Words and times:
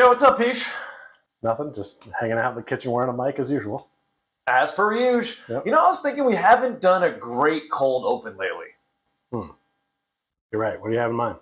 Yo, 0.00 0.08
what's 0.08 0.22
up, 0.22 0.38
Peach? 0.38 0.66
Nothing, 1.42 1.74
just 1.74 2.02
hanging 2.18 2.38
out 2.38 2.52
in 2.52 2.56
the 2.56 2.62
kitchen 2.62 2.90
wearing 2.90 3.10
a 3.10 3.12
mic 3.12 3.38
as 3.38 3.50
usual. 3.50 3.88
As 4.46 4.72
per 4.72 4.94
usual. 4.94 5.56
Yep. 5.56 5.66
You 5.66 5.72
know, 5.72 5.84
I 5.84 5.88
was 5.88 6.00
thinking 6.00 6.24
we 6.24 6.34
haven't 6.34 6.80
done 6.80 7.02
a 7.02 7.10
great 7.10 7.70
cold 7.70 8.06
open 8.06 8.34
lately. 8.38 8.68
Hmm. 9.30 9.50
You're 10.50 10.62
right. 10.62 10.80
What 10.80 10.86
do 10.88 10.94
you 10.94 11.00
have 11.00 11.10
in 11.10 11.16
mind? 11.16 11.36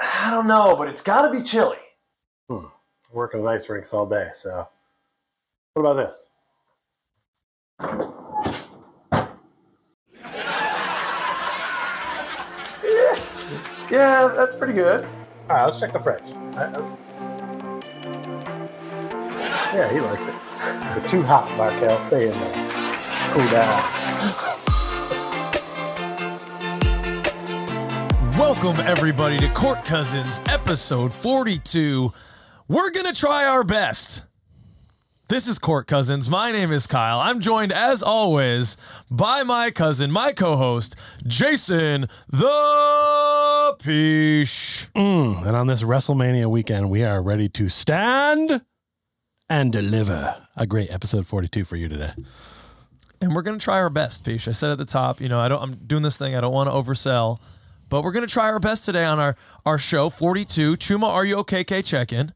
I 0.00 0.30
don't 0.30 0.46
know, 0.46 0.76
but 0.76 0.86
it's 0.86 1.02
got 1.02 1.26
to 1.26 1.36
be 1.36 1.42
chilly. 1.42 1.78
Hmm. 2.48 2.66
Working 3.12 3.42
with 3.42 3.50
ice 3.50 3.68
rinks 3.68 3.92
all 3.92 4.06
day, 4.06 4.28
so. 4.32 4.68
What 5.74 5.82
about 5.82 6.06
this? 6.06 6.30
Yeah, 13.90 14.32
that's 14.34 14.54
pretty 14.54 14.72
good. 14.72 15.04
All 15.50 15.56
right, 15.56 15.64
let's 15.66 15.78
check 15.78 15.92
the 15.92 15.98
fridge. 15.98 16.22
I- 16.56 16.64
I- 16.64 17.31
Yeah, 19.72 19.90
he 19.90 20.00
likes 20.00 20.26
it. 20.26 20.34
It's 21.02 21.10
too 21.10 21.22
hot, 21.22 21.56
Markelle. 21.56 21.98
Stay 21.98 22.28
in 22.28 22.38
there. 22.38 22.52
Cool 23.32 23.48
down. 23.48 23.82
Welcome, 28.38 28.76
everybody, 28.86 29.38
to 29.38 29.48
Court 29.54 29.82
Cousins, 29.86 30.42
episode 30.46 31.10
42. 31.10 32.12
We're 32.68 32.90
going 32.90 33.06
to 33.06 33.18
try 33.18 33.46
our 33.46 33.64
best. 33.64 34.24
This 35.30 35.48
is 35.48 35.58
Court 35.58 35.86
Cousins. 35.86 36.28
My 36.28 36.52
name 36.52 36.70
is 36.70 36.86
Kyle. 36.86 37.20
I'm 37.20 37.40
joined, 37.40 37.72
as 37.72 38.02
always, 38.02 38.76
by 39.10 39.42
my 39.42 39.70
cousin, 39.70 40.10
my 40.10 40.32
co 40.32 40.56
host, 40.56 40.96
Jason 41.26 42.10
the 42.28 43.74
Peach. 43.82 44.88
Mm, 44.94 45.46
and 45.46 45.56
on 45.56 45.66
this 45.66 45.82
WrestleMania 45.82 46.48
weekend, 46.48 46.90
we 46.90 47.04
are 47.04 47.22
ready 47.22 47.48
to 47.48 47.70
stand 47.70 48.62
and 49.48 49.72
deliver 49.72 50.36
a 50.56 50.66
great 50.66 50.90
episode 50.90 51.26
42 51.26 51.64
for 51.64 51.76
you 51.76 51.88
today. 51.88 52.12
And 53.20 53.34
we're 53.34 53.42
going 53.42 53.58
to 53.58 53.62
try 53.64 53.76
our 53.76 53.90
best, 53.90 54.24
Peach. 54.24 54.48
I 54.48 54.52
said 54.52 54.70
at 54.70 54.78
the 54.78 54.84
top, 54.84 55.20
you 55.20 55.28
know, 55.28 55.38
I 55.38 55.48
don't, 55.48 55.62
I'm 55.62 55.74
doing 55.74 56.02
this 56.02 56.18
thing, 56.18 56.34
I 56.34 56.40
don't 56.40 56.52
want 56.52 56.68
to 56.68 56.74
oversell, 56.74 57.38
but 57.88 58.02
we're 58.02 58.12
going 58.12 58.26
to 58.26 58.32
try 58.32 58.46
our 58.46 58.58
best 58.58 58.84
today 58.84 59.04
on 59.04 59.18
our, 59.18 59.36
our 59.64 59.78
show 59.78 60.10
42, 60.10 60.76
Chuma 60.76 61.04
Are 61.04 61.24
You 61.24 61.36
OKK 61.36 61.84
check 61.84 62.12
in. 62.12 62.32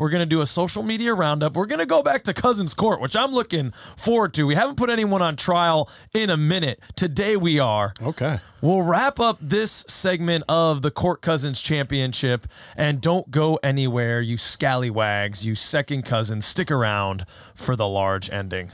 We're 0.00 0.08
going 0.08 0.20
to 0.20 0.26
do 0.26 0.40
a 0.40 0.46
social 0.46 0.82
media 0.82 1.12
roundup. 1.12 1.52
We're 1.52 1.66
going 1.66 1.80
to 1.80 1.84
go 1.84 2.02
back 2.02 2.22
to 2.22 2.32
Cousins 2.32 2.72
Court, 2.72 3.02
which 3.02 3.14
I'm 3.14 3.32
looking 3.32 3.74
forward 3.98 4.32
to. 4.32 4.46
We 4.46 4.54
haven't 4.54 4.76
put 4.76 4.88
anyone 4.88 5.20
on 5.20 5.36
trial 5.36 5.90
in 6.14 6.30
a 6.30 6.38
minute. 6.38 6.80
Today 6.96 7.36
we 7.36 7.58
are. 7.58 7.92
Okay. 8.00 8.40
We'll 8.62 8.80
wrap 8.80 9.20
up 9.20 9.36
this 9.42 9.84
segment 9.88 10.44
of 10.48 10.80
the 10.80 10.90
Court 10.90 11.20
Cousins 11.20 11.60
Championship 11.60 12.46
and 12.78 13.02
don't 13.02 13.30
go 13.30 13.58
anywhere, 13.62 14.22
you 14.22 14.38
scallywags, 14.38 15.44
you 15.44 15.54
second 15.54 16.06
cousins. 16.06 16.46
Stick 16.46 16.70
around 16.70 17.26
for 17.54 17.76
the 17.76 17.86
large 17.86 18.30
ending. 18.30 18.72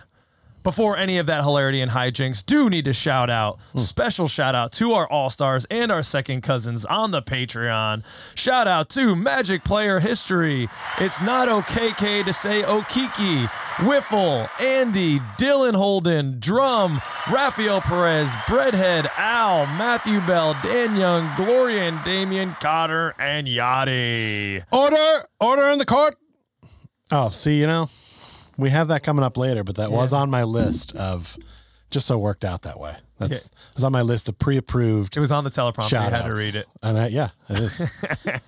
Before 0.67 0.97
any 0.97 1.19
of 1.19 1.27
that 1.27 1.45
hilarity 1.45 1.81
and 1.81 1.93
hijinks, 1.93 2.45
do 2.45 2.69
need 2.69 2.87
to 2.87 2.93
shout 2.93 3.31
out, 3.31 3.61
hmm. 3.71 3.79
special 3.79 4.27
shout 4.27 4.57
out 4.57 4.73
to 4.73 4.95
our 4.95 5.07
All 5.07 5.31
Stars 5.31 5.65
and 5.71 5.93
our 5.93 6.03
second 6.03 6.41
cousins 6.41 6.85
on 6.85 7.13
the 7.13 7.23
Patreon. 7.23 8.03
Shout 8.35 8.67
out 8.67 8.89
to 8.89 9.15
Magic 9.15 9.63
Player 9.63 10.01
History. 10.01 10.69
It's 10.99 11.23
not 11.23 11.47
OKK 11.47 12.25
to 12.25 12.33
say 12.33 12.65
Okiki, 12.65 13.47
Wiffle, 13.77 14.51
Andy, 14.59 15.21
Dylan 15.39 15.77
Holden, 15.77 16.41
Drum, 16.41 17.01
Rafael 17.31 17.81
Perez, 17.81 18.31
Breadhead, 18.49 19.09
Al, 19.17 19.67
Matthew 19.67 20.21
Bell, 20.23 20.57
Dan 20.65 20.97
Young, 20.97 21.33
Gloria 21.37 21.83
and 21.83 22.05
Damian 22.05 22.57
Cotter, 22.61 23.15
and 23.21 23.47
Yachty. 23.47 24.65
Order! 24.73 25.29
Order 25.39 25.69
in 25.69 25.79
the 25.79 25.87
court! 25.87 26.17
Oh, 27.13 27.29
see, 27.29 27.57
you 27.61 27.69
know, 27.69 27.89
we 28.57 28.71
have 28.71 28.89
that 28.89 29.03
coming 29.03 29.25
up 29.25 29.37
later, 29.37 29.65
but 29.65 29.77
that 29.77 29.91
was 29.91 30.13
on 30.13 30.31
my 30.31 30.45
list 30.45 30.95
of 30.97 31.37
just 31.91 32.07
so 32.07 32.19
worked 32.19 32.45
out 32.45 32.63
that 32.63 32.79
way. 32.79 32.97
That's 33.19 33.47
it 33.47 33.51
was 33.75 33.85
on 33.85 33.93
my 33.93 34.03
list 34.03 34.29
of 34.29 34.39
pre-approved 34.39 35.17
It 35.17 35.21
was 35.21 35.33
on 35.33 35.45
the 35.45 35.51
teleprompter. 35.51 35.93
you 35.93 35.99
had 35.99 36.29
to 36.29 36.37
read 36.37 36.55
it. 36.55 36.67
And 36.83 36.99
I, 36.99 37.07
yeah, 37.09 37.29
it 37.49 37.59
is. 37.59 37.83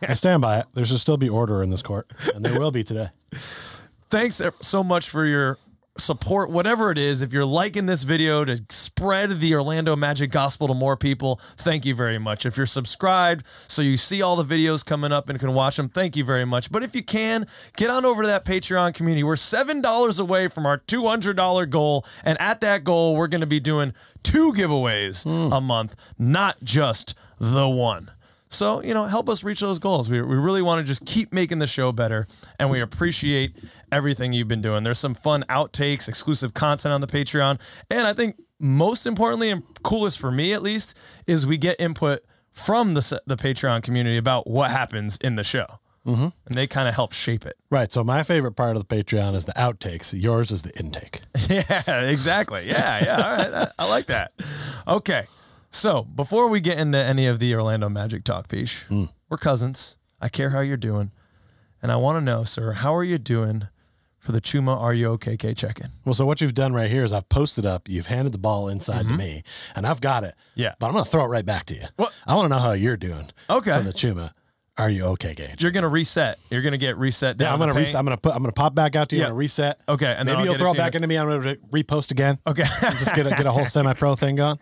I 0.02 0.14
stand 0.14 0.42
by 0.42 0.60
it. 0.60 0.66
There 0.74 0.84
should 0.84 1.00
still 1.00 1.16
be 1.16 1.28
order 1.28 1.62
in 1.62 1.70
this 1.70 1.82
court, 1.82 2.10
and 2.34 2.44
there 2.44 2.58
will 2.58 2.70
be 2.70 2.84
today. 2.84 3.08
thanks 4.10 4.40
so 4.60 4.82
much 4.84 5.08
for 5.08 5.24
your 5.24 5.58
support 5.98 6.50
whatever 6.50 6.90
it 6.90 6.98
is 6.98 7.22
if 7.22 7.32
you're 7.32 7.44
liking 7.44 7.86
this 7.86 8.02
video 8.02 8.44
to 8.44 8.62
spread 8.68 9.40
the 9.40 9.54
orlando 9.54 9.96
magic 9.96 10.30
gospel 10.30 10.68
to 10.68 10.74
more 10.74 10.96
people 10.96 11.40
thank 11.56 11.84
you 11.84 11.94
very 11.94 12.18
much. 12.18 12.46
If 12.46 12.56
you're 12.56 12.66
subscribed 12.66 13.44
so 13.66 13.82
you 13.82 13.96
see 13.96 14.22
all 14.22 14.36
the 14.36 14.44
videos 14.44 14.84
coming 14.84 15.12
up 15.12 15.28
and 15.28 15.38
can 15.38 15.54
watch 15.54 15.76
them 15.76 15.88
thank 15.88 16.16
you 16.16 16.24
very 16.24 16.44
much. 16.44 16.70
But 16.70 16.82
if 16.82 16.94
you 16.94 17.02
can 17.02 17.46
get 17.76 17.90
on 17.90 18.04
over 18.04 18.22
to 18.22 18.28
that 18.28 18.44
patreon 18.44 18.94
community. 18.94 19.22
We're 19.22 19.36
seven 19.36 19.80
dollars 19.80 20.18
away 20.18 20.48
from 20.48 20.66
our 20.66 20.78
$200 20.78 21.70
goal 21.70 22.04
and 22.24 22.40
at 22.40 22.60
that 22.60 22.84
goal 22.84 23.16
we're 23.16 23.28
going 23.28 23.40
to 23.40 23.46
be 23.46 23.60
doing 23.60 23.92
two 24.22 24.52
giveaways 24.52 25.24
hmm. 25.24 25.52
a 25.52 25.60
month 25.60 25.96
not 26.18 26.56
just 26.62 27.14
the 27.38 27.68
one. 27.68 28.10
So, 28.50 28.82
you 28.82 28.94
know, 28.94 29.04
help 29.04 29.28
us 29.28 29.44
reach 29.44 29.60
those 29.60 29.78
goals. 29.78 30.10
We, 30.10 30.22
we 30.22 30.36
really 30.36 30.62
want 30.62 30.80
to 30.80 30.84
just 30.84 31.04
keep 31.04 31.32
making 31.32 31.58
the 31.58 31.66
show 31.66 31.92
better, 31.92 32.26
and 32.58 32.70
we 32.70 32.80
appreciate 32.80 33.54
everything 33.92 34.32
you've 34.32 34.48
been 34.48 34.62
doing. 34.62 34.84
There's 34.84 34.98
some 34.98 35.14
fun 35.14 35.44
outtakes, 35.48 36.08
exclusive 36.08 36.54
content 36.54 36.92
on 36.92 37.00
the 37.00 37.06
Patreon. 37.06 37.60
And 37.90 38.06
I 38.06 38.12
think 38.12 38.36
most 38.58 39.06
importantly, 39.06 39.50
and 39.50 39.62
coolest 39.82 40.18
for 40.18 40.30
me 40.30 40.52
at 40.52 40.62
least, 40.62 40.96
is 41.26 41.46
we 41.46 41.58
get 41.58 41.80
input 41.80 42.22
from 42.52 42.94
the, 42.94 43.22
the 43.26 43.36
Patreon 43.36 43.82
community 43.82 44.18
about 44.18 44.46
what 44.48 44.70
happens 44.70 45.16
in 45.20 45.36
the 45.36 45.44
show. 45.44 45.66
Mm-hmm. 46.06 46.28
And 46.46 46.54
they 46.54 46.66
kind 46.66 46.88
of 46.88 46.94
help 46.94 47.12
shape 47.12 47.44
it. 47.44 47.56
Right. 47.70 47.92
So 47.92 48.02
my 48.02 48.22
favorite 48.22 48.52
part 48.52 48.76
of 48.76 48.86
the 48.86 48.96
Patreon 48.96 49.34
is 49.34 49.44
the 49.44 49.52
outtakes. 49.52 50.18
Yours 50.20 50.50
is 50.50 50.62
the 50.62 50.76
intake. 50.78 51.20
Yeah, 51.48 52.02
exactly. 52.02 52.66
Yeah, 52.66 53.04
yeah. 53.04 53.16
All 53.16 53.36
right. 53.36 53.54
I, 53.78 53.84
I 53.84 53.88
like 53.88 54.06
that. 54.06 54.32
Okay. 54.86 55.26
So 55.70 56.02
before 56.02 56.48
we 56.48 56.60
get 56.60 56.78
into 56.78 56.98
any 56.98 57.26
of 57.26 57.38
the 57.38 57.54
Orlando 57.54 57.88
Magic 57.88 58.24
talk, 58.24 58.48
Peach, 58.48 58.86
we're 59.28 59.36
cousins. 59.36 59.96
I 60.20 60.28
care 60.28 60.50
how 60.50 60.60
you're 60.60 60.76
doing. 60.76 61.10
And 61.82 61.92
I 61.92 61.96
want 61.96 62.16
to 62.16 62.20
know, 62.20 62.42
sir, 62.42 62.72
how 62.72 62.94
are 62.94 63.04
you 63.04 63.18
doing 63.18 63.68
for 64.28 64.32
the 64.32 64.42
Chuma 64.42 64.78
Are 64.78 64.92
You 64.92 65.16
OKK 65.16 65.56
check 65.56 65.80
in? 65.80 65.88
Well, 66.04 66.12
so 66.12 66.26
what 66.26 66.42
you've 66.42 66.52
done 66.52 66.74
right 66.74 66.90
here 66.90 67.02
is 67.02 67.14
I've 67.14 67.30
posted 67.30 67.64
up. 67.64 67.88
You've 67.88 68.08
handed 68.08 68.32
the 68.32 68.38
ball 68.38 68.68
inside 68.68 69.08
to 69.08 69.14
me, 69.14 69.42
and 69.74 69.86
I've 69.86 70.02
got 70.02 70.22
it. 70.22 70.34
Yeah. 70.54 70.74
But 70.78 70.88
I'm 70.88 70.92
going 70.92 71.06
to 71.06 71.10
throw 71.10 71.24
it 71.24 71.28
right 71.28 71.46
back 71.46 71.64
to 71.66 71.74
you. 71.74 71.84
What? 71.96 72.12
I 72.26 72.34
want 72.34 72.44
to 72.44 72.48
know 72.54 72.60
how 72.60 72.72
you're 72.72 72.98
doing. 72.98 73.30
Okay. 73.48 73.72
From 73.72 73.86
the 73.86 73.94
Chuma. 73.94 74.32
Are 74.76 74.90
you 74.90 75.06
okay, 75.06 75.32
Gage? 75.32 75.62
You're 75.62 75.72
going 75.72 75.82
to 75.82 75.88
reset. 75.88 76.38
You're 76.50 76.60
going 76.60 76.72
to 76.72 76.78
get 76.78 76.98
reset 76.98 77.38
down. 77.38 77.46
Yeah, 77.46 77.52
I'm 77.54 77.58
gonna 77.58 77.72
reset. 77.72 77.96
I'm 77.96 78.04
gonna 78.04 78.16
put. 78.16 78.32
I'm 78.32 78.42
gonna 78.42 78.52
pop 78.52 78.76
back 78.76 78.94
out 78.94 79.08
to 79.08 79.16
you. 79.16 79.22
Yeah. 79.22 79.26
I'm 79.26 79.30
gonna 79.30 79.38
reset. 79.38 79.80
Okay, 79.88 80.14
and 80.16 80.28
then 80.28 80.36
maybe 80.36 80.50
you'll 80.50 80.58
throw 80.58 80.70
it 80.70 80.76
back 80.76 80.92
you. 80.92 80.98
into 80.98 81.08
me. 81.08 81.16
I'm 81.16 81.26
gonna 81.26 81.56
repost 81.72 82.12
again. 82.12 82.38
Okay. 82.46 82.62
Just 82.80 83.12
get 83.14 83.26
a 83.26 83.30
get 83.30 83.44
a 83.44 83.50
whole 83.50 83.64
semi-pro 83.64 84.14
thing 84.14 84.36
going. 84.36 84.60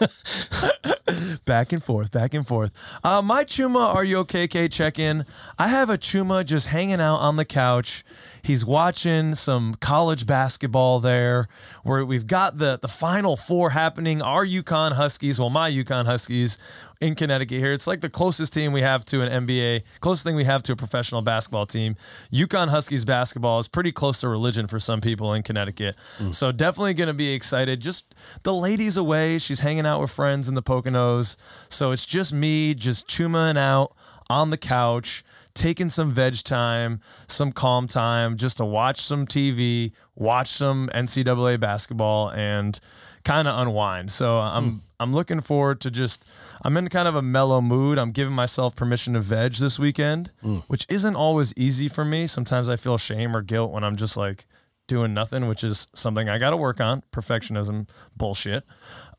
back 1.44 1.72
and 1.72 1.84
forth, 1.84 2.10
back 2.10 2.34
and 2.34 2.48
forth. 2.48 2.72
Uh, 3.04 3.22
my 3.22 3.44
Chuma, 3.44 3.94
are 3.94 4.02
you 4.02 4.18
okay? 4.18 4.48
K 4.48 4.66
check 4.66 4.98
in. 4.98 5.24
I 5.56 5.68
have 5.68 5.88
a 5.88 5.96
Chuma 5.96 6.44
just 6.44 6.66
hanging 6.68 7.00
out 7.00 7.18
on 7.18 7.36
the 7.36 7.44
couch. 7.44 8.04
He's 8.46 8.64
watching 8.64 9.34
some 9.34 9.74
college 9.80 10.24
basketball 10.24 11.00
there, 11.00 11.48
where 11.82 12.04
we've 12.04 12.28
got 12.28 12.58
the 12.58 12.78
the 12.80 12.86
Final 12.86 13.36
Four 13.36 13.70
happening. 13.70 14.22
Our 14.22 14.46
UConn 14.46 14.92
Huskies, 14.92 15.40
well, 15.40 15.50
my 15.50 15.68
UConn 15.68 16.06
Huskies 16.06 16.56
in 17.00 17.16
Connecticut 17.16 17.58
here. 17.58 17.72
It's 17.72 17.88
like 17.88 18.02
the 18.02 18.08
closest 18.08 18.52
team 18.52 18.72
we 18.72 18.82
have 18.82 19.04
to 19.06 19.20
an 19.20 19.46
NBA, 19.46 19.82
closest 19.98 20.24
thing 20.24 20.36
we 20.36 20.44
have 20.44 20.62
to 20.62 20.72
a 20.72 20.76
professional 20.76 21.22
basketball 21.22 21.66
team. 21.66 21.96
UConn 22.32 22.68
Huskies 22.68 23.04
basketball 23.04 23.58
is 23.58 23.66
pretty 23.66 23.90
close 23.90 24.20
to 24.20 24.28
religion 24.28 24.68
for 24.68 24.78
some 24.78 25.00
people 25.00 25.34
in 25.34 25.42
Connecticut. 25.42 25.96
Mm. 26.18 26.32
So 26.32 26.52
definitely 26.52 26.94
going 26.94 27.08
to 27.08 27.14
be 27.14 27.34
excited. 27.34 27.80
Just 27.80 28.14
the 28.44 28.54
lady's 28.54 28.96
away. 28.96 29.38
She's 29.38 29.58
hanging 29.58 29.86
out 29.86 30.00
with 30.00 30.12
friends 30.12 30.48
in 30.48 30.54
the 30.54 30.62
Poconos. 30.62 31.36
So 31.68 31.90
it's 31.90 32.06
just 32.06 32.32
me, 32.32 32.74
just 32.74 33.08
chumaing 33.08 33.58
out 33.58 33.92
on 34.28 34.50
the 34.50 34.56
couch, 34.56 35.24
taking 35.56 35.88
some 35.88 36.12
veg 36.12 36.36
time, 36.44 37.00
some 37.26 37.50
calm 37.50 37.88
time, 37.88 38.36
just 38.36 38.58
to 38.58 38.64
watch 38.64 39.00
some 39.00 39.26
TV, 39.26 39.90
watch 40.14 40.48
some 40.50 40.88
NCAA 40.94 41.58
basketball, 41.58 42.30
and 42.30 42.78
kind 43.24 43.48
of 43.48 43.58
unwind. 43.58 44.12
So 44.12 44.38
I'm 44.38 44.82
I'm 45.00 45.12
looking 45.12 45.40
forward 45.40 45.80
to 45.80 45.90
just 45.90 46.24
I'm 46.62 46.76
in 46.76 46.88
kind 46.88 47.08
of 47.08 47.16
a 47.16 47.22
mellow 47.22 47.60
mood. 47.60 47.98
I'm 47.98 48.12
giving 48.12 48.34
myself 48.34 48.76
permission 48.76 49.14
to 49.14 49.20
veg 49.20 49.54
this 49.54 49.78
weekend, 49.78 50.30
which 50.68 50.86
isn't 50.88 51.16
always 51.16 51.52
easy 51.56 51.88
for 51.88 52.04
me. 52.04 52.26
Sometimes 52.28 52.68
I 52.68 52.76
feel 52.76 52.98
shame 52.98 53.36
or 53.36 53.42
guilt 53.42 53.72
when 53.72 53.82
I'm 53.82 53.96
just 53.96 54.16
like 54.16 54.46
doing 54.86 55.12
nothing, 55.12 55.48
which 55.48 55.64
is 55.64 55.88
something 55.94 56.28
I 56.28 56.38
got 56.38 56.50
to 56.50 56.56
work 56.56 56.80
on. 56.80 57.02
Perfectionism 57.10 57.88
bullshit. 58.16 58.62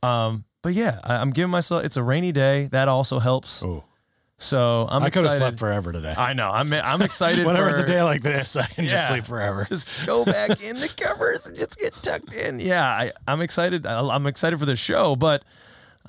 Um, 0.01 0.45
but 0.61 0.73
yeah, 0.73 0.99
I, 1.03 1.15
I'm 1.17 1.31
giving 1.31 1.51
myself. 1.51 1.83
It's 1.83 1.97
a 1.97 2.03
rainy 2.03 2.31
day. 2.31 2.67
That 2.71 2.87
also 2.87 3.19
helps. 3.19 3.61
Oh, 3.63 3.83
So 4.39 4.87
I'm 4.89 5.01
I 5.01 5.09
could 5.09 5.23
have 5.23 5.25
excited. 5.25 5.39
slept 5.39 5.59
forever 5.59 5.91
today. 5.91 6.13
I 6.15 6.33
know. 6.33 6.49
I'm 6.51 6.71
I'm 6.71 7.01
excited. 7.01 7.45
Whenever 7.45 7.71
for, 7.71 7.75
it's 7.77 7.83
a 7.83 7.87
day 7.91 8.03
like 8.03 8.21
this, 8.21 8.55
I 8.55 8.67
can 8.67 8.87
just 8.87 9.07
sleep 9.07 9.25
forever. 9.25 9.65
just 9.65 9.89
go 10.05 10.23
back 10.25 10.61
in 10.63 10.79
the 10.79 10.89
covers 10.89 11.47
and 11.47 11.57
just 11.57 11.77
get 11.79 11.93
tucked 12.03 12.33
in. 12.33 12.59
Yeah, 12.59 12.83
I, 12.85 13.11
I'm 13.27 13.41
excited. 13.41 13.85
I'm 13.87 14.27
excited 14.27 14.59
for 14.59 14.65
the 14.65 14.75
show, 14.75 15.15
but 15.15 15.43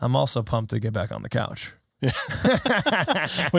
I'm 0.00 0.14
also 0.14 0.42
pumped 0.42 0.70
to 0.72 0.78
get 0.78 0.92
back 0.92 1.10
on 1.10 1.22
the 1.22 1.30
couch. 1.30 1.72
We've 2.02 2.12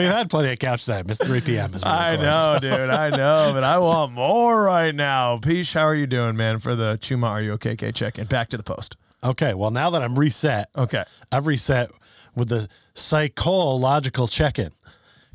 had 0.06 0.30
plenty 0.30 0.52
of 0.52 0.58
couch 0.58 0.86
time. 0.86 1.10
It's 1.10 1.22
3 1.22 1.40
p.m. 1.42 1.74
as 1.74 1.84
well. 1.84 1.92
I 1.92 2.16
know, 2.16 2.58
dude. 2.60 2.72
I 2.72 3.10
know, 3.16 3.50
but 3.52 3.64
I 3.64 3.78
want 3.78 4.12
more 4.12 4.62
right 4.62 4.94
now. 4.94 5.38
Peach, 5.38 5.72
how 5.74 5.82
are 5.82 5.94
you 5.94 6.06
doing, 6.06 6.36
man? 6.36 6.58
For 6.58 6.74
the 6.74 6.96
Chuma, 7.02 7.24
are 7.24 7.42
you 7.42 7.52
okay? 7.54 7.72
Okay, 7.72 7.92
check 7.92 8.18
in. 8.18 8.26
Back 8.26 8.48
to 8.50 8.56
the 8.56 8.62
post. 8.62 8.96
Okay. 9.22 9.52
Well, 9.52 9.70
now 9.70 9.90
that 9.90 10.02
I'm 10.02 10.18
reset, 10.18 10.70
Okay. 10.76 11.04
I've 11.30 11.46
reset 11.46 11.90
with 12.34 12.48
the 12.48 12.68
psychological 12.94 14.28
check-in 14.28 14.72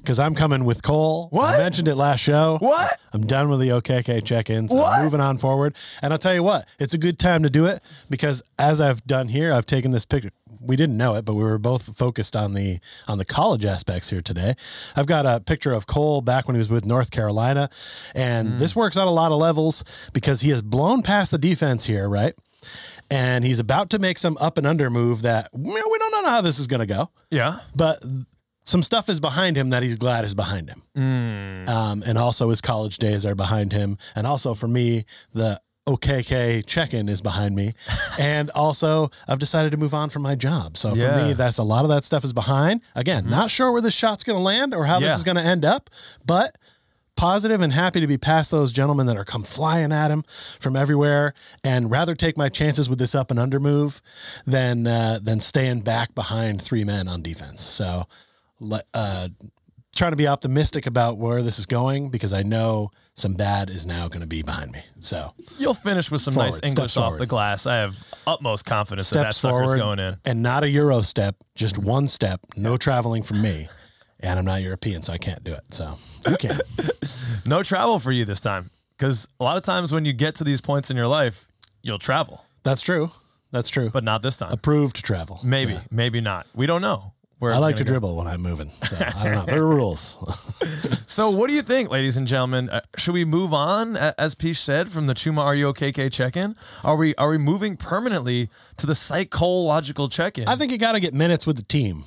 because 0.05 0.19
I'm 0.19 0.35
coming 0.35 0.65
with 0.65 0.83
Cole. 0.83 1.29
What? 1.31 1.55
I 1.55 1.57
mentioned 1.57 1.87
it 1.87 1.95
last 1.95 2.19
show. 2.19 2.57
What? 2.59 2.97
I'm 3.11 3.25
done 3.25 3.49
with 3.49 3.59
the 3.59 3.69
OKK 3.69 4.23
check-ins. 4.23 4.71
What? 4.71 4.93
I'm 4.93 5.03
moving 5.03 5.19
on 5.19 5.39
forward. 5.39 5.75
And 6.01 6.13
I'll 6.13 6.19
tell 6.19 6.35
you 6.35 6.43
what, 6.43 6.67
it's 6.79 6.93
a 6.93 6.99
good 6.99 7.17
time 7.17 7.41
to 7.43 7.49
do 7.49 7.65
it 7.65 7.81
because 8.09 8.43
as 8.59 8.79
I've 8.79 9.03
done 9.07 9.27
here, 9.27 9.51
I've 9.51 9.65
taken 9.65 9.91
this 9.91 10.05
picture. 10.05 10.29
We 10.61 10.75
didn't 10.75 10.97
know 10.97 11.15
it, 11.15 11.25
but 11.25 11.33
we 11.33 11.43
were 11.43 11.57
both 11.57 11.95
focused 11.97 12.35
on 12.35 12.53
the 12.53 12.79
on 13.07 13.17
the 13.17 13.25
college 13.25 13.65
aspects 13.65 14.09
here 14.09 14.21
today. 14.21 14.55
I've 14.95 15.05
got 15.05 15.25
a 15.25 15.39
picture 15.39 15.73
of 15.73 15.85
Cole 15.85 16.21
back 16.21 16.47
when 16.47 16.55
he 16.55 16.59
was 16.59 16.69
with 16.69 16.85
North 16.85 17.11
Carolina, 17.11 17.69
and 18.15 18.53
mm. 18.53 18.59
this 18.59 18.75
works 18.75 18.97
on 18.97 19.07
a 19.07 19.11
lot 19.11 19.31
of 19.31 19.37
levels 19.37 19.83
because 20.13 20.41
he 20.41 20.49
has 20.49 20.63
blown 20.63 21.03
past 21.03 21.29
the 21.29 21.37
defense 21.37 21.85
here, 21.85 22.09
right? 22.09 22.33
And 23.11 23.45
he's 23.45 23.59
about 23.59 23.89
to 23.91 23.99
make 23.99 24.17
some 24.17 24.37
up 24.41 24.57
and 24.57 24.65
under 24.65 24.89
move 24.89 25.21
that 25.23 25.49
well, 25.53 25.89
we 25.91 25.97
don't 25.99 26.11
know 26.23 26.29
how 26.29 26.41
this 26.41 26.57
is 26.59 26.67
going 26.67 26.79
to 26.79 26.85
go 26.85 27.09
Yeah. 27.29 27.59
but 27.75 28.03
some 28.63 28.81
stuff 28.81 29.09
is 29.09 29.19
behind 29.19 29.55
him 29.55 29.69
that 29.69 29.83
he's 29.83 29.95
glad 29.95 30.25
is 30.25 30.33
behind 30.33 30.69
him. 30.71 30.81
Um, 31.69 32.03
and 32.05 32.17
also 32.17 32.49
his 32.49 32.61
college 32.61 32.97
days 32.97 33.23
are 33.25 33.35
behind 33.35 33.71
him. 33.73 33.97
And 34.15 34.25
also 34.25 34.55
for 34.55 34.67
me, 34.67 35.05
the 35.33 35.61
OKK 35.87 36.65
check-in 36.65 37.07
is 37.07 37.21
behind 37.21 37.55
me. 37.55 37.73
and 38.19 38.49
also 38.51 39.11
I've 39.27 39.37
decided 39.37 39.71
to 39.73 39.77
move 39.77 39.93
on 39.93 40.09
from 40.09 40.23
my 40.23 40.33
job. 40.33 40.77
So 40.77 40.91
for 40.95 40.97
Yeah. 40.97 41.27
me, 41.27 41.33
that's 41.33 41.59
a 41.59 41.63
lot 41.63 41.85
of 41.85 41.89
that 41.89 42.05
stuff 42.05 42.23
is 42.25 42.33
behind. 42.33 42.81
Again, 42.95 43.29
not 43.29 43.51
sure 43.51 43.71
where 43.71 43.81
this 43.81 43.93
shot's 43.93 44.23
going 44.23 44.37
to 44.37 44.43
land 44.43 44.73
or 44.73 44.85
how 44.85 44.97
Yeah. 44.99 45.09
this 45.09 45.17
is 45.17 45.23
going 45.23 45.37
to 45.37 45.43
end 45.43 45.63
up, 45.63 45.91
but 46.25 46.55
positive 47.15 47.61
and 47.61 47.71
happy 47.73 47.99
to 47.99 48.07
be 48.07 48.17
past 48.17 48.51
those 48.51 48.71
gentlemen 48.71 49.05
that 49.07 49.17
are 49.17 49.25
come 49.25 49.43
flying 49.43 49.91
at 49.91 50.11
him 50.11 50.23
from 50.59 50.75
everywhere 50.75 51.33
and 51.63 51.89
rather 51.89 52.15
take 52.15 52.37
my 52.37 52.49
chances 52.49 52.89
with 52.89 52.99
this 52.99 53.15
up 53.15 53.31
and 53.31 53.39
under 53.39 53.59
move 53.59 54.01
than 54.45 54.85
uh, 54.87 55.19
than 55.21 55.39
staying 55.39 55.81
back 55.81 56.13
behind 56.15 56.61
three 56.61 56.83
men 56.83 57.07
on 57.07 57.21
defense. 57.21 57.61
So 57.61 58.05
uh, 58.93 59.29
trying 59.95 60.11
to 60.11 60.17
be 60.17 60.27
optimistic 60.27 60.85
about 60.85 61.17
where 61.17 61.41
this 61.41 61.57
is 61.59 61.65
going 61.65 62.09
because 62.09 62.33
I 62.33 62.43
know 62.43 62.91
some 63.13 63.33
bad 63.35 63.69
is 63.69 63.85
now 63.85 64.09
going 64.09 64.21
to 64.21 64.27
be 64.27 64.41
behind 64.41 64.73
me. 64.73 64.83
So 64.99 65.31
You'll 65.57 65.73
finish 65.73 66.11
with 66.11 66.21
some 66.21 66.33
Forward, 66.33 66.51
nice 66.51 66.69
English 66.69 66.97
off 66.97 67.17
the 67.17 67.25
glass. 67.25 67.65
I 67.65 67.75
have 67.77 67.95
utmost 68.27 68.65
confidence 68.65 69.09
that 69.11 69.23
that 69.23 69.35
sucker's 69.35 69.73
going 69.73 69.99
in. 69.99 70.17
and 70.25 70.43
not 70.43 70.63
a 70.63 70.69
Euro 70.69 71.01
step, 71.01 71.37
just 71.55 71.77
one 71.77 72.07
step, 72.09 72.41
no 72.57 72.75
traveling 72.75 73.23
from 73.23 73.41
me. 73.41 73.69
And 74.21 74.39
I'm 74.39 74.45
not 74.45 74.61
European, 74.61 75.01
so 75.01 75.13
I 75.13 75.17
can't 75.17 75.43
do 75.43 75.53
it. 75.53 75.63
So 75.71 75.95
you 76.27 76.37
can. 76.37 76.59
No 77.45 77.61
travel 77.63 77.99
for 77.99 78.11
you 78.11 78.25
this 78.25 78.39
time. 78.39 78.69
Because 78.97 79.27
a 79.39 79.43
lot 79.43 79.57
of 79.57 79.63
times 79.63 79.91
when 79.91 80.05
you 80.05 80.13
get 80.13 80.35
to 80.35 80.43
these 80.43 80.61
points 80.61 80.89
in 80.89 80.97
your 80.97 81.05
life, 81.07 81.47
you'll 81.83 81.99
travel, 81.99 82.43
That's 82.63 82.81
true. 82.81 83.11
That's 83.51 83.69
true. 83.69 83.89
but 83.91 84.03
not 84.03 84.21
this 84.21 84.37
time. 84.37 84.51
approved 84.51 84.95
travel. 85.03 85.39
Maybe, 85.43 85.73
Yeah. 85.73 85.81
maybe 85.91 86.21
not. 86.21 86.47
We 86.55 86.65
don't 86.65 86.81
know. 86.81 87.11
Where 87.39 87.53
I 87.53 87.57
like 87.57 87.75
to 87.75 87.83
go. 87.83 87.89
dribble 87.89 88.15
when 88.15 88.27
I'm 88.27 88.41
moving. 88.41 88.71
So 88.87 88.95
I 88.97 89.23
don't 89.25 89.33
know. 89.33 89.45
There 89.47 89.61
are 89.63 89.67
rules. 89.67 90.17
So, 91.07 91.29
what 91.29 91.49
do 91.49 91.53
you 91.55 91.61
think, 91.61 91.91
ladies 91.91 92.17
and 92.17 92.25
gentlemen? 92.27 92.67
Uh, 92.69 92.81
should 92.97 93.13
we 93.13 93.25
move 93.25 93.53
on, 93.53 93.95
as 93.95 94.33
Peach 94.33 94.57
said, 94.57 94.89
from 94.89 95.05
the 95.05 95.13
Chuma 95.13 95.39
Are 95.39 95.55
You 95.55 95.71
OKK 95.71 96.11
check-in? 96.11 96.55
Are 96.83 96.95
we 96.95 97.13
are 97.15 97.29
we 97.29 97.37
moving 97.37 97.77
permanently 97.77 98.49
to 98.77 98.87
the 98.87 98.95
psychological 98.95 100.09
check-in? 100.09 100.47
I 100.47 100.55
think 100.55 100.71
you 100.71 100.79
got 100.79 100.93
to 100.93 100.99
get 100.99 101.13
minutes 101.13 101.45
with 101.45 101.57
the 101.57 101.63
team 101.63 102.05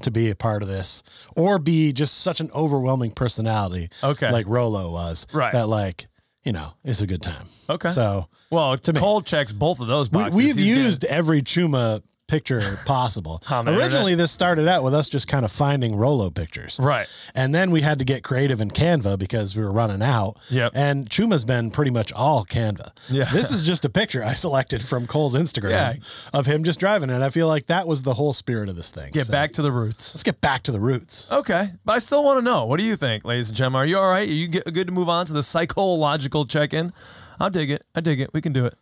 to 0.00 0.10
be 0.10 0.30
a 0.30 0.34
part 0.34 0.62
of 0.62 0.68
this, 0.68 1.02
or 1.36 1.58
be 1.58 1.92
just 1.92 2.18
such 2.18 2.40
an 2.40 2.50
overwhelming 2.54 3.10
personality, 3.12 3.88
Okay. 4.02 4.30
like 4.30 4.46
Rolo 4.48 4.90
was, 4.90 5.26
Right. 5.32 5.52
That 5.52 5.68
like 5.68 6.06
you 6.44 6.52
know 6.52 6.72
it's 6.84 7.02
a 7.02 7.06
good 7.06 7.22
time. 7.22 7.46
Okay. 7.68 7.90
so 7.90 8.26
well, 8.50 8.76
to 8.78 8.92
me. 8.92 9.00
Cole 9.00 9.20
checks 9.20 9.52
both 9.52 9.78
of 9.80 9.86
those 9.88 10.10
we, 10.10 10.14
boxes. 10.18 10.36
we've 10.36 10.56
He's 10.56 10.66
getting- 10.66 10.82
used 10.84 11.04
every 11.04 11.42
Chuma 11.42 12.02
picture 12.30 12.78
possible. 12.86 13.42
Originally, 13.50 14.14
this 14.14 14.30
started 14.30 14.68
out 14.68 14.82
with 14.84 14.94
us 14.94 15.08
just 15.08 15.26
kind 15.28 15.44
of 15.44 15.50
finding 15.52 15.96
Rolo 15.96 16.30
pictures, 16.30 16.78
right. 16.82 17.08
And 17.34 17.54
then 17.54 17.70
we 17.70 17.80
had 17.82 17.98
to 17.98 18.04
get 18.04 18.22
creative 18.22 18.60
in 18.60 18.70
Canva 18.70 19.18
because 19.18 19.56
we 19.56 19.62
were 19.62 19.72
running 19.72 20.00
out. 20.02 20.36
Yep. 20.48 20.72
And 20.74 21.10
Chuma's 21.10 21.44
been 21.44 21.70
pretty 21.70 21.90
much 21.90 22.12
all 22.12 22.44
Canva. 22.44 22.92
Yeah. 23.08 23.24
So 23.24 23.36
this 23.36 23.50
is 23.50 23.62
just 23.64 23.84
a 23.84 23.88
picture 23.88 24.22
I 24.24 24.32
selected 24.34 24.82
from 24.82 25.06
Cole's 25.06 25.34
Instagram 25.34 25.70
Yeah. 25.70 25.94
of 26.32 26.46
him 26.46 26.64
just 26.64 26.78
driving 26.78 27.10
And 27.10 27.24
I 27.24 27.30
feel 27.30 27.48
like 27.48 27.66
that 27.66 27.86
was 27.88 28.02
the 28.02 28.14
whole 28.14 28.32
spirit 28.32 28.68
of 28.68 28.76
this 28.76 28.90
thing. 28.90 29.10
Get 29.12 29.26
So 29.26 29.32
back 29.32 29.50
to 29.52 29.62
the 29.62 29.72
roots. 29.72 30.14
Let's 30.14 30.22
get 30.22 30.40
back 30.40 30.62
to 30.64 30.72
the 30.72 30.80
roots. 30.80 31.26
Okay, 31.30 31.72
but 31.84 31.92
I 31.94 31.98
still 31.98 32.22
want 32.22 32.38
to 32.38 32.42
know. 32.42 32.66
What 32.66 32.78
do 32.78 32.84
you 32.84 32.96
think, 32.96 33.24
ladies 33.24 33.48
and 33.48 33.56
gentlemen? 33.56 33.82
Are 33.82 33.86
you 33.86 33.98
all 33.98 34.08
right? 34.10 34.28
Are 34.28 34.32
you 34.32 34.48
good 34.48 34.86
to 34.86 34.92
move 34.92 35.08
on 35.08 35.26
to 35.26 35.32
the 35.32 35.42
psychological 35.42 36.46
check-in? 36.46 36.92
I'll 37.40 37.50
dig 37.50 37.70
it. 37.70 37.84
I 37.94 38.00
dig 38.00 38.20
it. 38.20 38.30
We 38.34 38.40
can 38.40 38.52
do 38.52 38.66
it. 38.66 38.74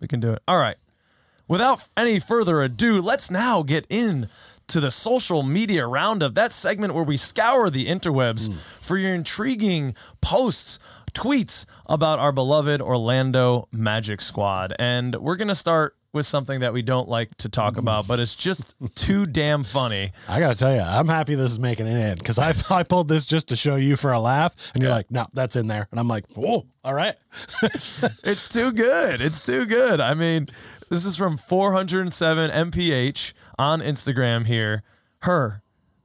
We 0.00 0.08
can 0.08 0.18
do 0.20 0.32
it. 0.32 0.42
All 0.48 0.58
right. 0.58 0.76
Without 1.50 1.88
any 1.96 2.20
further 2.20 2.62
ado, 2.62 3.02
let's 3.02 3.28
now 3.28 3.64
get 3.64 3.84
in 3.88 4.28
to 4.68 4.78
the 4.78 4.92
social 4.92 5.42
media 5.42 5.84
roundup, 5.84 6.34
that 6.34 6.52
segment 6.52 6.94
where 6.94 7.02
we 7.02 7.16
scour 7.16 7.70
the 7.70 7.88
interwebs 7.88 8.46
hmm. 8.48 8.58
for 8.80 8.96
your 8.96 9.12
intriguing 9.12 9.96
posts, 10.20 10.78
tweets 11.12 11.66
about 11.86 12.20
our 12.20 12.30
beloved 12.30 12.80
Orlando 12.80 13.66
Magic 13.72 14.20
Squad. 14.20 14.76
And 14.78 15.16
we're 15.16 15.34
going 15.34 15.48
to 15.48 15.56
start 15.56 15.96
with 16.12 16.24
something 16.24 16.60
that 16.60 16.72
we 16.72 16.82
don't 16.82 17.08
like 17.08 17.36
to 17.38 17.48
talk 17.48 17.74
hmm. 17.74 17.80
about, 17.80 18.06
but 18.06 18.20
it's 18.20 18.36
just 18.36 18.76
too 18.94 19.26
damn 19.26 19.64
funny. 19.64 20.12
I 20.28 20.38
got 20.38 20.50
to 20.50 20.54
tell 20.54 20.72
you, 20.72 20.80
I'm 20.80 21.08
happy 21.08 21.34
this 21.34 21.50
is 21.50 21.58
making 21.58 21.88
an 21.88 21.96
end 21.96 22.20
because 22.20 22.38
I, 22.38 22.54
I 22.70 22.84
pulled 22.84 23.08
this 23.08 23.26
just 23.26 23.48
to 23.48 23.56
show 23.56 23.74
you 23.74 23.96
for 23.96 24.12
a 24.12 24.20
laugh. 24.20 24.54
And 24.72 24.84
you're 24.84 24.92
like, 24.92 25.10
no, 25.10 25.26
that's 25.32 25.56
in 25.56 25.66
there. 25.66 25.88
And 25.90 25.98
I'm 25.98 26.06
like, 26.06 26.30
whoa, 26.36 26.64
all 26.84 26.94
right. 26.94 27.16
It's 28.22 28.48
too 28.48 28.70
good. 28.70 29.20
It's 29.20 29.42
too 29.42 29.66
good. 29.66 30.00
I 30.00 30.14
mean, 30.14 30.48
this 30.90 31.04
is 31.06 31.16
from 31.16 31.36
407 31.38 32.50
MPH 32.50 33.32
on 33.58 33.80
Instagram 33.80 34.46
here. 34.46 34.82
Her, 35.20 35.62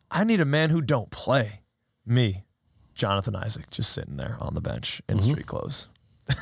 I 0.09 0.23
need 0.23 0.39
a 0.39 0.45
man 0.45 0.69
who 0.69 0.81
don't 0.81 1.09
play. 1.11 1.61
Me, 2.05 2.45
Jonathan 2.93 3.35
Isaac, 3.35 3.69
just 3.71 3.91
sitting 3.91 4.15
there 4.17 4.37
on 4.39 4.53
the 4.53 4.61
bench 4.61 5.01
in 5.09 5.19
street 5.21 5.47
clothes. 5.47 5.89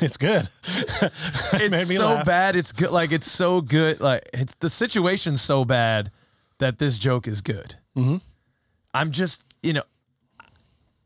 It's 0.00 0.16
good. 0.16 0.48
It's 1.52 1.96
so 1.96 2.06
laugh. 2.06 2.26
bad. 2.26 2.56
It's 2.56 2.72
good. 2.72 2.90
Like 2.90 3.12
it's 3.12 3.30
so 3.30 3.60
good. 3.60 4.00
Like 4.00 4.28
it's 4.32 4.54
the 4.56 4.68
situation's 4.68 5.40
so 5.40 5.64
bad 5.64 6.10
that 6.58 6.78
this 6.78 6.98
joke 6.98 7.28
is 7.28 7.40
good. 7.42 7.76
Mhm. 7.96 8.20
I'm 8.92 9.12
just, 9.12 9.44
you 9.62 9.74
know, 9.74 9.82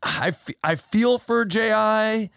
I 0.01 0.33
I 0.63 0.75
feel 0.75 1.17
for 1.19 1.45
Ji. 1.45 2.29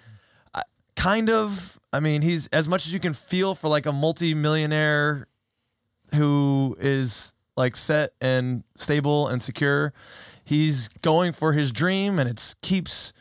Kind 0.96 1.30
of. 1.30 1.78
I 1.92 2.00
mean, 2.00 2.22
he's 2.22 2.46
as 2.48 2.68
much 2.68 2.86
as 2.86 2.94
you 2.94 3.00
can 3.00 3.12
feel 3.12 3.54
for 3.54 3.68
like 3.68 3.86
a 3.86 3.92
multi-millionaire 3.92 5.26
who 6.14 6.76
is 6.80 7.34
like 7.56 7.76
set 7.76 8.14
and 8.20 8.64
stable 8.76 9.28
and 9.28 9.42
secure. 9.42 9.92
He's 10.44 10.88
going 10.88 11.32
for 11.32 11.52
his 11.52 11.70
dream, 11.70 12.18
and 12.18 12.28
it 12.28 12.54
keeps 12.62 13.12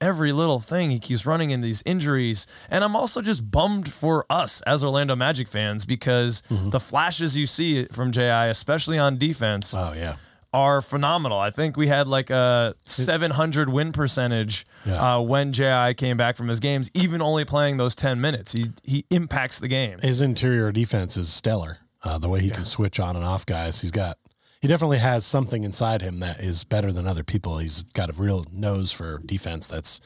every 0.00 0.32
little 0.32 0.58
thing. 0.58 0.90
He 0.90 0.98
keeps 0.98 1.26
running 1.26 1.50
in 1.50 1.60
these 1.60 1.82
injuries. 1.84 2.46
And 2.70 2.84
I'm 2.84 2.96
also 2.96 3.20
just 3.22 3.50
bummed 3.50 3.92
for 3.92 4.26
us 4.30 4.60
as 4.62 4.84
Orlando 4.84 5.16
Magic 5.16 5.48
fans 5.48 5.84
because 5.84 6.42
mm-hmm. 6.50 6.70
the 6.70 6.80
flashes 6.80 7.36
you 7.36 7.46
see 7.46 7.86
from 7.86 8.12
JI, 8.12 8.48
especially 8.48 8.98
on 8.98 9.18
defense, 9.18 9.74
Oh, 9.76 9.92
yeah. 9.92 10.16
Are 10.52 10.80
phenomenal. 10.80 11.38
I 11.38 11.50
think 11.50 11.76
we 11.76 11.88
had 11.88 12.08
like 12.08 12.30
a 12.30 12.74
700 12.84 13.68
win 13.68 13.92
percentage 13.92 14.64
Yeah. 14.86 15.16
uh, 15.16 15.20
when 15.20 15.52
JI 15.52 15.94
came 15.94 16.16
back 16.16 16.36
from 16.36 16.48
his 16.48 16.60
games, 16.60 16.90
even 16.94 17.20
only 17.20 17.44
playing 17.44 17.76
those 17.76 17.94
10 17.94 18.20
minutes. 18.20 18.52
He, 18.52 18.70
he 18.82 19.04
impacts 19.10 19.58
the 19.60 19.68
game. 19.68 19.98
His 20.00 20.20
interior 20.20 20.72
defense 20.72 21.16
is 21.16 21.28
stellar. 21.28 21.78
Uh, 22.02 22.16
the 22.16 22.28
way 22.28 22.40
he 22.40 22.50
can 22.50 22.64
switch 22.64 23.00
on 23.00 23.16
and 23.16 23.24
off 23.24 23.44
guys, 23.44 23.80
he's 23.80 23.90
got. 23.90 24.18
He 24.60 24.66
definitely 24.68 24.98
has 24.98 25.24
something 25.26 25.62
inside 25.64 26.00
him 26.02 26.20
that 26.20 26.40
is 26.40 26.64
better 26.64 26.92
than 26.92 27.06
other 27.06 27.22
people. 27.24 27.58
He's 27.58 27.82
got 27.92 28.08
a 28.10 28.12
real 28.12 28.44
nose 28.52 28.90
for 28.90 29.18
defense 29.24 29.66
that's 29.66 30.00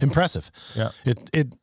impressive. 0.00 0.50
Yeah. 0.74 0.90
It 1.04 1.28
it. 1.32 1.54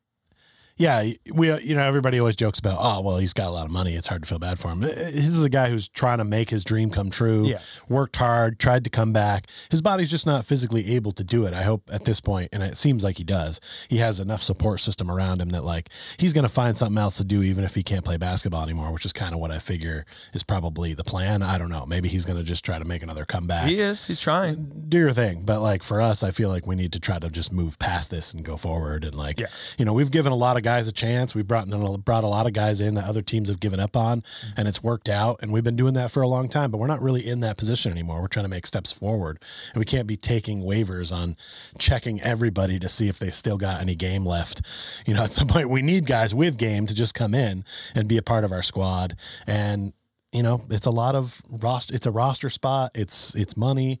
Yeah, 0.78 1.12
we 1.32 1.50
uh, 1.50 1.58
you 1.58 1.74
know 1.74 1.82
everybody 1.82 2.18
always 2.20 2.36
jokes 2.36 2.58
about 2.58 2.76
oh 2.80 3.00
well 3.00 3.16
he's 3.16 3.32
got 3.32 3.46
a 3.48 3.50
lot 3.50 3.64
of 3.64 3.70
money 3.70 3.94
it's 3.96 4.08
hard 4.08 4.22
to 4.22 4.28
feel 4.28 4.38
bad 4.38 4.58
for 4.58 4.68
him. 4.70 4.84
Uh, 4.84 4.88
uh, 4.88 4.94
this 4.94 5.26
is 5.28 5.42
a 5.42 5.48
guy 5.48 5.70
who's 5.70 5.88
trying 5.88 6.18
to 6.18 6.24
make 6.24 6.50
his 6.50 6.64
dream 6.64 6.90
come 6.90 7.08
true. 7.08 7.46
Yeah. 7.46 7.60
worked 7.88 8.16
hard, 8.16 8.58
tried 8.58 8.84
to 8.84 8.90
come 8.90 9.12
back. 9.14 9.46
His 9.70 9.80
body's 9.80 10.10
just 10.10 10.26
not 10.26 10.44
physically 10.44 10.94
able 10.94 11.12
to 11.12 11.24
do 11.24 11.46
it. 11.46 11.54
I 11.54 11.62
hope 11.62 11.88
at 11.90 12.04
this 12.04 12.20
point, 12.20 12.50
and 12.52 12.62
it 12.62 12.76
seems 12.76 13.02
like 13.02 13.16
he 13.16 13.24
does. 13.24 13.58
He 13.88 13.96
has 13.98 14.20
enough 14.20 14.42
support 14.42 14.80
system 14.80 15.10
around 15.10 15.40
him 15.40 15.48
that 15.50 15.64
like 15.64 15.88
he's 16.18 16.34
going 16.34 16.42
to 16.42 16.48
find 16.50 16.76
something 16.76 16.98
else 16.98 17.16
to 17.16 17.24
do, 17.24 17.42
even 17.42 17.64
if 17.64 17.74
he 17.74 17.82
can't 17.82 18.04
play 18.04 18.18
basketball 18.18 18.62
anymore. 18.62 18.92
Which 18.92 19.06
is 19.06 19.14
kind 19.14 19.32
of 19.34 19.40
what 19.40 19.50
I 19.50 19.58
figure 19.60 20.04
is 20.34 20.42
probably 20.42 20.92
the 20.92 21.04
plan. 21.04 21.42
I 21.42 21.56
don't 21.56 21.70
know. 21.70 21.86
Maybe 21.86 22.10
he's 22.10 22.26
going 22.26 22.36
to 22.38 22.44
just 22.44 22.66
try 22.66 22.78
to 22.78 22.84
make 22.84 23.02
another 23.02 23.24
comeback. 23.24 23.66
He 23.68 23.80
is. 23.80 24.06
He's 24.06 24.20
trying. 24.20 24.56
Mm, 24.56 24.88
do 24.90 24.98
your 24.98 25.14
thing. 25.14 25.42
But 25.46 25.62
like 25.62 25.82
for 25.82 26.02
us, 26.02 26.22
I 26.22 26.32
feel 26.32 26.50
like 26.50 26.66
we 26.66 26.74
need 26.76 26.92
to 26.92 27.00
try 27.00 27.18
to 27.18 27.30
just 27.30 27.50
move 27.50 27.78
past 27.78 28.10
this 28.10 28.34
and 28.34 28.44
go 28.44 28.58
forward. 28.58 29.04
And 29.04 29.14
like, 29.14 29.40
Yeah. 29.40 29.46
you 29.78 29.86
know, 29.86 29.94
we've 29.94 30.10
given 30.10 30.32
a 30.32 30.36
lot 30.36 30.58
of 30.58 30.65
guys 30.66 30.88
a 30.88 30.92
chance. 30.92 31.32
We've 31.32 31.46
brought 31.46 31.68
brought 32.04 32.24
a 32.24 32.26
lot 32.26 32.48
of 32.48 32.52
guys 32.52 32.80
in 32.80 32.96
that 32.96 33.04
other 33.04 33.22
teams 33.22 33.48
have 33.50 33.60
given 33.60 33.78
up 33.78 33.96
on, 33.96 34.22
mm-hmm. 34.22 34.48
and 34.56 34.66
it's 34.66 34.82
worked 34.82 35.08
out. 35.08 35.38
And 35.40 35.52
we've 35.52 35.62
been 35.62 35.76
doing 35.76 35.94
that 35.94 36.10
for 36.10 36.22
a 36.22 36.28
long 36.28 36.48
time. 36.48 36.72
But 36.72 36.78
we're 36.78 36.88
not 36.88 37.00
really 37.00 37.24
in 37.24 37.38
that 37.40 37.56
position 37.56 37.92
anymore. 37.92 38.20
We're 38.20 38.26
trying 38.26 38.46
to 38.46 38.50
make 38.50 38.66
steps 38.66 38.90
forward, 38.90 39.40
and 39.72 39.78
we 39.78 39.84
can't 39.84 40.08
be 40.08 40.16
taking 40.16 40.62
waivers 40.62 41.14
on 41.14 41.36
checking 41.78 42.20
everybody 42.20 42.80
to 42.80 42.88
see 42.88 43.06
if 43.06 43.20
they 43.20 43.30
still 43.30 43.58
got 43.58 43.80
any 43.80 43.94
game 43.94 44.26
left. 44.26 44.62
You 45.06 45.14
know, 45.14 45.22
at 45.22 45.32
some 45.32 45.46
point 45.46 45.70
we 45.70 45.82
need 45.82 46.04
guys 46.04 46.34
with 46.34 46.58
game 46.58 46.88
to 46.88 46.94
just 46.94 47.14
come 47.14 47.32
in 47.32 47.64
and 47.94 48.08
be 48.08 48.16
a 48.16 48.22
part 48.22 48.42
of 48.42 48.50
our 48.50 48.64
squad. 48.64 49.16
And 49.46 49.92
you 50.32 50.42
know, 50.42 50.62
it's 50.68 50.86
a 50.86 50.90
lot 50.90 51.14
of 51.14 51.40
roster. 51.48 51.94
It's 51.94 52.06
a 52.06 52.10
roster 52.10 52.50
spot. 52.50 52.90
It's 52.96 53.36
it's 53.36 53.56
money. 53.56 54.00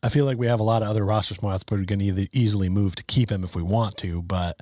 I 0.00 0.10
feel 0.10 0.26
like 0.26 0.38
we 0.38 0.46
have 0.46 0.60
a 0.60 0.64
lot 0.64 0.82
of 0.82 0.88
other 0.88 1.04
roster 1.04 1.34
spots, 1.34 1.64
but 1.64 1.76
we're 1.76 1.84
going 1.84 1.98
to 1.98 2.04
either 2.04 2.28
easily 2.30 2.68
move 2.68 2.94
to 2.94 3.02
keep 3.02 3.32
him 3.32 3.42
if 3.42 3.56
we 3.56 3.62
want 3.64 3.96
to. 3.96 4.22
But 4.22 4.60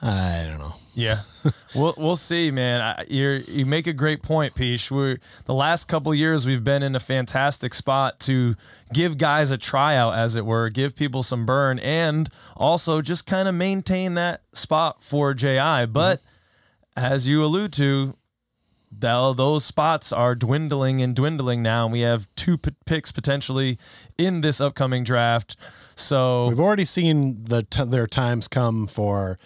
I 0.00 0.44
don't 0.44 0.58
know. 0.58 0.74
Yeah, 0.94 1.20
we'll 1.74 1.94
we'll 1.96 2.16
see, 2.16 2.50
man. 2.50 3.04
You 3.08 3.44
you 3.46 3.66
make 3.66 3.86
a 3.86 3.92
great 3.92 4.22
point, 4.22 4.54
Peach. 4.54 4.90
We're 4.90 5.18
the 5.44 5.54
last 5.54 5.86
couple 5.86 6.14
years 6.14 6.46
we've 6.46 6.64
been 6.64 6.82
in 6.82 6.96
a 6.96 7.00
fantastic 7.00 7.72
spot 7.74 8.18
to 8.20 8.56
give 8.92 9.18
guys 9.18 9.50
a 9.50 9.58
tryout, 9.58 10.14
as 10.14 10.34
it 10.34 10.44
were, 10.44 10.70
give 10.70 10.96
people 10.96 11.22
some 11.22 11.46
burn, 11.46 11.78
and 11.80 12.28
also 12.56 13.00
just 13.00 13.26
kind 13.26 13.48
of 13.48 13.54
maintain 13.54 14.14
that 14.14 14.42
spot 14.52 15.02
for 15.02 15.34
Ji. 15.34 15.56
But 15.56 15.86
mm-hmm. 15.86 17.04
as 17.04 17.28
you 17.28 17.44
allude 17.44 17.72
to, 17.74 18.16
those 18.90 19.64
spots 19.64 20.12
are 20.12 20.34
dwindling 20.34 21.00
and 21.00 21.14
dwindling 21.14 21.62
now. 21.62 21.84
And 21.84 21.92
we 21.92 22.00
have 22.00 22.26
two 22.34 22.58
p- 22.58 22.74
picks 22.86 23.12
potentially 23.12 23.78
in 24.16 24.40
this 24.40 24.60
upcoming 24.60 25.04
draft. 25.04 25.56
So 25.94 26.48
we've 26.48 26.60
already 26.60 26.84
seen 26.84 27.44
the 27.44 27.62
t- 27.62 27.84
their 27.84 28.06
times 28.06 28.48
come 28.48 28.86
for 28.86 29.38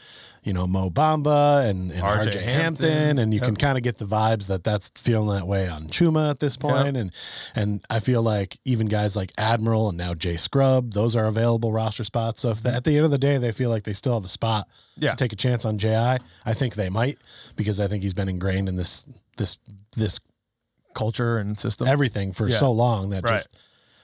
you 0.43 0.53
know 0.53 0.67
Mo 0.67 0.91
Bamba 0.91 1.69
and, 1.69 1.93
and 1.93 2.03
RJ, 2.03 2.35
Hampton, 2.35 2.43
Hampton, 2.43 3.19
and 3.19 3.33
you 3.33 3.39
yep. 3.39 3.47
can 3.47 3.57
kind 3.57 3.79
of 3.79 3.85
get 3.85 3.99
the 3.99 4.05
vibes 4.05 4.49
that 4.49 4.65
that's 4.65 4.91
feeling 4.97 5.37
that 5.37 5.47
way 5.47 5.69
on 5.69 5.87
Chuma 5.87 6.31
at 6.31 6.41
this 6.41 6.57
point. 6.57 6.87
Yep. 6.87 6.95
and 6.97 7.13
and 7.55 7.85
I 7.91 8.01
feel 8.01 8.23
like 8.23 8.59
even 8.65 8.89
guys 8.89 9.15
like 9.15 9.33
Admiral 9.39 9.89
and 9.89 9.99
now 9.99 10.15
Jay 10.15 10.37
Scrubb, 10.37 10.93
those 10.93 11.15
are 11.15 11.27
available 11.27 11.73
roster 11.73 12.05
spots. 12.05 12.41
So 12.41 12.51
if 12.51 12.59
mm-hmm. 12.59 12.77
at 12.77 12.85
the 12.85 12.97
end 12.97 13.05
of 13.05 13.11
the 13.11 13.19
day 13.19 13.39
they 13.39 13.53
feel 13.53 13.71
like 13.71 13.85
they 13.85 13.93
still 13.93 14.15
have 14.15 14.25
a 14.25 14.29
spot 14.29 14.69
yeah. 14.97 15.11
to 15.11 15.17
take 15.17 15.33
a 15.33 15.37
chance 15.37 15.65
on 15.65 15.79
Ji, 15.79 15.95
I 15.95 16.19
think 16.55 16.75
they 16.75 16.89
might 16.89 17.19
because 17.57 17.79
I 17.79 17.87
think 17.87 18.03
he's 18.03 18.15
been 18.15 18.29
ingrained 18.29 18.69
in 18.69 18.77
this 18.77 19.07
this 19.37 19.59
this 19.97 20.19
culture 20.95 21.39
and 21.39 21.59
system 21.59 21.87
everything 21.87 22.33
for 22.33 22.49
yeah. 22.49 22.59
so 22.59 22.71
long 22.73 23.11
that 23.11 23.25
right. 23.25 23.35
just 23.35 23.49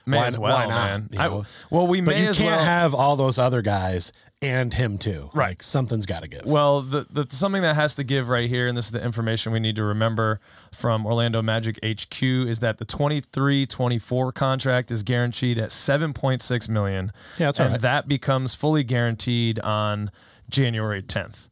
may 0.05 0.17
why, 0.17 0.27
as 0.27 0.39
well, 0.39 0.55
why 0.55 0.65
not, 0.65 0.89
man. 0.89 1.09
You 1.11 1.17
know? 1.19 1.41
I, 1.41 1.75
well, 1.75 1.87
we 1.87 2.01
but 2.01 2.15
may 2.15 2.27
you 2.27 2.33
can't 2.33 2.55
well. 2.55 2.63
have 2.63 2.95
all 2.95 3.15
those 3.15 3.37
other 3.37 3.61
guys 3.61 4.11
and 4.41 4.73
him 4.73 4.97
too. 4.97 5.29
Right. 5.33 5.49
Like 5.49 5.63
something's 5.63 6.05
got 6.05 6.23
to 6.23 6.29
give. 6.29 6.45
Well, 6.45 6.81
the, 6.81 7.05
the 7.09 7.27
something 7.29 7.61
that 7.61 7.75
has 7.75 7.95
to 7.95 8.03
give 8.03 8.29
right 8.29 8.49
here, 8.49 8.67
and 8.67 8.77
this 8.77 8.85
is 8.85 8.91
the 8.91 9.03
information 9.03 9.51
we 9.51 9.59
need 9.59 9.75
to 9.75 9.83
remember 9.83 10.39
from 10.73 11.05
Orlando 11.05 11.41
Magic 11.41 11.77
HQ, 11.83 12.23
is 12.23 12.59
that 12.61 12.77
the 12.77 12.85
23-24 12.85 14.33
contract 14.33 14.91
is 14.91 15.03
guaranteed 15.03 15.57
at 15.57 15.69
7.6 15.69 16.69
million. 16.69 17.11
Yeah, 17.37 17.47
that's 17.47 17.59
and 17.59 17.71
right. 17.73 17.81
That 17.81 18.07
becomes 18.07 18.55
fully 18.55 18.83
guaranteed 18.83 19.59
on 19.59 20.11
January 20.49 21.03
10th 21.03 21.49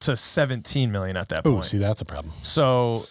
to 0.00 0.16
17 0.16 0.92
million 0.92 1.16
at 1.16 1.28
that 1.30 1.42
point. 1.42 1.52
Ooh, 1.52 1.56
point. 1.56 1.64
see, 1.64 1.78
that's 1.78 2.00
a 2.00 2.04
problem. 2.04 2.32
So 2.42 3.06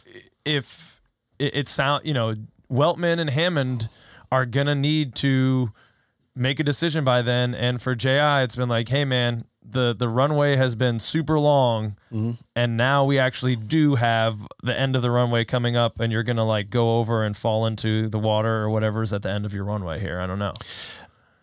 if 0.46 1.02
it, 1.38 1.56
it 1.56 1.68
sound, 1.68 2.06
you 2.06 2.14
know, 2.14 2.36
Weltman 2.72 3.20
and 3.20 3.30
Hammond 3.30 3.90
are 4.32 4.46
gonna 4.46 4.76
need 4.76 5.16
to 5.16 5.72
make 6.38 6.60
a 6.60 6.64
decision 6.64 7.04
by 7.04 7.22
then. 7.22 7.56
And 7.56 7.82
for 7.82 7.96
Ji, 7.96 8.10
it's 8.10 8.56
been 8.56 8.70
like, 8.70 8.90
hey 8.90 9.06
man, 9.06 9.46
the 9.70 9.96
the 9.98 10.08
runway 10.08 10.56
has 10.56 10.76
been 10.76 11.00
super 11.00 11.40
long, 11.40 11.98
mm-hmm. 12.12 12.32
and 12.56 12.78
now 12.78 13.06
we 13.06 13.20
actually 13.20 13.56
do 13.56 13.96
have 13.96 14.38
the 14.64 14.78
end 14.78 14.96
of 14.96 15.02
the 15.02 15.12
runway 15.12 15.44
coming 15.44 15.76
up, 15.76 16.00
and 16.00 16.12
you're 16.12 16.24
gonna 16.24 16.46
like 16.46 16.70
go 16.70 17.00
over 17.00 17.24
and 17.24 17.36
fall 17.36 17.66
into 17.66 18.08
the 18.10 18.20
water 18.20 18.62
or 18.64 18.70
whatever 18.70 19.04
is 19.04 19.14
at 19.14 19.24
the 19.24 19.30
end 19.30 19.46
of 19.46 19.54
your 19.54 19.64
runway 19.64 20.00
here. 20.00 20.20
I 20.20 20.28
don't 20.28 20.40
know. 20.40 20.54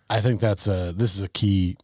I 0.08 0.20
think 0.20 0.40
that's 0.40 0.68
a 0.68 0.92
this 0.96 1.14
is 1.14 1.22
a 1.22 1.28
key 1.28 1.76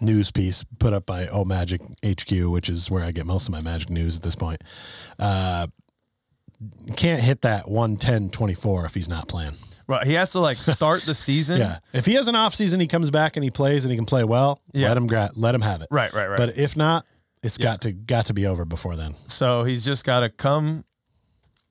news 0.00 0.30
piece 0.30 0.64
put 0.78 0.92
up 0.92 1.06
by 1.06 1.26
Oh 1.28 1.44
Magic 1.44 1.80
HQ, 2.04 2.30
which 2.30 2.68
is 2.68 2.90
where 2.90 3.04
I 3.04 3.10
get 3.10 3.26
most 3.26 3.48
of 3.48 3.52
my 3.52 3.60
Magic 3.60 3.90
news 3.90 4.16
at 4.16 4.22
this 4.22 4.34
point. 4.34 4.62
Uh, 5.18 5.68
can't 6.96 7.22
hit 7.22 7.42
that 7.42 7.68
110 7.68 8.30
24 8.30 8.84
if 8.84 8.94
he's 8.94 9.08
not 9.08 9.28
playing. 9.28 9.54
Right. 9.90 10.06
He 10.06 10.14
has 10.14 10.30
to 10.32 10.40
like 10.40 10.56
start 10.76 11.02
the 11.02 11.14
season. 11.14 11.58
yeah. 11.58 11.78
If 11.92 12.06
he 12.06 12.14
has 12.14 12.28
an 12.28 12.36
off 12.36 12.54
season, 12.54 12.78
he 12.78 12.86
comes 12.86 13.10
back 13.10 13.36
and 13.36 13.42
he 13.42 13.50
plays 13.50 13.84
and 13.84 13.90
he 13.90 13.96
can 13.96 14.06
play 14.06 14.22
well. 14.22 14.60
Yeah. 14.72 14.88
Let 14.88 14.96
him 14.96 15.06
gra- 15.08 15.32
let 15.34 15.54
him 15.54 15.62
have 15.62 15.82
it. 15.82 15.88
Right. 15.90 16.12
Right. 16.12 16.28
Right. 16.28 16.38
But 16.38 16.56
if 16.56 16.76
not, 16.76 17.04
it's 17.42 17.58
yeah. 17.58 17.64
got 17.64 17.80
to 17.82 17.92
got 17.92 18.26
to 18.26 18.34
be 18.34 18.46
over 18.46 18.64
before 18.64 18.94
then. 18.94 19.16
So 19.26 19.64
he's 19.64 19.84
just 19.84 20.04
got 20.04 20.20
to 20.20 20.30
come 20.30 20.84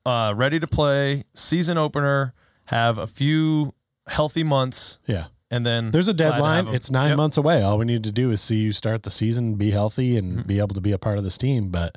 uh, 0.04 0.34
ready 0.36 0.60
to 0.60 0.66
play 0.66 1.24
season 1.34 1.78
opener. 1.78 2.34
Have 2.64 2.98
a 2.98 3.06
few 3.06 3.74
healthy 4.06 4.44
months. 4.44 4.98
Yeah. 5.06 5.26
And 5.50 5.66
then 5.66 5.90
there's 5.90 6.06
a 6.06 6.14
deadline. 6.14 6.68
It's 6.68 6.90
nine 6.90 7.08
yep. 7.08 7.16
months 7.16 7.36
away. 7.36 7.62
All 7.62 7.78
we 7.78 7.84
need 7.84 8.04
to 8.04 8.12
do 8.12 8.30
is 8.30 8.40
see 8.40 8.56
you 8.56 8.72
start 8.72 9.02
the 9.02 9.10
season, 9.10 9.54
be 9.54 9.72
healthy, 9.72 10.16
and 10.16 10.38
mm-hmm. 10.38 10.46
be 10.46 10.58
able 10.58 10.74
to 10.74 10.80
be 10.80 10.92
a 10.92 10.98
part 10.98 11.18
of 11.18 11.24
this 11.24 11.36
team. 11.36 11.70
But 11.70 11.96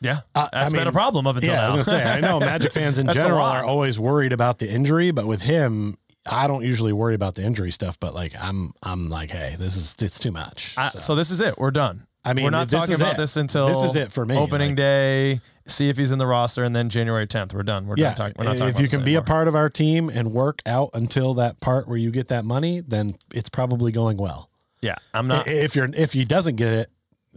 yeah, 0.00 0.20
uh, 0.34 0.48
that's 0.52 0.72
I 0.72 0.76
mean, 0.76 0.80
been 0.80 0.88
a 0.88 0.92
problem 0.92 1.26
up 1.26 1.36
until 1.36 1.50
yeah, 1.50 1.60
now. 1.60 1.68
I 1.68 1.76
was 1.76 1.86
gonna 1.86 1.98
say, 1.98 2.04
I 2.04 2.20
know 2.20 2.40
Magic 2.40 2.72
fans 2.72 2.98
in 2.98 3.08
general 3.10 3.40
are 3.40 3.64
always 3.64 3.98
worried 3.98 4.32
about 4.32 4.58
the 4.58 4.68
injury, 4.68 5.10
but 5.10 5.26
with 5.26 5.42
him, 5.42 5.98
I 6.26 6.46
don't 6.46 6.64
usually 6.64 6.92
worry 6.92 7.14
about 7.14 7.34
the 7.34 7.42
injury 7.42 7.70
stuff. 7.70 7.98
But 7.98 8.14
like, 8.14 8.34
I'm, 8.38 8.72
I'm 8.82 9.08
like, 9.08 9.30
hey, 9.30 9.56
this 9.58 9.76
is 9.76 9.96
it's 10.00 10.18
too 10.18 10.32
much. 10.32 10.74
So, 10.74 10.98
so 10.98 11.14
this 11.14 11.30
is 11.30 11.40
it. 11.40 11.58
We're 11.58 11.70
done. 11.70 12.06
I 12.24 12.34
mean, 12.34 12.44
we're 12.44 12.50
not 12.50 12.68
talking 12.68 12.94
about 12.94 13.14
it. 13.14 13.16
this 13.16 13.36
until 13.36 13.68
this 13.68 13.82
is 13.82 13.96
it 13.96 14.12
for 14.12 14.26
me. 14.26 14.36
Opening 14.36 14.70
like, 14.70 14.76
day, 14.76 15.40
see 15.66 15.88
if 15.88 15.96
he's 15.96 16.12
in 16.12 16.18
the 16.18 16.26
roster, 16.26 16.62
and 16.64 16.76
then 16.76 16.90
January 16.90 17.26
10th, 17.26 17.54
we're 17.54 17.62
done. 17.62 17.86
We're 17.86 17.94
yeah, 17.96 18.12
done. 18.12 18.32
Talk, 18.32 18.38
we're 18.38 18.44
not 18.44 18.58
talking. 18.58 18.74
If 18.74 18.80
you 18.80 18.88
can 18.88 19.00
be 19.00 19.12
anymore. 19.12 19.22
a 19.22 19.24
part 19.24 19.48
of 19.48 19.56
our 19.56 19.70
team 19.70 20.10
and 20.10 20.32
work 20.32 20.60
out 20.66 20.90
until 20.92 21.34
that 21.34 21.60
part 21.60 21.88
where 21.88 21.96
you 21.96 22.10
get 22.10 22.28
that 22.28 22.44
money, 22.44 22.80
then 22.80 23.16
it's 23.32 23.48
probably 23.48 23.92
going 23.92 24.18
well. 24.18 24.50
Yeah, 24.82 24.96
I'm 25.14 25.26
not. 25.26 25.48
If 25.48 25.74
you're 25.74 25.88
if 25.94 26.12
he 26.12 26.24
doesn't 26.24 26.56
get 26.56 26.72
it, 26.72 26.90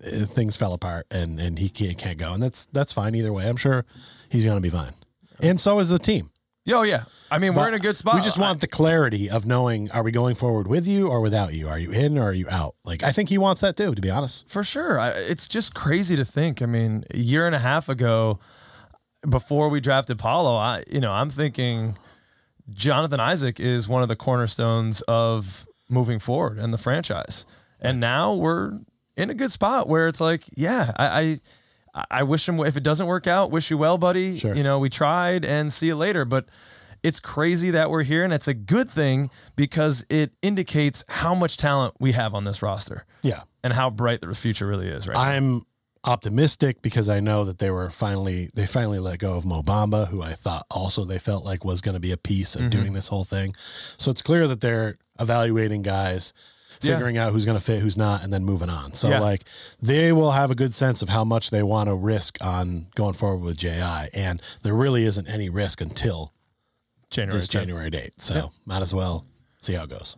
Uh, 0.05 0.25
things 0.25 0.55
fell 0.55 0.73
apart 0.73 1.07
and 1.11 1.39
and 1.39 1.59
he 1.59 1.69
can't, 1.69 1.97
can't 1.97 2.17
go. 2.17 2.33
And 2.33 2.41
that's 2.41 2.65
that's 2.67 2.93
fine 2.93 3.15
either 3.15 3.33
way. 3.33 3.47
I'm 3.47 3.57
sure 3.57 3.85
he's 4.29 4.43
going 4.43 4.57
to 4.57 4.61
be 4.61 4.69
fine. 4.69 4.93
And 5.39 5.59
so 5.59 5.79
is 5.79 5.89
the 5.89 5.99
team. 5.99 6.29
Oh 6.69 6.83
yeah. 6.83 7.05
I 7.29 7.37
mean 7.37 7.53
but 7.53 7.61
we're 7.61 7.67
in 7.69 7.73
a 7.73 7.79
good 7.79 7.97
spot. 7.97 8.15
we 8.15 8.21
just 8.21 8.37
want 8.37 8.57
I, 8.57 8.59
the 8.59 8.67
clarity 8.67 9.29
of 9.29 9.45
knowing 9.45 9.89
are 9.91 10.03
we 10.03 10.11
going 10.11 10.35
forward 10.35 10.67
with 10.67 10.85
you 10.85 11.07
or 11.07 11.21
without 11.21 11.53
you? 11.53 11.67
Are 11.67 11.79
you 11.79 11.91
in 11.91 12.17
or 12.17 12.23
are 12.23 12.33
you 12.33 12.49
out? 12.49 12.75
Like 12.83 13.03
i 13.03 13.11
think 13.11 13.29
he 13.29 13.37
wants 13.37 13.61
that 13.61 13.77
too 13.77 13.95
to 13.95 14.01
be 14.01 14.09
honest. 14.09 14.49
For 14.49 14.63
sure. 14.63 14.99
I, 14.99 15.09
it's 15.11 15.47
just 15.47 15.73
crazy 15.73 16.15
to 16.15 16.25
think. 16.25 16.61
I 16.61 16.65
mean 16.65 17.05
a 17.11 17.17
year 17.17 17.45
and 17.45 17.55
a 17.55 17.59
half 17.59 17.89
ago 17.89 18.39
before 19.29 19.69
we 19.69 19.79
drafted 19.79 20.17
paolo 20.17 20.55
i 20.55 20.83
you 20.89 20.99
know 20.99 21.11
i'm 21.11 21.29
thinking 21.29 21.95
jonathan 22.71 23.19
isaac 23.19 23.59
is 23.59 23.87
one 23.87 24.01
of 24.01 24.09
the 24.09 24.15
cornerstones 24.15 25.01
of 25.03 25.67
moving 25.91 26.19
forward 26.19 26.57
and 26.57 26.73
the 26.73 26.77
franchise. 26.77 27.45
And 27.79 27.99
now 27.99 28.33
we're 28.33 28.79
in 29.17 29.29
a 29.29 29.33
good 29.33 29.51
spot 29.51 29.87
where 29.87 30.07
it's 30.07 30.21
like, 30.21 30.43
yeah, 30.55 30.91
I, 30.95 31.39
I, 31.93 32.05
I 32.09 32.23
wish 32.23 32.47
him 32.47 32.59
if 32.61 32.77
it 32.77 32.83
doesn't 32.83 33.07
work 33.07 33.27
out, 33.27 33.51
wish 33.51 33.69
you 33.69 33.77
well, 33.77 33.97
buddy. 33.97 34.37
Sure. 34.37 34.55
You 34.55 34.63
know, 34.63 34.79
we 34.79 34.89
tried 34.89 35.45
and 35.45 35.71
see 35.71 35.87
you 35.87 35.95
later, 35.95 36.25
but 36.25 36.45
it's 37.03 37.19
crazy 37.19 37.71
that 37.71 37.89
we're 37.89 38.03
here 38.03 38.23
and 38.23 38.31
it's 38.31 38.47
a 38.47 38.53
good 38.53 38.89
thing 38.89 39.29
because 39.55 40.05
it 40.09 40.31
indicates 40.41 41.03
how 41.07 41.33
much 41.33 41.57
talent 41.57 41.95
we 41.99 42.11
have 42.11 42.33
on 42.33 42.43
this 42.43 42.61
roster. 42.61 43.05
Yeah. 43.23 43.41
And 43.63 43.73
how 43.73 43.89
bright 43.89 44.21
the 44.21 44.33
future 44.35 44.67
really 44.67 44.87
is, 44.87 45.07
right? 45.07 45.17
I'm 45.17 45.53
now. 45.53 45.61
optimistic 46.05 46.81
because 46.81 47.09
I 47.09 47.19
know 47.19 47.43
that 47.45 47.59
they 47.59 47.69
were 47.69 47.89
finally 47.89 48.49
they 48.53 48.65
finally 48.65 48.99
let 48.99 49.19
go 49.19 49.33
of 49.33 49.45
Mo 49.45 49.61
Bamba, 49.61 50.07
who 50.07 50.21
I 50.21 50.33
thought 50.33 50.65
also 50.71 51.05
they 51.05 51.19
felt 51.19 51.43
like 51.43 51.65
was 51.65 51.81
going 51.81 51.93
to 51.93 51.99
be 51.99 52.11
a 52.11 52.17
piece 52.17 52.55
of 52.55 52.61
mm-hmm. 52.61 52.69
doing 52.69 52.93
this 52.93 53.07
whole 53.07 53.25
thing. 53.25 53.53
So 53.97 54.09
it's 54.09 54.21
clear 54.21 54.47
that 54.47 54.61
they're 54.61 54.97
evaluating 55.19 55.81
guys 55.81 56.33
figuring 56.79 57.15
yeah. 57.15 57.25
out 57.25 57.31
who's 57.31 57.45
going 57.45 57.57
to 57.57 57.63
fit, 57.63 57.79
who's 57.79 57.97
not, 57.97 58.23
and 58.23 58.31
then 58.31 58.43
moving 58.43 58.69
on. 58.69 58.93
So 58.93 59.09
yeah. 59.09 59.19
like 59.19 59.45
they 59.81 60.11
will 60.11 60.31
have 60.31 60.51
a 60.51 60.55
good 60.55 60.73
sense 60.73 61.01
of 61.01 61.09
how 61.09 61.23
much 61.23 61.49
they 61.49 61.63
want 61.63 61.87
to 61.87 61.95
risk 61.95 62.37
on 62.41 62.87
going 62.95 63.13
forward 63.13 63.43
with 63.43 63.57
Ji, 63.57 63.69
and 63.69 64.41
there 64.63 64.73
really 64.73 65.05
isn't 65.05 65.27
any 65.27 65.49
risk 65.49 65.81
until 65.81 66.33
January 67.09 67.39
this 67.39 67.47
10th. 67.47 67.51
January 67.51 67.89
date. 67.89 68.13
So 68.21 68.35
yeah. 68.35 68.47
might 68.65 68.81
as 68.81 68.93
well 68.93 69.25
see 69.59 69.73
how 69.73 69.83
it 69.83 69.89
goes. 69.89 70.17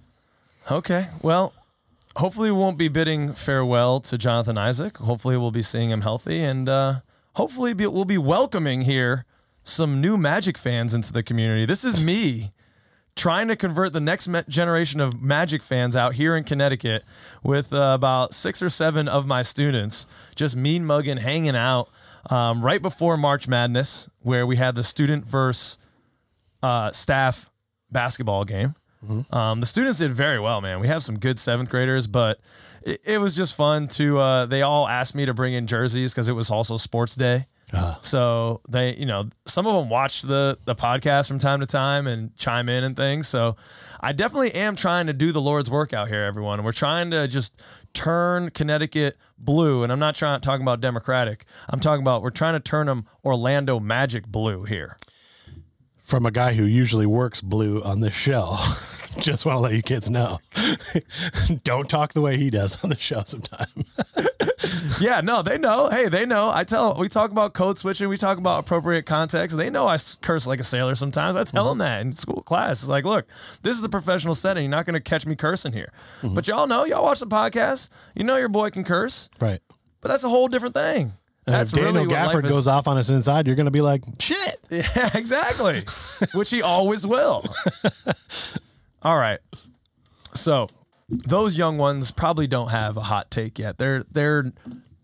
Okay, 0.70 1.08
well. 1.22 1.54
Hopefully, 2.18 2.52
we 2.52 2.58
won't 2.60 2.78
be 2.78 2.90
bidding 2.90 3.34
farewell 3.34 4.00
to 4.02 4.20
Jonathan 4.20 4.56
Isaac. 4.56 4.98
Hopefully, 4.98 5.36
we'll 5.36 5.50
be 5.50 5.64
seeing 5.64 5.90
him 5.90 6.02
healthy, 6.02 6.44
and 6.44 6.70
uh, 6.70 7.00
hopefully, 7.38 7.74
we'll 7.74 8.06
be 8.06 8.20
welcoming 8.20 8.82
here 8.82 9.26
some 9.64 10.02
new 10.02 10.18
Magic 10.18 10.58
fans 10.58 10.94
into 10.94 11.12
the 11.12 11.24
community. 11.24 11.66
This 11.66 11.84
is 11.84 12.04
me 12.04 12.52
trying 13.16 13.48
to 13.48 13.56
convert 13.56 13.94
the 13.94 14.00
next 14.00 14.30
generation 14.48 15.00
of 15.00 15.22
Magic 15.22 15.62
fans 15.62 15.96
out 15.96 16.14
here 16.16 16.36
in 16.36 16.44
Connecticut 16.44 17.04
with 17.44 17.72
uh, 17.74 17.92
about 17.94 18.34
six 18.34 18.62
or 18.62 18.70
seven 18.70 19.08
of 19.08 19.28
my 19.28 19.42
students 19.44 20.08
just 20.36 20.56
mean 20.56 20.86
mugging, 20.86 21.18
hanging 21.18 21.56
out 21.56 21.90
um, 22.30 22.64
right 22.64 22.82
before 22.82 23.18
March 23.18 23.48
Madness, 23.48 24.10
where 24.22 24.48
we 24.48 24.56
had 24.56 24.76
the 24.76 24.84
student 24.84 25.26
versus 25.26 25.78
uh, 26.64 26.92
staff 26.92 27.52
basketball 27.92 28.46
game. 28.46 28.76
Um, 29.32 29.60
the 29.60 29.66
students 29.66 30.00
did 30.00 30.12
very 30.12 30.40
well, 30.40 30.62
man. 30.62 30.80
We 30.80 30.88
have 30.88 31.04
some 31.04 31.20
good 31.20 31.38
seventh 31.38 31.70
graders, 31.70 32.08
but 32.08 32.40
it, 32.84 33.02
it 33.04 33.18
was 33.18 33.36
just 33.36 33.54
fun 33.54 33.90
to. 33.90 34.18
Uh, 34.18 34.46
they 34.46 34.62
all 34.62 34.88
asked 34.88 35.14
me 35.14 35.26
to 35.26 35.34
bring 35.34 35.54
in 35.54 35.68
jerseys 35.68 36.14
because 36.14 36.30
it 36.30 36.34
was 36.34 36.50
also 36.50 36.78
sports 36.78 37.14
day. 37.14 37.48
Uh, 37.74 37.96
So 38.02 38.62
they, 38.70 38.96
you 38.96 39.06
know, 39.06 39.30
some 39.46 39.66
of 39.68 39.76
them 39.76 39.90
watch 39.90 40.22
the 40.22 40.58
the 40.66 40.76
podcast 40.76 41.28
from 41.28 41.40
time 41.40 41.60
to 41.60 41.66
time 41.66 42.08
and 42.08 42.36
chime 42.38 42.70
in 42.70 42.84
and 42.84 42.96
things. 42.96 43.28
So 43.28 43.56
I 44.00 44.12
definitely 44.14 44.54
am 44.54 44.76
trying 44.76 45.08
to 45.08 45.14
do 45.14 45.32
the 45.32 45.42
Lord's 45.42 45.70
work 45.72 45.94
out 45.94 46.08
here, 46.08 46.24
everyone. 46.24 46.64
We're 46.64 46.72
trying 46.72 47.12
to 47.12 47.28
just 47.28 47.62
turn 47.94 48.50
Connecticut 48.52 49.18
blue, 49.38 49.84
and 49.84 49.92
I'm 49.92 50.00
not 50.00 50.16
trying 50.16 50.40
talking 50.42 50.62
about 50.64 50.82
Democratic. 50.82 51.46
I'm 51.70 51.80
talking 51.80 52.02
about 52.04 52.22
we're 52.22 52.30
trying 52.30 52.54
to 52.54 52.60
turn 52.60 52.88
them 52.88 53.06
Orlando 53.26 53.80
Magic 53.80 54.28
blue 54.28 54.64
here. 54.64 54.98
from 56.04 56.26
a 56.26 56.32
guy 56.32 56.54
who 56.54 56.66
usually 56.66 57.06
works 57.06 57.40
blue 57.42 57.82
on 57.82 58.02
this 58.02 58.14
show. 58.14 58.58
Just 59.20 59.46
want 59.46 59.58
to 59.58 59.60
let 59.60 59.74
you 59.74 59.82
kids 59.82 60.10
know. 60.10 60.40
Don't 61.64 61.90
talk 61.90 62.14
the 62.14 62.22
way 62.22 62.38
he 62.38 62.50
does 62.50 62.84
on 62.84 62.90
the 62.90 62.98
show 62.98 63.24
sometime. 63.26 63.68
Yeah, 65.00 65.20
no, 65.22 65.42
they 65.42 65.58
know. 65.58 65.90
Hey, 65.90 66.08
they 66.08 66.26
know. 66.26 66.50
I 66.50 66.64
tell 66.64 66.96
we 66.96 67.10
talk 67.10 67.32
about 67.32 67.54
code 67.54 67.78
switching, 67.78 68.08
we 68.08 68.16
talk 68.16 68.38
about 68.38 68.60
appropriate 68.60 69.06
context. 69.06 69.58
They 69.58 69.70
know 69.70 69.88
I 69.88 69.98
curse 70.22 70.48
like 70.48 70.62
a 70.62 70.64
sailor 70.64 70.96
sometimes. 70.96 71.36
I 71.36 71.44
tell 71.44 71.66
mm-hmm. 71.66 71.70
them 71.70 71.78
that 71.80 72.02
in 72.02 72.14
school 72.14 72.42
class. 72.44 72.82
It's 72.82 72.90
like, 72.90 73.04
look, 73.04 73.26
this 73.62 73.78
is 73.78 73.84
a 73.84 73.90
professional 73.90 74.36
setting. 74.36 74.64
You're 74.64 74.72
not 74.72 74.86
going 74.86 74.94
to 74.94 75.02
catch 75.02 75.26
me 75.26 75.36
cursing 75.36 75.74
here. 75.74 75.92
Mm-hmm. 76.22 76.36
But 76.36 76.48
y'all 76.48 76.68
know, 76.68 76.86
y'all 76.86 77.04
watch 77.04 77.20
the 77.20 77.28
podcast. 77.28 77.90
You 78.16 78.24
know 78.24 78.38
your 78.38 78.50
boy 78.50 78.70
can 78.70 78.86
curse, 78.86 79.30
right. 79.42 79.60
but 80.00 80.10
that's 80.10 80.24
a 80.24 80.30
whole 80.30 80.48
different 80.48 80.76
thing. 80.76 81.14
And 81.46 81.56
That's 81.56 81.74
if 81.74 81.80
Daniel 81.80 82.06
really 82.06 82.16
Gafford 82.16 82.48
goes 82.48 82.68
off 82.68 82.88
on 82.88 82.98
us 82.98 83.10
inside, 83.10 83.48
you're 83.48 83.58
going 83.58 83.66
to 83.66 83.72
be 83.72 83.82
like, 83.82 84.04
shit. 84.20 84.60
Yeah, 84.70 85.12
exactly. 85.14 85.84
Which 86.34 86.50
he 86.50 86.62
always 86.62 87.06
will. 87.06 87.44
All 89.04 89.18
right. 89.18 89.40
So 90.34 90.70
those 91.10 91.56
young 91.56 91.78
ones 91.78 92.12
probably 92.12 92.48
don't 92.48 92.70
have 92.70 92.96
a 92.96 93.02
hot 93.02 93.30
take 93.30 93.60
yet. 93.60 93.78
Their 93.78 94.04
their 94.04 94.52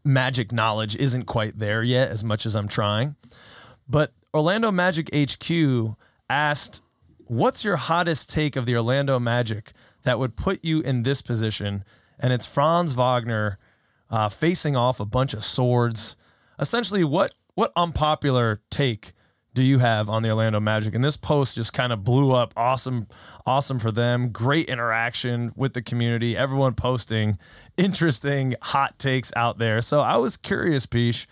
magic 0.06 0.52
knowledge 0.52 0.96
isn't 0.96 1.26
quite 1.26 1.60
there 1.60 1.84
yet 1.84 2.10
as 2.10 2.24
much 2.24 2.46
as 2.46 2.56
I'm 2.56 2.70
trying. 2.70 3.16
But 3.88 4.14
Orlando 4.34 4.72
Magic 4.72 5.10
HQ 5.14 5.98
asked, 6.30 6.82
"What's 7.26 7.64
your 7.64 7.76
hottest 7.76 8.30
take 8.30 8.56
of 8.56 8.66
the 8.66 8.76
Orlando 8.76 9.20
Magic 9.20 9.74
that 10.04 10.18
would 10.18 10.38
put 10.38 10.64
you 10.64 10.80
in 10.80 11.04
this 11.04 11.22
position?" 11.22 11.84
And 12.20 12.32
it's 12.32 12.46
Franz 12.46 12.94
Wagner 12.94 13.60
uh, 14.10 14.30
facing 14.30 14.76
off 14.76 15.00
a 15.00 15.06
bunch 15.06 15.34
of 15.34 15.44
swords. 15.44 16.16
Essentially, 16.58 17.04
what 17.04 17.36
what 17.56 17.74
unpopular 17.76 18.62
take 18.70 19.14
do 19.60 19.66
you 19.66 19.80
have 19.80 20.08
on 20.08 20.24
the 20.24 20.30
Orlando 20.30 20.62
Magic? 20.62 20.96
And 20.96 21.04
this 21.04 21.18
post 21.18 21.58
just 21.58 21.74
kind 21.74 21.92
of 21.92 22.06
blew 22.06 22.32
up. 22.32 22.54
Awesome, 22.56 23.08
awesome 23.46 23.78
for 23.78 23.92
them. 23.92 24.30
Great 24.30 24.70
interaction 24.70 25.52
with 25.54 25.74
the 25.74 25.82
community. 25.82 26.38
Everyone 26.38 26.76
posting 26.76 27.38
interesting 27.78 28.56
hot 28.62 28.98
takes 28.98 29.34
out 29.36 29.58
there. 29.58 29.82
So 29.82 30.00
I 30.00 30.16
was 30.16 30.38
curious, 30.38 30.86
Peach, 30.86 31.28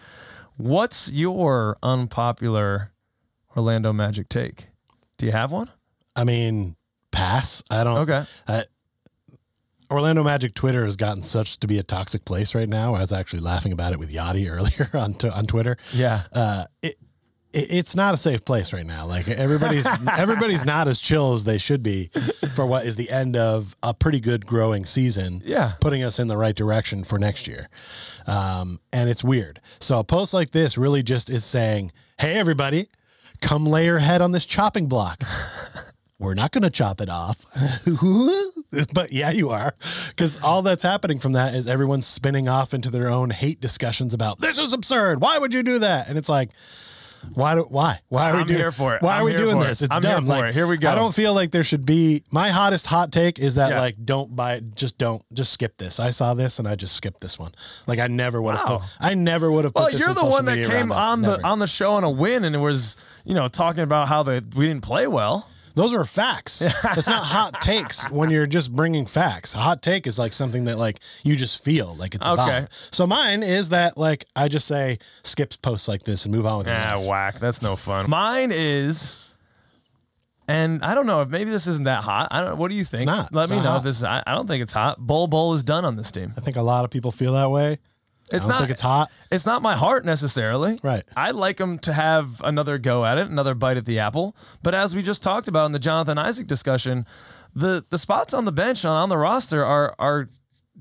what's 0.58 1.10
your 1.10 1.78
unpopular 1.82 2.92
Orlando 3.56 3.94
Magic 3.94 4.28
take? 4.28 4.68
Do 5.18 5.26
you 5.26 5.32
have 5.32 5.54
one? 5.54 5.70
I 6.14 6.26
mean, 6.26 6.76
pass. 7.12 7.64
I 7.70 7.86
don't. 7.86 8.00
Okay. 8.00 8.26
I, 8.46 8.66
Orlando 9.90 10.22
Magic 10.22 10.54
Twitter 10.54 10.84
has 10.84 10.98
gotten 10.98 11.22
such 11.22 11.62
to 11.62 11.68
be 11.68 11.78
a 11.78 11.84
toxic 11.84 12.26
place 12.26 12.54
right 12.54 12.68
now. 12.68 12.94
I 12.94 13.00
was 13.00 13.14
actually 13.14 13.40
laughing 13.40 13.72
about 13.72 13.94
it 13.94 14.00
with 14.00 14.12
Yachty 14.12 14.52
earlier 14.52 14.90
on 15.00 15.14
t- 15.14 15.30
on 15.30 15.48
Twitter. 15.48 15.78
Yeah. 15.94 16.24
Uh, 16.34 16.66
it, 16.82 16.98
it's 17.58 17.96
not 17.96 18.14
a 18.14 18.18
safe 18.18 18.46
place 18.46 18.72
right 18.74 18.86
now. 18.86 19.06
Like 19.06 19.28
everybody's 19.28 19.88
everybody's 20.18 20.66
not 20.66 20.88
as 20.88 21.00
chill 21.00 21.34
as 21.34 21.44
they 21.44 21.58
should 21.58 21.84
be 21.84 22.10
for 22.56 22.66
what 22.66 22.86
is 22.86 22.96
the 22.96 23.10
end 23.10 23.36
of 23.36 23.76
a 23.84 23.94
pretty 23.94 24.20
good 24.20 24.46
growing 24.46 24.86
season. 24.86 25.42
Yeah. 25.46 25.74
putting 25.82 26.04
us 26.04 26.20
in 26.20 26.28
the 26.28 26.38
right 26.38 26.56
direction 26.56 27.04
for 27.04 27.18
next 27.18 27.48
year. 27.48 27.70
Um, 28.26 28.80
and 28.92 29.10
it's 29.10 29.24
weird. 29.24 29.62
So 29.80 30.00
a 30.00 30.04
post 30.04 30.34
like 30.34 30.52
this 30.52 30.78
really 30.78 31.04
just 31.04 31.30
is 31.30 31.46
saying, 31.46 31.92
"Hey, 32.20 32.34
everybody, 32.34 32.90
come 33.42 33.66
lay 33.66 33.86
your 33.86 34.00
head 34.00 34.22
on 34.22 34.32
this 34.32 34.46
chopping 34.46 34.88
block." 34.88 35.24
We're 36.20 36.34
not 36.34 36.52
going 36.52 36.64
to 36.64 36.72
chop 36.72 37.00
it 37.00 37.10
off. 37.10 37.46
but 38.94 39.12
yeah, 39.12 39.30
you 39.30 39.50
are. 39.50 39.76
Because 40.10 40.42
all 40.42 40.64
that's 40.64 40.82
happening 40.82 41.20
from 41.20 41.34
that 41.34 41.54
is 41.54 41.68
everyone's 41.68 42.08
spinning 42.08 42.50
off 42.50 42.74
into 42.74 42.90
their 42.90 43.08
own 43.08 43.30
hate 43.30 43.62
discussions 43.62 44.16
about 44.16 44.40
this 44.40 44.58
is 44.58 44.74
absurd. 44.74 45.22
Why 45.22 45.38
would 45.38 45.54
you 45.54 45.62
do 45.62 45.78
that? 45.80 46.08
And 46.08 46.18
it's 46.18 46.28
like, 46.28 46.50
why 47.34 47.56
do 47.56 47.62
why? 47.70 48.02
Why 48.10 48.30
are 48.32 48.36
we 48.36 48.42
I'm 48.42 48.48
doing 48.48 48.60
here 48.60 48.72
for 48.72 48.96
it. 48.96 49.02
Why 49.02 49.16
I'm 49.18 49.22
are 49.22 49.26
we 49.26 49.36
doing 49.36 49.62
it. 49.62 49.66
this? 49.68 49.82
It's 49.82 49.96
I'm 49.96 50.02
here 50.02 50.12
dumb. 50.14 50.26
for 50.26 50.30
Like, 50.30 50.46
it. 50.50 50.54
Here 50.54 50.68
we 50.68 50.78
go. 50.78 50.90
I 50.92 50.96
don't 50.96 51.14
feel 51.14 51.34
like 51.34 51.52
there 51.52 51.64
should 51.64 51.86
be 51.86 52.24
my 52.32 52.50
hottest 52.52 52.88
hot 52.88 53.12
take 53.12 53.40
is 53.40 53.56
that 53.56 53.70
Yeah. 53.72 53.80
like 53.82 53.96
don't 54.06 54.36
buy 54.36 54.56
It. 54.56 54.76
just 54.76 54.98
don't 54.98 55.24
just 55.34 55.52
skip 55.54 55.78
this. 55.78 56.00
I 56.00 56.10
saw 56.12 56.34
this 56.34 56.60
and 56.60 56.68
I 56.68 56.76
just 56.76 56.96
skipped 56.96 57.22
this 57.22 57.38
one. 57.40 57.52
Like 57.88 58.00
I 58.00 58.08
never 58.08 58.42
would 58.42 58.56
have 58.56 58.68
Wow. 58.70 58.78
put 58.80 58.88
I 59.00 59.14
never 59.14 59.52
would 59.52 59.64
have 59.66 59.74
Well, 59.76 59.92
this 59.92 60.00
you're 60.00 60.14
the 60.14 60.26
one 60.26 60.46
that 60.46 60.66
came 60.66 60.92
on 60.92 61.22
the 61.22 61.32
Never. 61.38 61.46
on 61.46 61.60
the 61.60 61.68
show 61.68 61.92
on 61.94 62.04
a 62.04 62.10
win 62.10 62.44
and 62.46 62.56
it 62.56 62.60
was, 62.60 62.98
you 63.26 63.34
know, 63.34 63.48
talking 63.48 63.84
about 63.84 64.08
how 64.08 64.24
the 64.24 64.44
we 64.56 64.68
didn't 64.68 64.84
play 64.84 65.08
well. 65.08 65.48
Those 65.78 65.94
are 65.94 66.04
facts. 66.04 66.62
It's 66.98 67.08
not 67.08 67.24
hot 67.24 67.62
takes 67.62 68.10
when 68.10 68.30
you're 68.32 68.48
just 68.48 68.76
bringing 68.76 69.06
facts. 69.06 69.54
A 69.56 69.60
hot 69.60 69.82
take 69.82 70.08
is 70.08 70.18
like 70.20 70.34
something 70.34 70.66
that 70.66 70.78
like 70.78 71.00
you 71.24 71.36
just 71.36 71.64
feel 71.64 71.96
like 71.96 72.16
it's 72.16 72.28
Okay. 72.28 72.42
okay. 72.42 72.68
So 72.92 73.06
mine 73.08 73.44
is 73.44 73.70
that 73.70 73.98
like 73.98 74.26
I 74.36 74.48
just 74.48 74.68
say 74.68 74.98
skips 75.24 75.56
posts 75.56 75.88
like 75.88 76.04
this 76.04 76.26
and 76.26 76.34
move 76.36 76.46
on 76.46 76.58
with 76.58 76.68
Ah, 76.68 77.00
whack. 77.00 77.40
That's 77.40 77.62
no 77.62 77.76
fun. 77.76 78.10
Mine 78.10 78.52
is, 78.52 79.18
and 80.48 80.84
I 80.84 80.96
don't 80.96 81.06
know 81.06 81.22
if 81.22 81.30
maybe 81.30 81.52
this 81.52 81.68
isn't 81.68 81.84
that 81.86 82.04
hot. 82.04 82.30
I 82.32 82.42
don't. 82.42 82.58
What 82.58 82.70
do 82.70 82.76
you 82.76 82.84
think? 82.86 83.06
not. 83.06 83.34
Let 83.34 83.44
It's 83.44 83.52
me 83.52 83.58
not 83.58 83.64
know 83.64 83.70
hot. 83.72 83.78
if 83.78 83.84
this 83.84 83.98
is. 83.98 84.04
I, 84.04 84.24
I 84.26 84.34
don't 84.34 84.48
think 84.48 84.64
it's 84.64 84.74
hot. 84.74 84.98
Bol 85.00 85.28
Bol 85.28 85.54
is 85.54 85.64
done 85.64 85.86
on 85.86 85.96
this 85.96 86.10
team. 86.12 86.34
I 86.38 86.42
think 86.42 86.58
a 86.58 86.62
lot 86.62 86.86
of 86.86 86.90
people 86.92 87.12
feel 87.12 87.34
that 87.34 87.52
way. 87.52 87.78
It's 88.32 88.46
I 88.46 88.48
don't 88.48 88.50
not. 88.50 88.60
think 88.60 88.72
it's 88.72 88.82
hot. 88.82 89.10
It's 89.32 89.46
not 89.46 89.62
my 89.62 89.76
heart 89.76 90.04
necessarily. 90.04 90.80
Right. 90.84 91.04
I'd 91.16 91.36
like 91.36 91.60
him 91.60 91.80
to 91.80 91.94
have 91.94 92.42
another 92.44 92.78
go 92.78 93.06
at 93.06 93.18
it, 93.18 93.28
another 93.28 93.56
bite 93.56 93.78
at 93.78 93.86
the 93.86 94.00
apple. 94.00 94.36
But 94.64 94.74
as 94.74 94.96
we 94.96 95.02
just 95.02 95.24
talked 95.24 95.48
about 95.48 95.68
in 95.68 95.72
the 95.72 95.80
Jonathan 95.80 96.18
Isaac 96.18 96.48
discussion, 96.48 97.06
the 97.56 97.86
the 97.90 97.98
spots 97.98 98.34
on 98.34 98.46
the 98.46 98.52
bench 98.52 98.84
on, 98.84 98.96
on 98.96 99.10
the 99.10 99.18
roster 99.18 99.64
are 99.64 99.96
are 99.98 100.30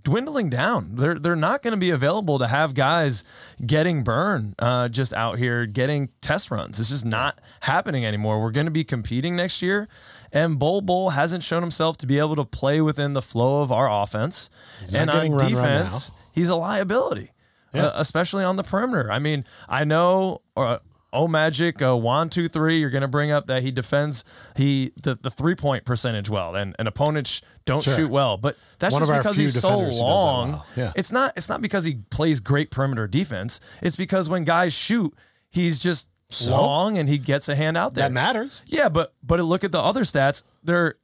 dwindling 0.03 0.51
down. 0.51 0.97
They're 0.97 1.19
they're 1.19 1.37
not 1.37 1.63
going 1.63 1.73
to 1.73 1.79
be 1.79 1.91
available 1.91 2.39
to 2.41 2.49
have 2.49 2.75
guys 2.75 3.25
getting 3.65 4.03
burn 4.03 4.55
uh, 4.59 4.89
just 4.89 5.13
out 5.15 5.39
here 5.39 5.67
getting 5.67 6.09
test 6.21 6.51
runs. 6.51 6.81
It's 6.81 6.91
just 6.91 7.05
not 7.05 7.41
happening 7.61 8.05
anymore. 8.05 8.43
We're 8.43 8.51
going 8.51 8.67
to 8.67 8.73
be 8.73 8.85
competing 8.85 9.37
next 9.37 9.63
year, 9.63 9.89
and 10.33 10.59
Bol 10.59 10.81
Bol 10.81 11.11
hasn't 11.11 11.43
shown 11.43 11.63
himself 11.63 11.97
to 11.99 12.07
be 12.07 12.19
able 12.19 12.37
to 12.37 12.45
play 12.45 12.81
within 12.81 13.13
the 13.13 13.23
flow 13.23 13.63
of 13.63 13.71
our 13.71 13.89
offense. 13.91 14.51
not 14.91 14.95
and 14.95 15.11
on 15.11 15.17
getting 15.17 15.33
run 15.33 15.55
right 15.55 15.63
defense, 15.63 16.11
he's 16.33 16.49
a 16.49 16.57
liability 16.57 17.31
Yeah. 17.77 17.87
uh, 17.87 17.93
especially 17.97 18.45
on 18.45 18.57
the 18.57 18.63
perimeter. 18.65 19.11
I 19.11 19.19
mean, 19.19 19.45
I 19.69 19.85
know. 19.85 20.43
Uh, 20.57 20.79
Oh 21.13 21.29
Magic, 21.29 21.81
uh, 21.81 21.97
one, 21.97 22.29
two, 22.29 22.47
three. 22.47 22.79
You're 22.79 22.91
going 22.91 23.01
to 23.03 23.09
bring 23.09 23.31
up 23.31 23.47
that 23.47 23.63
he 23.63 23.71
defends 23.71 24.23
he 24.55 24.93
the, 25.03 25.15
the 25.15 25.31
three 25.31 25.55
point 25.55 25.87
percentage 25.87 26.29
well, 26.29 26.55
and, 26.55 26.77
and 26.79 26.87
opponents 26.89 27.41
don't 27.65 27.83
Sure. 27.83 27.95
shoot 27.95 28.11
well. 28.11 28.37
But 28.37 28.59
that's 28.81 28.93
One 28.93 29.01
just 29.01 29.13
because 29.13 29.37
he's 29.37 29.55
so 29.59 29.61
defenders 29.71 29.85
who 29.85 29.91
does 29.93 29.99
that 30.01 30.05
long. 30.05 30.51
well. 30.51 30.67
Yeah. 30.77 30.93
It's 30.95 31.13
not. 31.13 31.33
It's 31.37 31.49
not 31.49 31.63
because 31.63 31.85
he 31.85 31.95
plays 32.11 32.41
great 32.41 32.71
perimeter 32.71 33.07
defense. 33.07 33.61
It's 33.81 33.97
because 33.97 34.29
when 34.29 34.45
guys 34.45 34.75
shoot, 34.75 35.15
he's 35.49 35.79
just 35.79 36.09
So? 36.29 36.51
long 36.51 36.99
and 36.99 37.09
he 37.09 37.17
gets 37.17 37.49
a 37.49 37.57
hand 37.57 37.79
out 37.79 37.95
there. 37.95 38.05
That 38.05 38.13
matters. 38.13 38.63
Yeah, 38.67 38.91
but 38.91 39.15
but 39.23 39.41
look 39.41 39.65
at 39.65 39.73
the 39.73 39.81
other 39.81 40.03
stats. 40.03 40.43
They're 40.65 40.97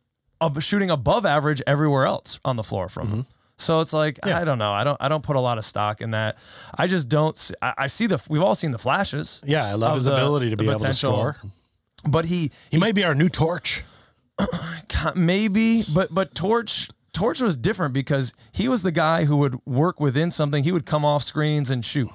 shooting 0.58 0.90
above 0.90 1.24
average 1.24 1.62
everywhere 1.66 2.04
else 2.04 2.38
on 2.44 2.56
the 2.56 2.64
floor 2.64 2.90
from 2.90 3.08
him. 3.08 3.26
So 3.62 3.80
it's 3.80 3.92
like. 3.92 4.18
Yeah. 4.26 4.38
I 4.38 4.44
don't 4.44 4.58
know. 4.58 4.72
I 4.72 4.84
don't 4.84 4.96
I 5.00 5.08
don't 5.08 5.22
put 5.22 5.36
a 5.36 5.40
lot 5.40 5.58
of 5.58 5.64
stock 5.64 6.00
in 6.00 6.10
that. 6.10 6.36
I 6.74 6.86
just 6.86 7.08
don't. 7.08 7.36
See, 7.36 7.54
I, 7.62 7.74
I 7.78 7.86
see 7.86 8.06
the. 8.06 8.20
We've 8.28 8.42
all 8.42 8.54
seen 8.54 8.72
the 8.72 8.78
flashes. 8.78 9.40
Yeah, 9.44 9.64
I 9.66 9.74
love 9.74 9.94
his 9.94 10.04
the- 10.04 10.12
ability 10.14 10.50
to 10.50 10.56
be 10.56 10.68
able 10.68 10.78
to 10.80 10.94
score. 10.94 11.36
But 12.08 12.24
he 12.26 12.50
He 12.70 12.78
might 12.78 12.94
be 12.94 13.04
our 13.04 13.14
new 13.14 13.28
torch. 13.28 13.84
Maybe 15.14 15.84
but 15.94 16.12
but 16.14 16.34
torch 16.34 16.90
torch 17.12 17.40
was 17.40 17.56
different 17.56 17.92
because 17.92 18.32
he 18.52 18.68
was 18.68 18.82
the 18.82 18.92
guy 18.92 19.24
who 19.26 19.36
would 19.36 19.58
work 19.66 20.00
within 20.00 20.30
something. 20.30 20.64
He 20.64 20.72
would 20.72 20.86
come 20.86 21.04
off 21.04 21.22
screens 21.22 21.70
and 21.70 21.84
shoot. 21.84 22.08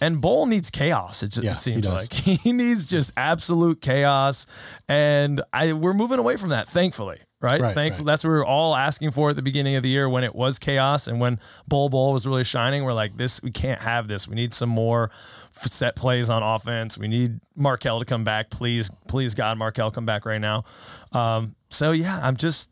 And 0.00 0.20
bol 0.20 0.46
needs 0.46 0.70
chaos 0.70 1.22
it, 1.22 1.30
Mm-hmm. 1.32 1.44
Yeah, 1.44 1.52
it 1.52 1.60
seems 1.60 1.86
he 1.86 1.92
like. 1.92 2.12
He 2.42 2.52
needs 2.52 2.84
just 2.86 3.12
absolute 3.16 3.80
chaos. 3.80 4.46
And 4.88 5.40
i 5.52 5.72
we're 5.72 5.94
moving 5.94 6.18
away 6.18 6.36
from 6.36 6.50
that 6.50 6.68
thankfully 6.68 7.18
right, 7.40 7.60
Right, 7.60 7.74
thankfully 7.74 8.04
right. 8.04 8.12
that's 8.12 8.24
what 8.24 8.30
we 8.30 8.36
were 8.36 8.44
all 8.44 8.74
asking 8.76 9.10
for 9.12 9.30
at 9.30 9.36
the 9.36 9.42
beginning 9.42 9.74
of 9.76 9.82
the 9.82 9.88
year 9.88 10.08
when 10.08 10.22
it 10.24 10.34
was 10.34 10.58
chaos 10.58 11.06
and 11.06 11.18
when 11.20 11.40
bol 11.66 11.88
bol 11.88 12.12
was 12.12 12.26
really 12.26 12.44
shining. 12.44 12.84
We're 12.84 12.92
like 12.92 13.16
this 13.16 13.42
we 13.42 13.50
can't 13.50 13.80
have 13.80 14.06
this. 14.06 14.28
We 14.28 14.34
need 14.34 14.52
some 14.54 14.68
more 14.68 15.10
set 15.52 15.96
plays 15.96 16.28
on 16.28 16.42
offense. 16.42 16.98
We 16.98 17.08
need 17.08 17.40
markelle 17.56 17.98
to 18.00 18.04
come 18.04 18.24
back. 18.24 18.50
Please 18.50 18.90
please 19.08 19.34
god 19.34 19.56
markelle 19.58 19.90
come 19.90 20.06
back 20.06 20.26
right 20.26 20.40
now. 20.40 20.64
Um, 21.12 21.54
so 21.68 21.90
yeah 21.92 22.20
i'm 22.22 22.36
just 22.36 22.70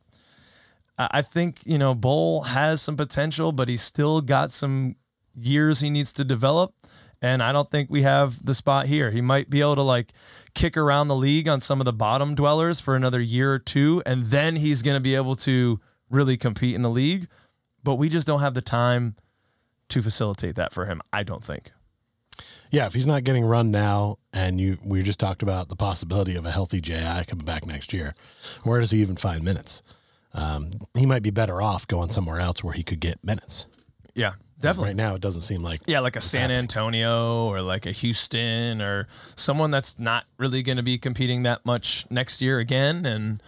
I 0.97 1.23
think 1.23 1.61
you 1.65 1.79
know 1.79 1.95
Bol 1.95 2.43
has 2.43 2.81
some 2.81 2.97
potential, 2.97 3.53
but 3.53 3.69
he's 3.69 3.83
still 3.83 4.21
got 4.21 4.51
some 4.51 4.97
years 5.35 5.81
he 5.81 5.91
needs 5.91 6.13
to 6.15 6.25
develop. 6.25 6.75
And 7.21 7.43
I 7.43 7.53
don't 7.53 7.71
think 7.71 7.89
we 7.89 8.03
have 8.03 8.45
the 8.45 8.55
spot 8.55 8.87
here. 8.87 9.11
He 9.11 9.23
might 9.23 9.49
be 9.49 9.61
able 9.61 9.77
to 9.77 9.83
like 9.83 10.13
kick 10.55 10.77
around 10.77 11.09
the 11.09 11.17
league 11.17 11.49
on 11.49 11.59
some 11.59 11.81
of 11.81 11.87
the 11.87 11.93
bottom 11.93 12.35
dwellers 12.35 12.81
for 12.81 12.97
another 12.97 13.21
year 13.21 13.53
or 13.53 13.59
two, 13.59 14.03
and 14.05 14.27
then 14.27 14.57
he's 14.57 14.83
going 14.83 14.97
to 14.97 15.01
be 15.01 15.15
able 15.15 15.35
to 15.37 15.81
really 16.11 16.37
compete 16.37 16.75
in 16.75 16.83
the 16.83 16.91
league. 16.91 17.29
But 17.83 17.95
we 17.95 18.09
just 18.09 18.27
don't 18.27 18.41
have 18.41 18.55
the 18.55 18.63
time 18.63 19.17
to 19.89 20.03
facilitate 20.03 20.57
that 20.57 20.73
for 20.73 20.85
him. 20.85 21.01
I 21.13 21.23
don't 21.23 21.43
think. 21.43 21.73
Yeah, 22.71 22.87
if 22.87 22.95
he's 22.95 23.07
not 23.07 23.25
getting 23.25 23.45
run 23.45 23.71
now, 23.71 24.19
and 24.33 24.61
you 24.61 24.79
we 24.85 25.03
just 25.03 25.21
talked 25.21 25.43
about 25.43 25.69
the 25.69 25.77
possibility 25.77 26.35
of 26.35 26.45
a 26.45 26.51
healthy 26.51 26.81
JI 26.81 27.25
coming 27.27 27.45
back 27.45 27.65
next 27.65 27.93
year, 27.93 28.15
where 28.65 28.81
does 28.81 28.91
he 28.91 29.01
even 29.01 29.17
find 29.17 29.43
minutes? 29.43 29.83
Um, 30.35 30.71
he 30.95 31.07
might 31.07 31.23
be 31.23 31.31
better 31.31 31.63
off 31.63 31.87
going 31.87 32.11
somewhere 32.11 32.41
else 32.41 32.63
where 32.65 32.75
he 32.75 32.83
could 32.83 33.01
get 33.01 33.23
minutes. 33.25 33.67
Yeah, 34.15 34.33
definitely. 34.61 34.91
Right 34.91 34.97
now, 34.97 35.15
it 35.15 35.21
doesn't 35.21 35.43
seem 35.43 35.63
like 35.63 35.81
Yeah, 35.87 36.01
like 36.01 36.17
a 36.17 36.21
San 36.21 36.51
Antonio 36.51 37.47
or 37.47 37.63
like 37.63 37.87
a 37.87 37.93
Houston 37.93 38.83
or 38.83 39.07
someone 39.37 39.71
that's 39.71 39.99
not 39.99 40.25
really 40.39 40.63
going 40.63 40.77
to 40.77 40.83
be 40.83 40.99
competing 40.99 41.45
that 41.45 41.65
much 41.65 42.07
next 42.11 42.41
year 42.41 42.59
again. 42.59 43.07
And 43.07 43.43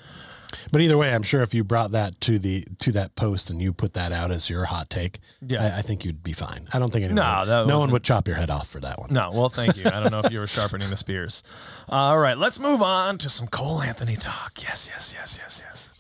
But 0.70 0.81
either 0.81 0.96
way, 0.96 1.12
I'm 1.12 1.22
sure 1.25 1.42
if 1.42 1.55
you 1.55 1.64
brought 1.64 1.90
that 1.92 2.20
to 2.22 2.38
the 2.38 2.64
to 2.79 2.92
that 2.92 3.14
post 3.16 3.51
and 3.51 3.61
you 3.61 3.72
put 3.72 3.94
that 3.94 4.12
out 4.12 4.31
as 4.31 4.49
your 4.51 4.64
hot 4.64 4.88
take, 4.90 5.18
Yeah. 5.40 5.64
I, 5.75 5.79
I 5.79 5.83
think 5.83 6.05
you'd 6.05 6.22
be 6.22 6.33
fine. 6.33 6.68
I 6.72 6.79
don't 6.79 6.92
think 6.92 7.05
anyone, 7.05 7.25
No, 7.46 7.66
no 7.66 7.79
one 7.79 7.90
would 7.90 8.05
chop 8.05 8.27
your 8.29 8.37
head 8.37 8.51
off 8.51 8.68
for 8.68 8.79
that 8.81 8.99
one. 9.01 9.12
no, 9.12 9.31
well, 9.33 9.49
thank 9.49 9.77
you. 9.77 9.87
I 9.87 10.01
don't 10.01 10.11
know 10.12 10.20
if 10.20 10.33
you 10.33 10.38
were 10.38 10.46
sharpening 10.46 10.90
the 10.90 10.96
spears. 10.96 11.42
all 11.88 12.18
right, 12.18 12.38
let's 12.38 12.59
move 12.61 12.81
on 12.83 13.18
to 13.18 13.29
some 13.29 13.49
Cole 13.49 13.83
Anthony 13.83 14.14
talk. 14.16 14.61
Yes, 14.62 14.88
yes, 14.92 15.12
yes, 15.16 15.37
yes, 15.40 15.62
yes. 15.64 15.92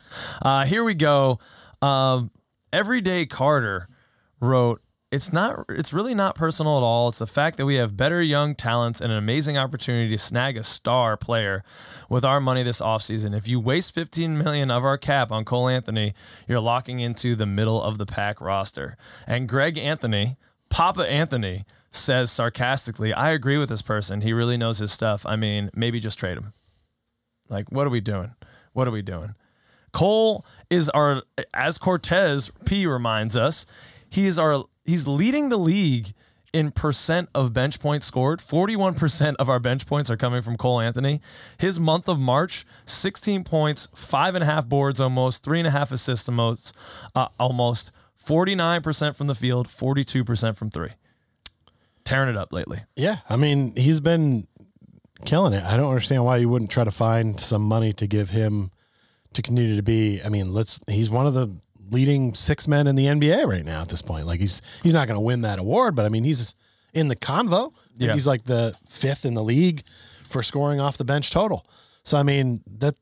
Uh, 0.42 0.64
here 0.64 0.84
we 0.84 0.94
go. 0.94 1.38
Um, 1.82 2.30
Everyday 2.72 3.26
Carter 3.26 3.88
wrote, 4.40 4.82
"It's 5.10 5.32
not. 5.32 5.64
It's 5.68 5.92
really 5.92 6.14
not 6.14 6.34
personal 6.34 6.76
at 6.76 6.82
all. 6.82 7.08
It's 7.08 7.20
the 7.20 7.26
fact 7.26 7.56
that 7.56 7.66
we 7.66 7.76
have 7.76 7.96
better 7.96 8.20
young 8.20 8.54
talents 8.54 9.00
and 9.00 9.12
an 9.12 9.18
amazing 9.18 9.56
opportunity 9.56 10.10
to 10.10 10.18
snag 10.18 10.56
a 10.56 10.62
star 10.62 11.16
player 11.16 11.62
with 12.10 12.24
our 12.24 12.40
money 12.40 12.62
this 12.62 12.80
offseason. 12.80 13.34
If 13.34 13.48
you 13.48 13.60
waste 13.60 13.94
15 13.94 14.36
million 14.36 14.70
of 14.70 14.84
our 14.84 14.98
cap 14.98 15.30
on 15.30 15.44
Cole 15.44 15.68
Anthony, 15.68 16.12
you're 16.46 16.60
locking 16.60 17.00
into 17.00 17.34
the 17.34 17.46
middle 17.46 17.82
of 17.82 17.98
the 17.98 18.06
pack 18.06 18.40
roster." 18.40 18.96
And 19.26 19.48
Greg 19.48 19.78
Anthony, 19.78 20.36
Papa 20.68 21.08
Anthony, 21.08 21.64
says 21.92 22.30
sarcastically, 22.30 23.14
"I 23.14 23.30
agree 23.30 23.56
with 23.56 23.70
this 23.70 23.82
person. 23.82 24.20
He 24.20 24.32
really 24.34 24.56
knows 24.56 24.78
his 24.78 24.92
stuff. 24.92 25.24
I 25.24 25.36
mean, 25.36 25.70
maybe 25.74 26.00
just 26.00 26.18
trade 26.18 26.36
him. 26.36 26.52
Like, 27.48 27.70
what 27.70 27.86
are 27.86 27.90
we 27.90 28.00
doing? 28.00 28.34
What 28.72 28.86
are 28.88 28.92
we 28.92 29.02
doing?" 29.02 29.34
Cole 29.96 30.44
is 30.68 30.90
our, 30.90 31.22
as 31.54 31.78
Cortez 31.78 32.52
P 32.66 32.86
reminds 32.86 33.34
us, 33.34 33.64
he 34.10 34.26
is 34.26 34.38
our, 34.38 34.64
he's 34.84 35.06
leading 35.06 35.48
the 35.48 35.56
league 35.56 36.12
in 36.52 36.70
percent 36.70 37.30
of 37.34 37.54
bench 37.54 37.80
points 37.80 38.04
scored. 38.04 38.40
41% 38.40 39.36
of 39.38 39.48
our 39.48 39.58
bench 39.58 39.86
points 39.86 40.10
are 40.10 40.18
coming 40.18 40.42
from 40.42 40.58
Cole 40.58 40.80
Anthony. 40.80 41.22
His 41.56 41.80
month 41.80 42.10
of 42.10 42.18
March, 42.18 42.66
16 42.84 43.42
points, 43.44 43.88
five 43.94 44.34
and 44.34 44.42
a 44.42 44.46
half 44.46 44.68
boards 44.68 45.00
almost, 45.00 45.42
three 45.42 45.60
and 45.60 45.66
a 45.66 45.70
half 45.70 45.90
assists 45.90 46.28
almost, 46.28 46.74
uh, 47.14 47.28
almost 47.40 47.90
49% 48.22 49.16
from 49.16 49.28
the 49.28 49.34
field, 49.34 49.66
42% 49.66 50.56
from 50.56 50.68
three. 50.68 50.90
Tearing 52.04 52.28
it 52.28 52.36
up 52.36 52.52
lately. 52.52 52.82
Yeah, 52.96 53.20
I 53.30 53.36
mean 53.36 53.74
he's 53.76 54.00
been 54.00 54.46
killing 55.24 55.54
it. 55.54 55.64
I 55.64 55.78
don't 55.78 55.88
understand 55.88 56.26
why 56.26 56.36
you 56.36 56.50
wouldn't 56.50 56.70
try 56.70 56.84
to 56.84 56.90
find 56.90 57.40
some 57.40 57.62
money 57.62 57.94
to 57.94 58.06
give 58.06 58.28
him 58.28 58.72
to 59.36 59.42
continue 59.42 59.76
to 59.76 59.82
be. 59.82 60.20
I 60.22 60.28
mean, 60.28 60.52
let's. 60.52 60.80
He's 60.88 61.08
one 61.08 61.26
of 61.26 61.34
the 61.34 61.48
leading 61.90 62.34
six 62.34 62.66
men 62.66 62.86
in 62.86 62.96
the 62.96 63.06
NBA 63.06 63.46
right 63.46 63.64
now 63.64 63.80
at 63.80 63.88
this 63.88 64.02
point. 64.02 64.26
Like 64.26 64.40
he's 64.40 64.60
he's 64.82 64.94
not 64.94 65.06
going 65.06 65.16
to 65.16 65.20
win 65.22 65.42
that 65.42 65.58
award, 65.58 65.94
but 65.94 66.04
I 66.04 66.08
mean 66.08 66.24
he's 66.24 66.54
in 66.92 67.08
the 67.08 67.16
convo. 67.16 67.72
Yeah. 67.96 68.12
he's 68.12 68.26
like 68.26 68.44
the 68.44 68.74
fifth 68.88 69.24
in 69.24 69.34
the 69.34 69.42
league 69.44 69.82
for 70.28 70.42
scoring 70.42 70.80
off 70.80 70.98
the 70.98 71.04
bench 71.04 71.30
total. 71.30 71.64
So 72.02 72.18
I 72.18 72.22
mean 72.22 72.62
that. 72.78 72.96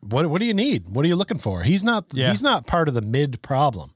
What 0.00 0.28
what 0.30 0.38
do 0.38 0.44
you 0.44 0.54
need? 0.54 0.88
What 0.88 1.04
are 1.04 1.08
you 1.08 1.16
looking 1.16 1.38
for? 1.38 1.62
He's 1.62 1.82
not 1.82 2.04
Yeah. 2.12 2.30
he's 2.30 2.42
not 2.42 2.66
part 2.66 2.88
of 2.88 2.94
the 2.94 3.00
mid 3.00 3.42
problem. 3.42 3.92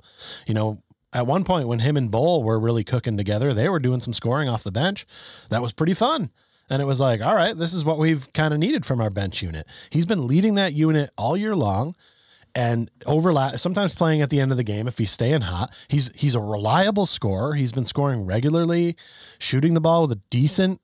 You 0.46 0.54
know, 0.54 0.82
at 1.12 1.26
one 1.26 1.44
point 1.44 1.68
when 1.68 1.78
him 1.80 1.96
and 1.96 2.10
Bol 2.10 2.42
were 2.42 2.58
really 2.58 2.82
cooking 2.82 3.16
together, 3.16 3.54
they 3.54 3.68
were 3.68 3.78
doing 3.78 4.00
some 4.00 4.12
scoring 4.12 4.48
off 4.48 4.64
the 4.64 4.72
bench. 4.72 5.06
That 5.50 5.62
was 5.62 5.72
pretty 5.72 5.94
fun. 5.94 6.30
And 6.70 6.80
it 6.80 6.84
was 6.84 7.00
like, 7.00 7.20
all 7.20 7.34
right, 7.34 7.56
this 7.56 7.74
is 7.74 7.84
what 7.84 7.98
we've 7.98 8.32
kind 8.32 8.54
of 8.54 8.60
needed 8.60 8.86
from 8.86 9.00
our 9.00 9.10
bench 9.10 9.42
unit. 9.42 9.66
He's 9.90 10.06
been 10.06 10.26
leading 10.26 10.54
that 10.54 10.72
unit 10.72 11.10
all 11.18 11.36
year 11.36 11.56
long 11.56 11.96
and 12.54 12.90
overlap 13.06 13.58
sometimes 13.58 13.94
playing 13.94 14.22
at 14.22 14.30
the 14.30 14.40
end 14.40 14.50
of 14.50 14.56
the 14.56 14.64
game 14.64 14.86
if 14.86 14.98
he's 14.98 15.10
staying 15.10 15.42
hot. 15.42 15.72
He's 15.88 16.10
he's 16.14 16.34
a 16.34 16.40
reliable 16.40 17.06
scorer. 17.06 17.54
He's 17.54 17.72
been 17.72 17.84
scoring 17.84 18.24
regularly, 18.24 18.96
shooting 19.38 19.74
the 19.74 19.80
ball 19.80 20.02
with 20.02 20.12
a 20.12 20.20
decent 20.30 20.80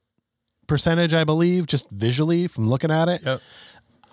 percentage, 0.66 1.14
I 1.14 1.24
believe, 1.24 1.66
just 1.66 1.88
visually 1.90 2.48
from 2.48 2.68
looking 2.68 2.90
at 2.90 3.08
it. 3.08 3.22
Yep. 3.24 3.40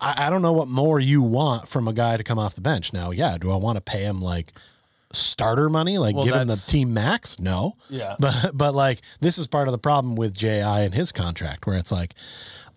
I, 0.00 0.26
I 0.26 0.30
don't 0.30 0.42
know 0.42 0.52
what 0.52 0.68
more 0.68 1.00
you 1.00 1.22
want 1.22 1.68
from 1.68 1.88
a 1.88 1.92
guy 1.92 2.16
to 2.16 2.24
come 2.24 2.38
off 2.38 2.54
the 2.54 2.60
bench. 2.60 2.92
Now, 2.92 3.10
yeah, 3.10 3.36
do 3.38 3.50
I 3.50 3.56
want 3.56 3.76
to 3.76 3.80
pay 3.80 4.04
him 4.04 4.20
like 4.20 4.52
starter 5.14 5.68
money, 5.68 5.98
like 5.98 6.14
Well, 6.14 6.24
give 6.24 6.34
him 6.34 6.48
the 6.48 6.56
team 6.56 6.94
max? 6.94 7.38
No. 7.38 7.76
Yeah. 7.88 8.16
But 8.20 8.56
but 8.56 8.74
like 8.74 9.02
this 9.20 9.38
is 9.38 9.46
part 9.46 9.68
of 9.68 9.72
the 9.72 9.78
problem 9.78 10.16
with 10.16 10.34
JI 10.34 10.60
and 10.60 10.94
his 10.94 11.12
contract, 11.12 11.66
where 11.66 11.76
it's 11.76 11.92
like, 11.92 12.14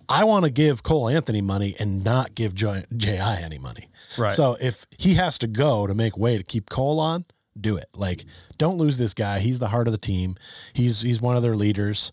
I 0.09 0.23
want 0.23 0.45
to 0.45 0.51
give 0.51 0.83
Cole 0.83 1.09
Anthony 1.09 1.41
money 1.41 1.75
and 1.79 2.03
not 2.03 2.35
give 2.35 2.53
JI 2.55 2.83
any 3.17 3.57
money. 3.57 3.89
Right. 4.17 4.31
So 4.31 4.57
if 4.59 4.87
he 4.97 5.15
has 5.15 5.37
to 5.39 5.47
go 5.47 5.85
to 5.87 5.93
make 5.93 6.17
way 6.17 6.37
to 6.37 6.43
keep 6.43 6.69
Cole 6.69 6.99
on, 6.99 7.25
do 7.59 7.75
it. 7.77 7.89
Like, 7.93 8.25
don't 8.57 8.77
lose 8.77 8.97
this 8.97 9.13
guy. 9.13 9.39
He's 9.39 9.59
the 9.59 9.67
heart 9.67 9.87
of 9.87 9.91
the 9.91 9.97
team. 9.97 10.35
He's 10.73 11.01
he's 11.01 11.21
one 11.21 11.35
of 11.35 11.43
their 11.43 11.55
leaders. 11.55 12.11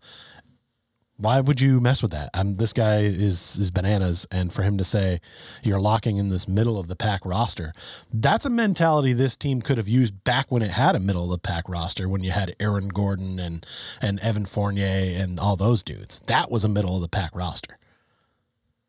Why 1.17 1.41
would 1.41 1.61
you 1.61 1.81
mess 1.81 2.03
with 2.03 2.11
that? 2.11 2.31
Um, 2.35 2.57
this 2.57 2.73
guy 2.73 3.03
is 3.03 3.57
is 3.57 3.71
bananas, 3.71 4.27
and 4.33 4.53
for 4.53 4.63
him 4.63 4.77
to 4.79 4.85
say 4.85 5.21
you're 5.63 5.81
locking 5.81 6.17
in 6.17 6.29
this 6.29 6.49
middle 6.49 6.79
of 6.79 6.89
the 6.89 6.97
pack 6.97 7.25
roster, 7.25 7.73
that's 8.13 8.45
a 8.45 8.51
mentality 8.51 9.13
this 9.13 9.37
team 9.37 9.63
could 9.63 9.79
have 9.79 9.89
used 9.89 10.25
back 10.25 10.51
when 10.51 10.61
it 10.61 10.73
had 10.73 10.97
a 10.97 11.01
middle 11.01 11.25
of 11.25 11.31
the 11.31 11.39
pack 11.39 11.69
roster 11.69 12.09
when 12.09 12.25
you 12.25 12.33
had 12.33 12.57
Aaron 12.59 12.89
Gordon 12.89 13.39
and 13.39 13.65
and 14.01 14.19
Evan 14.21 14.45
Fournier 14.45 15.21
and 15.23 15.39
all 15.39 15.55
those 15.57 15.85
dudes. 15.85 16.21
That 16.27 16.51
was 16.51 16.65
a 16.65 16.69
middle 16.69 16.97
of 16.97 17.03
the 17.03 17.09
pack 17.09 17.35
roster. 17.37 17.79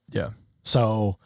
Yeah. 0.09 0.31
So, 0.63 1.17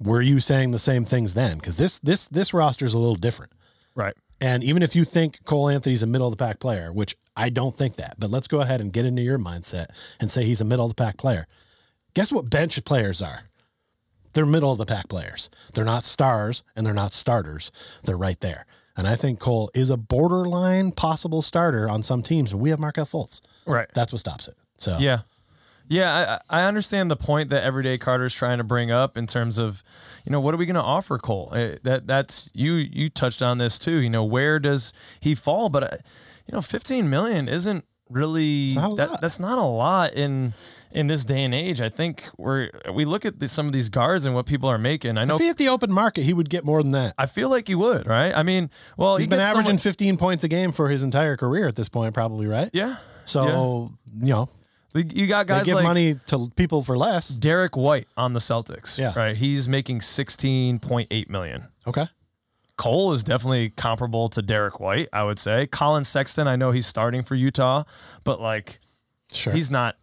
were 0.00 0.20
you 0.20 0.40
saying 0.40 0.72
the 0.72 0.80
same 0.80 1.04
things 1.04 1.34
then? 1.34 1.58
Because 1.58 1.76
this 1.76 2.00
this 2.00 2.26
this 2.26 2.52
roster 2.52 2.84
is 2.84 2.94
a 2.94 2.98
little 2.98 3.14
different. 3.14 3.52
Right. 3.94 4.16
And 4.40 4.62
even 4.62 4.82
if 4.82 4.94
you 4.94 5.04
think 5.04 5.44
Cole 5.44 5.68
Anthony's 5.68 6.02
a 6.02 6.06
middle 6.06 6.28
of 6.28 6.36
the 6.36 6.44
pack 6.44 6.60
player, 6.60 6.92
which 6.92 7.16
I 7.36 7.48
don't 7.50 7.76
think 7.76 7.96
that, 7.96 8.16
but 8.18 8.30
let's 8.30 8.46
go 8.46 8.60
ahead 8.60 8.80
and 8.80 8.92
get 8.92 9.04
into 9.04 9.22
your 9.22 9.38
mindset 9.38 9.88
and 10.20 10.30
say 10.30 10.44
he's 10.44 10.60
a 10.60 10.64
middle 10.64 10.86
of 10.86 10.90
the 10.90 11.02
pack 11.02 11.16
player. 11.16 11.46
Guess 12.14 12.32
what 12.32 12.48
bench 12.48 12.82
players 12.84 13.20
are? 13.20 13.42
They're 14.32 14.46
middle 14.46 14.70
of 14.70 14.78
the 14.78 14.86
pack 14.86 15.08
players. 15.08 15.50
They're 15.74 15.84
not 15.84 16.04
stars 16.04 16.62
and 16.76 16.86
they're 16.86 16.94
not 16.94 17.12
starters. 17.12 17.72
They're 18.04 18.16
right 18.16 18.38
there. 18.40 18.66
And 18.96 19.06
I 19.06 19.16
think 19.16 19.38
Cole 19.38 19.70
is 19.74 19.90
a 19.90 19.96
borderline 19.96 20.92
possible 20.92 21.42
starter 21.42 21.88
on 21.88 22.02
some 22.02 22.22
teams, 22.22 22.54
we 22.54 22.70
have 22.70 22.78
Markelle 22.78 23.06
Fultz. 23.06 23.40
Right. 23.66 23.88
That's 23.94 24.12
what 24.12 24.20
stops 24.20 24.48
it. 24.48 24.56
So 24.76 24.98
Yeah. 24.98 25.20
Yeah, 25.90 26.38
I, 26.50 26.60
I 26.60 26.64
understand 26.68 27.10
the 27.10 27.16
point 27.16 27.48
that 27.48 27.64
Everyday 27.64 27.96
Carter's 27.96 28.34
trying 28.34 28.58
to 28.58 28.64
bring 28.64 28.90
up 28.90 29.16
in 29.16 29.26
terms 29.26 29.56
of, 29.56 29.82
you 30.28 30.32
know, 30.32 30.40
what 30.40 30.52
are 30.52 30.58
we 30.58 30.66
going 30.66 30.74
to 30.74 30.82
offer 30.82 31.16
Cole? 31.16 31.50
Eh, 31.54 31.76
That 31.84 32.06
that's 32.06 32.50
you 32.52 32.74
you 32.74 33.08
touched 33.08 33.40
on 33.40 33.56
this 33.56 33.78
too. 33.78 33.96
You 34.00 34.10
know, 34.10 34.24
where 34.24 34.58
does 34.58 34.92
he 35.20 35.34
fall? 35.34 35.70
But 35.70 35.82
uh, 35.84 35.96
you 36.46 36.52
know, 36.52 36.60
15 36.60 37.08
million 37.08 37.48
isn't 37.48 37.84
really 38.10 38.74
that, 38.74 39.18
that's 39.20 39.38
not 39.40 39.58
a 39.58 39.62
lot 39.62 40.12
in 40.12 40.52
in 40.92 41.06
this 41.06 41.24
day 41.24 41.44
and 41.44 41.54
age. 41.54 41.80
I 41.80 41.88
think 41.88 42.28
we're 42.36 42.70
we 42.92 43.06
look 43.06 43.24
at 43.24 43.38
the, 43.40 43.48
some 43.48 43.66
of 43.66 43.72
these 43.72 43.88
guards 43.88 44.26
and 44.26 44.34
what 44.34 44.44
people 44.44 44.68
are 44.68 44.76
making. 44.78 45.16
I 45.16 45.24
know 45.24 45.36
if 45.36 45.40
he 45.40 45.46
hit 45.46 45.56
the 45.56 45.68
open 45.70 45.90
market, 45.90 46.24
he 46.24 46.34
would 46.34 46.50
get 46.50 46.62
more 46.64 46.82
than 46.82 46.92
that. 46.92 47.14
I 47.16 47.24
feel 47.24 47.48
like 47.48 47.66
he 47.66 47.74
would, 47.74 48.06
right? 48.06 48.32
I 48.34 48.42
mean, 48.42 48.68
well, 48.98 49.16
He's 49.16 49.24
you 49.26 49.30
been 49.30 49.38
get 49.38 49.46
someone- 49.48 49.64
averaging 49.64 49.78
15 49.78 50.16
points 50.18 50.44
a 50.44 50.48
game 50.48 50.72
for 50.72 50.90
his 50.90 51.02
entire 51.02 51.36
career 51.38 51.66
at 51.66 51.74
this 51.76 51.88
point, 51.88 52.12
probably, 52.12 52.46
right? 52.46 52.68
yeah. 52.74 52.96
So, 53.24 53.44
you 53.44 53.52
know, 53.52 53.92
yeah. 54.22 54.44
You 54.94 55.26
got 55.26 55.46
they 55.46 55.54
guys 55.54 55.66
give 55.66 55.74
like 55.76 55.84
money 55.84 56.14
to 56.26 56.50
people 56.56 56.82
for 56.82 56.96
less. 56.96 57.28
Derrick 57.28 57.76
White 57.76 58.08
on 58.16 58.32
the 58.32 58.40
Celtics. 58.40 58.98
Yeah. 58.98 59.12
Right. 59.14 59.36
He's 59.36 59.68
making 59.68 60.00
16.8 60.00 61.28
million. 61.28 61.68
Okay. 61.86 62.06
Cole 62.76 63.12
is 63.12 63.24
definitely 63.24 63.70
comparable 63.70 64.28
to 64.30 64.40
Derrick 64.40 64.80
White, 64.80 65.08
I 65.12 65.24
would 65.24 65.38
say. 65.38 65.66
Collin 65.66 66.04
Sexton, 66.04 66.46
I 66.46 66.56
know 66.56 66.70
he's 66.70 66.86
starting 66.86 67.22
for 67.24 67.34
Utah, 67.34 67.84
but 68.24 68.40
like 68.40 68.80
Sure. 69.32 69.52
he's 69.52 69.70
not. 69.70 69.96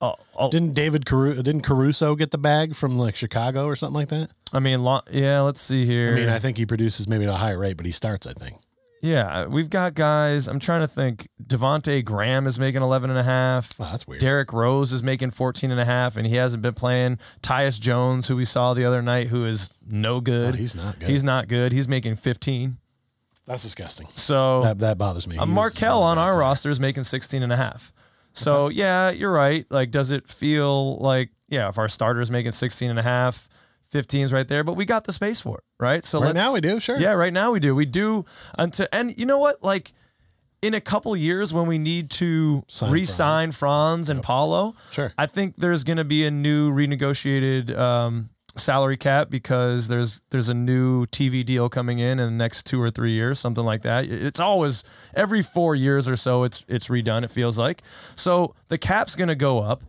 Oh, 0.00 0.16
oh 0.34 0.50
didn't 0.50 0.74
David 0.74 1.04
Caru- 1.04 1.36
didn't 1.36 1.62
Caruso 1.62 2.16
get 2.16 2.32
the 2.32 2.38
bag 2.38 2.74
from 2.74 2.96
like 2.96 3.14
Chicago 3.14 3.66
or 3.66 3.76
something 3.76 3.94
like 3.94 4.08
that? 4.08 4.30
I 4.52 4.58
mean, 4.58 4.82
lo- 4.82 5.02
yeah. 5.10 5.42
Let's 5.42 5.60
see 5.60 5.86
here. 5.86 6.12
I 6.12 6.14
mean, 6.16 6.28
I 6.28 6.40
think 6.40 6.56
he 6.56 6.66
produces 6.66 7.06
maybe 7.06 7.24
at 7.24 7.30
a 7.30 7.36
higher 7.36 7.58
rate, 7.58 7.76
but 7.76 7.86
he 7.86 7.92
starts, 7.92 8.26
I 8.26 8.32
think. 8.32 8.56
Yeah, 9.02 9.46
we've 9.46 9.68
got 9.68 9.94
guys. 9.94 10.46
I'm 10.46 10.60
trying 10.60 10.82
to 10.82 10.88
think. 10.88 11.28
Devonte 11.44 12.04
Graham 12.04 12.46
is 12.46 12.56
making 12.58 12.82
11 12.82 13.10
and 13.10 13.18
a 13.18 13.24
half. 13.24 13.72
Oh, 13.80 13.84
that's 13.84 14.06
weird. 14.06 14.20
Derrick 14.20 14.52
Rose 14.52 14.92
is 14.92 15.02
making 15.02 15.32
14 15.32 15.72
and 15.72 15.80
a 15.80 15.84
half, 15.84 16.16
and 16.16 16.24
he 16.24 16.36
hasn't 16.36 16.62
been 16.62 16.74
playing. 16.74 17.18
Tyus 17.42 17.80
Jones, 17.80 18.28
who 18.28 18.36
we 18.36 18.44
saw 18.44 18.74
the 18.74 18.84
other 18.84 19.02
night, 19.02 19.26
who 19.26 19.44
is 19.44 19.72
no 19.84 20.20
good. 20.20 20.54
Oh, 20.54 20.56
he's 20.56 20.76
not 20.76 21.00
good. 21.00 21.08
He's 21.10 21.24
not 21.24 21.48
good. 21.48 21.72
He's 21.72 21.88
making 21.88 22.14
15. 22.14 22.76
that's 23.44 23.64
disgusting. 23.64 24.06
So 24.14 24.62
That 24.62 24.78
that 24.78 24.98
bothers 24.98 25.26
me. 25.26 25.36
Uh, 25.36 25.46
Markelle 25.46 26.02
on 26.02 26.16
our 26.16 26.30
player. 26.32 26.40
roster 26.40 26.70
is 26.70 26.78
making 26.78 27.02
16 27.02 27.42
and 27.42 27.52
a 27.52 27.56
half. 27.56 27.92
So 28.34 28.68
yeah, 28.68 29.10
you're 29.10 29.32
right. 29.32 29.66
Like, 29.68 29.90
does 29.90 30.12
it 30.12 30.28
feel 30.28 30.96
like 30.98 31.30
yeah, 31.48 31.68
if 31.68 31.76
our 31.76 31.88
starter's 31.88 32.30
making 32.30 32.52
16 32.52 32.88
and 32.88 32.98
a 32.98 33.02
half, 33.02 33.48
15's 33.92 34.32
right 34.32 34.48
there, 34.48 34.64
but 34.64 34.74
we 34.74 34.84
got 34.84 35.04
the 35.04 35.12
space 35.12 35.40
for 35.40 35.58
it, 35.58 35.64
right? 35.78 36.04
So 36.04 36.18
Right 36.20 36.28
let's- 36.28 36.36
now 36.36 36.52
we 36.52 36.60
do, 36.60 36.80
sure. 36.80 36.98
Yeah, 36.98 37.12
right 37.12 37.32
now 37.32 37.52
we 37.52 37.60
do. 37.60 37.74
We 37.74 37.86
do 37.86 38.24
until 38.58 38.86
and 38.92 39.16
you 39.18 39.26
know 39.26 39.38
what? 39.38 39.62
Like 39.62 39.92
in 40.62 40.74
a 40.74 40.80
couple 40.80 41.16
years 41.16 41.52
when 41.52 41.66
we 41.66 41.76
need 41.76 42.08
to 42.10 42.64
Sign 42.68 42.90
re-sign 42.92 43.52
Franz, 43.52 44.08
and 44.08 44.22
Paolo, 44.22 44.74
Sure. 44.92 45.12
I 45.18 45.26
think 45.26 45.54
there's 45.58 45.82
going 45.84 45.96
to 45.96 46.04
be 46.04 46.24
a 46.24 46.30
new 46.30 46.72
renegotiated 46.72 47.76
um, 47.76 48.30
salary 48.56 48.96
cap 48.96 49.28
because 49.28 49.88
there's 49.88 50.22
there's 50.30 50.48
a 50.48 50.54
new 50.54 51.06
TV 51.06 51.44
deal 51.44 51.68
coming 51.68 51.98
in 51.98 52.18
in 52.20 52.26
the 52.26 52.36
next 52.44 52.64
two 52.64 52.80
or 52.80 52.90
three 52.90 53.10
years, 53.12 53.38
something 53.40 53.64
like 53.64 53.82
that. 53.82 54.04
It's 54.04 54.38
always 54.40 54.84
every 55.14 55.42
four 55.42 55.74
years 55.74 56.06
or 56.06 56.16
so. 56.16 56.44
It's 56.44 56.64
it's 56.68 56.88
redone. 56.88 57.24
It 57.24 57.30
feels 57.30 57.58
like 57.58 57.82
so 58.14 58.54
the 58.68 58.78
cap's 58.78 59.16
going 59.16 59.28
to 59.28 59.34
go 59.34 59.58
up. 59.58 59.82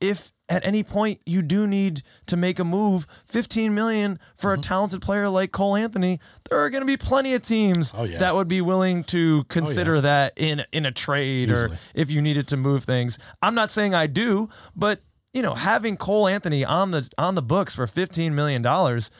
If 0.00 0.32
at 0.48 0.66
any 0.66 0.82
point 0.82 1.20
you 1.26 1.42
do 1.42 1.66
need 1.66 2.02
to 2.26 2.36
make 2.36 2.58
a 2.58 2.64
move, 2.64 3.06
15 3.26 3.74
million 3.74 4.18
for 4.36 4.50
Mm-hmm. 4.52 4.60
a 4.60 4.62
talented 4.62 5.02
player 5.02 5.28
like 5.28 5.52
Cole 5.52 5.76
Anthony, 5.76 6.18
there 6.48 6.58
are 6.58 6.70
going 6.70 6.80
to 6.82 6.86
be 6.86 6.96
plenty 6.96 7.34
of 7.34 7.42
teams 7.42 7.94
Oh, 7.96 8.04
yeah. 8.04 8.18
that 8.18 8.34
would 8.34 8.48
be 8.48 8.60
willing 8.60 9.04
to 9.04 9.44
consider 9.44 10.00
that 10.00 10.32
in 10.36 10.64
in 10.72 10.86
a 10.86 10.90
trade 10.92 11.50
Easily. 11.50 11.74
or 11.74 11.78
if 11.94 12.10
you 12.10 12.20
needed 12.22 12.48
to 12.48 12.56
move 12.56 12.84
things. 12.84 13.18
I'm 13.42 13.54
not 13.54 13.70
saying 13.70 13.94
I 13.94 14.06
do, 14.08 14.48
but 14.74 15.02
you 15.32 15.42
know, 15.42 15.54
having 15.54 15.96
Cole 15.96 16.26
Anthony 16.26 16.64
on 16.64 16.90
the 16.90 17.08
on 17.16 17.34
the 17.36 17.42
books 17.42 17.74
for 17.74 17.86
15 17.86 18.34
million 18.34 18.62
dollars, 18.62 19.10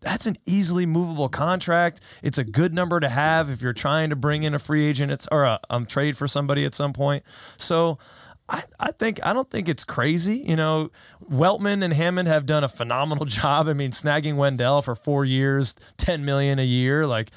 that's 0.00 0.26
an 0.26 0.36
easily 0.46 0.86
movable 0.86 1.28
contract. 1.28 2.00
It's 2.22 2.38
a 2.38 2.44
good 2.44 2.72
number 2.72 3.00
to 3.00 3.08
have 3.08 3.50
if 3.50 3.60
you're 3.62 3.72
trying 3.72 4.10
to 4.10 4.16
bring 4.16 4.44
in 4.44 4.54
a 4.54 4.60
free 4.60 4.86
agent. 4.86 5.10
It's 5.10 5.26
or 5.32 5.42
a 5.42 5.58
um, 5.70 5.86
trade 5.86 6.16
for 6.16 6.28
somebody 6.28 6.64
at 6.64 6.74
some 6.74 6.92
point. 6.92 7.24
So. 7.56 7.98
I, 8.48 8.62
I 8.78 8.92
think 8.92 9.18
I 9.24 9.32
don't 9.32 9.50
think 9.50 9.68
it's 9.68 9.82
crazy. 9.84 10.36
You 10.38 10.54
know, 10.56 10.90
Weltman 11.30 11.82
and 11.82 11.92
Hammond 11.92 12.28
have 12.28 12.46
done 12.46 12.62
a 12.64 12.68
phenomenal 12.68 13.24
job. 13.40 13.68
I 13.68 13.72
mean, 13.72 13.90
snagging 13.90 14.36
Wendell 14.36 14.82
for 14.82 14.94
four 14.94 15.24
years, 15.24 15.74
ten 15.96 16.24
million 16.24 16.58
a 16.58 16.64
year, 16.64 17.06
like 17.06 17.30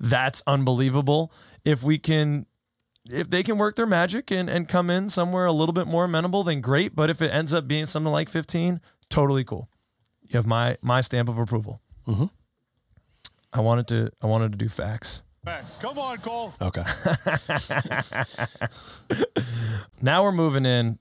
that's 0.00 0.42
unbelievable. 0.46 1.32
If 1.64 1.82
we 1.82 1.98
can 1.98 2.46
if 3.08 3.30
they 3.30 3.44
can 3.44 3.56
work 3.58 3.76
their 3.76 3.86
magic 3.86 4.32
and, 4.32 4.50
and 4.50 4.66
come 4.66 4.90
in 4.90 5.08
somewhere 5.08 5.46
a 5.46 5.52
little 5.52 5.72
bit 5.72 5.86
more 5.86 6.04
amenable, 6.06 6.42
then 6.42 6.60
great. 6.60 6.96
But 6.96 7.08
if 7.10 7.22
it 7.22 7.28
ends 7.28 7.54
up 7.54 7.68
being 7.68 7.86
something 7.86 8.10
like 8.12 8.28
15, 8.28 8.80
totally 9.08 9.44
cool. 9.44 9.68
You 10.22 10.32
have 10.38 10.46
my 10.46 10.76
my 10.82 11.00
stamp 11.00 11.28
of 11.28 11.38
approval. 11.38 11.80
Mhm. 12.08 12.30
I 13.52 13.60
wanted 13.60 13.86
to 13.88 14.10
I 14.20 14.26
wanted 14.26 14.50
to 14.52 14.58
do 14.58 14.68
facts. 14.68 15.22
Come 15.80 15.98
on, 15.98 16.18
Cole. 16.18 16.54
Okay. 16.60 16.82
Now 20.02 20.24
we're 20.24 20.32
moving 20.32 20.66
in. 20.66 20.98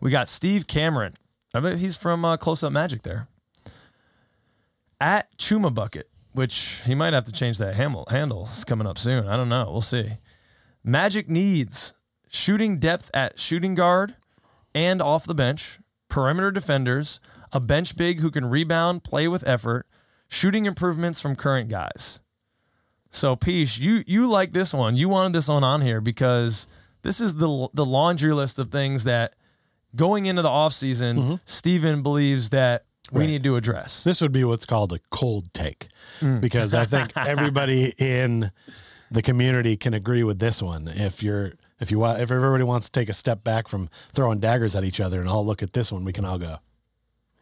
We 0.00 0.10
got 0.10 0.28
Steve 0.28 0.66
Cameron. 0.66 1.14
I 1.54 1.60
bet 1.60 1.78
he's 1.78 1.96
from 1.96 2.24
uh, 2.24 2.36
Close 2.36 2.62
Up 2.62 2.72
Magic 2.72 3.02
there. 3.02 3.28
At 5.00 5.36
Chuma 5.38 5.72
Bucket, 5.72 6.08
which 6.32 6.82
he 6.84 6.94
might 6.94 7.12
have 7.12 7.24
to 7.24 7.32
change 7.32 7.58
that 7.58 7.74
handle. 7.74 8.06
Handle 8.10 8.42
It's 8.44 8.64
coming 8.64 8.86
up 8.86 8.98
soon. 8.98 9.26
I 9.26 9.36
don't 9.36 9.48
know. 9.48 9.68
We'll 9.70 9.80
see. 9.80 10.12
Magic 10.82 11.28
needs 11.28 11.94
shooting 12.28 12.78
depth 12.78 13.10
at 13.14 13.38
shooting 13.38 13.74
guard 13.74 14.16
and 14.74 15.00
off 15.00 15.24
the 15.24 15.34
bench, 15.34 15.78
perimeter 16.08 16.50
defenders, 16.50 17.20
a 17.52 17.60
bench 17.60 17.96
big 17.96 18.20
who 18.20 18.30
can 18.30 18.44
rebound, 18.46 19.04
play 19.04 19.28
with 19.28 19.46
effort, 19.46 19.86
shooting 20.28 20.66
improvements 20.66 21.20
from 21.20 21.36
current 21.36 21.68
guys. 21.68 22.20
So, 23.10 23.36
Peace, 23.36 23.78
you 23.78 24.04
you 24.06 24.28
like 24.28 24.52
this 24.52 24.72
one. 24.72 24.96
You 24.96 25.08
wanted 25.08 25.32
this 25.32 25.48
one 25.48 25.64
on 25.64 25.82
here 25.82 26.00
because 26.00 26.66
this 27.02 27.20
is 27.20 27.34
the 27.34 27.68
the 27.74 27.84
laundry 27.84 28.32
list 28.32 28.58
of 28.58 28.70
things 28.70 29.04
that 29.04 29.34
going 29.96 30.26
into 30.26 30.42
the 30.42 30.48
offseason, 30.48 31.18
mm-hmm. 31.18 31.34
Steven 31.44 32.02
believes 32.02 32.50
that 32.50 32.84
we 33.10 33.20
Right. 33.20 33.26
need 33.30 33.42
to 33.44 33.56
address. 33.56 34.04
This 34.04 34.20
would 34.20 34.30
be 34.30 34.44
what's 34.44 34.64
called 34.64 34.92
a 34.92 35.00
cold 35.10 35.52
take 35.52 35.88
mm. 36.20 36.40
because 36.40 36.74
I 36.74 36.84
think 36.84 37.12
everybody 37.16 37.92
in 37.98 38.52
the 39.10 39.22
community 39.22 39.76
can 39.76 39.94
agree 39.94 40.22
with 40.22 40.38
this 40.38 40.62
one. 40.62 40.86
If 40.86 41.22
you're 41.22 41.54
if 41.80 41.90
you 41.90 41.98
want 41.98 42.20
if 42.20 42.30
everybody 42.30 42.62
wants 42.62 42.86
to 42.86 42.92
take 42.92 43.08
a 43.08 43.12
step 43.12 43.42
back 43.42 43.66
from 43.66 43.90
throwing 44.12 44.38
daggers 44.38 44.76
at 44.76 44.84
each 44.84 45.00
other 45.00 45.18
and 45.18 45.28
all 45.28 45.44
look 45.44 45.62
at 45.62 45.72
this 45.72 45.90
one, 45.90 46.04
we 46.04 46.12
can 46.12 46.24
all 46.24 46.38
go, 46.38 46.58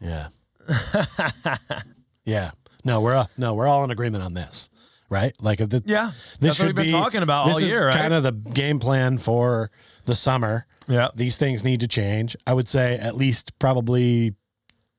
yeah, 0.01 0.29
yeah. 2.25 2.51
No, 2.85 3.01
we're 3.01 3.15
all, 3.15 3.29
no, 3.37 3.53
we're 3.53 3.67
all 3.67 3.83
in 3.83 3.91
agreement 3.91 4.23
on 4.23 4.33
this, 4.33 4.69
right? 5.09 5.35
Like 5.41 5.59
the, 5.59 5.83
Yeah, 5.85 6.11
this 6.39 6.59
we've 6.61 6.73
been 6.75 6.91
talking 6.91 7.23
about 7.23 7.47
this 7.47 7.55
all 7.57 7.63
is 7.63 7.69
year, 7.69 7.87
right? 7.87 7.95
Kind 7.95 8.13
of 8.13 8.23
the 8.23 8.31
game 8.31 8.79
plan 8.79 9.17
for 9.17 9.71
the 10.05 10.15
summer. 10.15 10.65
Yeah. 10.87 11.09
these 11.13 11.37
things 11.37 11.63
need 11.63 11.81
to 11.81 11.87
change. 11.87 12.35
I 12.47 12.53
would 12.53 12.67
say 12.67 12.97
at 12.97 13.15
least 13.15 13.57
probably 13.59 14.33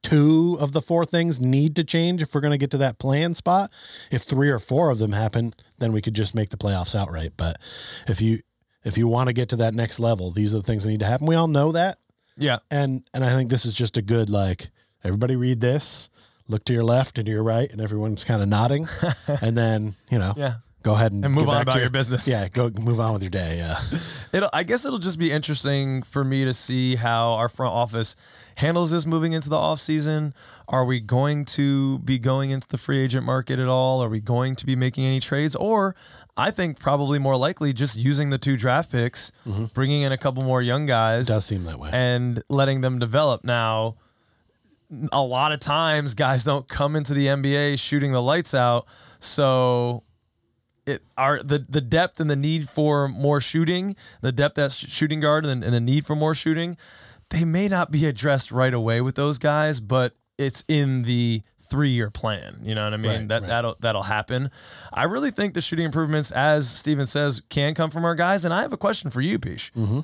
two 0.02 0.56
of 0.60 0.72
the 0.72 0.80
four 0.80 1.04
things 1.04 1.40
need 1.40 1.76
to 1.76 1.84
change 1.84 2.22
if 2.22 2.34
we're 2.34 2.40
going 2.40 2.52
to 2.52 2.58
get 2.58 2.70
to 2.70 2.78
that 2.78 2.98
plan 2.98 3.34
spot. 3.34 3.70
If 4.10 4.22
three 4.22 4.48
or 4.50 4.58
four 4.58 4.90
of 4.90 4.98
them 4.98 5.12
happen, 5.12 5.52
then 5.78 5.92
we 5.92 6.00
could 6.00 6.14
just 6.14 6.34
make 6.34 6.50
the 6.50 6.56
playoffs 6.56 6.94
outright. 6.94 7.32
But 7.36 7.56
if 8.08 8.20
you 8.20 8.40
if 8.82 8.96
you 8.96 9.06
want 9.08 9.26
to 9.26 9.34
get 9.34 9.50
to 9.50 9.56
that 9.56 9.74
next 9.74 10.00
level, 10.00 10.30
these 10.30 10.54
are 10.54 10.58
the 10.58 10.62
things 10.62 10.84
that 10.84 10.90
need 10.90 11.00
to 11.00 11.06
happen. 11.06 11.26
We 11.26 11.34
all 11.34 11.48
know 11.48 11.72
that, 11.72 11.98
Yeah. 12.38 12.58
and 12.70 13.02
and 13.12 13.22
I 13.24 13.34
think 13.34 13.50
this 13.50 13.66
is 13.66 13.74
just 13.74 13.96
a 13.98 14.02
good 14.02 14.30
like 14.30 14.70
everybody 15.04 15.36
read 15.36 15.60
this, 15.60 16.08
look 16.50 16.64
to 16.66 16.72
your 16.72 16.84
left 16.84 17.18
and 17.18 17.26
to 17.26 17.32
your 17.32 17.42
right, 17.42 17.70
and 17.70 17.80
everyone's 17.80 18.24
kind 18.24 18.42
of 18.42 18.48
nodding, 18.48 18.86
and 19.26 19.56
then 19.56 19.94
you 20.10 20.18
know 20.18 20.34
Yeah. 20.36 20.54
go 20.82 20.94
ahead 20.94 21.12
and, 21.12 21.24
And 21.24 21.32
move 21.34 21.48
on 21.48 21.62
about 21.62 21.72
to 21.74 21.80
your 21.80 21.90
business. 21.90 22.26
Yeah, 22.28 22.48
go 22.48 22.70
move 22.70 23.00
on 23.00 23.12
with 23.12 23.22
your 23.22 23.30
day. 23.30 23.58
Yeah. 23.58 23.80
It'll, 24.32 24.50
I 24.52 24.62
guess 24.62 24.84
it'll 24.84 24.98
just 24.98 25.18
be 25.18 25.30
interesting 25.32 26.02
for 26.02 26.22
me 26.24 26.44
to 26.44 26.52
see 26.54 26.96
how 26.96 27.32
our 27.32 27.48
front 27.48 27.74
office 27.74 28.14
handles 28.56 28.90
this 28.92 29.04
moving 29.06 29.32
into 29.32 29.48
the 29.50 29.56
off 29.56 29.80
season. 29.80 30.34
Are 30.68 30.84
we 30.84 31.00
going 31.00 31.44
to 31.46 31.98
be 32.00 32.18
going 32.18 32.50
into 32.50 32.68
the 32.68 32.78
free 32.78 33.00
agent 33.02 33.26
market 33.26 33.58
at 33.58 33.66
all? 33.66 34.02
Are 34.04 34.08
we 34.08 34.20
going 34.20 34.54
to 34.56 34.64
be 34.66 34.76
making 34.76 35.04
any 35.04 35.18
trades? 35.18 35.56
Or 35.56 35.96
I 36.36 36.52
think 36.52 36.78
probably 36.78 37.18
more 37.18 37.36
likely 37.36 37.72
just 37.72 37.96
using 37.96 38.30
the 38.30 38.38
two 38.38 38.56
draft 38.56 38.92
picks, 38.92 39.32
mm-hmm. 39.44 39.64
bringing 39.74 40.02
in 40.02 40.12
a 40.12 40.16
couple 40.18 40.44
more 40.44 40.62
young 40.62 40.86
guys 40.86 41.26
Does 41.26 41.44
seem 41.44 41.64
that 41.64 41.78
way. 41.80 41.90
and 41.92 42.42
letting 42.48 42.82
them 42.82 43.00
develop. 43.00 43.42
Now, 43.44 43.96
a 45.12 45.22
lot 45.22 45.52
of 45.52 45.60
times 45.60 46.14
guys 46.14 46.44
don't 46.44 46.68
come 46.68 46.96
into 46.96 47.14
the 47.14 47.26
NBA 47.26 47.78
shooting 47.78 48.12
the 48.12 48.22
lights 48.22 48.54
out. 48.54 48.86
So 49.18 50.02
it 50.86 51.02
are 51.16 51.42
the 51.42 51.64
the 51.68 51.80
depth 51.80 52.20
and 52.20 52.30
the 52.30 52.36
need 52.36 52.68
for 52.68 53.08
more 53.08 53.40
shooting, 53.40 53.96
the 54.20 54.32
depth 54.32 54.58
at 54.58 54.72
sh- 54.72 54.86
shooting 54.88 55.20
guard 55.20 55.46
and, 55.46 55.62
and 55.62 55.72
the 55.72 55.80
need 55.80 56.06
for 56.06 56.16
more 56.16 56.34
shooting, 56.34 56.76
they 57.30 57.44
may 57.44 57.68
not 57.68 57.90
be 57.90 58.06
addressed 58.06 58.50
right 58.50 58.74
away 58.74 59.00
with 59.00 59.14
those 59.14 59.38
guys, 59.38 59.80
but 59.80 60.14
it's 60.38 60.64
in 60.68 61.02
the 61.02 61.42
three 61.62 61.90
year 61.90 62.10
plan. 62.10 62.58
You 62.62 62.74
know 62.74 62.84
what 62.84 62.94
I 62.94 62.96
mean? 62.96 63.10
Right, 63.10 63.28
that 63.28 63.42
right. 63.42 63.48
that'll 63.48 63.76
that'll 63.80 64.02
happen. 64.02 64.50
I 64.92 65.04
really 65.04 65.30
think 65.30 65.54
the 65.54 65.60
shooting 65.60 65.84
improvements, 65.84 66.32
as 66.32 66.68
Steven 66.68 67.06
says, 67.06 67.40
can 67.48 67.74
come 67.74 67.90
from 67.90 68.04
our 68.04 68.14
guys. 68.14 68.44
And 68.44 68.52
I 68.52 68.62
have 68.62 68.72
a 68.72 68.78
question 68.78 69.10
for 69.10 69.20
you, 69.20 69.38
Pish. 69.38 69.72
Mm-hmm. 69.72 70.00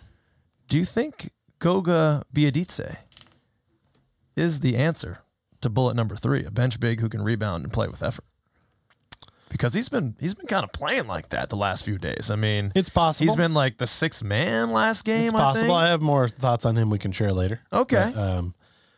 Do 0.68 0.78
you 0.78 0.84
think 0.84 1.32
Goga 1.58 2.24
Bitadze 2.34 2.96
is 4.36 4.60
the 4.60 4.76
answer 4.76 5.18
to 5.62 5.70
bullet 5.70 5.94
number 5.96 6.14
three, 6.16 6.44
a 6.44 6.50
bench 6.50 6.78
big 6.78 7.00
who 7.00 7.08
can 7.08 7.22
rebound 7.22 7.64
and 7.64 7.72
play 7.72 7.88
with 7.88 8.02
effort? 8.02 8.24
Because 9.48 9.74
he's 9.74 9.88
been 9.88 10.16
he's 10.18 10.34
been 10.34 10.46
kind 10.48 10.64
of 10.64 10.72
playing 10.72 11.06
like 11.06 11.28
that 11.30 11.50
the 11.50 11.56
last 11.56 11.84
few 11.84 11.98
days. 11.98 12.30
I 12.30 12.36
mean, 12.36 12.72
It's 12.74 12.90
possible. 12.90 13.26
he's 13.30 13.36
been 13.36 13.54
like 13.54 13.78
the 13.78 13.86
sixth 13.86 14.22
man 14.24 14.72
last 14.72 15.04
game. 15.04 15.26
It's 15.26 15.32
possible. 15.32 15.72
I 15.74 15.86
I, 15.86 15.88
have 15.88 16.02
more 16.02 16.28
thoughts 16.28 16.66
on 16.66 16.76
him 16.76 16.90
we 16.90 16.98
can 16.98 17.12
share 17.12 17.32
later. 17.32 17.60
Okay. 17.72 18.10
But, 18.12 18.20
um, 18.20 18.54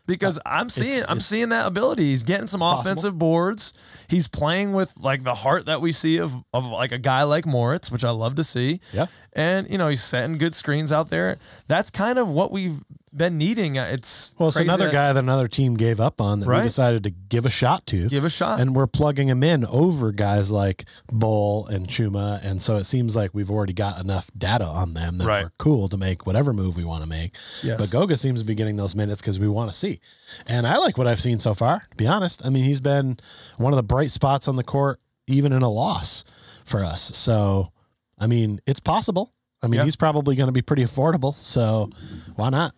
because 0.07 0.40
I'm 0.46 0.70
seeing 0.70 1.03
I'm 1.03 1.18
it's- 1.18 1.27
seeing 1.27 1.51
that 1.51 1.66
ability. 1.66 2.05
He's 2.05 2.22
getting 2.24 2.46
some 2.46 2.61
possible. 2.61 2.81
offensive 2.81 3.18
boards. 3.18 3.74
He's 4.09 4.27
playing 4.27 4.72
with 4.72 4.94
like 4.98 5.22
the 5.22 5.35
heart 5.35 5.66
that 5.66 5.83
we 5.83 5.92
see 5.92 6.16
of 6.16 6.33
of 6.55 6.64
like 6.64 6.92
a 6.92 6.98
guy 6.98 7.24
like 7.24 7.44
Moritz, 7.44 7.90
which 7.92 8.03
I 8.05 8.11
love 8.11 8.35
to 8.37 8.42
see. 8.44 8.81
Yeah. 8.92 9.07
And 9.35 9.70
you 9.70 9.77
know, 9.77 9.88
he's 9.88 10.03
setting 10.03 10.38
good 10.38 10.55
screens 10.55 10.90
out 10.90 11.11
there. 11.11 11.37
That's 11.68 11.90
kind 11.90 12.18
of 12.18 12.29
what 12.31 12.51
we've 12.51 12.81
been 13.16 13.38
needing. 13.38 13.79
Uh, 13.79 13.85
it's 13.90 14.35
well, 14.38 14.49
it's 14.49 14.57
another 14.59 14.87
that- 14.87 14.92
guy 14.92 15.12
that 15.12 15.18
another 15.18 15.49
team 15.49 15.77
gave 15.77 16.01
up 16.01 16.21
on 16.21 16.40
that 16.40 16.47
Right. 16.47 16.62
we 16.62 16.68
decided 16.68 17.03
to 17.05 17.11
give 17.11 17.47
a 17.47 17.51
shot 17.51 17.87
to. 17.87 18.09
Give 18.09 18.25
a 18.25 18.31
shot. 18.31 18.61
And 18.61 18.75
we're 18.75 18.87
plugging 18.87 19.29
him 19.29 19.42
in 19.42 19.64
over 19.66 20.12
guys 20.12 20.51
like 20.51 20.85
Bol 21.12 21.66
and 21.66 21.87
Chuma. 21.88 22.40
And 22.44 22.61
so 22.62 22.77
it 22.77 22.85
seems 22.85 23.16
like 23.16 23.31
we've 23.35 23.51
already 23.51 23.73
got 23.73 24.01
enough 24.01 24.31
data 24.37 24.64
on 24.66 24.94
them 24.94 25.18
that 25.18 25.27
Right. 25.27 25.44
we're 25.44 25.53
cool 25.59 25.88
to 25.88 25.97
make 25.97 26.27
whatever 26.27 26.53
move 26.53 26.77
we 26.77 26.85
want 26.85 27.03
to 27.03 27.09
make. 27.09 27.35
Yes. 27.62 27.79
But 27.81 27.90
Goga 27.90 28.16
seems 28.16 28.40
to 28.40 28.47
be 28.47 28.55
getting 28.55 28.77
those 28.77 28.94
minutes 28.94 29.21
because 29.21 29.38
we 29.40 29.49
want 29.49 29.73
to 29.73 29.77
see. 29.79 30.01
And 30.47 30.66
I 30.66 30.77
like 30.79 30.99
what 30.99 31.07
I've 31.07 31.21
seen 31.21 31.38
so 31.38 31.55
far, 31.55 31.85
to 31.90 31.97
be 31.97 32.07
honest. 32.07 32.44
I 32.44 32.51
mean, 32.51 32.64
he's 32.64 32.81
been 32.81 33.18
one 33.57 33.73
of 33.73 33.77
the 33.77 33.83
bright 33.83 34.11
spots 34.11 34.49
on 34.49 34.57
the 34.57 34.64
court, 34.64 35.01
even 35.27 35.53
in 35.53 35.62
a 35.62 35.71
loss 35.71 36.25
for 36.64 36.85
us. 36.85 37.01
So, 37.16 37.73
I 38.18 38.27
mean, 38.27 38.61
it's 38.66 38.81
possible. 38.81 39.33
I 39.62 39.66
mean, 39.66 39.79
Yeah. 39.79 39.85
he's 39.85 39.97
probably 39.97 40.37
going 40.37 40.47
to 40.49 40.53
be 40.53 40.62
pretty 40.62 40.85
affordable. 40.85 41.35
So 41.35 41.90
why 42.37 42.51
not? 42.51 42.75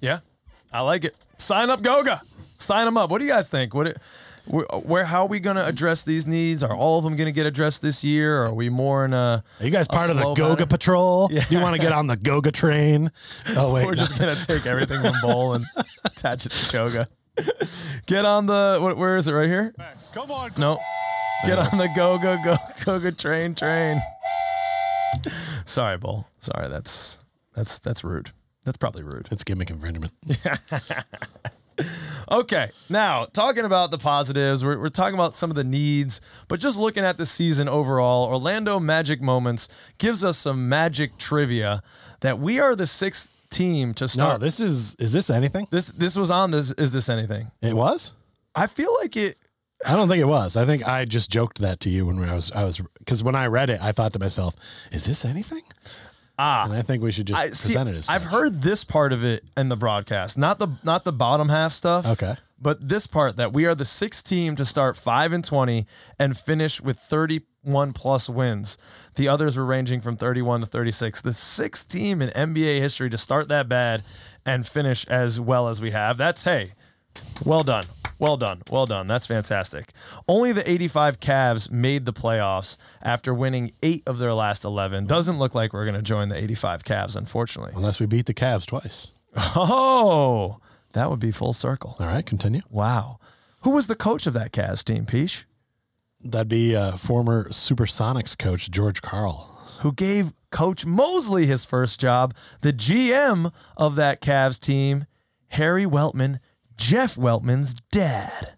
Yeah, 0.00 0.20
I 0.72 0.80
like 0.80 1.04
it. 1.04 1.14
Sign 1.38 1.70
up, 1.70 1.82
Goga. 1.82 2.20
Sign 2.58 2.86
him 2.86 2.96
up. 2.96 3.10
What 3.10 3.18
do 3.18 3.24
you 3.24 3.30
guys 3.30 3.48
think? 3.48 3.74
What? 3.74 3.86
It, 3.88 3.98
where, 4.46 4.64
where 4.82 5.04
how 5.04 5.22
are 5.22 5.28
we 5.28 5.38
going 5.38 5.56
to 5.56 5.66
address 5.66 6.02
these 6.02 6.26
needs? 6.26 6.62
Are 6.62 6.74
all 6.74 6.98
of 6.98 7.04
them 7.04 7.14
going 7.16 7.26
to 7.26 7.32
get 7.32 7.46
addressed 7.46 7.82
this 7.82 8.02
year? 8.02 8.42
Or 8.42 8.46
are 8.46 8.54
we 8.54 8.68
more 8.68 9.04
in 9.04 9.12
a? 9.12 9.44
Are 9.60 9.64
you 9.64 9.70
guys 9.70 9.86
a 9.86 9.92
part 9.92 10.10
of 10.10 10.16
the 10.16 10.22
Goga 10.34 10.42
manner? 10.42 10.66
Patrol? 10.66 11.28
Yeah. 11.32 11.44
Do 11.44 11.54
you 11.54 11.60
want 11.60 11.76
to 11.76 11.80
get 11.80 11.92
on 11.92 12.06
the 12.06 12.16
Goga 12.16 12.50
train? 12.50 13.10
Oh 13.56 13.72
wait, 13.72 13.84
We're 13.84 13.92
no. 13.92 13.96
just 13.96 14.18
gonna 14.18 14.34
take 14.34 14.66
everything 14.66 15.00
from 15.00 15.14
bol 15.22 15.54
and 15.54 15.66
attach 16.04 16.46
it 16.46 16.52
to 16.52 16.72
Goga. 16.72 17.08
Get 18.06 18.24
on 18.24 18.46
the 18.46 18.78
what, 18.80 18.96
where 18.96 19.16
is 19.16 19.28
it 19.28 19.32
right 19.32 19.48
here? 19.48 19.74
Max, 19.78 20.10
Come 20.10 20.30
on. 20.30 20.50
No. 20.58 20.78
Get 21.46 21.58
on 21.58 21.78
the 21.78 21.88
Goga 21.96 22.40
go 22.44 22.56
go 22.56 22.58
Koga 22.80 23.12
train 23.12 23.54
train. 23.54 24.00
Sorry, 25.64 25.96
Bol. 25.96 26.26
Sorry, 26.38 26.68
that's 26.68 27.20
that's 27.54 27.78
that's 27.78 28.04
rude. 28.04 28.30
That's 28.70 28.76
probably 28.76 29.02
rude. 29.02 29.26
it's 29.32 29.42
gimmick 29.42 29.68
infringement. 29.68 30.12
Okay, 32.30 32.70
now 32.88 33.24
talking 33.24 33.64
about 33.64 33.90
the 33.90 33.98
positives, 33.98 34.64
we're, 34.64 34.78
we're 34.78 34.88
talking 34.90 35.14
about 35.14 35.34
some 35.34 35.50
of 35.50 35.56
the 35.56 35.64
needs, 35.64 36.20
but 36.46 36.60
just 36.60 36.78
looking 36.78 37.02
at 37.02 37.18
the 37.18 37.26
season 37.26 37.68
overall, 37.68 38.28
Orlando 38.28 38.78
Magic 38.78 39.20
Moments 39.20 39.68
gives 39.98 40.22
us 40.22 40.38
some 40.38 40.68
magic 40.68 41.18
trivia 41.18 41.82
that 42.20 42.38
we 42.38 42.60
are 42.60 42.76
the 42.76 42.86
sixth 42.86 43.30
team 43.50 43.94
to 43.94 44.06
start. 44.06 44.40
No, 44.40 44.46
this 44.46 44.60
is 44.60 44.94
is 44.96 45.12
this 45.12 45.30
anything? 45.30 45.66
this 45.72 45.86
this 45.86 46.14
was 46.14 46.30
on 46.30 46.52
this. 46.52 46.70
Is 46.72 46.92
this 46.92 47.08
anything? 47.08 47.50
It 47.62 47.74
was. 47.74 48.12
I 48.54 48.68
feel 48.68 48.94
like 49.00 49.16
it. 49.16 49.36
I 49.84 49.96
don't 49.96 50.08
think 50.08 50.20
it 50.20 50.26
was. 50.26 50.56
I 50.56 50.66
think 50.66 50.86
I 50.86 51.06
just 51.06 51.30
joked 51.30 51.58
that 51.58 51.80
to 51.80 51.90
you 51.90 52.06
when 52.06 52.22
I 52.22 52.34
was 52.34 52.52
I 52.52 52.62
was 52.62 52.80
because 52.98 53.24
when 53.24 53.34
I 53.34 53.46
read 53.46 53.70
it, 53.70 53.80
I 53.82 53.90
thought 53.90 54.12
to 54.12 54.20
myself, 54.20 54.54
"Is 54.92 55.06
this 55.06 55.24
anything?" 55.24 55.62
Ah, 56.42 56.64
And 56.64 56.72
I 56.72 56.80
think 56.82 57.02
we 57.02 57.12
should 57.12 57.26
just 57.26 57.38
I 57.40 57.48
see. 57.50 57.68
present 57.68 57.90
it 57.90 57.96
as. 57.96 58.08
I've 58.08 58.24
heard 58.24 58.62
this 58.62 58.82
part 58.82 59.12
of 59.12 59.22
it 59.24 59.44
in 59.58 59.68
the 59.68 59.76
broadcast, 59.76 60.38
not 60.38 60.58
the 60.58 60.68
not 60.82 61.04
the 61.04 61.12
bottom 61.12 61.48
half 61.50 61.72
stuff. 61.74 62.06
Okay. 62.06 62.34
But 62.62 62.88
this 62.88 63.06
part 63.06 63.36
that 63.36 63.52
we 63.52 63.66
are 63.66 63.74
the 63.74 63.84
sixth 63.84 64.24
team 64.26 64.56
to 64.56 64.64
start 64.64 64.96
five 64.96 65.32
and 65.34 65.44
twenty 65.44 65.86
and 66.18 66.36
finish 66.38 66.80
with 66.80 66.98
thirty-one 66.98 67.92
plus 67.92 68.28
wins. 68.28 68.78
The 69.16 69.28
others 69.28 69.56
were 69.58 69.64
ranging 69.66 70.00
from 70.00 70.16
thirty-one 70.16 70.60
to 70.60 70.66
thirty-six. 70.66 71.20
The 71.20 71.32
sixth 71.34 71.88
team 71.88 72.22
in 72.22 72.30
NBA 72.30 72.80
history 72.80 73.10
to 73.10 73.18
start 73.18 73.48
that 73.48 73.68
bad 73.68 74.02
and 74.46 74.66
finish 74.66 75.06
as 75.08 75.38
well 75.40 75.68
as 75.68 75.80
we 75.80 75.90
have. 75.90 76.16
That's 76.16 76.44
hey, 76.44 76.72
well 77.44 77.62
done. 77.62 77.84
Well 78.20 78.36
done. 78.36 78.60
Well 78.70 78.84
done. 78.84 79.06
That's 79.08 79.26
fantastic. 79.26 79.92
Only 80.28 80.52
the 80.52 80.70
85 80.70 81.20
Cavs 81.20 81.70
made 81.70 82.04
the 82.04 82.12
playoffs 82.12 82.76
after 83.02 83.32
winning 83.32 83.72
eight 83.82 84.02
of 84.06 84.18
their 84.18 84.34
last 84.34 84.62
11. 84.64 85.06
Doesn't 85.06 85.38
look 85.38 85.54
like 85.54 85.72
we're 85.72 85.86
going 85.86 85.96
to 85.96 86.02
join 86.02 86.28
the 86.28 86.36
85 86.36 86.84
Cavs, 86.84 87.16
unfortunately. 87.16 87.72
Unless 87.74 87.98
we 87.98 88.04
beat 88.04 88.26
the 88.26 88.34
Cavs 88.34 88.66
twice. 88.66 89.08
Oh, 89.56 90.58
that 90.92 91.08
would 91.08 91.20
be 91.20 91.30
full 91.30 91.54
circle. 91.54 91.96
All 91.98 92.06
right, 92.06 92.24
continue. 92.26 92.60
Wow. 92.68 93.18
Who 93.62 93.70
was 93.70 93.86
the 93.86 93.94
coach 93.94 94.26
of 94.26 94.34
that 94.34 94.52
Cavs 94.52 94.84
team, 94.84 95.06
Peach? 95.06 95.46
That'd 96.22 96.48
be 96.48 96.76
uh, 96.76 96.98
former 96.98 97.48
Supersonics 97.48 98.36
coach 98.38 98.70
George 98.70 99.00
Karl. 99.00 99.46
Who 99.80 99.92
gave 99.92 100.34
Coach 100.50 100.84
Mosley 100.84 101.46
his 101.46 101.64
first 101.64 101.98
job, 101.98 102.34
the 102.60 102.72
GM 102.72 103.50
of 103.78 103.94
that 103.94 104.20
Cavs 104.20 104.60
team, 104.60 105.06
Harry 105.48 105.86
Weltman, 105.86 106.38
Jeff 106.80 107.14
Weltman's 107.14 107.74
dad. 107.92 108.54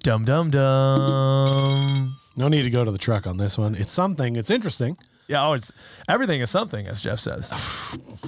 Dum 0.00 0.26
dum 0.26 0.50
dum. 0.50 2.16
No 2.36 2.48
need 2.48 2.64
to 2.64 2.70
go 2.70 2.84
to 2.84 2.90
the 2.90 2.98
truck 2.98 3.26
on 3.26 3.38
this 3.38 3.56
one. 3.56 3.74
It's 3.74 3.94
something. 3.94 4.36
It's 4.36 4.50
interesting. 4.50 4.98
Yeah, 5.26 5.48
oh, 5.48 5.54
it's 5.54 5.72
everything 6.06 6.42
is 6.42 6.50
something, 6.50 6.86
as 6.86 7.00
Jeff 7.00 7.18
says. 7.18 7.50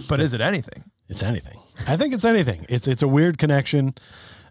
but 0.09 0.19
is 0.19 0.33
it 0.33 0.41
anything? 0.41 0.83
It's 1.11 1.23
anything. 1.23 1.61
I 1.87 1.99
think 1.99 2.15
it's 2.15 2.25
anything. 2.25 2.65
It's 2.71 2.89
it's 2.89 3.03
a 3.03 3.09
weird 3.09 3.37
connection. 3.37 3.95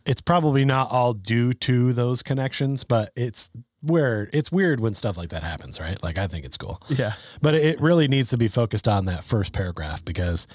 It's 0.06 0.22
probably 0.22 0.64
not 0.64 0.92
all 0.92 1.14
due 1.14 1.52
to 1.54 1.92
those 1.92 2.22
connections, 2.22 2.84
but 2.84 3.12
it's 3.16 3.50
where 3.82 4.30
it's 4.32 4.52
weird 4.52 4.80
when 4.80 4.94
stuff 4.94 5.18
like 5.18 5.30
that 5.30 5.42
happens, 5.42 5.80
right? 5.80 6.02
Like 6.04 6.20
I 6.20 6.28
think 6.28 6.46
it's 6.46 6.56
cool. 6.56 6.80
Yeah. 6.88 7.14
But 7.42 7.56
it 7.56 7.82
really 7.82 8.08
needs 8.08 8.30
to 8.30 8.38
be 8.38 8.48
focused 8.48 8.88
on 8.88 9.06
that 9.06 9.24
first 9.24 9.54
paragraph 9.54 10.06
because 10.06 10.48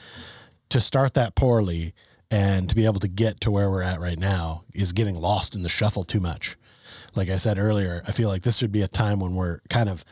to 0.68 0.80
start 0.80 1.14
that 1.14 1.34
poorly 1.34 1.92
and 2.30 2.68
to 2.68 2.74
be 2.74 2.84
able 2.84 3.00
to 3.00 3.08
get 3.08 3.40
to 3.40 3.50
where 3.50 3.70
we're 3.70 3.82
at 3.82 4.00
right 4.00 4.18
now 4.18 4.64
is 4.72 4.92
getting 4.92 5.20
lost 5.20 5.54
in 5.54 5.62
the 5.62 5.68
shuffle 5.68 6.04
too 6.04 6.20
much. 6.20 6.56
Like 7.14 7.28
I 7.28 7.36
said 7.36 7.58
earlier, 7.58 8.02
I 8.06 8.12
feel 8.12 8.28
like 8.28 8.42
this 8.42 8.56
should 8.56 8.72
be 8.72 8.82
a 8.82 8.88
time 8.88 9.18
when 9.18 9.34
we're 9.34 9.60
kind 9.68 9.88
of 9.88 10.04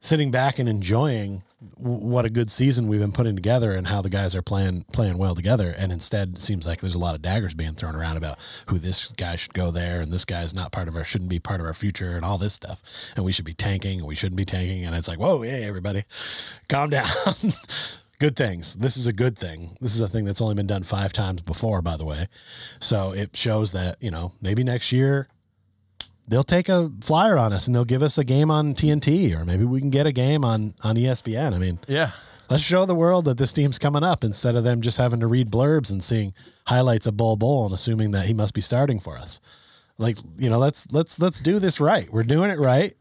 sitting 0.00 0.30
back 0.30 0.58
and 0.58 0.68
enjoying 0.68 1.42
what 1.76 2.24
a 2.24 2.30
good 2.30 2.50
season 2.50 2.88
we've 2.88 3.00
been 3.00 3.12
putting 3.12 3.36
together 3.36 3.72
and 3.72 3.86
how 3.86 4.00
the 4.00 4.08
guys 4.08 4.34
are 4.34 4.40
playing 4.40 4.84
playing 4.94 5.18
well 5.18 5.34
together. 5.34 5.74
And 5.76 5.92
instead 5.92 6.30
it 6.30 6.38
seems 6.38 6.66
like 6.66 6.80
there's 6.80 6.94
a 6.94 6.98
lot 6.98 7.14
of 7.14 7.20
daggers 7.20 7.52
being 7.52 7.74
thrown 7.74 7.94
around 7.94 8.16
about 8.16 8.38
who 8.66 8.78
this 8.78 9.12
guy 9.12 9.36
should 9.36 9.52
go 9.52 9.70
there 9.70 10.00
and 10.00 10.10
this 10.10 10.24
guy 10.24 10.42
is 10.42 10.54
not 10.54 10.72
part 10.72 10.88
of 10.88 10.96
our 10.96 11.04
shouldn't 11.04 11.28
be 11.28 11.38
part 11.38 11.60
of 11.60 11.66
our 11.66 11.74
future 11.74 12.16
and 12.16 12.24
all 12.24 12.38
this 12.38 12.54
stuff. 12.54 12.82
And 13.14 13.26
we 13.26 13.32
should 13.32 13.44
be 13.44 13.52
tanking 13.52 13.98
and 13.98 14.08
we 14.08 14.14
shouldn't 14.14 14.38
be 14.38 14.46
tanking. 14.46 14.86
And 14.86 14.96
it's 14.96 15.08
like 15.08 15.18
whoa 15.18 15.42
hey 15.42 15.64
everybody 15.64 16.04
calm 16.70 16.88
down 16.88 17.06
good 18.20 18.36
things 18.36 18.74
this 18.76 18.96
is 18.96 19.06
a 19.08 19.12
good 19.12 19.36
thing 19.36 19.76
this 19.80 19.94
is 19.94 20.00
a 20.00 20.08
thing 20.08 20.24
that's 20.24 20.40
only 20.40 20.54
been 20.54 20.66
done 20.66 20.82
five 20.84 21.12
times 21.12 21.40
before 21.42 21.82
by 21.82 21.96
the 21.96 22.04
way 22.04 22.28
so 22.78 23.10
it 23.12 23.36
shows 23.36 23.72
that 23.72 23.96
you 24.00 24.10
know 24.10 24.30
maybe 24.40 24.62
next 24.62 24.92
year 24.92 25.26
they'll 26.28 26.44
take 26.44 26.68
a 26.68 26.90
flyer 27.00 27.36
on 27.36 27.52
us 27.52 27.66
and 27.66 27.74
they'll 27.74 27.84
give 27.84 28.02
us 28.04 28.16
a 28.16 28.22
game 28.22 28.50
on 28.52 28.72
TNT 28.74 29.34
or 29.36 29.44
maybe 29.44 29.64
we 29.64 29.80
can 29.80 29.90
get 29.90 30.06
a 30.06 30.12
game 30.12 30.44
on 30.44 30.74
on 30.82 30.94
ESPN. 30.94 31.54
I 31.54 31.58
mean, 31.58 31.80
Yeah. 31.88 32.12
let's 32.48 32.62
show 32.62 32.84
the 32.86 32.94
world 32.94 33.24
that 33.24 33.36
this 33.36 33.52
team's 33.52 33.80
coming 33.80 34.04
up 34.04 34.22
instead 34.22 34.54
of 34.54 34.62
them 34.62 34.80
just 34.80 34.96
having 34.98 35.18
to 35.20 35.26
read 35.26 35.50
blurbs 35.50 35.90
and 35.90 36.04
seeing 36.04 36.32
highlights 36.66 37.08
of 37.08 37.16
Bol 37.16 37.34
Bol 37.36 37.64
and 37.66 37.74
assuming 37.74 38.12
that 38.12 38.26
he 38.26 38.32
must 38.34 38.54
be 38.54 38.60
starting 38.60 39.00
for 39.00 39.18
us. 39.18 39.40
Like, 39.98 40.18
you 40.38 40.48
know, 40.48 40.58
let's 40.60 40.86
let's 40.92 41.18
let's 41.18 41.40
do 41.40 41.58
this 41.58 41.80
right. 41.80 42.08
We're 42.12 42.22
doing 42.22 42.50
it 42.52 42.60
right. 42.60 42.96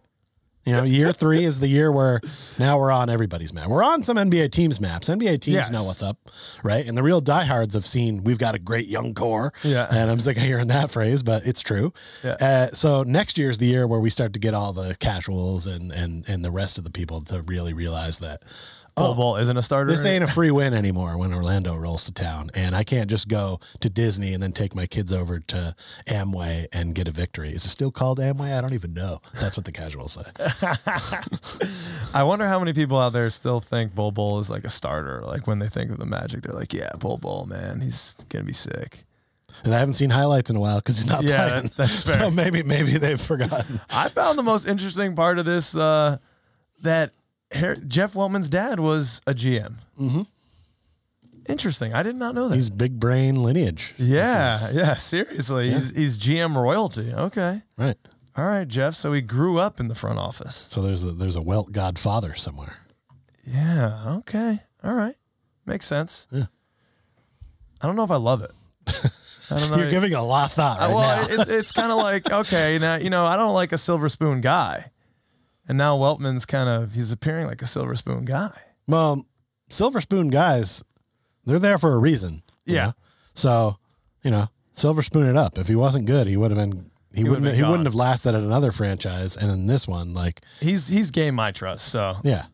You 0.66 0.74
know, 0.74 0.84
year 0.84 1.12
three 1.14 1.46
is 1.46 1.60
the 1.60 1.68
year 1.68 1.92
where 1.92 2.22
now 2.60 2.78
we're 2.78 2.92
on 2.92 3.10
everybody's 3.10 3.52
map. 3.54 3.70
We're 3.70 3.84
on 3.84 4.04
some 4.04 4.18
NBA 4.18 4.52
teams 4.52 4.80
maps. 4.80 5.10
NBA 5.10 5.42
teams 5.42 5.54
Yes. 5.56 5.72
know 5.72 5.84
what's 5.84 6.04
up, 6.04 6.18
right? 6.64 6.86
And 6.86 6.96
the 6.96 7.02
real 7.02 7.22
diehards 7.22 7.74
have 7.74 7.88
seen 7.88 8.24
we've 8.24 8.38
got 8.38 8.54
a 8.54 8.60
great 8.60 8.88
young 8.88 9.14
core. 9.16 9.52
Yeah. 9.64 9.88
And 9.90 10.12
I'm 10.12 10.20
sick 10.20 10.38
of 10.38 10.44
hearing 10.44 10.68
that 10.68 10.92
phrase, 10.92 11.24
but 11.24 11.46
it's 11.48 11.62
true. 11.62 11.92
Yeah. 12.24 12.34
Uh, 12.34 12.70
so 12.74 13.02
next 13.04 13.38
year 13.40 13.50
is 13.50 13.58
the 13.58 13.66
year 13.68 13.88
where 13.88 14.00
we 14.00 14.10
start 14.12 14.34
to 14.34 14.40
get 14.40 14.54
all 14.54 14.74
the 14.74 14.96
casuals 15.00 15.66
and 15.66 15.92
and 15.92 16.28
and 16.30 16.46
the 16.46 16.52
rest 16.52 16.78
of 16.78 16.84
the 16.84 16.92
people 16.92 17.22
to 17.22 17.42
really 17.42 17.74
realize 17.74 18.20
that 18.20 18.44
Bol 19.00 19.16
Bol 19.16 19.36
isn't 19.38 19.58
a 19.58 19.62
starter. 19.62 19.90
this 19.92 20.06
ain't 20.06 20.24
a 20.24 20.28
free 20.28 20.52
win 20.52 20.74
anymore 20.74 21.18
when 21.18 21.34
Orlando 21.34 21.76
rolls 21.76 22.06
to 22.06 22.12
town, 22.12 22.52
and 22.54 22.76
I 22.76 22.84
can't 22.84 23.10
just 23.10 23.28
go 23.28 23.60
to 23.80 23.90
Disney 23.90 24.34
and 24.34 24.42
then 24.44 24.52
take 24.52 24.76
my 24.76 24.86
kids 24.86 25.12
over 25.12 25.40
to 25.40 25.76
Amway 26.08 26.68
and 26.72 26.94
get 26.94 27.08
a 27.08 27.12
victory. 27.12 27.54
Is 27.54 27.66
it 27.66 27.70
still 27.70 27.92
called 27.92 28.20
Amway? 28.20 28.56
I 28.58 28.62
don't 28.62 28.74
even 28.74 28.94
know. 28.94 29.22
That's 29.40 29.58
what 29.58 29.66
the 29.66 29.72
casuals 29.72 30.14
say. 30.14 30.24
I 32.14 32.24
wonder 32.24 32.48
how 32.48 32.60
many 32.60 32.74
people 32.74 32.98
out 32.98 33.14
there 33.14 33.30
still 33.30 33.60
think 33.60 33.94
Bol 33.96 34.12
Bol 34.12 34.40
is 34.40 34.50
like 34.50 34.64
a 34.64 34.70
starter. 34.70 35.22
Like 35.22 35.48
when 35.48 35.60
they 35.60 35.68
think 35.70 35.92
of 35.92 35.98
the 35.98 36.06
Magic, 36.06 36.42
they're 36.44 36.54
like, 36.54 36.74
"Yeah, 36.74 36.92
Bol 36.98 37.18
Bol, 37.18 37.46
man, 37.46 37.82
he's 37.82 38.16
gonna 38.30 38.46
be 38.46 38.54
sick." 38.54 39.06
And 39.64 39.76
I 39.76 39.80
haven't 39.80 39.96
seen 39.96 40.10
highlights 40.10 40.50
in 40.50 40.56
a 40.56 40.60
while 40.60 40.78
because 40.78 40.98
he's 40.98 41.08
not 41.08 41.24
Yeah, 41.24 41.48
playing. 41.50 41.64
that- 41.64 41.76
that's 41.76 42.04
fair. 42.06 42.20
So 42.20 42.32
maybe 42.32 42.64
maybe 42.64 42.98
they've 42.98 43.20
forgotten. 43.20 43.82
I 43.90 44.10
found 44.10 44.40
the 44.40 44.44
most 44.44 44.66
interesting 44.68 45.16
part 45.16 45.38
of 45.38 45.46
this 45.46 45.76
uh, 45.76 46.18
that 46.82 47.12
Har- 47.54 47.76
Jeff 47.76 48.14
Weltman's 48.14 48.50
dad 48.50 48.80
was 48.80 49.22
a 49.28 49.34
GM. 49.34 49.74
Mm-hmm. 50.00 50.22
Interesting. 51.48 51.94
I 51.94 52.04
did 52.04 52.16
not 52.16 52.36
know 52.36 52.48
that. 52.48 52.56
He's 52.56 52.70
big 52.70 53.00
brain 53.00 53.42
lineage. 53.42 53.96
yeah, 53.98 54.56
is- 54.70 54.76
yeah. 54.76 54.96
Seriously, 54.98 55.72
he's 55.72 55.90
he's 55.96 56.18
GM 56.18 56.56
royalty. 56.56 57.12
Okay. 57.14 57.62
right. 57.78 57.98
All 58.38 58.46
right, 58.46 58.68
Jeff. 58.68 58.94
So 58.96 59.12
he 59.14 59.22
grew 59.22 59.58
up 59.58 59.80
in 59.80 59.88
the 59.88 59.96
front 59.96 60.20
office. 60.20 60.68
So 60.70 60.82
there's 60.82 61.04
a 61.04 61.12
there's 61.12 61.36
a 61.36 61.42
Welt 61.42 61.72
godfather 61.72 62.36
somewhere. 62.36 62.78
Yeah. 63.46 64.18
Okay. 64.20 64.62
All 64.84 64.94
right. 64.94 65.16
Makes 65.66 65.88
sense. 65.88 66.28
Yeah. 66.32 66.46
I 67.82 67.88
don't 67.88 67.96
know 67.96 68.04
if 68.04 68.12
I 68.12 68.18
love 68.18 68.44
it. 68.44 68.52
I 69.50 69.60
don't 69.60 69.70
know. 69.72 69.78
You're 69.78 69.90
giving 69.92 70.14
a 70.14 70.24
lot 70.24 70.46
of 70.52 70.54
thought 70.54 70.80
right 70.80 70.94
well, 70.94 71.28
now. 71.28 71.42
it's 71.42 71.50
it's 71.50 71.72
kind 71.72 71.92
of 71.92 71.98
like 71.98 72.32
okay, 72.32 72.78
now 72.78 72.96
you 72.96 73.10
know 73.10 73.26
I 73.26 73.36
don't 73.38 73.54
like 73.56 73.72
a 73.72 73.78
silver 73.78 74.08
spoon 74.10 74.42
guy, 74.42 74.92
and 75.70 75.78
now 75.78 75.98
Weltman's 75.98 76.46
kind 76.46 76.68
of 76.68 76.92
he's 76.94 77.14
appearing 77.14 77.48
like 77.48 77.62
a 77.62 77.68
silver 77.68 77.96
spoon 77.96 78.26
guy. 78.26 78.52
Well, 78.88 79.26
silver 79.70 80.02
spoon 80.02 80.30
guys, 80.30 80.84
they're 81.46 81.60
there 81.60 81.78
for 81.78 81.94
a 81.94 81.98
reason. 81.98 82.44
Yeah. 82.66 82.86
know? 82.88 82.94
So, 83.36 83.78
you 84.24 84.32
know, 84.32 84.50
silver 84.74 85.02
spoon 85.02 85.28
it 85.28 85.38
up. 85.38 85.58
If 85.58 85.68
he 85.68 85.76
wasn't 85.76 86.06
good, 86.06 86.28
he 86.28 86.36
would 86.36 86.52
have 86.52 86.58
been. 86.58 86.92
He, 87.14 87.24
would've 87.24 87.30
wouldn't. 87.30 87.46
been 87.46 87.56
he 87.56 87.62
gone. 87.62 87.72
wouldn't 87.72 87.88
have 87.88 87.96
lasted 87.96 88.36
at 88.36 88.44
another 88.44 88.72
franchise, 88.72 89.36
and 89.38 89.50
in 89.52 89.66
this 89.66 89.88
one, 89.88 90.14
like, 90.14 90.42
He's 90.60 90.88
he's 90.90 91.10
gained 91.10 91.36
my 91.36 91.52
trust, 91.52 91.88
so 91.88 92.18
yeah, 92.24 92.46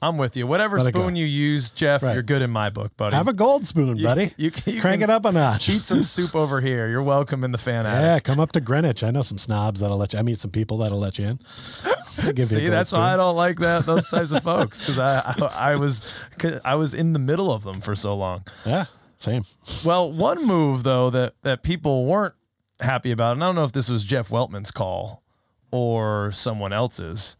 I'm 0.00 0.16
with 0.16 0.36
you. 0.36 0.46
Whatever 0.46 0.78
Let 0.80 0.94
spoon 0.94 1.16
you 1.16 1.26
use, 1.26 1.70
Jeff, 1.70 2.02
Right. 2.04 2.12
you're 2.14 2.22
good 2.22 2.40
in 2.40 2.50
my 2.50 2.70
book, 2.70 2.96
buddy. 2.96 3.16
have 3.16 3.26
a 3.26 3.32
gold 3.32 3.66
spoon, 3.66 3.96
You- 3.96 4.04
buddy. 4.04 4.32
You, 4.36 4.52
can- 4.52 4.74
you 4.74 4.80
Crank 4.80 5.02
it 5.02 5.10
up 5.10 5.24
a 5.24 5.32
notch. 5.32 5.68
Eat 5.68 5.84
some 5.84 6.04
soup 6.04 6.36
over 6.36 6.60
here. 6.60 6.88
You're 6.88 7.02
welcome 7.02 7.42
in 7.42 7.50
the 7.50 7.58
fan 7.58 7.84
attic. 7.84 8.02
Yeah, 8.04 8.18
come 8.20 8.38
up 8.38 8.52
to 8.52 8.60
Greenwich. 8.60 9.02
I 9.02 9.10
know 9.10 9.22
some 9.22 9.38
snobs 9.38 9.80
that'll 9.80 9.96
let 9.96 10.12
you. 10.12 10.20
I 10.20 10.22
meet 10.22 10.38
some 10.38 10.52
people 10.52 10.78
that'll 10.78 11.00
let 11.00 11.18
you 11.18 11.26
in. 11.26 11.38
See, 12.46 12.68
that's 12.68 12.92
why 12.92 13.14
I 13.14 13.16
don't 13.16 13.36
like 13.36 13.58
that 13.58 13.86
those 13.86 14.06
types 14.08 14.32
of 14.32 14.42
folks 14.44 14.80
because 14.80 14.98
I, 14.98 15.20
I 15.38 15.72
I 15.72 15.76
was 15.76 16.02
I 16.64 16.74
was 16.74 16.94
in 16.94 17.12
the 17.12 17.18
middle 17.18 17.52
of 17.52 17.62
them 17.64 17.80
for 17.80 17.94
so 17.94 18.14
long. 18.16 18.44
Yeah, 18.66 18.86
same. 19.18 19.44
Well, 19.84 20.10
one 20.12 20.44
move 20.46 20.82
though 20.82 21.10
that 21.10 21.34
that 21.42 21.62
people 21.62 22.06
weren't 22.06 22.34
happy 22.80 23.10
about, 23.12 23.32
and 23.34 23.42
I 23.44 23.46
don't 23.48 23.54
know 23.54 23.64
if 23.64 23.72
this 23.72 23.88
was 23.88 24.02
Jeff 24.04 24.30
Weltman's 24.30 24.70
call 24.72 25.22
or 25.70 26.30
someone 26.32 26.72
else's. 26.72 27.36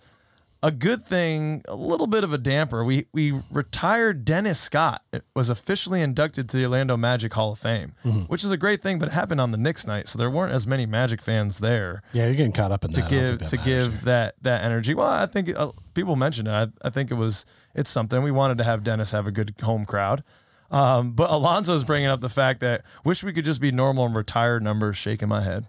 A 0.61 0.73
good 0.73 1.07
thing, 1.07 1.63
a 1.69 1.77
little 1.77 2.09
bit 2.09 2.25
of 2.25 2.33
a 2.33 2.39
damper. 2.39 2.83
We 2.85 3.07
we 3.13 3.41
retired 3.49 4.25
Dennis 4.25 4.59
Scott. 4.59 5.03
It 5.13 5.23
was 5.33 5.51
officially 5.51 6.03
inducted 6.03 6.49
to 6.49 6.57
the 6.57 6.65
Orlando 6.65 6.97
Magic 6.97 7.33
Hall 7.35 7.53
of 7.53 7.61
Fame, 7.61 7.93
which 8.27 8.43
is 8.43 8.51
a 8.51 8.57
great 8.57 8.83
thing. 8.83 8.99
But 8.99 9.07
it 9.09 9.13
happened 9.13 9.41
on 9.41 9.53
the 9.53 9.57
Knicks 9.57 9.87
night, 9.87 10.09
so 10.09 10.19
there 10.19 10.29
weren't 10.29 10.53
as 10.53 10.67
many 10.67 10.85
Magic 10.85 11.23
fans 11.23 11.61
there 11.61 12.03
Yeah, 12.13 12.25
you're 12.27 12.35
getting 12.35 12.51
caught 12.51 12.73
up 12.73 12.85
in 12.85 12.93
to 12.95 13.03
that. 13.03 13.09
Give 13.11 13.39
that 13.39 13.49
to 13.51 13.57
matters 13.57 13.65
give 13.65 14.05
that 14.05 14.35
that 14.43 14.65
energy. 14.65 14.95
Well, 14.95 15.07
I 15.07 15.27
think 15.27 15.49
uh, 15.55 15.71
people 15.95 16.17
mentioned 16.17 16.49
it. 16.49 16.53
I, 16.53 16.67
I 16.83 16.91
think 16.91 17.13
it 17.13 17.15
was 17.15 17.47
it's 17.77 17.89
something 17.91 18.21
we 18.25 18.33
wanted 18.33 18.59
to 18.59 18.65
have 18.65 18.83
Dennis 18.83 19.13
have 19.13 19.29
a 19.29 19.33
good 19.33 19.55
home 19.63 19.87
crowd. 19.87 20.25
Um, 20.73 21.13
but 21.13 21.31
Alonzo's 21.31 21.85
bringing 21.85 22.09
up 22.09 22.21
the 22.21 22.29
fact 22.29 22.61
that 22.61 22.83
wish 23.05 23.23
we 23.23 23.33
could 23.33 23.45
just 23.45 23.61
be 23.61 23.71
normal 23.71 24.07
and 24.07 24.15
retired 24.15 24.65
numbers. 24.65 24.97
Shaking 24.97 25.29
my 25.29 25.43
head. 25.43 25.67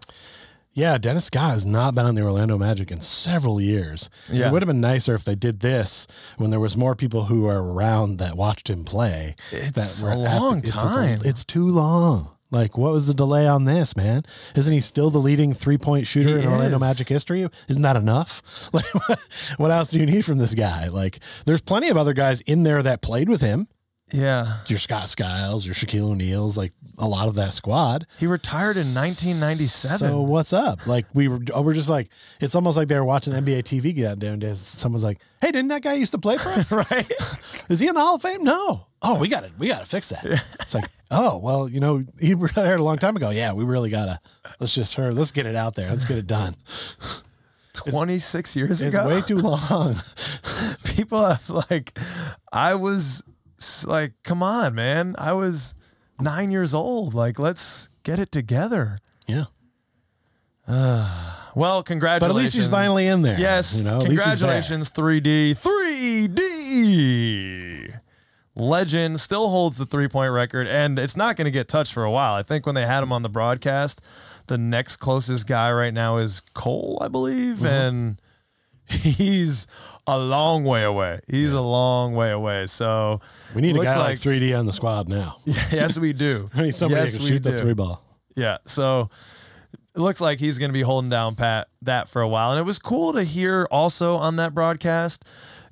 Yeah, 0.79 0.97
Dennis 0.97 1.25
Scott 1.25 1.51
has 1.51 1.65
not 1.65 1.93
been 1.93 2.05
on 2.05 2.15
the 2.15 2.21
Orlando 2.21 2.57
Magic 2.57 2.89
in 2.89 3.01
several 3.01 3.59
years. 3.59 4.09
Yeah. 4.31 4.47
It 4.47 4.53
would 4.53 4.61
have 4.61 4.67
been 4.67 4.79
nicer 4.79 5.13
if 5.13 5.25
they 5.25 5.35
did 5.35 5.59
this 5.59 6.07
when 6.37 6.51
there 6.51 6.59
was 6.59 6.77
more 6.77 6.95
people 6.95 7.25
who 7.25 7.41
were 7.41 7.61
around 7.61 8.17
that 8.19 8.37
watched 8.37 8.69
him 8.69 8.85
play. 8.85 9.35
It's 9.51 10.01
that 10.01 10.05
were 10.07 10.13
a 10.13 10.19
at 10.21 10.33
the- 10.33 10.39
long 10.39 10.57
it's- 10.59 10.73
it's 10.73 10.81
time. 10.81 11.21
It's, 11.25 11.43
too 11.43 11.67
long. 11.69 12.29
Like, 12.51 12.77
what 12.77 12.93
was 12.93 13.05
the 13.07 13.13
delay 13.13 13.45
on 13.47 13.65
this, 13.65 13.95
man? 13.95 14.23
Isn't 14.55 14.73
he 14.73 14.79
still 14.79 15.09
the 15.11 15.19
leading 15.19 15.53
three 15.53 15.77
point 15.77 16.07
shooter 16.07 16.29
He 16.39 16.43
in 16.45 16.49
Orlando 16.51 16.77
is. 16.77 16.81
Magic 16.81 17.07
history? 17.07 17.47
Isn't 17.67 17.81
that 17.83 17.95
enough? 17.97 18.41
Like, 18.73 18.85
what 19.57 19.69
else 19.71 19.91
do 19.91 19.99
you 19.99 20.05
need 20.05 20.23
from 20.25 20.37
this 20.37 20.55
guy? 20.55 20.87
Like, 20.87 21.19
there's 21.45 21.61
plenty 21.61 21.89
of 21.89 21.97
other 21.97 22.13
guys 22.13 22.41
in 22.41 22.63
there 22.63 22.81
that 22.83 23.01
played 23.01 23.27
with 23.29 23.41
him. 23.41 23.67
Yeah, 24.11 24.57
Your 24.67 24.79
Scott 24.79 25.07
Skiles, 25.09 25.65
your 25.65 25.75
Shaquille 25.75 26.11
O'Neal's, 26.11 26.57
like 26.57 26.73
a 26.97 27.07
lot 27.07 27.27
of 27.27 27.35
that 27.35 27.53
squad. 27.53 28.07
he 28.17 28.25
retired 28.27 28.75
in 28.75 28.87
1997. 28.95 29.97
So 29.99 30.21
what's 30.21 30.51
up? 30.51 30.85
Like 30.87 31.05
we 31.13 31.27
were, 31.27 31.39
oh, 31.53 31.61
we're 31.61 31.73
just 31.73 31.89
like 31.89 32.09
it's 32.39 32.55
almost 32.55 32.75
like 32.77 32.87
they 32.87 32.95
were 32.95 33.05
watching 33.05 33.33
NBA 33.33 33.63
TV 33.63 33.93
get 33.93 34.19
down 34.19 34.39
days. 34.39 34.59
Someone's 34.59 35.03
like, 35.03 35.19
"Hey, 35.41 35.51
didn't 35.51 35.67
that 35.69 35.81
guy 35.83 35.93
used 35.93 36.11
to 36.13 36.17
play 36.17 36.37
for 36.37 36.49
us? 36.49 36.71
right? 36.91 37.11
Is 37.69 37.79
he 37.79 37.87
in 37.87 37.93
the 37.95 38.01
Hall 38.01 38.15
of 38.15 38.21
Fame? 38.21 38.43
No. 38.43 38.87
Oh, 39.01 39.17
we 39.17 39.27
got 39.27 39.41
to 39.41 39.51
we 39.57 39.67
got 39.67 39.79
to 39.79 39.85
fix 39.85 40.09
that. 40.09 40.25
It's 40.59 40.73
like, 40.75 40.85
oh, 41.11 41.37
well, 41.37 41.69
you 41.69 41.79
know, 41.79 42.03
he 42.19 42.33
retired 42.33 42.79
a 42.79 42.83
long 42.83 42.97
time 42.97 43.15
ago. 43.15 43.29
Yeah, 43.29 43.53
we 43.53 43.63
really 43.63 43.89
gotta. 43.89 44.19
Let's 44.59 44.73
just 44.73 44.95
her. 44.95 45.13
Let's 45.13 45.31
get 45.31 45.45
it 45.45 45.55
out 45.55 45.75
there. 45.75 45.89
Let's 45.89 46.05
get 46.05 46.17
it 46.17 46.27
done. 46.27 46.55
26 47.73 48.55
years 48.55 48.81
It's 48.81 48.93
ago. 48.93 49.07
It's 49.07 49.15
way 49.15 49.35
too 49.35 49.37
long. 49.41 49.95
people 50.83 51.23
have 51.25 51.49
like 51.49 51.97
i 52.51 52.75
was 52.75 53.23
like 53.85 54.13
come 54.23 54.41
on 54.43 54.73
man 54.75 55.15
i 55.17 55.33
was 55.33 55.75
nine 56.19 56.51
years 56.51 56.73
old 56.73 57.13
like 57.13 57.37
let's 57.39 57.89
get 58.03 58.19
it 58.19 58.31
together 58.31 58.97
yeah, 59.27 59.45
well 61.55 61.83
congratulations. 61.83 62.19
but 62.21 62.29
at 62.29 62.35
least 62.35 62.55
he's 62.55 62.67
finally 62.67 63.07
in 63.07 63.21
there. 63.21 63.39
yes 63.39 63.77
you 63.77 63.83
know, 63.83 63.97
at 63.97 64.03
least 64.03 64.23
he's 64.25 64.39
there. 64.39 64.49
congratulations 64.49 64.91
3d 64.91 65.55
3d 66.59 67.99
legend 68.55 69.19
still 69.19 69.49
holds 69.49 69.77
the 69.77 69.85
three 69.85 70.07
point 70.07 70.31
record 70.33 70.67
and 70.67 70.99
it's 70.99 71.15
not 71.15 71.35
going 71.37 71.45
to 71.45 71.51
get 71.51 71.67
touched 71.67 71.93
for 71.93 72.03
a 72.03 72.11
while 72.11 72.33
i 72.33 72.43
think 72.43 72.65
when 72.65 72.75
they 72.75 72.85
had 72.85 73.01
him 73.01 73.11
on 73.11 73.21
the 73.21 73.29
broadcast 73.29 74.01
the 74.47 74.57
next 74.57 74.97
closest 74.97 75.47
guy 75.47 75.71
right 75.71 75.93
now 75.93 76.17
is 76.17 76.41
cole 76.53 76.97
i 77.01 77.07
believe 77.07 77.57
Mm-hmm. 77.57 77.65
and 77.65 78.21
he's 78.89 79.67
a 80.15 80.17
long 80.17 80.63
way 80.63 80.83
away 80.83 81.19
he's 81.27 81.53
a 81.53 81.61
long 81.61 82.15
way 82.15 82.31
away 82.31 82.65
so 82.67 83.21
We 83.53 83.61
need 83.61 83.75
a 83.75 83.83
guy 83.83 83.97
like 83.97 84.19
3D 84.19 84.57
on 84.57 84.65
the 84.65 84.73
squad 84.73 85.07
now. 85.07 85.37
yes 85.45 85.97
we 85.97 86.13
do 86.13 86.49
We 86.55 86.63
need 86.63 86.75
somebody 86.75 87.01
yes, 87.01 87.13
who 87.13 87.17
can 87.17 87.25
we 87.25 87.29
shoot 87.31 87.43
the 87.43 87.59
three 87.59 87.73
ball. 87.73 88.03
Yeah. 88.35 88.57
So 88.65 89.09
it 89.95 89.99
looks 89.99 90.21
like 90.21 90.39
he's 90.39 90.59
going 90.59 90.69
to 90.69 90.73
be 90.73 90.81
holding 90.81 91.09
down 91.09 91.35
Pat 91.35 91.67
that 91.81 92.07
for 92.07 92.21
a 92.21 92.27
while. 92.27 92.51
And 92.51 92.59
it 92.59 92.63
was 92.63 92.79
cool 92.79 93.13
to 93.13 93.23
hear 93.23 93.67
also 93.69 94.15
on 94.15 94.37
that 94.37 94.53
broadcast 94.53 95.25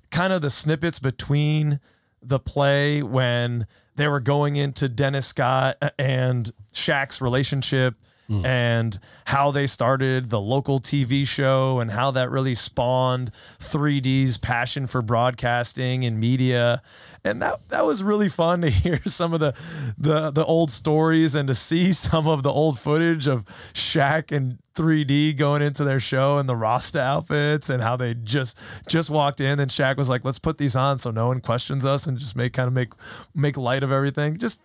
kind 0.09 0.33
of 0.33 0.41
the 0.41 0.49
snippets 0.49 0.99
between 0.99 1.79
the 2.21 2.39
play 2.39 3.03
when 3.03 3.67
they 3.95 4.07
were 4.07 4.19
going 4.19 4.55
into 4.55 4.89
Dennis 4.89 5.27
Scott 5.27 5.77
and 5.97 6.51
Shaq's 6.73 7.21
relationship 7.21 7.95
Mm. 8.29 8.45
and 8.45 8.99
how 9.23 9.51
they 9.51 9.67
started 9.67 10.29
the 10.29 10.41
local 10.41 10.81
TV 10.81 11.25
show 11.25 11.79
and 11.79 11.91
how 11.91 12.11
that 12.11 12.29
really 12.29 12.55
spawned 12.55 13.31
3D's 13.59 14.37
passion 14.37 14.85
for 14.85 15.01
broadcasting 15.01 16.03
and 16.03 16.19
media. 16.19 16.81
And 17.23 17.41
that 17.41 17.69
that 17.69 17.85
was 17.85 18.03
really 18.03 18.27
fun 18.27 18.61
to 18.63 18.69
hear 18.83 18.99
some 19.05 19.33
of 19.33 19.39
the 19.39 19.53
the 19.97 20.31
the 20.31 20.43
old 20.43 20.71
stories 20.71 21.35
and 21.35 21.47
to 21.47 21.55
see 21.55 21.93
some 22.07 22.27
of 22.27 22.43
the 22.43 22.51
old 22.51 22.79
footage 22.79 23.29
of 23.29 23.45
Shaq 23.73 24.35
and 24.35 24.57
3D 24.75 25.37
going 25.37 25.61
into 25.61 25.85
their 25.85 25.99
show 26.01 26.37
and 26.37 26.49
the 26.49 26.55
Rasta 26.55 26.99
outfits 26.99 27.69
and 27.69 27.81
how 27.81 27.95
they 27.95 28.13
just 28.13 28.59
just 28.87 29.09
walked 29.09 29.39
in 29.39 29.61
and 29.61 29.71
Shaq 29.71 29.95
was 29.95 30.09
like, 30.09 30.25
"Let's 30.25 30.37
put 30.39 30.57
these 30.57 30.75
on 30.75 30.97
so 30.97 31.11
no 31.11 31.27
one 31.27 31.39
questions 31.39 31.85
us 31.85 32.07
and 32.07 32.17
just 32.17 32.35
make 32.35 32.51
kind 32.51 32.67
of 32.67 32.73
make 32.73 32.91
make 33.33 33.55
light 33.55 33.83
of 33.83 33.91
everything." 33.93 34.37
Just 34.37 34.61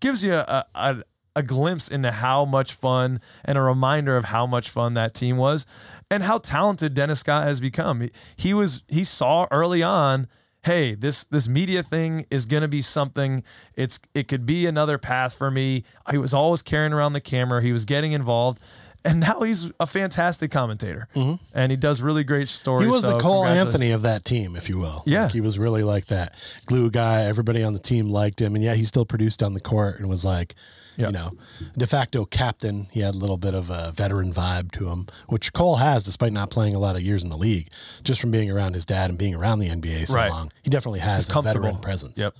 gives 0.00 0.22
you 0.22 0.34
a, 0.34 0.66
a 0.74 1.02
a 1.38 1.42
glimpse 1.42 1.88
into 1.88 2.10
how 2.10 2.44
much 2.44 2.72
fun 2.72 3.20
and 3.44 3.56
a 3.56 3.62
reminder 3.62 4.16
of 4.16 4.24
how 4.26 4.44
much 4.44 4.68
fun 4.68 4.94
that 4.94 5.14
team 5.14 5.36
was 5.36 5.66
and 6.10 6.24
how 6.24 6.38
talented 6.38 6.94
Dennis 6.94 7.20
Scott 7.20 7.44
has 7.44 7.60
become. 7.60 8.00
He, 8.00 8.10
he 8.36 8.54
was 8.54 8.82
he 8.88 9.04
saw 9.04 9.46
early 9.52 9.80
on, 9.80 10.26
hey, 10.64 10.96
this 10.96 11.22
this 11.24 11.46
media 11.46 11.84
thing 11.84 12.26
is 12.28 12.44
going 12.44 12.62
to 12.62 12.68
be 12.68 12.82
something 12.82 13.44
it's 13.76 14.00
it 14.14 14.26
could 14.26 14.44
be 14.44 14.66
another 14.66 14.98
path 14.98 15.34
for 15.34 15.48
me. 15.48 15.84
He 16.10 16.18
was 16.18 16.34
always 16.34 16.60
carrying 16.60 16.92
around 16.92 17.12
the 17.12 17.20
camera, 17.20 17.62
he 17.62 17.72
was 17.72 17.84
getting 17.84 18.10
involved. 18.12 18.60
And 19.04 19.20
now 19.20 19.42
he's 19.42 19.70
a 19.78 19.86
fantastic 19.86 20.50
commentator, 20.50 21.06
mm-hmm. 21.14 21.36
and 21.54 21.70
he 21.70 21.76
does 21.76 22.02
really 22.02 22.24
great 22.24 22.48
stories. 22.48 22.84
He 22.84 22.90
was 22.90 23.02
so 23.02 23.16
the 23.16 23.20
Cole. 23.20 23.46
Anthony 23.46 23.92
of 23.92 24.02
that 24.02 24.24
team, 24.24 24.56
if 24.56 24.68
you 24.68 24.76
will. 24.76 25.04
Yeah. 25.06 25.22
Like, 25.22 25.32
he 25.32 25.40
was 25.40 25.56
really 25.56 25.84
like 25.84 26.06
that 26.06 26.34
glue 26.66 26.90
guy. 26.90 27.22
Everybody 27.22 27.62
on 27.62 27.74
the 27.74 27.78
team 27.78 28.08
liked 28.08 28.42
him. 28.42 28.56
And 28.56 28.62
yeah, 28.62 28.74
he 28.74 28.84
still 28.84 29.06
produced 29.06 29.40
on 29.40 29.54
the 29.54 29.60
court 29.60 30.00
and 30.00 30.10
was 30.10 30.24
like, 30.24 30.56
Yeah. 30.98 31.06
you 31.06 31.12
know, 31.12 31.30
de 31.76 31.86
facto 31.86 32.24
captain. 32.24 32.88
He 32.90 33.00
had 33.00 33.14
a 33.14 33.18
little 33.18 33.36
bit 33.38 33.54
of 33.54 33.70
a 33.70 33.92
veteran 33.92 34.32
vibe 34.34 34.72
to 34.72 34.88
him, 34.88 35.06
which 35.28 35.52
Cole 35.52 35.76
has 35.76 36.02
despite 36.04 36.32
not 36.32 36.50
playing 36.50 36.74
a 36.74 36.78
lot 36.80 36.96
of 36.96 37.02
years 37.02 37.22
in 37.22 37.28
the 37.30 37.36
league, 37.38 37.70
just 38.02 38.20
from 38.20 38.30
being 38.32 38.50
around 38.50 38.74
his 38.74 38.84
dad 38.84 39.08
and 39.08 39.16
being 39.18 39.34
around 39.34 39.60
the 39.60 39.68
NBA 39.68 40.06
so 40.08 40.14
Right. 40.14 40.30
long. 40.30 40.50
He 40.62 40.70
definitely 40.70 40.98
has 41.00 41.28
a 41.28 41.32
comfortable. 41.32 41.60
veteran 41.62 41.80
presence. 41.80 42.18
Yep, 42.18 42.34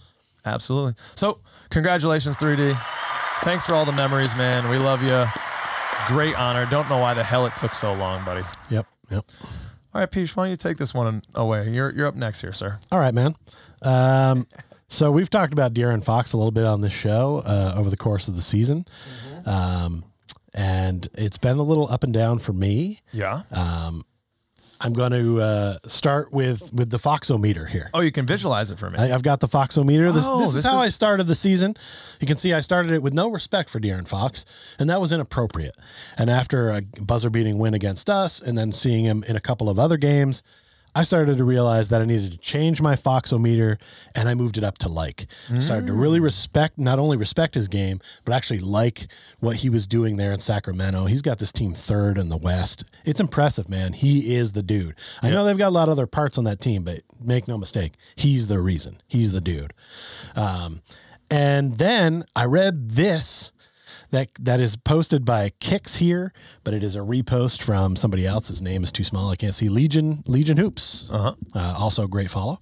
absolutely. 0.44 0.94
So, 1.14 1.38
congratulations, 1.70 2.36
3D. 2.36 2.76
Thanks 3.42 3.64
for 3.64 3.74
all 3.74 3.84
the 3.84 3.92
memories, 3.92 4.34
man. 4.34 4.68
We 4.68 4.78
love 4.78 5.02
you. 5.04 5.24
Great 6.08 6.34
honor. 6.36 6.66
Don't 6.66 6.88
know 6.88 6.98
why 6.98 7.14
the 7.14 7.22
hell 7.22 7.46
it 7.46 7.56
took 7.56 7.74
so 7.74 7.92
long, 7.94 8.24
buddy. 8.24 8.42
Yep. 8.70 8.86
Yep. 9.10 9.24
All 9.94 10.00
right, 10.02 10.10
Peach, 10.10 10.34
why 10.36 10.44
don't 10.44 10.50
you 10.50 10.56
take 10.56 10.76
this 10.78 10.92
one 10.92 11.22
away? 11.34 11.70
You're 11.70 11.90
you're 11.94 12.06
up 12.06 12.14
next 12.16 12.40
here, 12.40 12.52
sir. 12.52 12.78
All 12.92 12.98
right, 12.98 13.14
man. 13.14 13.36
Um, 13.82 14.46
so 14.88 15.10
we've 15.10 15.30
talked 15.30 15.52
about 15.52 15.74
De'Aaron 15.74 16.02
Fox 16.02 16.32
a 16.32 16.36
little 16.36 16.50
bit 16.52 16.64
on 16.64 16.80
this 16.80 16.92
show 16.92 17.42
uh, 17.44 17.74
over 17.76 17.90
the 17.90 17.96
course 17.96 18.28
of 18.28 18.36
the 18.36 18.42
season, 18.42 18.86
um, 19.46 20.04
and 20.54 21.06
it's 21.14 21.38
been 21.38 21.58
a 21.58 21.62
little 21.62 21.90
up 21.90 22.04
and 22.04 22.12
down 22.12 22.38
for 22.38 22.52
me. 22.52 23.00
Yeah. 23.12 23.42
I'm 24.80 24.92
going 24.92 25.10
to 25.10 25.40
uh, 25.42 25.78
start 25.88 26.32
with 26.32 26.72
with 26.72 26.88
the 26.90 26.98
Foxometer 27.00 27.68
here. 27.68 27.90
oh, 27.94 27.98
you 28.00 28.12
can 28.12 28.26
visualize 28.26 28.70
it 28.70 28.78
for 28.78 28.88
me. 28.88 28.96
I, 28.96 29.12
I've 29.12 29.24
got 29.24 29.40
the 29.40 29.48
Foxometer. 29.48 30.14
This, 30.14 30.24
Oh, 30.24 30.38
this 30.38 30.50
is 30.50 30.54
this 30.54 30.64
how 30.64 30.76
is- 30.76 30.82
I 30.82 30.88
started 30.90 31.26
the 31.26 31.34
season. 31.34 31.74
You 32.20 32.28
can 32.28 32.36
see 32.36 32.54
I 32.54 32.60
started 32.60 32.92
it 32.92 33.02
with 33.02 33.12
no 33.12 33.28
respect 33.28 33.70
for 33.70 33.80
De'Aaron 33.80 34.06
Fox, 34.06 34.44
and 34.78 34.88
that 34.88 35.00
was 35.00 35.10
inappropriate. 35.10 35.74
And 36.16 36.30
after 36.30 36.70
a 36.70 36.82
buzzer 36.82 37.28
beating 37.28 37.58
win 37.58 37.74
against 37.74 38.08
us, 38.08 38.40
and 38.40 38.56
then 38.56 38.70
seeing 38.70 39.04
him 39.04 39.24
in 39.26 39.34
a 39.34 39.40
couple 39.40 39.68
of 39.68 39.80
other 39.80 39.96
games, 39.96 40.44
I 40.98 41.04
started 41.04 41.38
to 41.38 41.44
realize 41.44 41.90
that 41.90 42.02
I 42.02 42.04
needed 42.04 42.32
to 42.32 42.38
change 42.38 42.82
my 42.82 42.96
Foxometer, 42.96 43.78
and 44.16 44.28
I 44.28 44.34
moved 44.34 44.58
it 44.58 44.64
up 44.64 44.78
to 44.78 44.88
like. 44.88 45.28
Started 45.60 45.86
to 45.86 45.92
really 45.92 46.18
respect, 46.18 46.76
not 46.76 46.98
only 46.98 47.16
respect 47.16 47.54
his 47.54 47.68
game, 47.68 48.00
but 48.24 48.34
actually 48.34 48.58
like 48.58 49.06
what 49.38 49.54
he 49.54 49.70
was 49.70 49.86
doing 49.86 50.16
there 50.16 50.32
in 50.32 50.40
Sacramento. 50.40 51.04
He's 51.04 51.22
got 51.22 51.38
this 51.38 51.52
team 51.52 51.72
third 51.72 52.18
in 52.18 52.30
the 52.30 52.36
West. 52.36 52.82
It's 53.04 53.20
impressive, 53.20 53.68
man. 53.68 53.92
He 53.92 54.34
is 54.34 54.54
the 54.54 54.62
dude. 54.64 54.96
I 55.22 55.30
know 55.30 55.44
they've 55.44 55.56
got 55.56 55.68
a 55.68 55.70
lot 55.70 55.88
of 55.88 55.92
other 55.92 56.08
parts 56.08 56.36
on 56.36 56.42
that 56.44 56.60
team, 56.60 56.82
but 56.82 57.02
make 57.20 57.46
no 57.46 57.56
mistake, 57.56 57.92
he's 58.16 58.48
the 58.48 58.58
reason. 58.58 59.00
He's 59.06 59.30
the 59.30 59.40
dude. 59.40 59.74
Um, 60.34 60.82
and 61.30 61.78
then 61.78 62.24
I 62.34 62.46
read 62.46 62.90
this 62.90 63.52
that 64.10 64.28
that 64.40 64.60
is 64.60 64.76
posted 64.76 65.24
by 65.24 65.50
Kicks 65.60 65.96
here, 65.96 66.32
but 66.64 66.74
it 66.74 66.82
is 66.82 66.96
a 66.96 67.00
repost 67.00 67.62
from 67.62 67.96
somebody 67.96 68.26
else. 68.26 68.48
His 68.48 68.62
name 68.62 68.82
is 68.82 68.90
too 68.92 69.04
small. 69.04 69.30
I 69.30 69.36
can't 69.36 69.54
see. 69.54 69.68
Legion 69.68 70.22
Legion 70.26 70.56
Hoops. 70.56 71.10
Uh-huh. 71.10 71.34
also 71.54 72.04
a 72.04 72.08
great 72.08 72.30
follow. 72.30 72.60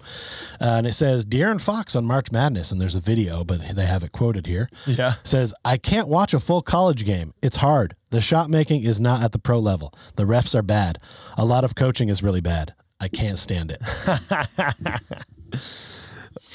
Uh, 0.60 0.76
and 0.78 0.86
it 0.86 0.92
says 0.94 1.24
De'Aaron 1.26 1.60
Fox 1.60 1.94
on 1.96 2.04
March 2.04 2.30
Madness, 2.32 2.72
and 2.72 2.80
there's 2.80 2.94
a 2.94 3.00
video, 3.00 3.44
but 3.44 3.60
they 3.74 3.86
have 3.86 4.02
it 4.02 4.12
quoted 4.12 4.46
here. 4.46 4.68
Yeah. 4.86 5.14
Says 5.24 5.54
I 5.64 5.76
can't 5.76 6.08
watch 6.08 6.34
a 6.34 6.40
full 6.40 6.62
college 6.62 7.04
game. 7.04 7.34
It's 7.42 7.56
hard. 7.56 7.94
The 8.10 8.20
shot 8.20 8.50
making 8.50 8.82
is 8.82 9.00
not 9.00 9.22
at 9.22 9.32
the 9.32 9.38
pro 9.38 9.58
level. 9.58 9.92
The 10.16 10.24
refs 10.24 10.54
are 10.54 10.62
bad. 10.62 10.98
A 11.36 11.44
lot 11.44 11.64
of 11.64 11.74
coaching 11.74 12.08
is 12.08 12.22
really 12.22 12.40
bad. 12.40 12.74
I 13.00 13.08
can't 13.08 13.38
stand 13.38 13.70
it. 13.72 13.82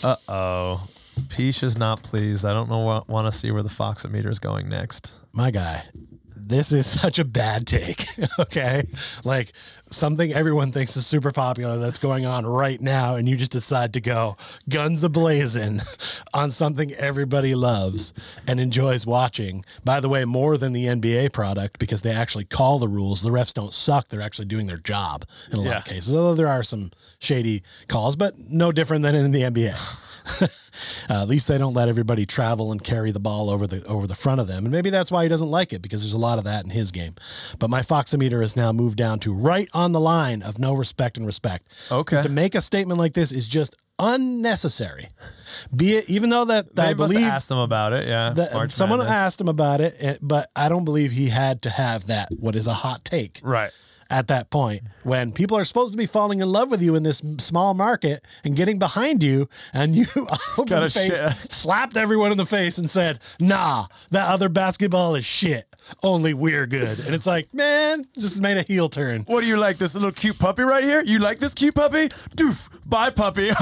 Uh 0.03 0.15
oh, 0.27 0.87
Peach 1.31 1.63
is 1.63 1.77
not 1.77 2.03
pleased. 2.03 2.45
I 2.45 2.53
don't 2.53 2.69
know 2.69 2.79
what 2.79 3.07
want 3.07 3.31
to 3.31 3.37
see 3.37 3.51
where 3.51 3.63
the 3.63 3.69
Foxometer 3.69 4.29
is 4.29 4.39
going 4.39 4.67
next. 4.67 5.13
My 5.31 5.49
guy, 5.49 5.85
this 6.35 6.73
is 6.73 6.85
such 7.01 7.19
a 7.19 7.23
bad 7.23 7.65
take. 7.65 8.05
okay. 8.39 8.83
Like 9.23 9.53
something 9.89 10.33
everyone 10.33 10.73
thinks 10.73 10.97
is 10.97 11.07
super 11.07 11.31
popular 11.31 11.77
that's 11.77 11.99
going 11.99 12.25
on 12.25 12.45
right 12.45 12.81
now. 12.81 13.15
And 13.15 13.29
you 13.29 13.37
just 13.37 13.51
decide 13.51 13.93
to 13.93 14.01
go 14.01 14.35
guns 14.67 15.05
a 15.05 15.09
blazing 15.09 15.79
on 16.33 16.51
something 16.51 16.93
everybody 16.95 17.55
loves 17.55 18.13
and 18.45 18.59
enjoys 18.59 19.05
watching. 19.05 19.63
By 19.85 20.01
the 20.01 20.09
way, 20.09 20.25
more 20.25 20.57
than 20.57 20.73
the 20.73 20.85
NBA 20.87 21.31
product 21.31 21.79
because 21.79 22.01
they 22.01 22.11
actually 22.11 22.45
call 22.45 22.77
the 22.77 22.89
rules. 22.89 23.21
The 23.21 23.29
refs 23.29 23.53
don't 23.53 23.71
suck. 23.71 24.09
They're 24.09 24.21
actually 24.21 24.45
doing 24.45 24.67
their 24.67 24.77
job 24.77 25.25
in 25.49 25.59
a 25.59 25.61
lot 25.61 25.77
of 25.77 25.85
cases. 25.85 26.13
Although 26.13 26.35
there 26.35 26.47
are 26.47 26.63
some 26.63 26.91
shady 27.19 27.63
calls, 27.87 28.17
but 28.17 28.37
no 28.37 28.73
different 28.73 29.03
than 29.03 29.15
in 29.15 29.31
the 29.31 29.43
NBA. 29.43 30.07
uh, 30.41 30.47
at 31.09 31.27
least 31.27 31.47
they 31.47 31.57
don't 31.57 31.73
let 31.73 31.89
everybody 31.89 32.25
travel 32.25 32.71
and 32.71 32.83
carry 32.83 33.11
the 33.11 33.19
ball 33.19 33.49
over 33.49 33.67
the 33.67 33.83
over 33.85 34.07
the 34.07 34.15
front 34.15 34.39
of 34.41 34.47
them, 34.47 34.65
and 34.65 34.71
maybe 34.71 34.89
that's 34.89 35.11
why 35.11 35.23
he 35.23 35.29
doesn't 35.29 35.49
like 35.49 35.73
it 35.73 35.81
because 35.81 36.01
there's 36.03 36.13
a 36.13 36.19
lot 36.19 36.37
of 36.37 36.43
that 36.45 36.63
in 36.63 36.69
his 36.71 36.91
game. 36.91 37.15
But 37.59 37.69
my 37.69 37.81
Foxometer 37.81 38.41
has 38.41 38.55
now 38.55 38.71
moved 38.71 38.97
down 38.97 39.19
to 39.19 39.33
right 39.33 39.67
on 39.73 39.91
the 39.91 39.99
line 39.99 40.41
of 40.41 40.59
no 40.59 40.73
respect 40.73 41.17
and 41.17 41.25
respect. 41.25 41.67
Okay. 41.91 42.21
to 42.21 42.29
make 42.29 42.55
a 42.55 42.61
statement 42.61 42.99
like 42.99 43.13
this 43.13 43.31
is 43.31 43.47
just 43.47 43.75
unnecessary. 43.99 45.09
Be 45.75 45.95
it 45.97 46.09
even 46.09 46.29
though 46.29 46.45
that 46.45 46.75
They 46.75 46.83
I 46.83 46.93
believe 46.93 47.23
asked 47.23 47.51
him 47.51 47.57
about 47.57 47.93
it. 47.93 48.07
Yeah. 48.07 48.31
that 48.33 48.71
someone 48.71 48.99
Madness. 48.99 49.15
asked 49.15 49.41
him 49.41 49.47
about 49.47 49.81
it, 49.81 49.95
eh, 49.99 50.17
but 50.21 50.49
I 50.55 50.69
don't 50.69 50.85
believe 50.85 51.11
he 51.11 51.29
had 51.29 51.61
to 51.63 51.69
have 51.69 52.07
that. 52.07 52.29
What 52.31 52.55
is 52.55 52.67
a 52.67 52.73
hot 52.73 53.05
take? 53.05 53.39
Right. 53.43 53.71
At 54.11 54.27
that 54.27 54.49
point 54.49 54.83
when 55.03 55.31
people 55.31 55.57
are 55.57 55.63
supposed 55.63 55.91
to 55.91 55.97
be 55.97 56.05
falling 56.05 56.41
in 56.41 56.51
love 56.51 56.69
with 56.69 56.81
you 56.81 56.95
in 56.95 57.03
this 57.03 57.23
small 57.39 57.73
market 57.73 58.23
and 58.43 58.55
getting 58.57 58.77
behind 58.77 59.23
you 59.23 59.47
and 59.73 59.95
you 59.95 60.05
open 60.57 60.89
face 60.89 61.17
slapped 61.49 61.95
everyone 61.95 62.31
in 62.31 62.37
the 62.37 62.45
face 62.45 62.77
and 62.77 62.89
said 62.89 63.19
nah 63.39 63.87
that 64.11 64.27
other 64.27 64.49
basketball 64.49 65.15
is 65.15 65.25
shit 65.25 65.70
only 66.03 66.33
we're 66.33 66.65
good 66.67 66.99
and 66.99 67.13
it's 67.15 67.25
like 67.25 67.53
man 67.53 68.05
just 68.17 68.39
made 68.41 68.57
a 68.57 68.61
heel 68.61 68.87
turn 68.89 69.23
What 69.23 69.41
do 69.41 69.47
you 69.47 69.57
like? 69.57 69.77
This 69.77 69.93
little 69.93 70.11
cute 70.11 70.37
puppy 70.39 70.63
right 70.63 70.83
here? 70.83 71.01
You 71.03 71.19
like 71.19 71.39
this 71.39 71.53
cute 71.53 71.75
puppy? 71.75 72.07
Doof. 72.35 72.69
Bye, 72.85 73.09
puppy. 73.09 73.51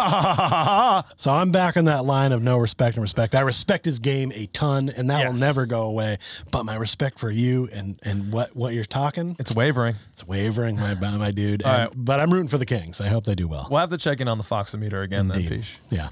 So 1.17 1.31
i'm 1.31 1.51
back 1.51 1.77
on 1.77 1.85
that 1.85 2.05
line 2.05 2.31
of 2.31 2.41
no 2.41 2.57
respect 2.57 2.95
and 2.97 3.01
respect 3.01 3.35
i 3.35 3.41
respect 3.41 3.85
his 3.85 3.99
game 3.99 4.31
a 4.35 4.45
ton 4.47 4.89
and 4.89 5.09
that 5.09 5.25
will 5.27 5.37
never 5.37 5.65
go 5.65 5.83
away 5.83 6.17
but 6.51 6.63
my 6.63 6.75
respect 6.75 7.19
for 7.19 7.29
you 7.31 7.67
and 7.71 7.99
and 8.03 8.31
what 8.31 8.55
what 8.55 8.73
you're 8.73 8.85
talking 8.85 9.35
It's 9.39 9.55
wavering. 9.55 9.95
it's 10.13 10.25
wavering 10.27 10.75
my 10.77 10.93
my 10.95 11.31
dude 11.31 11.61
And- 11.63 11.71
right. 11.89 11.89
but 11.95 12.19
i'm 12.19 12.31
rooting 12.31 12.47
for 12.47 12.57
the 12.57 12.65
kings 12.65 13.01
i 13.01 13.07
hope 13.07 13.23
they 13.25 13.35
do 13.35 13.47
well 13.47 13.67
We'll 13.69 13.79
have 13.79 13.89
to 13.89 13.97
check 13.97 14.19
in 14.21 14.27
on 14.27 14.37
the 14.37 14.43
Foxometer 14.43 15.03
again 15.03 15.27
then, 15.27 15.39
Indeed. 15.39 15.59
Peach. 15.59 15.77
Yeah. 15.89 16.09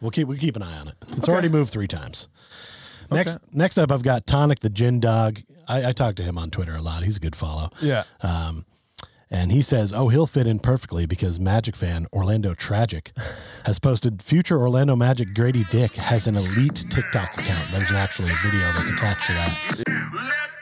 We'll 0.00 0.10
keep 0.12 0.28
we 0.28 0.36
keep 0.38 0.54
an 0.56 0.62
eye 0.62 0.78
on 0.78 0.88
it. 0.88 0.94
It's 1.08 1.24
Okay. 1.24 1.32
already 1.32 1.48
moved 1.48 1.70
three 1.70 1.88
times. 1.88 2.28
Next 3.10 3.36
Okay. 3.36 3.44
next 3.52 3.78
up 3.78 3.90
I've 3.92 4.02
got 4.02 4.26
Tonic 4.26 4.60
the 4.60 4.70
Gin 4.70 5.00
Dog. 5.00 5.40
I, 5.66 5.88
I 5.88 5.92
talk 5.92 6.14
to 6.16 6.22
him 6.22 6.38
on 6.38 6.50
Twitter 6.50 6.74
a 6.74 6.82
lot. 6.82 7.04
He's 7.04 7.16
a 7.16 7.20
good 7.20 7.36
follow. 7.36 7.70
Yeah. 7.80 8.04
Um 8.20 8.64
and 9.30 9.52
he 9.52 9.60
says, 9.60 9.92
"Oh, 9.92 10.08
he'll 10.08 10.26
fit 10.26 10.46
in 10.46 10.58
perfectly 10.58 11.04
because 11.04 11.38
Magic 11.38 11.76
fan 11.76 12.06
Orlando 12.14 12.54
Tragic 12.54 13.12
has 13.66 13.78
posted 13.78 14.22
future 14.22 14.58
Orlando 14.58 14.96
Magic 14.96 15.34
Grady 15.34 15.64
Dick 15.70 15.96
has 15.96 16.26
an 16.26 16.34
elite 16.36 16.86
TikTok 16.88 17.38
account. 17.38 17.70
There's 17.70 17.92
actually 17.92 18.32
a 18.32 18.36
video 18.42 18.72
that's 18.72 18.88
attached 18.88 19.26
to 19.26 19.34
that. 19.34 19.84
Left 20.14 20.56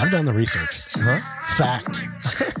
I've 0.00 0.10
done 0.10 0.24
the 0.24 0.32
research. 0.32 0.82
Huh? 0.94 1.20
Fact. 1.56 1.98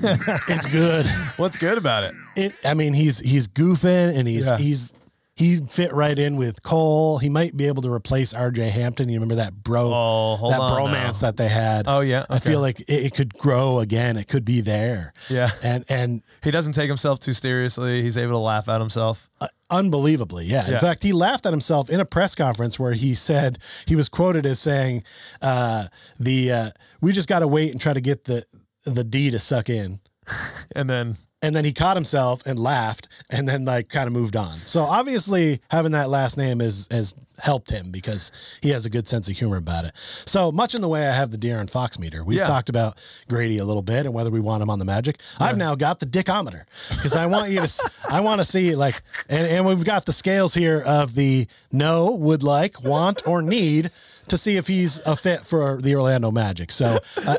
it's 0.48 0.66
good. 0.66 1.06
What's 1.36 1.56
good 1.56 1.78
about 1.78 2.04
it? 2.04 2.14
it 2.36 2.54
i 2.64 2.74
mean 2.74 2.92
he's 2.94 3.18
he's 3.20 3.48
goofing 3.48 4.16
and 4.16 4.26
he's 4.28 4.46
Yeah. 4.48 4.58
he's 4.58 4.92
he 5.36 5.56
fit 5.58 5.94
right 5.94 6.18
in 6.18 6.36
with 6.36 6.62
Cole. 6.62 7.16
He 7.16 7.30
might 7.30 7.56
be 7.56 7.66
able 7.66 7.80
to 7.82 7.90
replace 7.90 8.34
RJ 8.34 8.68
Hampton. 8.68 9.08
You 9.08 9.14
remember 9.14 9.36
that 9.36 9.54
bro 9.64 9.90
Oh, 9.90 10.50
that 10.50 10.60
bromance 10.60 10.92
now. 11.22 11.28
that 11.28 11.38
they 11.38 11.48
had. 11.48 11.86
Oh, 11.88 12.00
yeah? 12.00 12.26
I 12.28 12.40
feel 12.40 12.60
like 12.60 12.80
it, 12.80 12.90
it 13.06 13.14
could 13.14 13.32
grow 13.38 13.78
again. 13.78 14.18
It 14.18 14.28
could 14.28 14.44
be 14.44 14.60
there. 14.60 15.14
Yeah. 15.30 15.52
And 15.62 15.86
and 15.88 16.22
He 16.44 16.50
doesn't 16.50 16.72
take 16.72 16.88
himself 16.88 17.20
too 17.20 17.32
seriously. 17.32 18.02
He's 18.02 18.18
able 18.18 18.32
to 18.32 18.38
laugh 18.38 18.68
at 18.68 18.80
himself. 18.82 19.30
uh, 19.40 19.48
unbelievably, 19.70 20.44
yeah. 20.44 20.66
In 20.66 20.72
Yeah. 20.72 20.78
fact, 20.78 21.02
he 21.02 21.12
laughed 21.14 21.46
at 21.46 21.54
himself 21.54 21.88
in 21.88 22.00
a 22.00 22.04
press 22.04 22.34
conference 22.34 22.78
where 22.78 22.92
he 22.92 23.14
said 23.14 23.60
he 23.86 23.96
was 23.96 24.10
quoted 24.10 24.44
as 24.44 24.58
saying, 24.58 25.04
uh, 25.40 25.86
"The 26.18 26.52
uh, 26.52 26.70
we 27.00 27.12
just 27.12 27.28
got 27.28 27.40
to 27.40 27.46
wait 27.48 27.72
and 27.72 27.80
try 27.80 27.92
to 27.92 28.00
get 28.00 28.24
the 28.24 28.46
the 28.84 29.04
D 29.04 29.30
to 29.30 29.38
suck 29.38 29.68
in." 29.68 30.00
And 30.76 30.88
then 30.88 31.16
and 31.42 31.54
then 31.56 31.64
he 31.64 31.72
caught 31.72 31.96
himself 31.96 32.42
and 32.46 32.58
laughed 32.58 33.08
and 33.30 33.48
then 33.48 33.64
like 33.64 33.88
kind 33.88 34.06
of 34.06 34.12
moved 34.12 34.36
on 34.36 34.58
so 34.64 34.82
obviously 34.82 35.60
having 35.70 35.92
that 35.92 36.08
last 36.10 36.36
name 36.36 36.60
is 36.60 36.86
has 36.90 37.14
helped 37.38 37.70
him 37.70 37.90
because 37.90 38.30
he 38.60 38.68
has 38.70 38.84
a 38.84 38.90
good 38.90 39.08
sense 39.08 39.28
of 39.28 39.36
humor 39.36 39.56
about 39.56 39.84
it 39.84 39.92
so 40.26 40.52
much 40.52 40.74
in 40.74 40.82
the 40.82 40.88
way 40.88 41.08
i 41.08 41.12
have 41.12 41.30
the 41.30 41.38
De'Aaron 41.38 41.68
Fox 41.68 41.98
meter 41.98 42.22
we've 42.22 42.38
Yeah. 42.38 42.44
talked 42.44 42.68
about 42.68 42.98
grady 43.28 43.56
a 43.58 43.64
little 43.64 43.82
bit 43.82 44.04
and 44.06 44.14
whether 44.14 44.30
we 44.30 44.40
want 44.40 44.62
him 44.62 44.68
on 44.70 44.78
the 44.78 44.84
magic 44.84 45.18
i've 45.38 45.56
now 45.56 45.74
got 45.74 45.98
the 45.98 46.06
dickometer 46.06 46.64
because 46.90 47.16
i 47.16 47.24
want 47.26 47.50
you 47.50 47.60
to 47.66 47.90
I 48.08 48.20
want 48.20 48.40
to 48.40 48.44
see 48.44 48.74
like 48.76 49.00
and, 49.28 49.46
and 49.46 49.66
we've 49.66 49.84
got 49.84 50.04
the 50.04 50.12
scales 50.12 50.52
here 50.54 50.80
of 50.80 51.14
the 51.14 51.46
no 51.72 52.10
would 52.12 52.42
like 52.42 52.82
want 52.84 53.26
or 53.26 53.40
need 53.42 53.90
to 54.28 54.38
see 54.38 54.56
if 54.56 54.66
he's 54.66 54.98
a 55.06 55.16
fit 55.16 55.46
for 55.46 55.80
the 55.80 55.94
Orlando 55.96 56.30
Magic. 56.30 56.70
So 56.72 56.98
uh, 57.26 57.36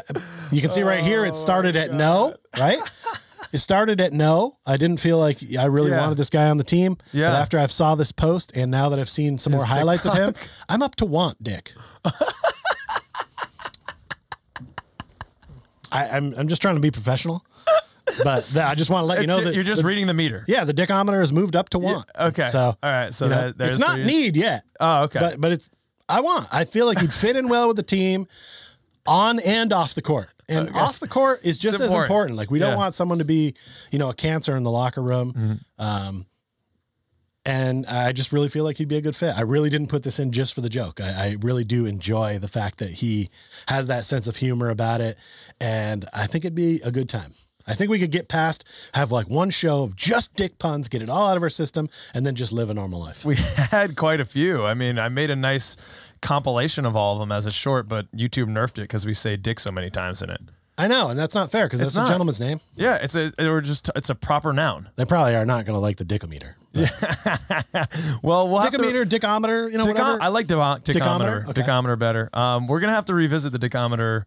you 0.51 0.61
can 0.61 0.69
see 0.69 0.83
right 0.83 1.03
here, 1.03 1.25
it 1.25 1.35
started 1.35 1.75
at 1.75 1.93
no, 1.93 2.35
right? 2.59 2.79
It 3.53 3.57
started 3.57 3.99
at 3.99 4.13
no. 4.13 4.57
I 4.65 4.77
didn't 4.77 4.97
feel 5.01 5.17
like 5.17 5.39
I 5.59 5.65
really 5.65 5.91
Yeah. 5.91 5.99
wanted 5.99 6.17
this 6.17 6.29
guy 6.29 6.49
on 6.49 6.57
the 6.57 6.63
team. 6.63 6.97
Yeah. 7.11 7.31
But 7.31 7.35
after 7.37 7.59
I've 7.59 7.71
saw 7.71 7.95
this 7.95 8.11
post 8.11 8.51
and 8.55 8.71
now 8.71 8.87
that 8.89 8.99
I've 8.99 9.09
seen 9.09 9.37
some 9.37 9.51
more 9.51 9.65
His 9.65 9.73
highlights 9.73 10.05
of 10.05 10.13
him, 10.13 10.33
I'm 10.69 10.81
up 10.81 10.95
to 10.97 11.05
want 11.05 11.41
Dick. 11.43 11.73
I, 15.91 16.05
I'm 16.07 16.33
I'm 16.37 16.47
just 16.47 16.61
trying 16.61 16.75
to 16.75 16.81
be 16.81 16.89
professional, 16.91 17.45
but 18.23 18.45
th- 18.45 18.55
I 18.63 18.75
just 18.75 18.89
want 18.89 19.01
to 19.03 19.07
let 19.07 19.19
you 19.21 19.27
know 19.27 19.41
that 19.41 19.53
you're 19.53 19.63
just 19.63 19.81
the- 19.81 19.87
reading 19.87 20.07
the 20.07 20.13
meter. 20.13 20.45
yeah, 20.47 20.63
the 20.63 20.73
dickometer 20.73 21.19
has 21.19 21.33
moved 21.33 21.53
up 21.55 21.67
to 21.69 21.79
want. 21.79 22.05
okay. 22.17 22.47
So 22.49 22.77
All 22.81 22.89
right, 22.89 23.13
so 23.13 23.25
you 23.25 23.31
know, 23.31 23.41
that- 23.47 23.57
there's 23.57 23.71
it's 23.71 23.79
not 23.79 23.97
so 23.97 24.03
need 24.03 24.37
yet. 24.37 24.63
Oh, 24.79 25.03
okay. 25.03 25.19
But 25.19 25.41
but 25.41 25.51
it's 25.51 25.69
I 26.11 26.21
want. 26.21 26.47
I 26.51 26.65
feel 26.65 26.85
like 26.85 26.99
he'd 26.99 27.13
fit 27.13 27.35
in 27.35 27.47
well 27.47 27.67
with 27.67 27.77
the 27.77 27.83
team 27.83 28.27
on 29.05 29.39
and 29.39 29.71
off 29.73 29.93
the 29.95 30.01
court. 30.01 30.29
And 30.49 30.69
off 30.75 30.99
the 30.99 31.07
court 31.07 31.39
is 31.43 31.57
just 31.57 31.75
as 31.75 31.81
important. 31.81 32.03
important. 32.09 32.37
Like 32.37 32.51
we 32.51 32.59
don't 32.59 32.71
Yeah. 32.71 32.77
want 32.77 32.93
someone 32.93 33.19
to 33.19 33.25
be, 33.25 33.55
you 33.89 33.97
know, 33.99 34.09
a 34.09 34.13
cancer 34.13 34.55
in 34.57 34.63
the 34.63 34.71
locker 34.71 35.01
room. 35.01 35.33
Mm-hmm. 35.33 35.81
Um, 35.83 36.25
and 37.45 37.85
I 37.87 38.11
just 38.11 38.31
really 38.31 38.49
feel 38.49 38.63
like 38.63 38.77
he'd 38.77 38.87
be 38.87 38.97
a 38.97 39.01
good 39.01 39.15
fit. 39.15 39.35
I 39.35 39.41
really 39.41 39.69
didn't 39.69 39.87
put 39.87 40.03
this 40.03 40.19
in 40.19 40.31
just 40.31 40.53
for 40.53 40.61
the 40.61 40.69
joke. 40.69 41.01
I, 41.01 41.09
I 41.09 41.37
really 41.39 41.63
do 41.63 41.85
enjoy 41.85 42.37
the 42.37 42.47
fact 42.47 42.77
that 42.79 42.91
he 42.95 43.29
has 43.67 43.87
that 43.87 44.05
sense 44.05 44.27
of 44.27 44.35
humor 44.37 44.69
about 44.69 45.01
it, 45.01 45.17
and 45.59 46.07
I 46.13 46.27
think 46.27 46.45
it'd 46.45 46.53
be 46.53 46.81
a 46.81 46.91
good 46.91 47.09
time. 47.09 47.33
I 47.71 47.75
think 47.75 47.89
we 47.89 47.99
could 47.99 48.11
get 48.11 48.27
past, 48.27 48.63
have 48.93 49.11
like 49.11 49.29
one 49.29 49.49
show 49.49 49.83
of 49.83 49.95
just 49.95 50.35
dick 50.35 50.59
puns, 50.59 50.87
get 50.87 51.01
it 51.01 51.09
all 51.09 51.27
out 51.29 51.37
of 51.37 51.43
our 51.43 51.49
system, 51.49 51.89
and 52.13 52.25
then 52.25 52.35
just 52.35 52.51
live 52.51 52.69
a 52.69 52.73
normal 52.73 52.99
life. 52.99 53.23
we 53.25 53.35
had 53.71 53.95
quite 53.95 54.19
a 54.19 54.25
few. 54.25 54.63
I 54.65 54.73
mean, 54.73 54.99
I 54.99 55.09
made 55.09 55.29
a 55.29 55.35
nice 55.35 55.77
compilation 56.21 56.85
of 56.85 56.95
all 56.95 57.15
of 57.15 57.19
them 57.19 57.31
as 57.31 57.45
a 57.45 57.51
short, 57.51 57.87
but 57.87 58.11
YouTube 58.15 58.47
nerfed 58.49 58.77
it 58.77 58.81
because 58.81 59.05
we 59.05 59.13
say 59.13 59.35
dick 59.37 59.59
so 59.59 59.71
many 59.71 59.89
times 59.89 60.21
in 60.21 60.29
it. 60.29 60.41
I 60.77 60.87
know, 60.87 61.09
and 61.09 61.19
that's 61.19 61.35
not 61.35 61.51
fair 61.51 61.65
because 61.67 61.79
that's 61.79 61.93
not. 61.95 62.05
a 62.07 62.09
gentleman's 62.09 62.39
name. 62.39 62.59
Yeah, 62.75 62.95
it's 62.95 63.13
a 63.13 63.31
or 63.47 63.61
just 63.61 63.91
it's 63.95 64.09
a 64.09 64.15
proper 64.15 64.51
noun. 64.51 64.89
They 64.95 65.05
probably 65.05 65.35
are 65.35 65.45
not 65.45 65.65
going 65.65 65.75
to 65.75 65.79
like 65.79 65.97
the 65.97 66.05
dickometer. 66.05 66.53
Yeah. 66.73 66.89
Well, 68.23 68.49
we'll 68.49 68.59
have 68.59 68.71
to- 68.71 68.77
Dickometer, 68.77 69.05
dickometer, 69.05 69.71
you 69.71 69.77
know, 69.77 69.83
Dicom- 69.83 69.87
whatever. 69.89 70.21
I 70.23 70.27
like 70.29 70.47
dico- 70.47 70.77
dicometer. 70.77 70.93
Dicometer? 70.93 71.45
Okay. 71.49 71.61
Dicometer 71.61 71.95
better. 71.97 72.29
Um, 72.33 72.67
we're 72.67 72.79
gonna 72.79 72.93
have 72.93 73.05
to 73.05 73.13
revisit 73.13 73.51
the 73.51 73.59
dicometer 73.59 74.25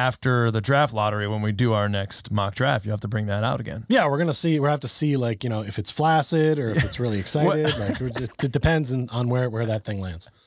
after 0.00 0.50
the 0.50 0.62
draft 0.62 0.94
lottery 0.94 1.28
when 1.28 1.42
we 1.42 1.52
do 1.52 1.74
our 1.74 1.86
next 1.88 2.30
mock 2.30 2.54
draft. 2.54 2.86
You 2.86 2.90
have 2.90 3.02
to 3.02 3.08
bring 3.08 3.26
that 3.26 3.44
out 3.44 3.60
again. 3.60 3.84
yeah, 3.88 4.06
we're 4.08 4.16
gonna 4.18 4.32
see. 4.32 4.58
We're 4.58 4.70
have 4.70 4.80
to 4.80 4.88
see 4.88 5.16
like 5.18 5.44
you 5.44 5.50
know 5.50 5.62
if 5.62 5.78
it's 5.78 5.90
flaccid 5.90 6.58
or 6.58 6.70
if 6.70 6.82
it's 6.82 6.98
really 6.98 7.18
excited. 7.24 7.76
like 7.78 8.00
we're 8.00 8.08
it 8.08 8.52
depends 8.52 8.92
on, 8.92 9.08
on 9.10 9.28
where 9.28 9.50
where 9.50 9.66
that 9.66 9.84
thing 9.84 10.00
lands. 10.00 10.28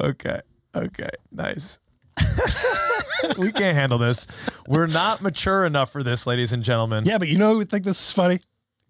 Okay. 0.00 0.40
Okay. 0.74 1.08
Nice. 1.32 1.78
we 3.38 3.50
can't 3.52 3.76
handle 3.76 3.98
this. 3.98 4.26
We're 4.66 4.86
not 4.86 5.22
mature 5.22 5.64
enough 5.64 5.90
for 5.90 6.02
this, 6.02 6.26
ladies 6.26 6.52
and 6.52 6.62
gentlemen. 6.62 7.04
Yeah, 7.06 7.18
but 7.18 7.28
you 7.28 7.38
know 7.38 7.52
who 7.52 7.58
would 7.58 7.70
think 7.70 7.84
this 7.84 7.98
is 8.00 8.12
funny? 8.12 8.40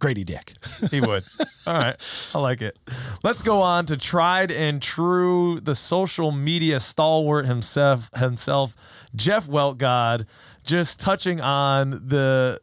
Grady 0.00 0.24
Dick. 0.24 0.54
He 0.90 1.00
would. 1.00 1.22
All 1.66 1.74
right. 1.74 1.96
I 2.34 2.38
like 2.38 2.62
it. 2.62 2.76
Let's 3.22 3.42
go 3.42 3.60
on 3.60 3.86
to 3.86 3.96
tried 3.96 4.50
and 4.50 4.82
true, 4.82 5.60
the 5.60 5.74
social 5.74 6.32
media 6.32 6.80
stalwart 6.80 7.46
himself, 7.46 8.10
himself, 8.16 8.74
Jeff 9.14 9.46
Weltgod, 9.46 10.26
just 10.64 10.98
touching 10.98 11.40
on 11.40 11.90
the 11.90 12.60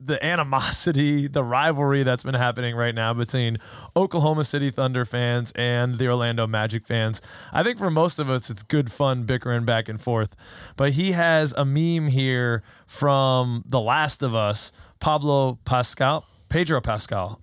the 0.00 0.24
animosity, 0.24 1.26
the 1.26 1.42
rivalry 1.42 2.04
that's 2.04 2.22
been 2.22 2.34
happening 2.34 2.76
right 2.76 2.94
now 2.94 3.12
between 3.12 3.58
Oklahoma 3.96 4.44
City 4.44 4.70
Thunder 4.70 5.04
fans 5.04 5.52
and 5.56 5.98
the 5.98 6.06
Orlando 6.06 6.46
Magic 6.46 6.86
fans. 6.86 7.20
I 7.52 7.64
think 7.64 7.78
for 7.78 7.90
most 7.90 8.20
of 8.20 8.30
us, 8.30 8.48
it's 8.48 8.62
good 8.62 8.92
fun 8.92 9.24
bickering 9.24 9.64
back 9.64 9.88
and 9.88 10.00
forth. 10.00 10.36
But 10.76 10.92
he 10.92 11.12
has 11.12 11.52
a 11.56 11.64
meme 11.64 12.08
here 12.08 12.62
from 12.86 13.64
The 13.66 13.80
Last 13.80 14.22
of 14.22 14.36
Us, 14.36 14.70
Pablo 15.00 15.58
Pascal, 15.64 16.24
Pedro 16.48 16.80
Pascal, 16.80 17.40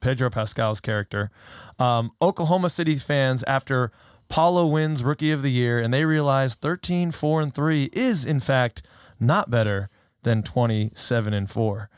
Pedro 0.00 0.30
Pascal's 0.30 0.80
character. 0.80 1.30
Um, 1.78 2.12
Oklahoma 2.20 2.70
City 2.70 2.96
fans, 2.96 3.42
after 3.44 3.92
Paolo 4.28 4.66
wins 4.66 5.04
Rookie 5.04 5.32
of 5.32 5.42
the 5.42 5.50
Year, 5.50 5.78
and 5.78 5.92
they 5.92 6.04
realize 6.04 6.54
13, 6.54 7.10
4, 7.10 7.40
and 7.40 7.54
3 7.54 7.90
is, 7.92 8.24
in 8.24 8.40
fact, 8.40 8.82
not 9.18 9.50
better 9.50 9.90
than 10.22 10.42
27 10.42 11.34
and 11.34 11.50
4. 11.50 11.90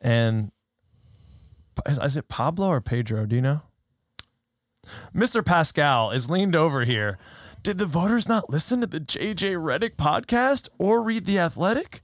And 0.00 0.52
is, 1.86 1.98
is 1.98 2.16
it 2.16 2.28
Pablo 2.28 2.68
or 2.68 2.80
Pedro? 2.80 3.26
Do 3.26 3.36
you 3.36 3.42
know? 3.42 3.62
Mr. 5.14 5.44
Pascal 5.44 6.10
is 6.10 6.30
leaned 6.30 6.56
over 6.56 6.84
here. 6.84 7.18
Did 7.62 7.78
the 7.78 7.86
voters 7.86 8.28
not 8.28 8.48
listen 8.48 8.80
to 8.80 8.86
the 8.86 9.00
JJ 9.00 9.56
Redick 9.56 9.96
podcast 9.96 10.68
or 10.78 11.02
read 11.02 11.26
The 11.26 11.38
Athletic? 11.38 12.00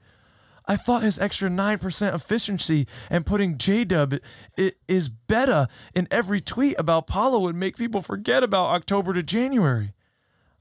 I 0.69 0.77
thought 0.77 1.03
his 1.03 1.19
extra 1.19 1.49
9% 1.49 2.15
efficiency 2.15 2.87
and 3.09 3.25
putting 3.25 3.57
J 3.57 3.85
Dub 3.85 4.17
is 4.89 5.09
better 5.09 5.69
in 5.95 6.09
every 6.11 6.41
tweet 6.41 6.75
about 6.79 7.07
Paolo 7.07 7.39
would 7.41 7.55
make 7.55 7.77
people 7.77 8.03
forget 8.03 8.43
about 8.43 8.75
October 8.75 9.13
to 9.15 9.23
January. 9.23 9.95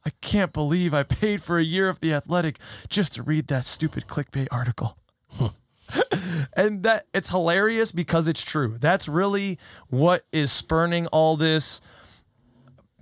I 0.06 0.12
can't 0.22 0.54
believe 0.54 0.94
I 0.94 1.02
paid 1.04 1.42
for 1.42 1.58
a 1.58 1.64
year 1.64 1.90
of 1.90 2.00
The 2.00 2.14
Athletic 2.14 2.60
just 2.90 3.14
to 3.16 3.24
read 3.24 3.48
that 3.48 3.66
stupid 3.66 4.06
clickbait 4.06 4.48
article. 4.52 4.98
and 6.56 6.84
that 6.84 7.06
it's 7.14 7.30
hilarious 7.30 7.92
because 7.92 8.28
it's 8.28 8.44
true. 8.44 8.78
That's 8.80 9.08
really 9.08 9.58
what 9.88 10.24
is 10.32 10.52
spurning 10.52 11.08
all 11.08 11.38
this 11.38 11.82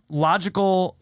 logical 0.10 0.98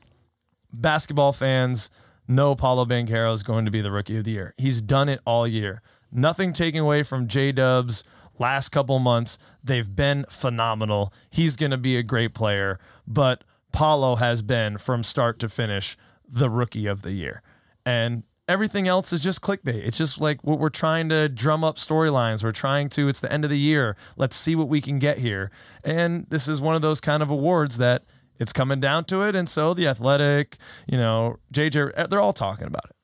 basketball 0.73 1.33
fans 1.33 1.91
know 2.31 2.55
Paolo 2.55 2.85
Banchero 2.85 3.33
is 3.33 3.43
going 3.43 3.65
to 3.65 3.71
be 3.71 3.81
the 3.81 3.91
rookie 3.91 4.17
of 4.17 4.23
the 4.23 4.31
year. 4.31 4.53
He's 4.57 4.81
done 4.81 5.09
it 5.09 5.19
all 5.25 5.47
year. 5.47 5.81
Nothing 6.11 6.53
taken 6.53 6.81
away 6.81 7.03
from 7.03 7.27
J 7.27 7.51
Dub's 7.51 8.03
last 8.39 8.69
couple 8.69 8.97
months. 8.99 9.37
They've 9.63 9.95
been 9.95 10.25
phenomenal. 10.29 11.13
He's 11.29 11.55
going 11.55 11.71
to 11.71 11.77
be 11.77 11.97
a 11.97 12.03
great 12.03 12.33
player, 12.33 12.79
but 13.07 13.43
Paolo 13.71 14.15
has 14.15 14.41
been 14.41 14.77
from 14.77 15.03
start 15.03 15.39
to 15.39 15.49
finish 15.49 15.97
the 16.27 16.49
rookie 16.49 16.87
of 16.87 17.01
the 17.01 17.11
year. 17.11 17.41
And 17.85 18.23
everything 18.47 18.87
else 18.87 19.13
is 19.13 19.21
just 19.21 19.41
clickbait. 19.41 19.85
It's 19.85 19.97
just 19.97 20.19
like 20.19 20.43
what 20.43 20.59
we're 20.59 20.69
trying 20.69 21.09
to 21.09 21.29
drum 21.29 21.63
up 21.63 21.77
storylines. 21.77 22.43
We're 22.43 22.51
trying 22.51 22.89
to, 22.89 23.07
it's 23.07 23.21
the 23.21 23.31
end 23.31 23.43
of 23.43 23.49
the 23.49 23.57
year. 23.57 23.95
Let's 24.17 24.35
see 24.35 24.55
what 24.55 24.67
we 24.67 24.81
can 24.81 24.99
get 24.99 25.19
here. 25.19 25.51
And 25.83 26.25
this 26.29 26.47
is 26.47 26.59
one 26.61 26.75
of 26.75 26.81
those 26.81 26.99
kind 26.99 27.23
of 27.23 27.29
awards 27.29 27.77
that 27.77 28.03
it's 28.41 28.51
coming 28.51 28.79
down 28.79 29.05
to 29.05 29.21
it. 29.21 29.35
And 29.35 29.47
so 29.47 29.75
the 29.75 29.87
athletic, 29.87 30.57
you 30.87 30.97
know, 30.97 31.37
JJ, 31.53 31.91
eh, 31.95 32.07
they're 32.07 32.19
all 32.19 32.33
talking 32.33 32.65
about 32.65 32.85
it. 32.85 32.95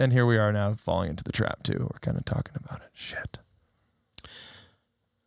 And 0.00 0.12
here 0.12 0.26
we 0.26 0.36
are 0.36 0.52
now 0.52 0.74
falling 0.74 1.08
into 1.08 1.22
the 1.22 1.30
trap 1.30 1.62
too. 1.62 1.88
We're 1.88 2.00
kind 2.00 2.18
of 2.18 2.24
talking 2.24 2.56
about 2.56 2.82
it. 2.82 2.90
Shit. 2.92 3.38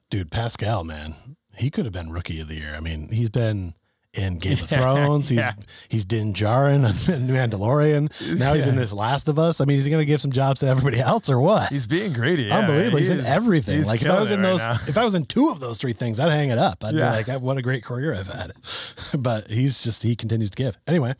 Dude, 0.09 0.29
Pascal, 0.29 0.83
man, 0.83 1.15
he 1.55 1.69
could 1.69 1.85
have 1.85 1.93
been 1.93 2.11
rookie 2.11 2.41
of 2.41 2.49
the 2.49 2.59
year. 2.59 2.75
I 2.75 2.81
mean, 2.81 3.09
he's 3.13 3.29
been 3.29 3.75
in 4.21 4.37
Game 4.37 4.53
of 4.53 4.59
Thrones. 4.69 5.29
He's 5.29 5.39
yeah. 5.39 5.53
he's 5.89 6.05
Din 6.05 6.33
Djarin 6.33 6.85
and 6.85 7.29
Mandalorian. 7.29 8.39
Now 8.39 8.53
he's 8.53 8.67
in 8.67 8.75
this 8.75 8.93
Last 8.93 9.27
of 9.27 9.39
Us. 9.39 9.61
I 9.61 9.65
mean, 9.65 9.75
he's 9.77 9.87
going 9.87 9.99
to 10.01 10.05
give 10.05 10.21
some 10.21 10.31
jobs 10.31 10.59
to 10.61 10.67
everybody 10.67 10.99
else 10.99 11.29
or 11.29 11.39
what? 11.39 11.69
He's 11.69 11.87
being 11.87 12.13
greedy. 12.13 12.43
Yeah, 12.43 12.59
Unbelievable. 12.59 12.97
He 12.97 13.03
He's 13.05 13.11
in 13.11 13.25
everything. 13.25 13.77
he's 13.77 13.87
like 13.87 14.01
if 14.01 14.09
I 14.09 14.19
was 14.19 14.31
in 14.31 14.41
right 14.41 14.49
those, 14.49 14.59
now. 14.59 14.77
if 14.87 14.97
I 14.97 15.05
was 15.05 15.15
in 15.15 15.25
two 15.25 15.49
of 15.49 15.59
those 15.59 15.77
three 15.77 15.93
things, 15.93 16.19
I'd 16.19 16.29
hang 16.31 16.49
it 16.49 16.57
up. 16.57 16.83
I'd 16.83 16.95
Yeah. 16.95 17.21
be 17.21 17.31
like, 17.31 17.41
what 17.41 17.57
a 17.57 17.61
great 17.61 17.83
career 17.83 18.13
I've 18.13 18.27
had. 18.27 18.51
but 19.17 19.49
he's 19.49 19.81
just 19.83 20.03
he 20.03 20.15
continues 20.15 20.51
to 20.51 20.55
give. 20.55 20.77
Anyway, 20.87 21.13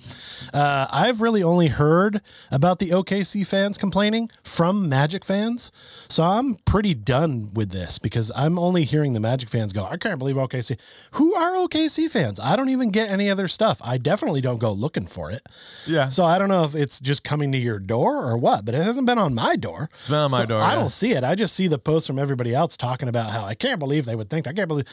uh, 0.54 0.88
I've 0.92 1.22
really 1.22 1.44
only 1.44 1.68
heard 1.68 2.22
about 2.52 2.80
the 2.80 2.90
OKC 2.90 3.46
fans 3.46 3.78
complaining 3.78 4.30
from 4.44 4.90
Magic 4.90 5.24
fans, 5.26 5.72
so 6.10 6.24
I'm 6.24 6.56
pretty 6.66 6.94
done 6.94 7.52
with 7.54 7.72
this 7.72 7.98
because 8.00 8.32
I'm 8.36 8.60
only 8.60 8.84
hearing 8.84 9.14
the 9.14 9.20
Magic 9.20 9.50
fans 9.50 9.74
go, 9.74 9.86
I 9.86 9.98
can't 9.98 10.20
believe 10.20 10.36
OKC. 10.36 10.80
Who 11.12 11.34
are 11.36 11.52
OKC 11.68 12.10
fans? 12.10 12.40
I 12.40 12.56
don't 12.56 12.70
even 12.70 12.89
get 12.92 13.10
any 13.10 13.30
other 13.30 13.48
stuff. 13.48 13.80
I 13.82 13.98
definitely 13.98 14.42
don't 14.42 14.60
go 14.60 14.72
looking 14.72 15.08
for 15.08 15.32
it. 15.32 15.42
Yeah. 15.88 16.10
So 16.10 16.24
I 16.26 16.38
don't 16.40 16.50
know 16.50 16.64
if 16.64 16.76
it's 16.76 17.00
just 17.00 17.24
coming 17.24 17.52
to 17.52 17.58
your 17.58 17.80
door 17.80 18.26
or 18.26 18.38
what, 18.38 18.66
but 18.66 18.76
it 18.76 18.84
hasn't 18.84 19.06
been 19.08 19.18
on 19.18 19.34
my 19.34 19.56
door. 19.56 19.90
It's 20.00 20.10
been 20.10 20.18
on 20.18 20.32
my 20.32 20.40
So 20.40 20.46
door, 20.46 20.62
I 20.62 20.70
yeah. 20.74 20.76
don't 20.76 20.90
see 20.90 21.12
it. 21.14 21.24
I 21.24 21.36
just 21.36 21.56
see 21.56 21.68
the 21.68 21.80
posts 21.80 22.08
from 22.08 22.20
everybody 22.20 22.54
else 22.54 22.76
talking 22.78 23.08
about 23.10 23.32
how 23.32 23.46
I 23.46 23.56
can't 23.56 23.80
believe 23.80 24.06
they 24.06 24.16
would 24.16 24.30
think. 24.30 24.48
I 24.48 24.54
can't 24.54 24.68
believe 24.68 24.88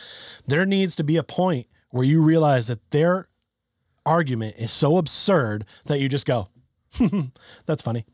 there 0.46 0.66
needs 0.66 0.96
to 0.96 1.04
be 1.04 1.16
a 1.16 1.22
point 1.22 1.66
where 1.90 2.04
you 2.04 2.22
realize 2.22 2.66
that 2.68 2.90
their 2.90 3.28
argument 4.04 4.56
is 4.58 4.70
so 4.70 4.98
absurd 4.98 5.64
that 5.86 5.98
you 6.00 6.08
just 6.08 6.26
go, 6.26 6.48
hmm, 6.94 7.06
hmm, 7.06 7.20
"That's 7.66 7.82
funny." 7.82 8.04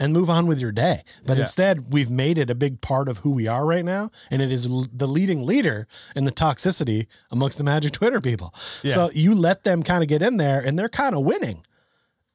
And 0.00 0.12
move 0.12 0.30
on 0.30 0.46
with 0.46 0.60
your 0.60 0.72
day. 0.72 1.02
But 1.26 1.36
Yeah. 1.36 1.42
instead, 1.42 1.92
we've 1.92 2.10
made 2.10 2.38
it 2.38 2.50
a 2.50 2.54
big 2.54 2.80
part 2.80 3.08
of 3.08 3.18
who 3.18 3.30
we 3.30 3.48
are 3.48 3.64
right 3.66 3.84
now. 3.84 4.10
And 4.30 4.40
it 4.40 4.52
is 4.52 4.66
l- 4.66 4.86
the 4.92 5.08
leading 5.08 5.44
leader 5.44 5.86
in 6.14 6.24
the 6.24 6.30
toxicity 6.32 7.06
amongst 7.30 7.58
the 7.58 7.64
Magic 7.64 7.92
Twitter 7.92 8.20
people. 8.20 8.54
Yeah. 8.82 8.94
So 8.94 9.10
you 9.12 9.34
let 9.34 9.64
them 9.64 9.82
kind 9.82 10.02
of 10.02 10.08
get 10.08 10.22
in 10.22 10.36
there 10.36 10.60
and 10.60 10.78
they're 10.78 10.88
kind 10.88 11.14
of 11.16 11.22
winning 11.24 11.64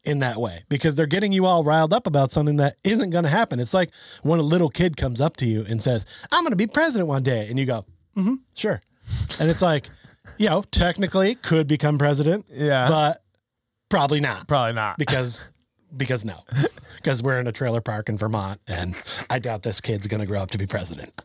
in 0.04 0.20
that 0.20 0.38
way 0.42 0.66
because 0.68 0.96
they're 0.96 1.06
getting 1.06 1.32
you 1.32 1.46
all 1.46 1.64
riled 1.64 1.94
up 1.94 2.06
about 2.06 2.32
something 2.34 2.58
that 2.58 2.76
isn't 2.84 3.12
going 3.12 3.24
to 3.24 3.30
happen. 3.30 3.60
It's 3.62 3.74
like 3.74 3.90
when 4.22 4.40
a 4.42 4.44
little 4.44 4.70
kid 4.70 4.98
comes 4.98 5.22
up 5.22 5.38
to 5.38 5.46
you 5.46 5.64
and 5.70 5.82
says, 5.82 6.06
I'm 6.34 6.44
going 6.44 6.52
to 6.52 6.58
be 6.58 6.68
president 6.68 7.08
one 7.08 7.24
day. 7.24 7.48
And 7.50 7.58
you 7.58 7.66
go, 7.66 7.86
mm-hmm, 8.18 8.36
sure. 8.54 8.82
And 9.40 9.50
it's 9.50 9.62
like, 9.62 9.88
you 10.38 10.50
know, 10.50 10.64
technically 10.72 11.36
could 11.36 11.68
become 11.68 11.98
president, 11.98 12.46
Yeah. 12.52 12.88
but 12.90 13.24
probably 13.90 14.20
not 14.20 14.48
Probably 14.50 14.74
not. 14.74 14.98
because, 14.98 15.50
because 15.96 16.26
no, 16.26 16.44
because 17.04 17.22
we're 17.22 17.40
in 17.40 17.48
a 17.48 17.52
trailer 17.52 17.82
park 17.82 18.10
in 18.10 18.18
Vermont 18.18 18.62
and 18.68 18.96
I 19.30 19.40
doubt 19.40 19.64
this 19.64 19.82
kid's 19.82 20.08
going 20.08 20.22
to 20.22 20.26
grow 20.26 20.42
up 20.42 20.52
to 20.52 20.58
be 20.58 20.66
president. 20.66 21.22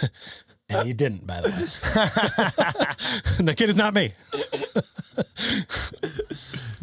and 0.70 0.86
he 0.86 0.94
didn't, 0.94 1.26
by 1.26 1.40
the 1.40 1.48
way. 1.48 3.44
the 3.44 3.54
kid 3.54 3.68
is 3.68 3.76
not 3.76 3.94
me. 3.94 4.12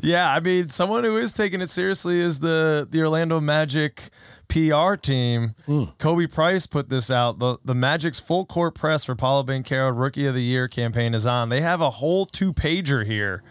Yeah, 0.06 0.32
I 0.32 0.40
mean, 0.40 0.70
someone 0.70 1.04
who 1.04 1.18
is 1.18 1.32
taking 1.32 1.62
it 1.62 1.70
seriously 1.72 2.20
is 2.20 2.40
the 2.40 2.88
the 2.90 3.02
Orlando 3.02 3.40
Magic 3.40 4.10
PR 4.50 4.94
team. 4.96 5.56
Hmm. 5.66 5.86
Khobi 5.98 6.32
Price 6.32 6.68
put 6.68 6.90
this 6.90 7.10
out. 7.10 7.40
The 7.40 7.58
the 7.66 7.74
Magic's 7.74 8.20
full 8.20 8.46
court 8.46 8.76
press 8.76 9.04
for 9.06 9.16
Paolo 9.16 9.44
Banchero 9.44 9.92
Rookie 9.98 10.28
of 10.28 10.36
the 10.36 10.44
Year 10.44 10.68
campaign 10.68 11.16
is 11.16 11.26
on. 11.26 11.50
They 11.50 11.62
have 11.62 11.82
a 11.82 11.90
whole 11.90 12.28
two 12.28 12.54
pager 12.54 13.04
here 13.04 13.42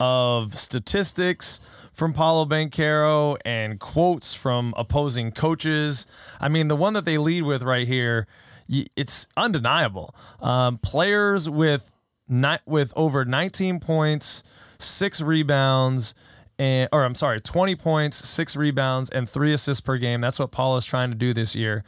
of 0.00 0.58
statistics 0.58 1.60
from 1.92 2.12
Paolo 2.12 2.46
Banchero 2.46 3.36
and 3.44 3.78
quotes 3.78 4.34
from 4.34 4.74
opposing 4.76 5.30
coaches. 5.30 6.06
I 6.40 6.48
mean, 6.48 6.68
the 6.68 6.76
one 6.76 6.94
that 6.94 7.04
they 7.04 7.18
lead 7.18 7.42
with 7.42 7.62
right 7.62 7.86
here, 7.86 8.26
it's 8.68 9.28
undeniable. 9.36 10.14
Um, 10.40 10.78
players 10.78 11.48
with 11.48 11.90
ni- 12.28 12.58
with 12.66 12.92
over 12.96 13.24
19 13.24 13.78
points, 13.80 14.42
six 14.78 15.20
rebounds, 15.20 16.14
and 16.58 16.88
or 16.92 17.04
I'm 17.04 17.14
sorry, 17.14 17.40
20 17.40 17.76
points, 17.76 18.16
six 18.28 18.56
rebounds, 18.56 19.10
and 19.10 19.28
three 19.28 19.52
assists 19.52 19.80
per 19.80 19.98
game. 19.98 20.20
That's 20.20 20.38
what 20.38 20.50
Paolo's 20.50 20.86
trying 20.86 21.10
to 21.10 21.16
do 21.16 21.34
this 21.34 21.54
year. 21.54 21.84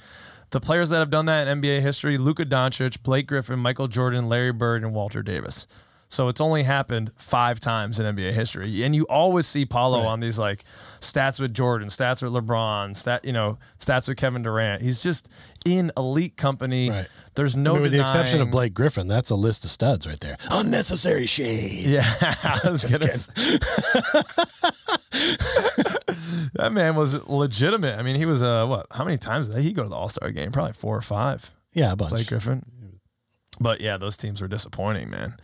The 0.50 0.61
players 0.61 0.90
that 0.90 0.98
have 0.98 1.11
done 1.11 1.26
that 1.26 1.48
in 1.48 1.61
NBA 1.61 1.80
history: 1.80 2.18
Luka 2.18 2.44
Doncic, 2.44 3.02
Blake 3.02 3.26
Griffin, 3.26 3.59
Michael 3.59 3.88
Jordan, 3.88 4.28
Larry 4.28 4.52
Bird, 4.52 4.84
and 4.84 4.92
Walter 4.92 5.22
Davis. 5.22 5.66
So 6.15 6.29
it's 6.29 6.41
only 6.41 6.62
happened 6.62 7.11
five 7.17 7.59
times 7.59 7.99
in 7.99 8.07
NBA 8.07 8.33
history, 8.35 8.85
and 8.85 8.95
you 8.95 9.05
always 9.09 9.49
see 9.49 9.67
Paolo 9.67 9.99
on 10.03 10.21
these 10.21 10.39
like 10.39 10.65
stats 11.01 11.41
with 11.41 11.53
Jordan, 11.53 11.89
stats 11.89 12.23
with 12.23 12.33
LeBron, 12.33 12.97
stat 12.97 13.25
you 13.25 13.33
know 13.33 13.59
stats 13.81 14.07
with 14.07 14.17
Kevin 14.17 14.43
Durant. 14.43 14.81
He's 14.81 15.03
just 15.03 15.29
in 15.67 15.91
elite 15.97 16.37
company. 16.37 16.89
Right. 16.89 17.09
There's 17.35 17.57
no 17.57 17.73
I 17.73 17.75
mean, 17.75 17.83
with 17.83 17.93
the 17.93 18.01
exception 18.01 18.41
of 18.41 18.53
Blake 18.53 18.75
Griffin, 18.75 19.09
that's 19.09 19.31
a 19.31 19.35
list 19.35 19.65
of 19.65 19.71
studs 19.71 20.07
right 20.07 20.21
there. 20.21 20.39
Unnecessary 20.53 21.27
shade. 21.27 21.87
Yeah, 21.87 22.05
I 22.45 22.61
was 22.71 22.85
gonna. 22.85 22.99
that 26.55 26.71
man 26.71 26.95
was 26.95 27.21
legitimate. 27.27 27.99
I 27.99 28.03
mean, 28.03 28.15
he 28.15 28.25
was 28.25 28.41
uh 28.41 28.67
what? 28.67 28.87
How 28.93 29.05
many 29.05 29.19
times 29.19 29.49
did 29.49 29.61
he 29.62 29.73
go 29.73 29.83
to 29.83 29.89
the 29.89 29.97
All 29.97 30.09
Star 30.09 30.31
game? 30.31 30.53
Probably 30.53 30.75
four 30.75 30.97
or 30.97 31.03
five. 31.03 31.51
Yeah, 31.73 31.91
a 31.91 31.97
bunch. 31.97 32.11
Blake 32.12 32.29
Griffin. 32.29 32.65
But 33.59 33.81
yeah, 33.81 33.97
those 33.97 34.17
teams 34.17 34.41
were 34.41 34.49
disappointing, 34.49 35.11
man. 35.11 35.35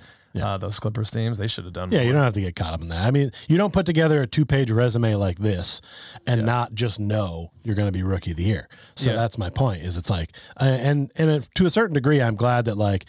Uh, 0.41 0.57
those 0.59 0.78
Clippers 0.78 1.11
teams, 1.11 1.39
they 1.39 1.49
should 1.49 1.64
have 1.64 1.72
done. 1.72 1.91
Yeah, 1.91 1.99
more. 1.99 2.07
you 2.07 2.12
don't 2.12 2.22
have 2.22 2.35
to 2.35 2.41
get 2.41 2.55
caught 2.55 2.72
up 2.72 2.81
in 2.81 2.89
that. 2.89 3.05
I 3.05 3.11
mean, 3.11 3.33
you 3.49 3.57
don't 3.57 3.72
put 3.72 3.85
together 3.87 4.22
a 4.22 4.26
two 4.28 4.45
page 4.47 4.70
resume 4.70 5.14
like 5.16 5.39
this 5.41 5.81
and 6.26 6.47
not 6.47 6.72
just 6.74 7.01
know 7.01 7.51
you're 7.64 7.74
going 7.74 7.89
to 7.89 7.93
be 7.93 8.03
rookie 8.05 8.31
of 8.31 8.37
the 8.37 8.45
year. 8.45 8.68
So 8.95 9.11
Yeah. 9.11 9.16
that's 9.16 9.39
my 9.39 9.51
point. 9.51 9.83
Is 9.83 9.97
it's 9.97 10.09
like, 10.11 10.31
uh, 10.61 10.64
and 10.64 11.11
and 11.16 11.31
if, 11.31 11.53
to 11.55 11.66
a 11.66 11.70
certain 11.70 11.95
degree, 11.95 12.22
I'm 12.22 12.37
glad 12.37 12.66
that 12.66 12.76
like 12.76 13.07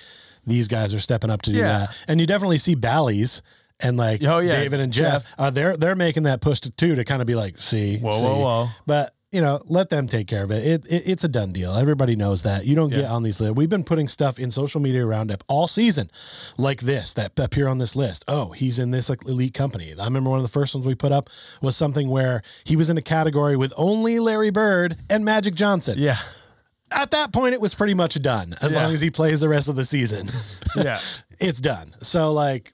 these 0.48 0.68
guys 0.68 0.94
are 0.96 1.00
stepping 1.00 1.30
up 1.30 1.44
to 1.44 1.52
do 1.52 1.60
Yeah. 1.60 1.78
that. 1.78 1.96
And 2.08 2.20
you 2.20 2.26
definitely 2.26 2.58
see 2.58 2.74
Bally's 2.74 3.44
and 3.80 3.98
like 3.98 4.24
Oh, 4.24 4.40
yeah, 4.40 4.54
David 4.54 4.80
and 4.80 4.92
Jeff, 4.92 5.22
Jeff. 5.24 5.34
Uh, 5.38 5.50
they're 5.52 5.78
they're 5.78 5.96
making 5.96 6.24
that 6.24 6.42
push 6.42 6.60
to 6.62 6.72
too 6.72 6.96
to 6.96 7.04
kind 7.06 7.22
of 7.22 7.28
be 7.28 7.36
like, 7.36 7.60
see, 7.60 7.98
Whoa, 8.00 8.12
see. 8.20 8.26
whoa, 8.26 8.40
whoa. 8.40 8.68
But 8.88 9.14
you 9.32 9.40
know, 9.42 9.62
let 9.66 9.90
them 9.90 10.08
take 10.08 10.28
care 10.28 10.44
of 10.44 10.52
it. 10.52 10.66
It, 10.66 10.88
it. 10.88 11.04
It's 11.06 11.24
a 11.24 11.30
done 11.30 11.54
deal. 11.54 11.74
Everybody 11.76 12.16
knows 12.18 12.44
that. 12.44 12.66
You 12.66 12.76
don't 12.76 12.90
get 12.90 13.06
on 13.06 13.24
these 13.24 13.40
lists. 13.40 13.56
We've 13.56 13.70
been 13.70 13.86
putting 13.86 14.08
stuff 14.10 14.38
in 14.38 14.52
social 14.52 14.82
media 14.82 15.06
roundup 15.06 15.44
all 15.48 15.68
season, 15.68 16.12
like 16.58 16.82
this 16.82 17.14
that 17.14 17.32
appear 17.38 17.68
on 17.68 17.78
this 17.78 17.96
list. 17.96 18.26
Oh, 18.28 18.52
he's 18.52 18.78
in 18.78 18.92
this 18.92 19.10
like, 19.10 19.24
elite 19.26 19.54
company. 19.54 19.94
I 19.98 20.04
remember 20.04 20.30
one 20.30 20.40
of 20.40 20.44
the 20.44 20.50
first 20.50 20.76
ones 20.76 20.86
we 20.86 20.96
put 20.96 21.12
up 21.14 21.30
was 21.62 21.78
something 21.78 22.10
where 22.10 22.42
he 22.66 22.76
was 22.76 22.90
in 22.90 22.98
a 22.98 23.02
category 23.02 23.56
with 23.56 23.72
only 23.78 24.20
Larry 24.20 24.50
Bird 24.50 24.98
and 25.10 25.24
Magic 25.24 25.56
Johnson. 25.56 25.96
Yeah. 25.98 26.18
At 26.92 27.12
that 27.12 27.32
point, 27.32 27.54
it 27.54 27.62
was 27.62 27.74
pretty 27.74 27.94
much 27.94 28.22
done. 28.22 28.54
As 28.62 28.74
Yeah. 28.74 28.84
long 28.84 28.94
as 28.94 29.00
he 29.00 29.10
plays 29.10 29.40
the 29.40 29.48
rest 29.48 29.70
of 29.70 29.78
the 29.78 29.86
season, 29.86 30.30
Yeah. 30.76 31.00
it's 31.40 31.62
done. 31.62 31.96
So 32.02 32.34
like. 32.34 32.74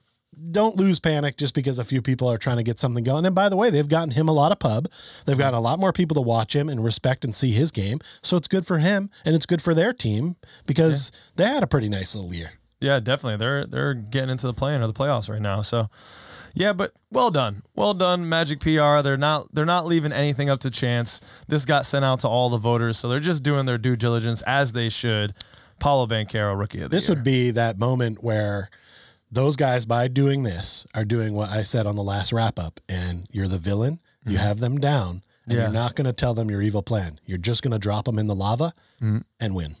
Don't 0.50 0.76
lose 0.76 1.00
panic 1.00 1.36
just 1.36 1.54
because 1.54 1.78
a 1.78 1.84
few 1.84 2.00
people 2.00 2.30
are 2.30 2.38
trying 2.38 2.56
to 2.58 2.62
get 2.62 2.78
something 2.78 3.04
going. 3.04 3.26
And 3.26 3.34
by 3.34 3.48
the 3.48 3.56
way, 3.56 3.70
they've 3.70 3.88
gotten 3.88 4.12
him 4.12 4.28
a 4.28 4.32
lot 4.32 4.52
of 4.52 4.58
pub. 4.58 4.88
They've 5.26 5.38
gotten 5.38 5.58
a 5.58 5.60
lot 5.60 5.78
more 5.78 5.92
people 5.92 6.14
to 6.14 6.20
watch 6.20 6.54
him 6.54 6.68
and 6.68 6.82
respect 6.82 7.24
and 7.24 7.34
see 7.34 7.52
his 7.52 7.70
game. 7.70 8.00
So 8.22 8.36
it's 8.36 8.48
good 8.48 8.66
for 8.66 8.78
him 8.78 9.10
and 9.24 9.34
it's 9.34 9.46
good 9.46 9.60
for 9.60 9.74
their 9.74 9.92
team 9.92 10.36
because 10.66 11.12
they 11.36 11.44
had 11.44 11.62
a 11.62 11.66
pretty 11.66 11.88
nice 11.88 12.14
little 12.14 12.32
year. 12.32 12.52
Yeah, 12.80 13.00
definitely. 13.00 13.38
They're 13.38 13.64
they're 13.64 13.94
getting 13.94 14.30
into 14.30 14.46
the 14.46 14.54
play-in 14.54 14.82
or 14.82 14.86
the 14.86 14.92
playoffs 14.92 15.28
right 15.28 15.42
now. 15.42 15.62
So, 15.62 15.90
yeah, 16.54 16.72
but 16.72 16.92
well 17.10 17.30
done, 17.30 17.62
well 17.74 17.94
done, 17.94 18.28
Magic 18.28 18.60
PR. 18.60 19.00
They're 19.02 19.16
not 19.16 19.52
they're 19.52 19.66
not 19.66 19.86
leaving 19.86 20.12
anything 20.12 20.48
up 20.48 20.60
to 20.60 20.70
chance. 20.70 21.20
This 21.48 21.64
got 21.64 21.86
sent 21.86 22.04
out 22.04 22.20
to 22.20 22.28
all 22.28 22.50
the 22.50 22.58
voters, 22.58 22.96
so 22.98 23.08
they're 23.08 23.20
just 23.20 23.42
doing 23.42 23.66
their 23.66 23.78
due 23.78 23.96
diligence 23.96 24.42
as 24.42 24.72
they 24.72 24.88
should. 24.88 25.34
Paolo 25.80 26.06
Banchero, 26.06 26.58
rookie 26.58 26.78
of 26.78 26.90
the 26.90 26.96
This 26.96 27.04
year. 27.04 27.06
This 27.06 27.08
would 27.16 27.24
be 27.24 27.50
that 27.52 27.78
moment 27.78 28.22
where 28.22 28.70
those 29.30 29.56
guys, 29.56 29.84
by 29.86 30.08
doing 30.08 30.42
this, 30.42 30.86
are 30.94 31.04
doing 31.04 31.34
what 31.34 31.50
I 31.50 31.62
said 31.62 31.86
on 31.86 31.96
the 31.96 32.02
last 32.02 32.32
wrap 32.32 32.58
up. 32.58 32.80
And 32.88 33.26
you're 33.30 33.48
the 33.48 33.58
villain. 33.58 34.00
You 34.26 34.38
have 34.38 34.58
them 34.58 34.78
down. 34.78 35.22
And 35.44 35.54
Yeah. 35.56 35.62
you're 35.64 35.72
not 35.72 35.94
going 35.96 36.04
to 36.06 36.12
tell 36.12 36.34
them 36.34 36.50
your 36.50 36.60
evil 36.60 36.82
plan. 36.82 37.18
You're 37.24 37.38
just 37.38 37.62
going 37.62 37.72
to 37.72 37.78
drop 37.78 38.04
them 38.04 38.18
in 38.18 38.26
the 38.26 38.34
lava 38.34 38.74
and 39.00 39.54
win. 39.54 39.76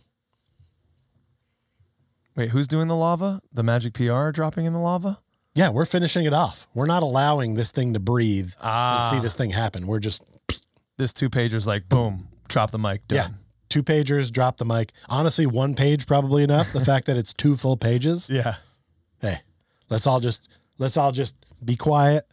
Wait, 2.36 2.50
who's 2.50 2.68
doing 2.68 2.88
the 2.88 2.96
lava? 2.96 3.42
The 3.52 3.62
Magic 3.62 3.94
PR 3.94 4.30
dropping 4.30 4.64
in 4.64 4.72
the 4.72 4.78
lava? 4.78 5.18
Yeah, 5.54 5.70
we're 5.70 5.84
finishing 5.86 6.24
it 6.24 6.32
off. 6.32 6.68
We're 6.72 6.86
not 6.86 7.02
allowing 7.02 7.54
this 7.54 7.70
thing 7.72 7.94
to 7.94 8.00
breathe 8.00 8.52
Ah. 8.60 9.10
and 9.10 9.16
see 9.16 9.20
this 9.22 9.34
thing 9.34 9.50
happen. 9.50 9.86
We're 9.86 9.98
just 9.98 10.22
This 10.98 11.12
two 11.12 11.30
pager's 11.30 11.64
like 11.66 11.88
boom, 11.88 12.28
drop 12.48 12.70
the 12.72 12.78
mic, 12.78 13.06
done. 13.06 13.16
yeah, 13.16 13.28
two 13.68 13.82
pagers, 13.84 14.32
drop 14.32 14.56
the 14.58 14.64
mic. 14.64 14.92
Honestly, 15.08 15.46
one 15.46 15.74
page 15.76 16.06
probably 16.06 16.42
enough. 16.42 16.72
The 16.72 16.84
fact 16.84 17.06
that 17.06 17.16
it's 17.16 17.32
two 17.32 17.54
full 17.56 17.76
pages. 17.76 18.28
Yeah. 18.30 18.56
Let's 19.90 20.06
all 20.06 20.20
just 20.20 20.48
let's 20.78 20.96
all 20.96 21.12
just 21.12 21.34
be 21.64 21.76
quiet. 21.76 22.26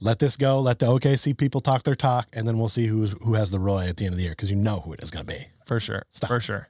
Let 0.00 0.18
this 0.18 0.36
go. 0.36 0.58
Let 0.60 0.80
the 0.80 0.86
OKC 0.86 1.36
people 1.36 1.60
talk 1.60 1.84
their 1.84 1.94
talk, 1.94 2.26
and 2.32 2.46
then 2.46 2.58
we'll 2.58 2.68
see 2.68 2.86
who's 2.86 3.14
who 3.22 3.34
has 3.34 3.50
the 3.50 3.60
Roy 3.60 3.86
at 3.86 3.96
the 3.96 4.06
end 4.06 4.14
of 4.14 4.18
the 4.18 4.24
year 4.24 4.32
because 4.32 4.50
you 4.50 4.56
know 4.56 4.80
who 4.80 4.92
it 4.92 5.02
is 5.02 5.10
going 5.10 5.26
to 5.26 5.32
be. 5.32 5.46
For 5.66 5.78
sure. 5.78 6.04
For 6.26 6.40
sure. 6.40 6.68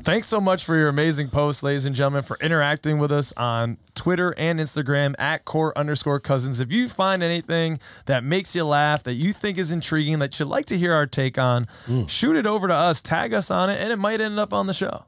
Thanks 0.00 0.26
so 0.28 0.40
much 0.40 0.64
for 0.64 0.76
your 0.76 0.88
amazing 0.88 1.28
post, 1.28 1.62
ladies 1.62 1.86
and 1.86 1.94
gentlemen, 1.94 2.22
for 2.22 2.36
interacting 2.40 2.98
with 2.98 3.10
us 3.10 3.32
on 3.36 3.78
Twitter 3.94 4.34
and 4.36 4.60
Instagram 4.60 5.14
at 5.18 5.44
court 5.44 5.76
underscore 5.76 6.20
cousins. 6.20 6.60
If 6.60 6.70
you 6.70 6.88
find 6.88 7.22
anything 7.22 7.80
that 8.06 8.24
makes 8.24 8.54
you 8.54 8.64
laugh, 8.64 9.02
that 9.04 9.14
you 9.14 9.32
think 9.32 9.58
is 9.58 9.72
intriguing, 9.72 10.18
that 10.20 10.38
you'd 10.38 10.46
like 10.46 10.66
to 10.66 10.78
hear 10.78 10.92
our 10.92 11.06
take 11.06 11.38
on, 11.38 11.66
mm. 11.86 12.08
shoot 12.08 12.36
it 12.36 12.46
over 12.46 12.68
to 12.68 12.74
us, 12.74 13.02
tag 13.02 13.34
us 13.34 13.50
on 13.50 13.70
it, 13.70 13.80
and 13.80 13.92
it 13.92 13.96
might 13.96 14.20
end 14.20 14.38
up 14.38 14.52
on 14.52 14.66
the 14.66 14.74
show. 14.74 15.04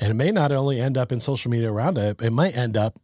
And 0.00 0.10
it 0.10 0.14
may 0.14 0.32
not 0.32 0.50
only 0.50 0.80
end 0.80 0.96
up 0.96 1.12
in 1.12 1.20
social 1.20 1.50
media 1.50 1.70
roundup, 1.70 2.22
it 2.22 2.30
might 2.30 2.56
end 2.56 2.76
up 2.76 2.98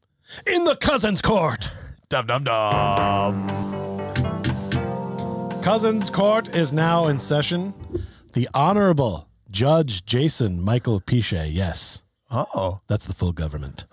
in 0.46 0.64
the 0.64 0.76
Cousins 0.76 1.20
Court. 1.22 1.68
Dum 2.08 2.26
dum 2.26 2.44
dum. 2.44 3.48
Cousins 5.62 6.10
Court 6.10 6.54
is 6.54 6.72
now 6.72 7.08
in 7.08 7.18
session. 7.18 7.74
The 8.34 8.48
Honorable 8.54 9.28
Judge 9.50 10.04
Jason 10.04 10.60
Michael 10.60 11.00
Piche, 11.00 11.50
yes, 11.50 12.02
Oh. 12.30 12.80
that's 12.86 13.06
the 13.06 13.14
full 13.14 13.32
government, 13.32 13.84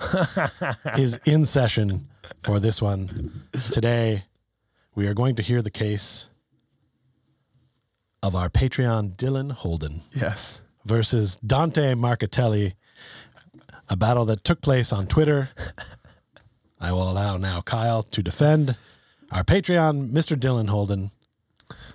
is 0.97 1.19
in 1.25 1.45
session 1.45 2.07
for 2.43 2.59
this 2.59 2.81
one. 2.81 3.43
Today, 3.71 4.25
we 4.95 5.07
are 5.07 5.13
going 5.13 5.35
to 5.35 5.43
hear 5.43 5.61
the 5.61 5.71
case 5.71 6.29
of 8.21 8.35
our 8.35 8.49
Patreon 8.49 9.15
Dylan 9.15 9.51
Holden 9.51 10.01
Yes. 10.13 10.61
versus 10.85 11.37
Dante 11.37 11.93
Marchitelli, 11.95 12.73
a 13.89 13.95
battle 13.95 14.25
that 14.25 14.43
took 14.43 14.61
place 14.61 14.91
on 14.93 15.07
Twitter. 15.07 15.49
I 16.83 16.91
will 16.91 17.09
allow 17.09 17.37
now 17.37 17.61
Kyle 17.61 18.03
to 18.03 18.21
defend 18.21 18.75
our 19.31 19.43
Patreon, 19.43 20.11
Mr. 20.11 20.37
Dylan 20.37 20.67
Holden. 20.67 21.11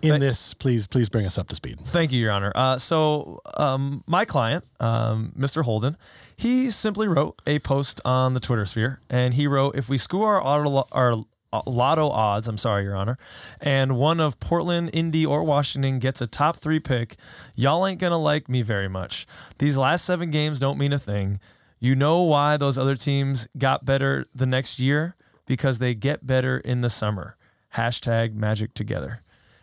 In 0.01 0.11
Thank- 0.11 0.21
this, 0.23 0.55
please, 0.55 0.87
please 0.87 1.09
bring 1.09 1.27
us 1.27 1.37
up 1.39 1.49
to 1.49 1.55
speed. 1.55 1.79
Thank 1.85 2.11
you, 2.11 2.21
Your 2.21 2.33
Honor. 2.33 2.53
Uh, 2.55 2.79
so, 2.79 3.41
um, 3.59 4.03
my 4.07 4.25
client, 4.25 4.65
um, 4.81 5.33
Mr. 5.39 5.63
Holden, 5.63 5.97
he 6.37 6.71
simply 6.71 7.07
wrote 7.07 7.43
a 7.47 7.59
post 7.59 8.01
on 8.05 8.33
the 8.33 8.41
Twitter 8.41 8.65
sphere, 8.65 9.01
and 9.11 9.35
he 9.35 9.47
wrote, 9.47 9.77
"If 9.77 9.89
we 9.89 9.99
screw 9.99 10.23
our 10.23 10.41
auto, 10.45 10.87
our 10.93 11.25
uh, 11.53 11.63
lotto 11.67 12.09
odds, 12.09 12.49
I'm 12.49 12.59
sorry, 12.59 12.85
Your 12.85 12.97
Honor, 12.97 13.17
and 13.61 13.97
one 13.97 14.21
of 14.21 14.39
Portland, 14.41 14.91
Indy, 14.93 15.27
or 15.27 15.45
Washington 15.45 15.99
gets 15.99 16.21
a 16.21 16.27
top 16.27 16.59
three 16.59 16.81
pick, 16.81 17.17
y'all 17.55 17.87
ain't 17.87 18.01
gonna 18.01 18.19
like 18.19 18.49
me 18.49 18.63
very 18.63 18.89
much. 18.89 19.27
These 19.59 19.77
last 19.77 20.05
seven 20.05 20.31
games 20.31 20.59
don't 20.61 20.79
mean 20.79 20.93
a 20.93 20.99
thing. 20.99 21.41
You 21.81 21.95
know 21.95 22.23
why 22.23 22.57
those 22.57 22.77
other 22.79 22.97
teams 22.97 23.49
got 23.57 23.85
better 23.85 24.27
the 24.35 24.47
next 24.47 24.79
year? 24.79 25.15
Because 25.47 25.79
they 25.79 25.95
get 25.95 26.27
better 26.27 26.59
in 26.59 26.81
the 26.81 26.91
summer. 26.91 27.37
Hashtag 27.77 28.35
Magic 28.35 28.75
Together." 28.75 29.23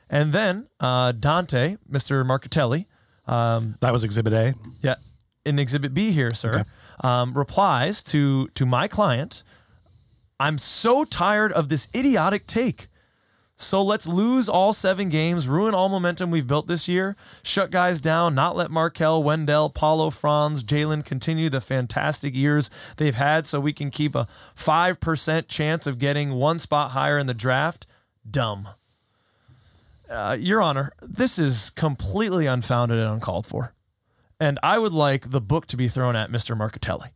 And 0.09 0.34
then 0.34 0.68
uh, 0.80 1.11
Dante, 1.13 1.78
Mr. 1.89 2.24
Marchitelli, 2.26 2.86
um, 3.28 3.76
That 3.82 3.91
was 3.91 4.03
Exhibit 4.03 4.34
A. 4.34 4.53
yeah, 4.82 4.95
in 5.45 5.57
Exhibit 5.59 5.93
B 5.93 6.11
here, 6.11 6.32
sir, 6.34 6.63
um, 7.03 7.34
replies 7.34 8.03
to 8.03 8.47
to 8.49 8.66
my 8.66 8.88
client. 8.88 9.43
I'm 10.39 10.57
so 10.57 11.05
tired 11.05 11.51
of 11.53 11.70
this 11.70 11.88
idiotic 11.95 12.45
take. 12.45 12.88
So 13.58 13.82
let's 13.82 14.06
lose 14.06 14.49
all 14.49 14.74
seven 14.74 15.08
games, 15.08 15.47
ruin 15.47 15.74
all 15.74 15.88
momentum 15.88 16.30
we've 16.30 16.47
built 16.47 16.68
this 16.68 16.89
year, 16.89 17.16
shut 17.41 17.72
guys 17.72 18.01
down, 18.01 18.36
not 18.36 18.58
let 18.58 18.70
Markelle, 18.70 19.24
Wendell, 19.24 19.70
Paolo, 19.70 20.10
Franz, 20.10 20.62
Jalen 20.62 21.06
continue 21.06 21.49
the 21.49 21.62
fantastic 21.62 22.36
years 22.36 22.70
they've 22.97 23.16
had 23.16 23.47
so 23.47 23.62
we 23.62 23.72
can 23.72 23.91
keep 23.91 24.14
a 24.14 24.28
5% 24.58 25.47
chance 25.47 25.88
of 25.88 25.99
getting 25.99 26.32
one 26.32 26.60
spot 26.60 26.91
higher 26.91 27.18
in 27.18 27.28
the 27.28 27.34
draft. 27.34 27.88
Dumb. 28.30 28.68
Uh, 30.10 30.36
Your 30.38 30.62
Honor, 30.62 30.91
this 31.01 31.39
is 31.39 31.70
completely 31.70 32.47
unfounded 32.47 32.99
and 32.99 33.10
uncalled 33.10 33.47
for. 33.47 33.74
And 34.38 34.60
I 34.62 34.80
would 34.80 34.91
like 34.91 35.32
the 35.32 35.41
book 35.41 35.66
to 35.68 35.78
be 35.78 35.88
thrown 35.88 36.18
at 36.18 36.30
Mr. 36.30 36.58
Marchitelli. 36.58 37.12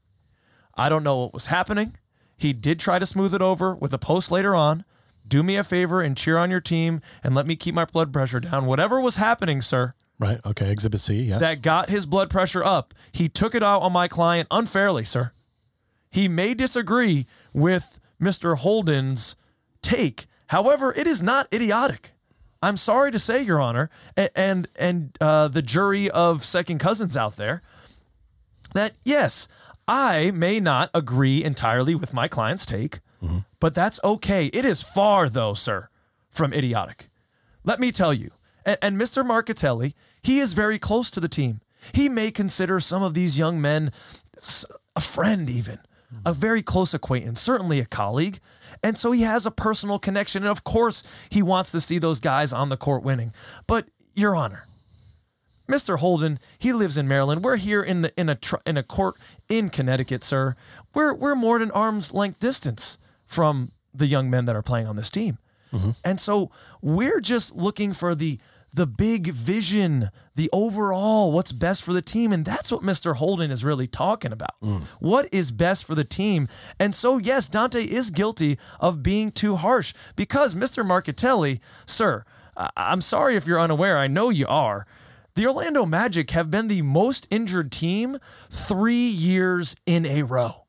I 0.75 0.87
don't 0.87 1.03
know 1.03 1.17
what 1.17 1.33
was 1.33 1.47
happening. 1.47 1.97
He 2.37 2.53
did 2.53 2.79
try 2.79 2.97
to 2.97 3.05
smooth 3.05 3.33
it 3.33 3.41
over 3.41 3.75
with 3.75 3.93
a 3.93 3.97
post 3.97 4.31
later 4.31 4.55
on. 4.55 4.85
Do 5.29 5.43
me 5.43 5.55
a 5.55 5.63
favor 5.63 6.01
and 6.01 6.17
cheer 6.17 6.37
on 6.37 6.51
your 6.51 6.59
team 6.59 7.01
and 7.23 7.33
let 7.35 7.47
me 7.47 7.55
keep 7.55 7.73
my 7.75 7.85
blood 7.85 8.11
pressure 8.11 8.39
down. 8.41 8.65
Whatever 8.65 8.99
was 8.99 9.15
happening, 9.15 9.61
sir, 9.61 9.93
Right. 10.19 10.41
Okay. 10.45 10.69
Exhibit 10.69 10.99
C. 10.99 11.21
Yes. 11.21 11.39
that 11.39 11.61
got 11.61 11.89
his 11.89 12.05
blood 12.05 12.29
pressure 12.29 12.61
up, 12.61 12.93
he 13.13 13.29
took 13.29 13.55
it 13.55 13.63
out 13.63 13.81
on 13.81 13.93
my 13.93 14.09
client 14.09 14.49
unfairly, 14.51 15.05
sir. 15.05 15.31
He 16.11 16.27
may 16.27 16.53
disagree 16.53 17.25
with 17.53 18.01
Mr. 18.21 18.57
Holden's 18.57 19.37
take. 19.81 20.27
However, 20.47 20.93
it 20.93 21.07
is 21.07 21.21
not 21.23 21.47
idiotic. 21.53 22.11
I'm 22.61 22.75
sorry 22.75 23.11
to 23.11 23.19
say, 23.19 23.41
Your 23.41 23.61
Honor, 23.61 23.89
and 24.35 24.67
and 24.75 25.17
uh, 25.21 25.47
the 25.47 25.61
jury 25.61 26.09
of 26.09 26.43
second 26.43 26.79
cousins 26.79 27.15
out 27.15 27.37
there, 27.37 27.61
that 28.73 28.95
yes, 29.05 29.47
I 29.87 30.31
may 30.31 30.59
not 30.59 30.89
agree 30.93 31.41
entirely 31.41 31.95
with 31.95 32.13
my 32.13 32.27
client's 32.27 32.65
take, 32.65 32.99
but 33.59 33.73
that's 33.73 33.99
okay. 34.03 34.47
It 34.47 34.65
is 34.65 34.81
far, 34.81 35.29
though, 35.29 35.53
sir, 35.53 35.89
from 36.29 36.53
idiotic. 36.53 37.09
Let 37.63 37.79
me 37.79 37.91
tell 37.91 38.13
you. 38.13 38.31
And, 38.65 38.77
and 38.81 38.97
Mr. 39.01 39.25
Marchitelli, 39.25 39.93
he 40.21 40.39
is 40.39 40.53
very 40.53 40.79
close 40.79 41.11
to 41.11 41.19
the 41.19 41.27
team. 41.27 41.61
He 41.93 42.09
may 42.09 42.31
consider 42.31 42.79
some 42.79 43.03
of 43.03 43.13
these 43.13 43.37
young 43.37 43.61
men 43.61 43.91
a 44.95 45.01
friend, 45.01 45.49
even 45.49 45.79
a 46.25 46.33
very 46.33 46.61
close 46.61 46.93
acquaintance, 46.93 47.39
certainly 47.39 47.79
a 47.79 47.85
colleague. 47.85 48.39
And 48.83 48.97
so 48.97 49.11
he 49.11 49.21
has 49.21 49.45
a 49.45 49.51
personal 49.51 49.99
connection. 49.99 50.43
And 50.43 50.51
of 50.51 50.63
course, 50.63 51.03
he 51.29 51.41
wants 51.41 51.71
to 51.71 51.81
see 51.81 51.99
those 51.99 52.19
guys 52.19 52.51
on 52.51 52.69
the 52.69 52.77
court 52.77 53.03
winning. 53.03 53.33
But, 53.67 53.87
Your 54.15 54.35
Honor, 54.35 54.67
Mr. 55.69 55.99
Holden, 55.99 56.39
he 56.57 56.73
lives 56.73 56.97
in 56.97 57.07
Maryland. 57.07 57.43
We're 57.43 57.57
here 57.57 57.83
in 57.83 58.01
the 58.01 58.13
in 58.19 58.27
a 58.27 58.35
tr- 58.35 58.55
in 58.65 58.75
a 58.75 58.83
court 58.83 59.15
in 59.47 59.69
Connecticut, 59.69 60.23
sir. 60.23 60.55
We're 60.95 61.13
we're 61.13 61.35
more 61.35 61.59
than 61.59 61.69
arm's 61.71 62.11
length 62.11 62.39
distance 62.39 62.97
from 63.29 63.71
the 63.93 64.07
young 64.07 64.29
men 64.29 64.45
that 64.45 64.55
are 64.55 64.61
playing 64.63 64.87
on 64.87 64.95
this 64.95 65.09
team. 65.09 65.37
Mm-hmm. 65.71 65.91
And 66.03 66.19
so 66.19 66.49
we're 66.81 67.21
just 67.21 67.55
looking 67.55 67.93
for 67.93 68.15
the 68.15 68.39
the 68.71 68.85
big 68.85 69.27
vision, 69.33 70.09
the 70.35 70.47
overall 70.53 71.31
what's 71.31 71.51
best 71.51 71.81
for 71.83 71.91
the 71.93 72.01
team 72.03 72.31
and 72.31 72.45
that's 72.45 72.71
what 72.71 72.81
Mr. 72.83 73.15
Holden 73.15 73.49
is 73.49 73.63
really 73.65 73.87
talking 73.87 74.31
about. 74.31 74.59
Mm. 74.63 74.83
What 74.99 75.27
is 75.31 75.51
best 75.51 75.85
for 75.85 75.95
the 75.95 76.03
team? 76.03 76.47
And 76.79 76.93
so 76.93 77.17
yes, 77.17 77.47
Dante 77.47 77.83
is 77.83 78.11
guilty 78.11 78.59
of 78.79 79.01
being 79.01 79.31
too 79.31 79.55
harsh 79.55 79.93
because 80.15 80.53
Mr. 80.53 80.85
Marchitelli, 80.85 81.59
sir, 81.87 82.25
I- 82.55 82.69
I'm 82.77 83.01
sorry 83.01 83.35
if 83.35 83.47
you're 83.47 83.59
unaware. 83.59 83.97
I 83.97 84.07
know 84.07 84.29
you 84.29 84.45
are. 84.47 84.85
the 85.35 85.47
Orlando 85.47 85.85
Magic 85.85 86.29
have 86.31 86.51
been 86.51 86.67
the 86.67 86.81
most 86.83 87.27
injured 87.31 87.71
team 87.71 88.17
three 88.51 89.07
years 89.07 89.75
in 89.87 90.05
a 90.05 90.21
row. 90.23 90.65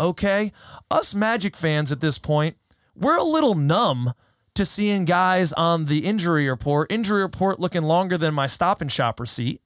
Okay. 0.00 0.52
Us 0.90 1.14
Magic 1.14 1.56
fans 1.56 1.92
at 1.92 2.00
this 2.00 2.18
point, 2.18 2.56
we're 2.94 3.16
a 3.16 3.22
little 3.22 3.54
numb 3.54 4.12
to 4.54 4.64
seeing 4.64 5.04
guys 5.04 5.52
on 5.52 5.86
the 5.86 6.06
injury 6.06 6.48
report, 6.48 6.90
injury 6.90 7.22
report 7.22 7.60
looking 7.60 7.82
longer 7.82 8.16
than 8.18 8.34
my 8.34 8.46
stop 8.46 8.80
and 8.80 8.90
shop 8.90 9.20
receipt. 9.20 9.60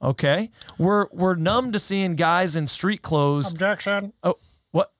Okay. 0.00 0.50
We're 0.78 1.06
we're 1.10 1.34
numb 1.34 1.72
to 1.72 1.78
seeing 1.78 2.14
guys 2.14 2.54
in 2.56 2.66
street 2.66 3.02
clothes. 3.02 3.52
Objection. 3.52 4.12
Oh, 4.22 4.36
what? 4.70 4.92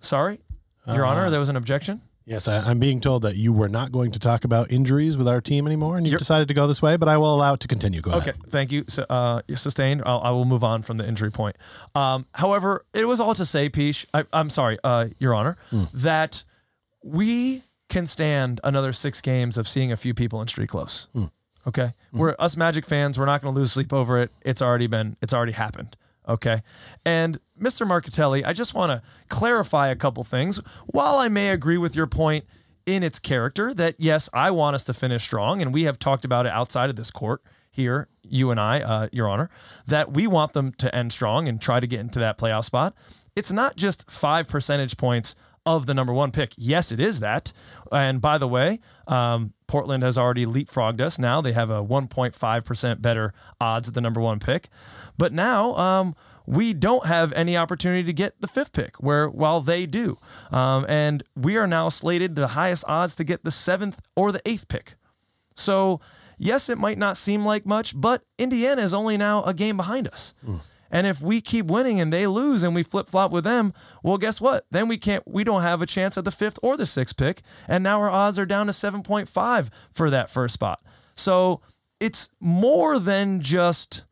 Sorry? 0.00 0.40
Your 0.86 1.06
Honor, 1.06 1.22
uh-huh. 1.22 1.30
there 1.30 1.40
was 1.40 1.48
an 1.48 1.56
objection? 1.56 2.02
Yes, 2.26 2.48
I, 2.48 2.58
I'm 2.58 2.78
being 2.78 3.00
told 3.00 3.20
that 3.22 3.36
you 3.36 3.52
were 3.52 3.68
not 3.68 3.92
going 3.92 4.10
to 4.12 4.18
talk 4.18 4.44
about 4.44 4.72
injuries 4.72 5.18
with 5.18 5.28
our 5.28 5.42
team 5.42 5.66
anymore, 5.66 5.98
and 5.98 6.06
you 6.06 6.16
decided 6.16 6.48
to 6.48 6.54
go 6.54 6.66
this 6.66 6.80
way. 6.80 6.96
But 6.96 7.08
I 7.08 7.18
will 7.18 7.34
allow 7.34 7.52
it 7.54 7.60
to 7.60 7.68
continue. 7.68 8.00
Go 8.00 8.12
Okay, 8.12 8.30
ahead. 8.30 8.36
thank 8.48 8.72
you. 8.72 8.84
So, 8.88 9.04
uh, 9.10 9.42
you're 9.46 9.58
sustained. 9.58 10.02
I'll, 10.06 10.20
I 10.20 10.30
will 10.30 10.46
move 10.46 10.64
on 10.64 10.82
from 10.82 10.96
the 10.96 11.06
injury 11.06 11.30
point. 11.30 11.56
Um, 11.94 12.26
however, 12.32 12.86
it 12.94 13.04
was 13.06 13.20
all 13.20 13.34
to 13.34 13.44
say, 13.44 13.68
Peach. 13.68 14.06
I, 14.14 14.24
I'm 14.32 14.48
sorry, 14.48 14.78
uh, 14.82 15.08
Your 15.18 15.34
Honor, 15.34 15.58
that 15.92 16.44
we 17.02 17.62
can 17.90 18.06
stand 18.06 18.58
another 18.64 18.94
six 18.94 19.20
games 19.20 19.58
of 19.58 19.68
seeing 19.68 19.92
a 19.92 19.96
few 19.96 20.14
people 20.14 20.40
in 20.40 20.48
street 20.48 20.70
clothes. 20.70 21.08
Okay, 21.66 21.92
we're 22.12 22.34
us 22.38 22.56
Magic 22.56 22.86
fans. 22.86 23.18
We're 23.18 23.24
not 23.26 23.42
going 23.42 23.54
to 23.54 23.60
lose 23.60 23.72
sleep 23.72 23.92
over 23.92 24.18
it. 24.20 24.30
It's 24.42 24.62
already 24.62 24.86
been. 24.86 25.16
It's 25.20 25.32
already 25.34 25.52
happened. 25.52 25.96
Okay, 26.28 26.62
and 27.04 27.38
Mr. 27.60 27.86
Marchitelli, 27.86 28.44
I 28.44 28.52
just 28.52 28.74
want 28.74 28.90
to 28.90 29.02
clarify 29.28 29.88
a 29.88 29.96
couple 29.96 30.24
things. 30.24 30.58
While 30.86 31.16
I 31.16 31.28
may 31.28 31.50
agree 31.50 31.78
with 31.78 31.94
your 31.94 32.06
point 32.06 32.44
in 32.86 33.02
its 33.02 33.18
character 33.18 33.72
that 33.74 33.96
yes, 33.98 34.28
I 34.32 34.50
want 34.50 34.74
us 34.74 34.84
to 34.84 34.94
finish 34.94 35.22
strong, 35.22 35.60
and 35.60 35.72
we 35.72 35.84
have 35.84 35.98
talked 35.98 36.24
about 36.24 36.46
it 36.46 36.52
outside 36.52 36.90
of 36.90 36.96
this 36.96 37.10
court 37.10 37.42
here, 37.70 38.08
you 38.22 38.50
and 38.50 38.60
I, 38.60 38.80
uh, 38.80 39.08
Your 39.12 39.28
Honor, 39.28 39.50
that 39.86 40.12
we 40.12 40.26
want 40.26 40.52
them 40.52 40.72
to 40.74 40.94
end 40.94 41.12
strong 41.12 41.48
and 41.48 41.60
try 41.60 41.80
to 41.80 41.86
get 41.86 42.00
into 42.00 42.20
that 42.20 42.38
playoff 42.38 42.64
spot. 42.64 42.94
It's 43.34 43.50
not 43.50 43.76
just 43.76 44.08
five 44.10 44.48
percentage 44.48 44.96
points 44.96 45.34
of 45.66 45.86
the 45.86 45.94
number 45.94 46.12
one 46.12 46.30
pick. 46.30 46.52
Yes, 46.56 46.92
it 46.92 47.00
is 47.00 47.20
that. 47.20 47.52
And 47.90 48.20
by 48.20 48.38
the 48.38 48.46
way, 48.46 48.80
um, 49.06 49.53
Portland 49.74 50.04
has 50.04 50.16
already 50.16 50.46
leapfrogged 50.46 51.00
us. 51.00 51.18
Now 51.18 51.40
they 51.40 51.50
have 51.50 51.68
a 51.68 51.82
1.5% 51.82 53.02
better 53.02 53.34
odds 53.60 53.88
at 53.88 53.94
the 53.94 54.00
number 54.00 54.20
one 54.20 54.38
pick. 54.38 54.68
But 55.18 55.32
now 55.32 55.74
um, 55.74 56.14
we 56.46 56.72
don't 56.72 57.06
have 57.06 57.32
any 57.32 57.56
opportunity 57.56 58.04
to 58.04 58.12
get 58.12 58.40
the 58.40 58.46
fifth 58.46 58.72
pick, 58.72 58.94
where 59.02 59.28
while 59.28 59.60
they 59.60 59.86
do. 59.86 60.16
Um, 60.52 60.86
and 60.88 61.24
we 61.34 61.56
are 61.56 61.66
now 61.66 61.88
slated 61.88 62.36
the 62.36 62.46
highest 62.46 62.84
odds 62.86 63.16
to 63.16 63.24
get 63.24 63.42
the 63.42 63.50
seventh 63.50 64.00
or 64.14 64.30
the 64.30 64.40
eighth 64.48 64.68
pick. 64.68 64.94
So, 65.56 66.00
yes, 66.38 66.68
it 66.68 66.78
might 66.78 66.96
not 66.96 67.16
seem 67.16 67.44
like 67.44 67.66
much, 67.66 68.00
but 68.00 68.22
Indiana 68.38 68.80
is 68.80 68.94
only 68.94 69.16
now 69.16 69.42
a 69.42 69.52
game 69.52 69.76
behind 69.76 70.06
us. 70.06 70.34
And 70.94 71.08
if 71.08 71.20
we 71.20 71.40
keep 71.40 71.66
winning 71.66 72.00
and 72.00 72.12
they 72.12 72.28
lose 72.28 72.62
and 72.62 72.72
we 72.72 72.84
flip 72.84 73.08
flop 73.08 73.32
with 73.32 73.42
them, 73.42 73.74
well, 74.04 74.16
guess 74.16 74.40
what? 74.40 74.64
Then 74.70 74.86
we 74.86 74.96
can't. 74.96 75.26
We 75.26 75.42
don't 75.42 75.62
have 75.62 75.82
a 75.82 75.86
chance 75.86 76.16
at 76.16 76.24
the 76.24 76.30
fifth 76.30 76.56
or 76.62 76.76
the 76.76 76.86
sixth 76.86 77.16
pick, 77.16 77.42
and 77.66 77.82
now 77.82 78.00
our 78.00 78.08
odds 78.08 78.38
are 78.38 78.46
down 78.46 78.68
to 78.68 78.72
seven 78.72 79.02
point 79.02 79.28
five 79.28 79.70
for 79.92 80.08
that 80.08 80.30
first 80.30 80.54
spot. 80.54 80.80
So 81.16 81.62
it's 81.98 82.28
more 82.38 83.00
than 83.00 83.40
just 83.40 84.04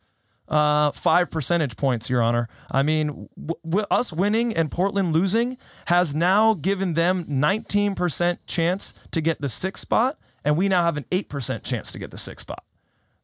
uh, 0.48 0.90
five 0.90 1.30
percentage 1.30 1.76
points, 1.76 2.10
Your 2.10 2.20
Honor. 2.20 2.48
I 2.68 2.82
mean, 2.82 3.28
w- 3.38 3.86
us 3.88 4.12
winning 4.12 4.52
and 4.52 4.68
Portland 4.68 5.12
losing 5.12 5.58
has 5.86 6.16
now 6.16 6.54
given 6.54 6.94
them 6.94 7.24
19% 7.26 8.38
chance 8.46 8.92
to 9.12 9.20
get 9.20 9.40
the 9.40 9.48
sixth 9.48 9.82
spot, 9.82 10.18
and 10.44 10.56
we 10.56 10.68
now 10.68 10.82
have 10.82 10.96
an 10.96 11.04
8% 11.12 11.62
chance 11.62 11.92
to 11.92 11.98
get 12.00 12.10
the 12.10 12.18
sixth 12.18 12.42
spot, 12.42 12.64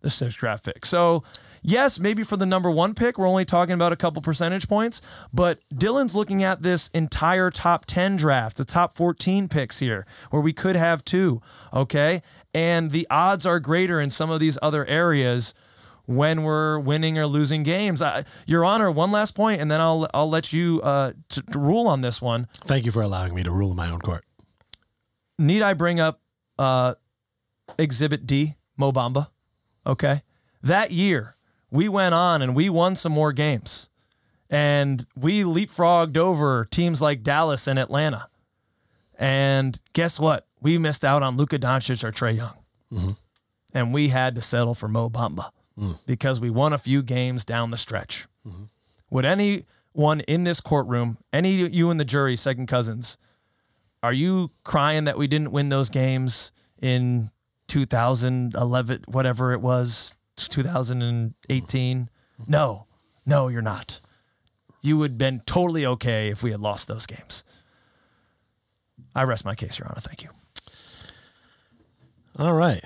the 0.00 0.10
sixth 0.10 0.38
draft 0.38 0.64
pick. 0.64 0.86
So, 0.86 1.22
yes, 1.62 1.98
maybe 1.98 2.22
for 2.22 2.36
the 2.36 2.46
number 2.46 2.70
one 2.70 2.94
pick, 2.94 3.18
we're 3.18 3.28
only 3.28 3.44
talking 3.44 3.74
about 3.74 3.92
a 3.92 3.96
couple 3.96 4.22
percentage 4.22 4.68
points, 4.68 5.00
but 5.32 5.60
Dylan's 5.74 6.14
looking 6.14 6.42
at 6.42 6.62
this 6.62 6.88
entire 6.94 7.50
top 7.50 7.84
10 7.86 8.16
draft, 8.16 8.56
the 8.56 8.64
top 8.64 8.96
14 8.96 9.48
picks 9.48 9.78
here, 9.80 10.06
where 10.30 10.42
we 10.42 10.52
could 10.52 10.76
have 10.76 11.04
two, 11.04 11.42
okay? 11.72 12.22
And 12.54 12.90
the 12.90 13.06
odds 13.10 13.44
are 13.44 13.60
greater 13.60 14.00
in 14.00 14.10
some 14.10 14.30
of 14.30 14.40
these 14.40 14.58
other 14.62 14.86
areas 14.86 15.54
when 16.06 16.42
we're 16.42 16.78
winning 16.78 17.18
or 17.18 17.26
losing 17.26 17.62
games. 17.62 18.00
I, 18.00 18.24
Your 18.46 18.64
Honor, 18.64 18.90
one 18.90 19.10
last 19.12 19.34
point, 19.34 19.60
and 19.60 19.70
then 19.70 19.80
I'll 19.80 20.08
I'll 20.14 20.30
let 20.30 20.54
you 20.54 20.80
uh, 20.82 21.12
to, 21.28 21.42
to 21.42 21.58
rule 21.58 21.86
on 21.86 22.00
this 22.00 22.22
one. 22.22 22.48
Thank 22.62 22.86
you 22.86 22.92
for 22.92 23.02
allowing 23.02 23.34
me 23.34 23.42
to 23.42 23.50
rule 23.50 23.70
in 23.70 23.76
my 23.76 23.90
own 23.90 24.00
court. 24.00 24.24
Need 25.38 25.60
I 25.60 25.74
bring 25.74 26.00
up 26.00 26.22
uh, 26.58 26.94
Exhibit 27.78 28.26
D, 28.26 28.56
Mo 28.78 28.90
Bamba? 28.90 29.28
Okay, 29.88 30.22
that 30.62 30.90
year 30.90 31.36
we 31.70 31.88
went 31.88 32.14
on 32.14 32.42
and 32.42 32.54
we 32.54 32.68
won 32.68 32.94
some 32.94 33.12
more 33.12 33.32
games, 33.32 33.88
and 34.50 35.06
we 35.16 35.42
leapfrogged 35.42 36.16
over 36.16 36.66
teams 36.70 37.00
like 37.00 37.22
Dallas 37.22 37.66
and 37.66 37.78
Atlanta. 37.78 38.28
And 39.18 39.80
guess 39.94 40.20
what? 40.20 40.46
We 40.60 40.78
missed 40.78 41.04
out 41.04 41.22
on 41.22 41.36
Luka 41.36 41.58
Doncic 41.58 42.04
or 42.04 42.12
Trae 42.12 42.36
Young, 42.36 42.56
mm-hmm. 42.92 43.10
and 43.72 43.94
we 43.94 44.08
had 44.08 44.34
to 44.34 44.42
settle 44.42 44.74
for 44.74 44.88
Mo 44.88 45.08
Bamba 45.08 45.50
mm. 45.78 45.98
because 46.06 46.40
we 46.40 46.50
won 46.50 46.72
a 46.72 46.78
few 46.78 47.02
games 47.02 47.44
down 47.44 47.70
the 47.70 47.76
stretch. 47.76 48.26
Mm-hmm. 48.46 48.64
Would 49.10 49.24
anyone 49.24 50.20
in 50.20 50.44
this 50.44 50.60
courtroom, 50.60 51.18
any 51.32 51.62
of 51.62 51.72
you 51.72 51.90
in 51.90 51.96
the 51.96 52.04
jury, 52.04 52.36
second 52.36 52.66
cousins, 52.66 53.16
are 54.02 54.12
you 54.12 54.50
crying 54.64 55.04
that 55.04 55.18
we 55.18 55.26
didn't 55.26 55.50
win 55.50 55.70
those 55.70 55.88
games 55.90 56.52
in 56.80 57.30
2011, 57.68 59.04
whatever 59.06 59.52
it 59.52 59.60
was, 59.60 60.14
2018? 60.36 61.98
Mm-hmm. 61.98 62.50
No, 62.50 62.86
no, 63.24 63.48
you're 63.48 63.62
not. 63.62 64.00
You 64.80 64.98
would 64.98 65.12
have 65.12 65.18
been 65.18 65.42
totally 65.46 65.84
okay 65.86 66.28
if 66.28 66.42
we 66.42 66.50
had 66.50 66.60
lost 66.60 66.88
those 66.88 67.06
games. 67.06 67.44
I 69.14 69.24
rest 69.24 69.44
my 69.44 69.54
case, 69.54 69.78
Your 69.78 69.88
Honor. 69.88 70.00
Thank 70.00 70.22
you. 70.22 70.30
All 72.38 72.54
right. 72.54 72.84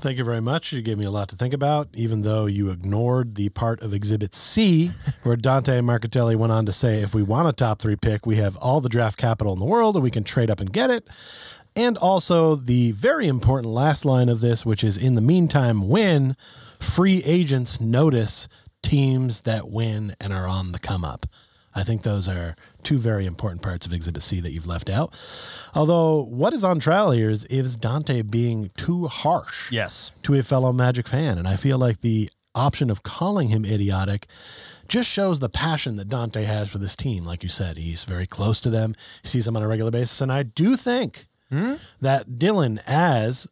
Thank 0.00 0.18
you 0.18 0.24
very 0.24 0.40
much. 0.40 0.72
You 0.72 0.82
gave 0.82 0.98
me 0.98 1.04
a 1.04 1.10
lot 1.10 1.28
to 1.28 1.36
think 1.36 1.54
about, 1.54 1.88
even 1.94 2.22
though 2.22 2.46
you 2.46 2.70
ignored 2.70 3.34
the 3.36 3.48
part 3.50 3.82
of 3.82 3.94
Exhibit 3.94 4.34
C 4.34 4.90
where 5.22 5.36
Dante 5.36 5.80
Marchitelli 5.80 6.36
went 6.36 6.52
on 6.52 6.66
to 6.66 6.72
say 6.72 7.00
if 7.00 7.14
we 7.14 7.22
want 7.22 7.48
a 7.48 7.52
top 7.52 7.78
three 7.80 7.96
pick, 7.96 8.26
we 8.26 8.36
have 8.36 8.56
all 8.56 8.80
the 8.80 8.88
draft 8.88 9.18
capital 9.18 9.52
in 9.52 9.58
the 9.58 9.64
world 9.64 9.94
and 9.94 10.02
we 10.02 10.10
can 10.10 10.24
trade 10.24 10.50
up 10.50 10.60
and 10.60 10.72
get 10.72 10.90
it. 10.90 11.08
And 11.76 11.96
also 11.98 12.54
the 12.54 12.92
very 12.92 13.26
important 13.26 13.72
last 13.72 14.04
line 14.04 14.28
of 14.28 14.40
this, 14.40 14.64
which 14.64 14.84
is 14.84 14.96
in 14.96 15.14
the 15.16 15.20
meantime, 15.20 15.88
when 15.88 16.36
free 16.78 17.22
agents 17.24 17.80
notice 17.80 18.48
teams 18.82 19.40
that 19.42 19.68
win 19.70 20.14
and 20.20 20.32
are 20.32 20.46
on 20.46 20.72
the 20.72 20.78
come 20.78 21.04
up. 21.04 21.26
I 21.74 21.82
think 21.82 22.02
those 22.02 22.28
are 22.28 22.54
two 22.84 22.98
very 22.98 23.26
important 23.26 23.60
parts 23.62 23.84
of 23.84 23.92
Exhibit 23.92 24.22
C 24.22 24.38
that 24.40 24.52
you've 24.52 24.66
left 24.66 24.88
out. 24.88 25.12
Although, 25.74 26.22
what 26.22 26.52
is 26.52 26.62
on 26.62 26.78
trial 26.78 27.10
here 27.10 27.30
is, 27.30 27.44
is 27.46 27.76
Dante 27.76 28.22
being 28.22 28.70
too 28.76 29.08
harsh 29.08 29.72
Yes. 29.72 30.12
to 30.22 30.34
a 30.34 30.42
fellow 30.44 30.72
Magic 30.72 31.08
fan. 31.08 31.36
And 31.36 31.48
I 31.48 31.56
feel 31.56 31.78
like 31.78 32.00
the 32.00 32.30
option 32.54 32.90
of 32.90 33.02
calling 33.02 33.48
him 33.48 33.64
idiotic 33.64 34.28
just 34.86 35.08
shows 35.10 35.40
the 35.40 35.48
passion 35.48 35.96
that 35.96 36.08
Dante 36.08 36.44
has 36.44 36.68
for 36.68 36.78
this 36.78 36.94
team. 36.94 37.24
Like 37.24 37.42
you 37.42 37.48
said, 37.48 37.76
he's 37.76 38.04
very 38.04 38.26
close 38.28 38.60
to 38.60 38.70
them, 38.70 38.94
he 39.22 39.28
sees 39.28 39.46
them 39.46 39.56
on 39.56 39.62
a 39.64 39.68
regular 39.68 39.90
basis. 39.90 40.20
And 40.20 40.30
I 40.30 40.44
do 40.44 40.76
think 40.76 41.26
that 41.50 42.28
Dylan, 42.30 42.80
as 42.86 43.46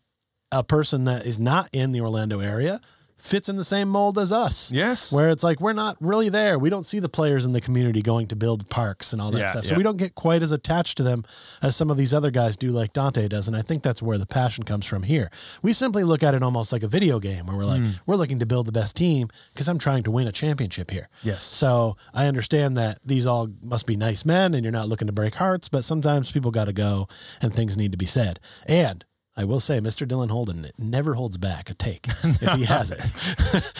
a 0.50 0.64
person 0.64 1.04
that 1.04 1.26
is 1.26 1.38
not 1.38 1.68
in 1.72 1.92
the 1.92 2.00
Orlando 2.00 2.40
area, 2.40 2.80
fits 3.22 3.48
in 3.48 3.56
the 3.56 3.64
same 3.64 3.88
mold 3.88 4.18
as 4.18 4.32
us. 4.32 4.72
Yes. 4.72 5.12
Where 5.12 5.30
it's 5.30 5.44
like 5.44 5.60
we're 5.60 5.72
not 5.72 5.96
really 6.00 6.28
there. 6.28 6.58
We 6.58 6.68
don't 6.70 6.84
see 6.84 6.98
the 6.98 7.08
players 7.08 7.44
in 7.44 7.52
the 7.52 7.60
community 7.60 8.02
going 8.02 8.26
to 8.26 8.36
build 8.36 8.68
parks 8.68 9.12
and 9.12 9.22
all 9.22 9.30
that 9.30 9.38
Yeah, 9.38 9.46
stuff. 9.46 9.64
So 9.66 9.70
yeah. 9.74 9.76
we 9.78 9.84
don't 9.84 9.96
get 9.96 10.16
quite 10.16 10.42
as 10.42 10.50
attached 10.50 10.96
to 10.96 11.04
them 11.04 11.24
as 11.62 11.76
some 11.76 11.88
of 11.88 11.96
these 11.96 12.12
other 12.12 12.32
guys 12.32 12.56
do, 12.56 12.70
like 12.72 12.92
Dante 12.92 13.28
does. 13.28 13.46
And 13.46 13.56
I 13.56 13.62
think 13.62 13.84
that's 13.84 14.02
where 14.02 14.18
the 14.18 14.26
passion 14.26 14.64
comes 14.64 14.84
from 14.86 15.04
here. 15.04 15.30
We 15.62 15.72
simply 15.72 16.02
look 16.02 16.24
at 16.24 16.34
it 16.34 16.42
almost 16.42 16.72
like 16.72 16.82
a 16.82 16.88
video 16.88 17.20
game 17.20 17.46
where 17.46 17.56
we're 17.56 17.64
like, 17.64 17.80
Mm. 17.82 18.00
we're 18.06 18.16
looking 18.16 18.40
to 18.40 18.46
build 18.46 18.66
the 18.66 18.72
best 18.72 18.96
team 18.96 19.28
because 19.54 19.68
I'm 19.68 19.78
trying 19.78 20.02
to 20.02 20.10
win 20.10 20.26
a 20.26 20.32
championship 20.32 20.90
here. 20.90 21.08
Yes. 21.22 21.44
So 21.44 21.96
I 22.12 22.26
understand 22.26 22.76
that 22.76 22.98
these 23.04 23.26
all 23.26 23.48
must 23.62 23.86
be 23.86 23.96
nice 23.96 24.24
men 24.24 24.52
and 24.54 24.64
you're 24.64 24.72
not 24.72 24.88
looking 24.88 25.06
to 25.06 25.12
break 25.12 25.36
hearts, 25.36 25.68
but 25.68 25.84
sometimes 25.84 26.32
people 26.32 26.50
got 26.50 26.64
to 26.64 26.72
go 26.72 27.06
and 27.40 27.54
things 27.54 27.76
need 27.76 27.92
to 27.92 27.98
be 27.98 28.06
said. 28.06 28.40
And 28.66 29.04
I 29.34 29.44
will 29.44 29.60
say, 29.60 29.78
Mr. 29.78 30.06
Dylan 30.06 30.30
Holden 30.30 30.70
never 30.76 31.14
holds 31.14 31.38
back 31.38 31.70
a 31.70 31.74
take 31.74 32.06
if 32.22 32.52
he 32.52 32.64
has 32.64 32.90
it. 32.90 33.00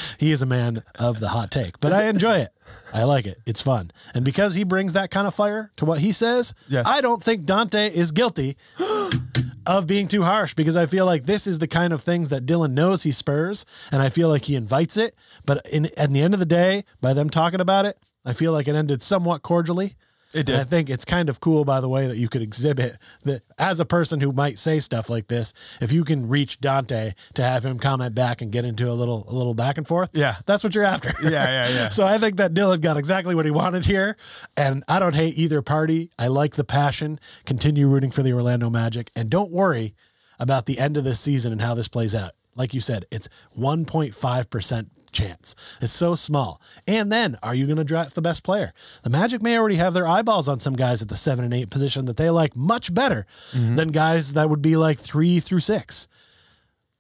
he 0.19 0.33
is 0.33 0.41
a 0.41 0.47
man 0.47 0.83
of 0.95 1.21
the 1.21 1.29
hot 1.29 1.51
take, 1.51 1.79
but 1.79 1.93
I 1.93 2.05
enjoy 2.05 2.39
it. 2.39 2.53
I 2.95 3.05
like 3.05 3.27
it. 3.27 3.39
It's 3.45 3.61
fun. 3.61 3.91
And 4.15 4.25
because 4.25 4.55
he 4.55 4.65
brings 4.65 4.95
that 4.95 5.11
kind 5.11 5.27
of 5.27 5.35
fire 5.35 5.71
to 5.77 5.85
what 5.85 5.99
he 5.99 6.11
says, 6.11 6.55
Yes. 6.69 6.87
I 6.87 7.03
don't 7.03 7.23
think 7.23 7.45
Dante 7.45 7.93
is 7.93 8.13
guilty 8.13 8.57
of 9.67 9.87
being 9.87 10.09
too 10.09 10.23
harsh 10.23 10.55
because 10.55 10.77
I 10.77 10.87
feel 10.87 11.05
like 11.05 11.27
this 11.27 11.47
is 11.47 11.59
the 11.59 11.69
kind 11.69 11.93
of 11.93 12.03
things 12.03 12.31
that 12.31 12.47
Dylan 12.47 12.73
knows 12.73 13.03
he 13.03 13.13
spurs, 13.13 13.67
and 13.91 14.01
I 14.01 14.09
feel 14.09 14.29
like 14.31 14.47
he 14.47 14.57
invites 14.57 14.97
it. 14.97 15.15
But 15.45 15.67
in 15.67 15.91
at 15.99 16.13
the 16.13 16.23
end 16.23 16.33
of 16.33 16.41
the 16.41 16.47
day, 16.47 16.85
by 17.03 17.13
them 17.13 17.29
talking 17.29 17.61
about 17.61 17.85
it, 17.85 17.99
I 18.25 18.33
feel 18.33 18.53
like 18.53 18.69
it 18.69 18.75
ended 18.75 19.03
somewhat 19.03 19.43
cordially. 19.43 19.97
It 20.35 20.45
did. 20.47 20.51
And 20.55 20.61
I 20.61 20.65
think 20.65 20.89
it's 20.91 21.05
kind 21.05 21.29
of 21.29 21.41
cool, 21.41 21.65
by 21.65 21.81
the 21.81 21.89
way, 21.89 22.07
that 22.07 22.17
you 22.17 22.29
could 22.29 22.43
exhibit 22.43 22.97
that 23.25 23.43
as 23.59 23.81
a 23.81 23.85
person 23.85 24.21
who 24.21 24.33
might 24.33 24.59
say 24.59 24.81
stuff 24.81 25.11
like 25.11 25.29
this. 25.29 25.53
If 25.81 25.93
you 25.93 26.05
can 26.05 26.29
reach 26.29 26.61
Dante 26.61 27.15
to 27.35 27.43
have 27.43 27.65
him 27.65 27.79
comment 27.79 28.15
back 28.15 28.41
and 28.43 28.51
get 28.51 28.65
into 28.65 28.89
a 28.91 28.93
little 28.93 29.25
a 29.29 29.35
little 29.35 29.55
back 29.55 29.79
and 29.79 29.87
forth, 29.87 30.11
Yeah. 30.15 30.37
that's 30.47 30.65
what 30.65 30.75
you're 30.75 30.85
after. 30.85 31.13
Yeah, 31.23 31.31
yeah, 31.31 31.69
yeah. 31.69 31.89
so 31.91 32.07
I 32.07 32.19
think 32.19 32.37
that 32.37 32.55
Dylan 32.55 32.81
got 32.81 32.97
exactly 32.97 33.35
what 33.35 33.45
he 33.45 33.51
wanted 33.51 33.85
here, 33.85 34.17
and 34.57 34.85
I 34.89 34.99
don't 34.99 35.15
hate 35.15 35.37
either 35.39 35.63
party. 35.63 36.11
I 36.19 36.29
like 36.29 36.55
the 36.57 36.65
passion. 36.65 37.21
Continue 37.45 37.87
rooting 37.89 38.11
for 38.11 38.23
the 38.23 38.33
Orlando 38.33 38.71
Magic, 38.71 39.11
and 39.15 39.29
don't 39.31 39.51
worry 39.51 39.95
about 40.39 40.67
the 40.67 40.79
end 40.79 40.97
of 40.97 41.05
this 41.05 41.21
season 41.21 41.53
and 41.53 41.61
how 41.61 41.75
this 41.75 41.89
plays 41.89 42.15
out. 42.15 42.33
Like 42.57 42.75
you 42.75 42.81
said, 42.81 43.07
it's 43.11 43.29
1.5 43.59 44.51
percent 44.51 44.91
chance. 45.13 45.55
It's 45.81 45.93
so 45.93 46.15
small. 46.15 46.61
And 46.87 47.13
then, 47.13 47.39
are 47.43 47.55
you 47.55 47.67
going 47.67 47.77
to 47.77 47.85
draft 47.85 48.15
the 48.15 48.23
best 48.23 48.43
player? 48.43 48.73
The 49.03 49.11
Magic 49.11 49.43
may 49.43 49.57
already 49.57 49.77
have 49.77 49.95
their 49.95 50.07
eyeballs 50.07 50.49
on 50.49 50.61
some 50.61 50.75
guys 50.75 51.03
at 51.03 51.09
the 51.09 51.17
seven 51.17 51.45
and 51.45 51.55
eight 51.55 51.71
position 51.71 52.07
that 52.07 52.17
they 52.17 52.31
like 52.31 52.57
much 52.57 52.93
better 52.93 53.27
mm-hmm. 53.53 53.77
than 53.77 53.93
guys 53.93 54.35
that 54.35 54.51
would 54.51 54.63
be 54.63 54.77
like 54.77 54.99
three 54.99 55.41
through 55.41 55.61
six. 55.61 56.09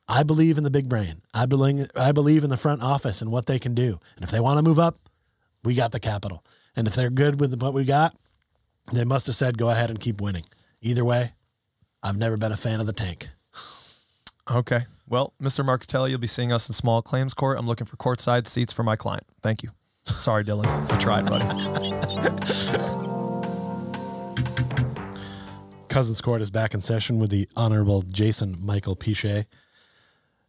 I 0.09 0.23
believe 0.23 0.59
in 0.59 0.65
the 0.65 0.71
big 0.71 0.89
brain. 0.89 1.23
I 1.33 1.47
believe 1.47 1.91
I 1.97 2.13
believe 2.13 2.45
in 2.45 2.51
the 2.51 2.57
front 2.57 2.83
office 2.83 3.23
and 3.23 3.31
what 3.31 3.47
they 3.47 3.59
can 3.59 3.75
do. 3.75 3.99
And 4.17 4.25
if 4.25 4.31
they 4.31 4.41
want 4.41 4.59
to 4.59 4.63
move 4.63 4.79
up, 4.79 4.97
we 5.65 5.75
got 5.75 5.93
the 5.93 6.01
capital. 6.01 6.45
And 6.77 6.87
if 6.87 6.95
they're 6.95 7.11
good 7.11 7.41
with 7.41 7.61
what 7.61 7.73
we 7.73 7.85
got, 7.85 8.17
they 8.93 9.05
must 9.05 9.27
have 9.27 9.37
said 9.37 9.59
go 9.59 9.71
ahead 9.71 9.91
and 9.91 10.01
keep 10.01 10.21
winning. 10.21 10.45
Either 10.81 11.05
way, 11.05 11.33
I've 12.03 12.17
never 12.17 12.37
been 12.37 12.53
a 12.53 12.57
fan 12.57 12.81
of 12.81 12.87
the 12.87 12.93
tank. 12.93 13.29
Okay. 14.51 14.85
Well, 15.09 15.35
Mr. 15.43 15.65
Marchitelli, 15.65 16.11
you'll 16.11 16.19
be 16.19 16.27
seeing 16.27 16.53
us 16.53 16.69
in 16.69 16.75
small 16.75 17.03
claims 17.03 17.35
court. 17.35 17.59
I'm 17.59 17.67
looking 17.67 17.87
for 17.87 17.97
courtside 17.97 18.47
seats 18.47 18.73
for 18.73 18.83
my 18.83 18.97
client. 18.97 19.27
Thank 19.43 19.63
you. 19.63 19.71
Sorry, 20.05 20.45
Dylan. 20.45 20.67
I 20.91 20.99
tried, 20.99 21.27
buddy. 21.27 21.45
Cousins 25.89 26.23
Court 26.23 26.41
is 26.41 26.51
back 26.51 26.73
in 26.73 26.81
session 26.81 27.19
with 27.19 27.29
the 27.29 27.47
Honorable 27.55 28.01
Jason 28.01 28.57
Michael 28.59 28.97
Piche 28.97 29.45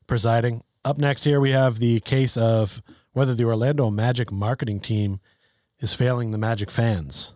presiding. 0.08 0.64
Up 0.86 0.98
next 0.98 1.26
here, 1.26 1.42
we 1.42 1.52
have 1.52 1.80
the 1.80 2.00
case 2.00 2.38
of 2.38 2.82
whether 3.12 3.36
the 3.36 3.44
Orlando 3.44 3.90
Magic 3.90 4.32
marketing 4.32 4.80
team 4.80 5.20
is 5.80 5.94
failing 5.94 6.32
the 6.32 6.38
Magic 6.38 6.72
fans. 6.72 7.34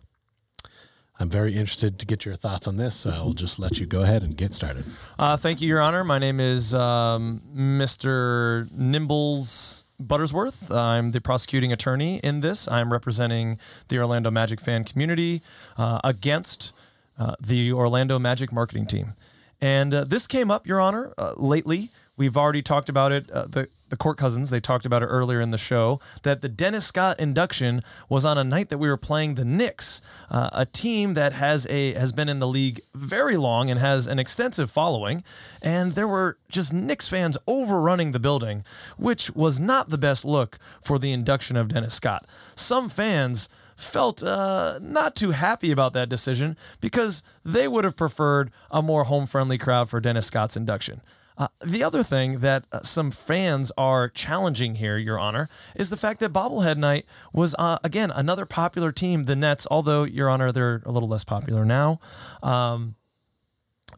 I'm 1.20 1.30
very 1.30 1.53
interested 1.53 1.97
to 1.99 2.05
get 2.05 2.26
your 2.26 2.36
thoughts 2.36 2.68
on 2.68 2.78
this, 2.78 2.95
so 2.95 3.09
I'll 3.09 3.34
just 3.34 3.57
let 3.57 3.80
you 3.80 3.86
go 3.88 4.03
ahead 4.03 4.22
and 4.22 4.38
get 4.38 4.53
started. 4.53 4.86
Uh, 5.18 5.36
thank 5.36 5.61
you, 5.61 5.68
Your 5.68 5.82
Honor. 5.82 6.03
My 6.03 6.20
name 6.20 6.39
is 6.39 6.76
um, 6.76 7.41
Mr. 7.55 8.72
Nimbles 8.72 9.86
Buttersworth. 10.01 10.70
I'm 10.70 11.11
the 11.11 11.20
prosecuting 11.20 11.74
attorney 11.74 12.18
in 12.18 12.41
this. 12.41 12.68
I'm 12.68 12.93
representing 12.93 13.57
the 13.88 13.97
Orlando 13.97 14.30
Magic 14.30 14.61
fan 14.61 14.84
community 14.84 15.41
uh, 15.76 15.99
against 16.03 16.72
uh, 17.18 17.34
the 17.39 17.74
Orlando 17.74 18.20
Magic 18.20 18.51
marketing 18.51 18.86
team. 18.86 19.15
And 19.59 19.93
uh, 19.95 20.03
this 20.03 20.28
came 20.28 20.51
up, 20.51 20.68
Your 20.68 20.80
Honor, 20.80 21.13
uh, 21.18 21.34
lately. 21.36 21.89
We've 22.18 22.36
already 22.36 22.63
talked 22.63 22.89
about 22.89 23.11
it. 23.11 23.30
Uh, 23.30 23.45
the 23.45 23.70
the 23.89 23.95
court 23.95 24.18
cousins 24.18 24.49
they 24.49 24.59
talked 24.59 24.86
about 24.86 25.01
it 25.01 25.05
earlier 25.05 25.39
in 25.39 25.51
the 25.51 25.57
show 25.57 26.01
that 26.24 26.41
the 26.41 26.49
Dennis 26.49 26.86
Scott 26.86 27.20
induction 27.20 27.84
was 28.09 28.26
on 28.26 28.38
a 28.38 28.43
night 28.43 28.68
that 28.70 28.80
we 28.80 28.89
were 28.89 28.97
playing 28.97 29.36
the 29.36 29.45
Knicks, 29.45 30.01
uh, 30.30 30.49
a 30.51 30.65
team 30.65 31.13
that 31.13 31.34
has 31.34 31.65
a 31.68 31.93
has 31.93 32.11
been 32.11 32.28
in 32.28 32.39
the 32.39 32.47
league 32.47 32.82
very 32.93 33.38
long 33.38 33.70
and 33.70 33.80
has 33.80 34.07
an 34.07 34.20
extensive 34.20 34.70
following, 34.70 35.24
and 35.61 35.93
there 35.93 36.07
were 36.07 36.38
just 36.49 36.74
Knicks 36.74 37.07
fans 37.07 37.38
overrunning 37.47 38.11
the 38.11 38.20
building, 38.20 38.65
which 38.97 39.32
was 39.32 39.59
not 39.59 39.89
the 39.89 39.97
best 39.97 40.26
look 40.26 40.57
for 40.82 40.99
the 40.99 41.11
induction 41.11 41.55
of 41.55 41.70
Dennis 41.70 41.95
Scott. 41.95 42.26
Some 42.55 42.89
fans 42.89 43.47
felt 43.78 44.24
uh, 44.24 44.80
not 44.82 45.15
too 45.15 45.32
happy 45.32 45.72
about 45.72 45.93
that 45.93 46.09
decision 46.09 46.57
because 46.82 47.22
they 47.45 47.68
would 47.68 47.84
have 47.84 47.95
preferred 47.95 48.51
a 48.72 48.82
more 48.82 49.03
home 49.03 49.28
friendly 49.28 49.59
crowd 49.59 49.88
for 49.88 49.99
Dennis 50.01 50.26
Scott's 50.26 50.57
induction. 50.57 50.99
Uh, 51.38 51.47
the 51.63 51.83
other 51.83 52.01
thing 52.01 52.39
that 52.39 52.65
uh, 52.71 52.81
some 52.81 53.11
fans 53.11 53.71
are 53.77 54.09
challenging 54.09 54.75
here, 54.75 54.97
Your 54.97 55.19
Honor, 55.19 55.49
is 55.75 55.91
the 55.91 55.97
fact 55.97 56.19
that 56.19 56.33
Bobblehead 56.33 56.77
Night 56.77 57.05
was, 57.31 57.55
uh, 57.59 57.77
again, 57.83 58.09
another 58.09 58.45
popular 58.45 58.91
team, 58.91 59.25
the 59.25 59.35
Nets, 59.35 59.67
although, 59.69 60.03
Your 60.03 60.29
Honor, 60.29 60.51
they're 60.51 60.81
a 60.85 60.91
little 60.91 61.09
less 61.09 61.23
popular 61.23 61.63
now. 61.63 61.99
Um, 62.41 62.95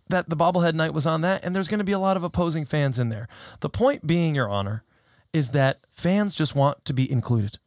that 0.09 0.29
the 0.29 0.35
Bobblehead 0.35 0.73
Night 0.73 0.93
was 0.93 1.07
on 1.07 1.21
that, 1.21 1.45
and 1.45 1.55
there's 1.55 1.69
going 1.69 1.79
to 1.79 1.85
be 1.85 1.93
a 1.93 1.99
lot 1.99 2.17
of 2.17 2.23
opposing 2.23 2.65
fans 2.65 2.99
in 2.99 3.07
there. 3.09 3.29
The 3.61 3.69
point 3.69 4.05
being, 4.05 4.35
Your 4.35 4.49
Honor, 4.49 4.83
is 5.31 5.51
that 5.51 5.79
fans 5.91 6.33
just 6.33 6.55
want 6.55 6.83
to 6.85 6.93
be 6.93 7.09
included. 7.09 7.59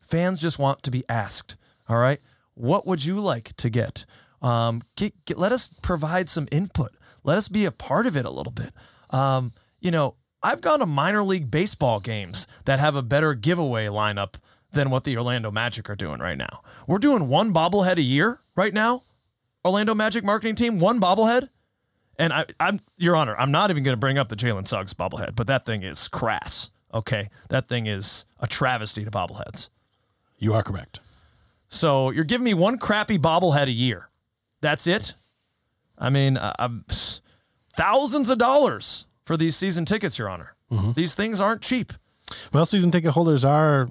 Fans 0.00 0.40
just 0.40 0.58
want 0.58 0.82
to 0.82 0.90
be 0.90 1.04
asked. 1.08 1.56
All 1.88 1.96
right, 1.96 2.20
what 2.54 2.86
would 2.86 3.04
you 3.04 3.18
like 3.18 3.56
to 3.56 3.70
get? 3.70 4.04
Um, 4.42 4.82
get, 4.96 5.24
get 5.24 5.38
let 5.38 5.52
us 5.52 5.68
provide 5.82 6.28
some 6.28 6.48
input. 6.50 6.92
Let 7.24 7.38
us 7.38 7.48
be 7.48 7.64
a 7.64 7.70
part 7.70 8.06
of 8.06 8.16
it 8.16 8.24
a 8.24 8.30
little 8.30 8.52
bit. 8.52 8.72
Um, 9.10 9.52
you 9.80 9.90
know, 9.90 10.14
I've 10.42 10.60
gone 10.60 10.78
to 10.78 10.86
minor 10.86 11.22
league 11.22 11.50
baseball 11.50 12.00
games 12.00 12.46
that 12.64 12.78
have 12.78 12.96
a 12.96 13.02
better 13.02 13.34
giveaway 13.34 13.86
lineup 13.86 14.34
than 14.72 14.90
what 14.90 15.04
the 15.04 15.16
Orlando 15.16 15.50
Magic 15.50 15.90
are 15.90 15.96
doing 15.96 16.20
right 16.20 16.38
now. 16.38 16.62
We're 16.86 16.98
doing 16.98 17.28
one 17.28 17.52
bobblehead 17.52 17.96
a 17.96 18.02
year 18.02 18.40
right 18.56 18.72
now. 18.72 19.02
Orlando 19.64 19.94
Magic 19.94 20.24
marketing 20.24 20.54
team, 20.54 20.78
one 20.78 21.00
bobblehead. 21.00 21.48
And 22.18 22.32
I, 22.32 22.46
I'm, 22.58 22.80
Your 22.96 23.16
Honor, 23.16 23.34
I'm 23.38 23.50
not 23.50 23.70
even 23.70 23.82
going 23.82 23.94
to 23.94 24.00
bring 24.00 24.18
up 24.18 24.28
the 24.28 24.36
Jalen 24.36 24.66
Suggs 24.66 24.94
bobblehead, 24.94 25.34
but 25.34 25.46
that 25.46 25.66
thing 25.66 25.82
is 25.82 26.08
crass. 26.08 26.70
Okay, 26.92 27.30
that 27.50 27.68
thing 27.68 27.86
is 27.86 28.24
a 28.40 28.46
travesty 28.46 29.04
to 29.04 29.10
bobbleheads. 29.10 29.68
You 30.38 30.54
are 30.54 30.62
correct. 30.62 31.00
So 31.68 32.10
you're 32.10 32.24
giving 32.24 32.44
me 32.44 32.54
one 32.54 32.78
crappy 32.78 33.18
bobblehead 33.18 33.66
a 33.66 33.72
year. 33.72 34.08
That's 34.60 34.86
it. 34.86 35.14
I 36.00 36.10
mean, 36.10 36.38
I'm, 36.40 36.84
thousands 37.76 38.30
of 38.30 38.38
dollars 38.38 39.06
for 39.24 39.36
these 39.36 39.54
season 39.54 39.84
tickets, 39.84 40.18
Your 40.18 40.28
Honor. 40.28 40.56
Mm-hmm. 40.72 40.92
These 40.92 41.14
things 41.14 41.40
aren't 41.40 41.62
cheap. 41.62 41.92
Well, 42.52 42.64
season 42.64 42.90
ticket 42.90 43.12
holders 43.12 43.44
are 43.44 43.88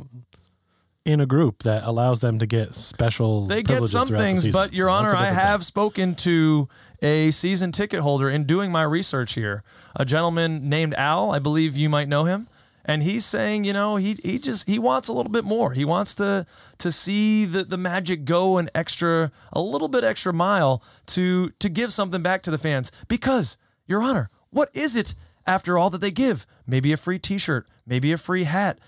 in 1.06 1.20
a 1.20 1.26
group 1.26 1.64
that 1.64 1.84
allows 1.84 2.20
them 2.20 2.40
to 2.40 2.46
get 2.46 2.76
special. 2.76 3.46
They 3.46 3.64
get 3.64 3.86
some 3.86 4.08
things, 4.08 4.40
season. 4.44 4.52
but 4.52 4.74
Your 4.74 4.88
So 4.88 4.92
Honor, 4.94 5.16
I 5.16 5.28
have 5.28 5.62
thing. 5.62 5.66
spoken 5.66 6.16
to 6.16 6.68
a 7.02 7.32
season 7.32 7.72
ticket 7.72 8.00
holder 8.02 8.30
in 8.30 8.44
doing 8.46 8.72
my 8.72 8.84
research 8.84 9.34
here. 9.34 9.64
A 9.96 10.06
gentleman 10.06 10.70
named 10.70 10.94
Al, 10.96 11.32
I 11.32 11.40
believe 11.40 11.78
you 11.78 11.90
might 11.90 12.08
know 12.08 12.26
him. 12.26 12.48
And 12.90 13.04
he's 13.04 13.24
saying, 13.26 13.66
you 13.66 13.74
know, 13.74 13.98
he 13.98 14.16
he 14.24 14.40
just 14.40 14.68
he 14.68 14.80
wants 14.80 15.08
a 15.08 15.14
little 15.14 15.32
bit 15.32 15.46
more. 15.46 15.74
He 15.74 15.86
wants 15.86 16.16
to 16.16 16.46
to 16.80 16.92
see 16.92 17.46
the, 17.46 17.64
the 17.64 17.78
magic 17.78 18.26
go 18.26 18.58
an 18.58 18.70
extra 18.74 19.32
a 19.54 19.62
little 19.62 19.88
bit 19.88 20.04
extra 20.04 20.34
mile 20.34 20.82
to 21.08 21.52
to 21.60 21.70
give 21.70 21.94
something 21.94 22.24
back 22.24 22.42
to 22.44 22.52
the 22.52 22.58
fans. 22.58 22.92
Because, 23.08 23.58
Your 23.86 24.02
Honor, 24.02 24.32
what 24.50 24.70
is 24.74 24.96
it 24.96 25.14
after 25.46 25.78
all 25.78 25.90
that 25.92 26.02
they 26.02 26.10
give? 26.12 26.48
Maybe 26.66 26.92
a 26.92 26.98
free 26.98 27.20
t-shirt, 27.20 27.68
maybe 27.86 28.12
a 28.12 28.18
free 28.18 28.46
hat. 28.46 28.80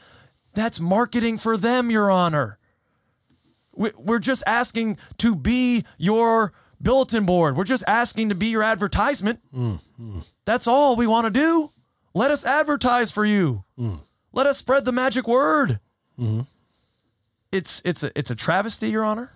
That's 0.54 0.80
marketing 0.80 1.38
for 1.38 1.56
them, 1.56 1.92
Your 1.92 2.10
Honor. 2.10 2.58
We- 3.76 3.92
We're 3.98 4.20
just 4.20 4.44
asking 4.48 4.98
to 5.20 5.36
be 5.36 5.86
your 5.98 6.54
bulletin 6.80 7.26
board. 7.26 7.56
We're 7.56 7.64
just 7.64 7.84
asking 7.88 8.30
to 8.30 8.36
be 8.36 8.48
your 8.48 8.64
advertisement. 8.64 9.40
Mm, 9.54 9.80
mm. 10.00 10.34
That's 10.46 10.68
all 10.68 10.96
we 10.96 11.06
want 11.08 11.26
to 11.26 11.30
do. 11.40 11.70
Let 12.14 12.32
us 12.32 12.46
advertise 12.46 13.12
for 13.12 13.26
you. 13.26 13.64
Mm. 13.80 14.00
Let 14.34 14.48
us 14.48 14.58
spread 14.58 14.86
the 14.86 14.92
magic 14.92 15.28
word. 15.28 15.80
Mm-hmm. 16.20 16.42
It's 17.52 17.82
it's 17.84 18.04
a 18.04 18.18
it's 18.18 18.32
a 18.32 18.36
travesty, 18.36 18.90
Your 18.90 19.04
Honor. 19.04 19.32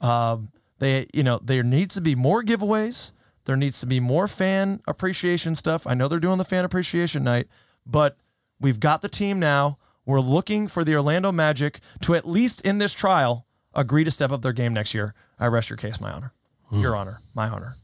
Um, 0.00 0.50
they 0.78 1.06
you 1.12 1.22
know 1.22 1.40
there 1.42 1.62
needs 1.62 1.94
to 1.94 2.00
be 2.00 2.14
more 2.14 2.42
giveaways. 2.42 3.12
There 3.44 3.56
needs 3.56 3.80
to 3.80 3.86
be 3.86 4.00
more 4.00 4.26
fan 4.26 4.80
appreciation 4.86 5.54
stuff. 5.54 5.86
I 5.86 5.94
know 5.94 6.08
they're 6.08 6.18
doing 6.18 6.38
the 6.38 6.44
fan 6.44 6.64
appreciation 6.64 7.24
night, 7.24 7.46
but 7.86 8.16
we've 8.60 8.80
got 8.80 9.02
the 9.02 9.08
team 9.08 9.38
now. 9.38 9.78
We're 10.06 10.20
looking 10.20 10.66
for 10.66 10.84
the 10.84 10.94
Orlando 10.94 11.32
Magic 11.32 11.80
to 12.02 12.14
at 12.14 12.26
least 12.26 12.60
in 12.62 12.78
this 12.78 12.92
trial 12.92 13.46
agree 13.74 14.04
to 14.04 14.10
step 14.10 14.30
up 14.32 14.42
their 14.42 14.52
game 14.52 14.72
next 14.72 14.94
year. 14.94 15.14
I 15.38 15.46
rest 15.46 15.70
your 15.70 15.76
case, 15.76 16.00
my 16.00 16.10
honor. 16.10 16.32
Mm. 16.72 16.82
Your 16.82 16.96
honor, 16.96 17.20
my 17.34 17.48
honor. 17.48 17.76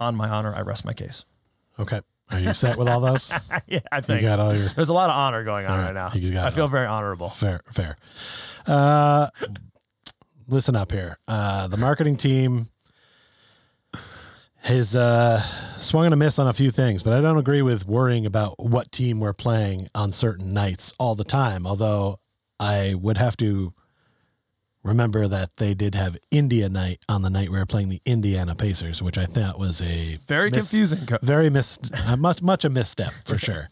On 0.00 0.14
my 0.14 0.28
honor, 0.28 0.54
I 0.54 0.60
rest 0.60 0.84
my 0.84 0.92
case. 0.92 1.24
Okay. 1.78 2.00
Are 2.30 2.38
you 2.38 2.54
set 2.54 2.76
with 2.76 2.88
all 2.88 3.00
those? 3.00 3.32
yeah, 3.66 3.80
I 3.90 4.00
think 4.00 4.22
you 4.22 4.28
got 4.28 4.40
all 4.40 4.56
your 4.56 4.68
there's 4.68 4.88
a 4.88 4.94
lot 4.94 5.10
of 5.10 5.16
honor 5.16 5.44
going 5.44 5.66
on 5.66 5.78
right, 5.78 5.84
right, 5.86 5.94
now. 5.94 6.10
you 6.14 6.32
got 6.32 6.46
I 6.46 6.50
feel 6.50 6.64
all. 6.64 6.68
very 6.68 6.86
honorable. 6.86 7.30
fair, 7.30 7.62
fair. 7.72 7.96
Uh, 8.66 9.28
listen 10.46 10.76
up 10.76 10.92
here. 10.92 11.18
Uh, 11.26 11.68
the 11.68 11.76
marketing 11.76 12.16
team 12.16 12.68
has 14.60 14.94
uh, 14.96 15.42
swung 15.78 16.04
and 16.06 16.14
a 16.14 16.16
miss 16.16 16.38
on 16.38 16.48
a 16.48 16.52
few 16.52 16.70
things, 16.70 17.02
but 17.02 17.12
I 17.12 17.20
don't 17.20 17.38
agree 17.38 17.62
with 17.62 17.86
worrying 17.86 18.26
about 18.26 18.58
what 18.58 18.92
team 18.92 19.20
we're 19.20 19.32
playing 19.32 19.88
on 19.94 20.12
certain 20.12 20.52
nights 20.52 20.92
all 20.98 21.14
the 21.14 21.24
time. 21.24 21.66
Although 21.66 22.20
I 22.60 22.94
would 22.94 23.16
have 23.16 23.36
to 23.38 23.72
remember 24.88 25.28
that 25.28 25.56
they 25.58 25.74
did 25.74 25.94
have 25.94 26.16
India 26.30 26.68
night 26.68 27.00
on 27.08 27.22
the 27.22 27.30
night 27.30 27.50
we 27.50 27.58
were 27.58 27.66
playing 27.66 27.88
the 27.88 28.00
Indiana 28.04 28.54
Pacers, 28.54 29.00
which 29.02 29.16
I 29.18 29.26
thought 29.26 29.58
was 29.58 29.80
a 29.82 30.16
Very 30.26 30.50
mis- 30.50 30.70
confusing. 30.70 31.06
Co- 31.06 31.18
very 31.22 31.50
mis 31.50 31.78
uh, 32.06 32.16
much 32.16 32.42
much 32.42 32.64
a 32.64 32.70
misstep 32.70 33.12
for 33.24 33.38
sure. 33.46 33.68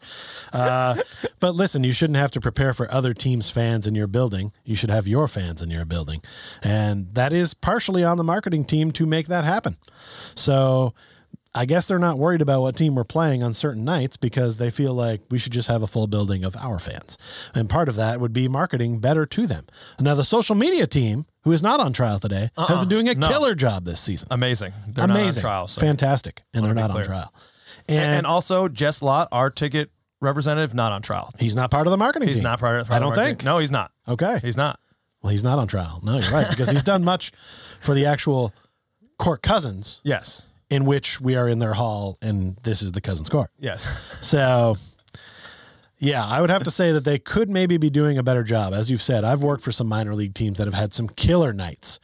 Uh, 0.53 1.01
but 1.39 1.55
listen, 1.55 1.83
you 1.83 1.91
shouldn't 1.91 2.17
have 2.17 2.31
to 2.31 2.39
prepare 2.39 2.73
for 2.73 2.91
other 2.93 3.13
teams' 3.13 3.49
fans 3.49 3.87
in 3.87 3.95
your 3.95 4.07
building. 4.07 4.51
You 4.63 4.75
should 4.75 4.89
have 4.89 5.07
your 5.07 5.27
fans 5.27 5.61
in 5.61 5.69
your 5.69 5.85
building, 5.85 6.21
and 6.61 7.13
that 7.13 7.33
is 7.33 7.53
partially 7.53 8.03
on 8.03 8.17
the 8.17 8.23
marketing 8.23 8.63
team 8.65 8.91
to 8.93 9.05
make 9.05 9.27
that 9.27 9.43
happen. 9.43 9.77
So. 10.35 10.93
I 11.57 11.65
guess 11.65 11.87
they're 11.87 11.99
not 11.99 12.17
worried 12.17 12.41
about 12.41 12.61
what 12.61 12.75
team 12.75 12.95
we're 12.95 13.03
playing 13.03 13.41
on 13.43 13.53
certain 13.53 13.83
nights 13.83 14.15
because 14.17 14.57
they 14.57 14.69
feel 14.69 14.93
like 14.93 15.21
we 15.29 15.37
should 15.39 15.51
just 15.51 15.67
have 15.67 15.81
a 15.81 15.87
full 15.87 16.07
building 16.07 16.43
of 16.45 16.55
our 16.55 16.79
fans. 16.79 17.17
And 17.55 17.69
part 17.69 17.89
of 17.89 17.95
that 17.95 18.19
would 18.19 18.33
be 18.33 18.47
marketing 18.47 18.99
better 18.99 19.25
to 19.25 19.47
them. 19.47 19.65
Now, 19.99 20.15
the 20.15 20.23
social 20.23 20.55
media 20.55 20.85
team, 20.87 21.25
who 21.43 21.51
is 21.51 21.63
not 21.63 21.79
on 21.79 21.93
trial 21.93 22.19
today, 22.19 22.49
has 22.57 22.69
Uh-uh. 22.69 22.79
been 22.81 22.89
doing 22.89 23.09
a 23.09 23.15
No. 23.15 23.27
killer 23.27 23.55
job 23.55 23.85
this 23.85 23.99
season. 23.99 24.27
Amazing. 24.31 24.73
They're 24.87 25.05
Amazing. 25.05 25.43
not 25.43 25.49
on 25.49 25.51
trial. 25.53 25.67
So. 25.67 25.81
Fantastic. 25.81 26.43
And 26.53 26.63
they're 26.65 26.73
not 26.73 26.91
on 26.91 27.03
trial. 27.03 27.33
And, 27.89 27.97
And, 27.99 28.15
and 28.19 28.27
also, 28.27 28.67
Jess 28.67 29.01
Lott, 29.01 29.27
our 29.31 29.49
ticket 29.49 29.89
representative, 30.21 30.73
not 30.73 30.91
on 30.91 31.01
trial. 31.01 31.31
he's 31.39 31.55
not 31.55 31.71
part 31.71 31.87
of 31.87 31.91
the 31.91 31.97
marketing 31.97 32.27
He's 32.27 32.37
team. 32.37 32.43
not 32.43 32.59
part 32.59 32.79
of. 32.79 32.87
The 32.87 32.93
I 32.93 32.99
don't 32.99 33.09
part 33.09 33.17
of 33.17 33.21
our 33.23 33.27
think. 33.29 33.43
No, 33.43 33.59
he's 33.59 33.71
not. 33.71 33.91
Okay. 34.07 34.39
He's 34.41 34.57
not. 34.57 34.79
Well, 35.21 35.31
he's 35.31 35.43
not 35.43 35.57
on 35.59 35.67
trial. 35.67 35.99
No, 36.03 36.19
you're 36.19 36.31
right. 36.31 36.49
Because 36.49 36.69
he's 36.69 36.83
done 36.83 37.03
much 37.03 37.31
for 37.79 37.93
the 37.95 38.05
actual 38.05 38.53
court 39.17 39.41
cousins, 39.41 40.01
Yes. 40.03 40.43
In 40.69 40.85
which 40.85 41.21
we 41.21 41.35
are 41.35 41.47
in 41.47 41.59
their 41.59 41.73
hall, 41.73 42.17
and 42.21 42.57
this 42.63 42.81
is 42.81 42.91
the 42.91 43.01
cousins 43.01 43.29
court. 43.29 43.51
Yes. 43.59 43.87
So, 44.21 44.75
yeah, 45.99 46.25
I 46.25 46.41
would 46.41 46.49
have 46.49 46.63
to 46.63 46.71
say 46.71 46.91
that 46.91 47.05
they 47.05 47.19
could 47.19 47.49
maybe 47.49 47.77
be 47.77 47.89
doing 47.89 48.17
a 48.17 48.23
better 48.23 48.43
job. 48.43 48.73
As 48.73 48.91
you've 48.91 49.01
said, 49.01 49.23
I've 49.23 49.41
worked 49.41 49.63
for 49.63 49.71
some 49.71 49.87
minor 49.87 50.15
league 50.15 50.33
teams 50.33 50.57
that 50.57 50.65
have 50.65 50.73
had 50.73 50.91
some 50.91 51.07
killer 51.07 51.53
nights, 51.53 51.99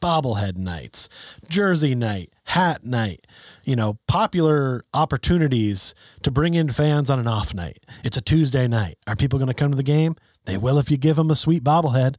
bobblehead 0.00 0.56
nights, 0.56 1.08
jersey 1.48 1.94
night, 1.94 2.32
hat 2.44 2.84
night, 2.84 3.26
you 3.64 3.76
know, 3.76 3.98
popular 4.06 4.84
opportunities 4.92 5.94
to 6.22 6.30
bring 6.30 6.54
in 6.54 6.68
fans 6.68 7.08
on 7.08 7.18
an 7.18 7.28
off 7.28 7.54
night. 7.54 7.84
It's 8.04 8.16
a 8.16 8.20
Tuesday 8.20 8.68
night. 8.68 8.98
Are 9.06 9.16
people 9.16 9.38
going 9.38 9.48
to 9.48 9.54
come 9.54 9.70
to 9.70 9.76
the 9.76 9.82
game? 9.82 10.16
They 10.44 10.56
will 10.56 10.78
if 10.78 10.90
you 10.90 10.96
give 10.96 11.16
them 11.16 11.30
a 11.30 11.36
sweet 11.36 11.64
bobblehead, 11.64 12.16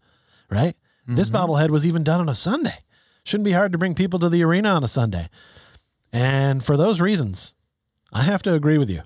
right? 0.50 0.76
This 1.06 1.30
mm-hmm. 1.30 1.52
bobblehead 1.52 1.70
was 1.70 1.86
even 1.86 2.04
done 2.04 2.22
on 2.22 2.30
a 2.30 2.36
Sunday. 2.36 2.80
Shouldn't 3.26 3.46
be 3.46 3.52
hard 3.52 3.72
to 3.74 3.78
bring 3.78 3.94
people 3.94 4.20
to 4.20 4.30
the 4.30 4.44
arena 4.44 4.70
on 4.70 4.84
a 4.84 4.88
Sunday. 4.88 5.30
And 6.14 6.64
for 6.64 6.78
those 6.78 7.02
reasons, 7.02 7.56
I 8.14 8.22
have 8.24 8.42
to 8.44 8.54
agree 8.54 8.78
with 8.78 8.90
you 8.90 9.02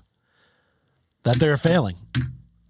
that 1.24 1.40
they're 1.40 1.56
failing 1.70 1.96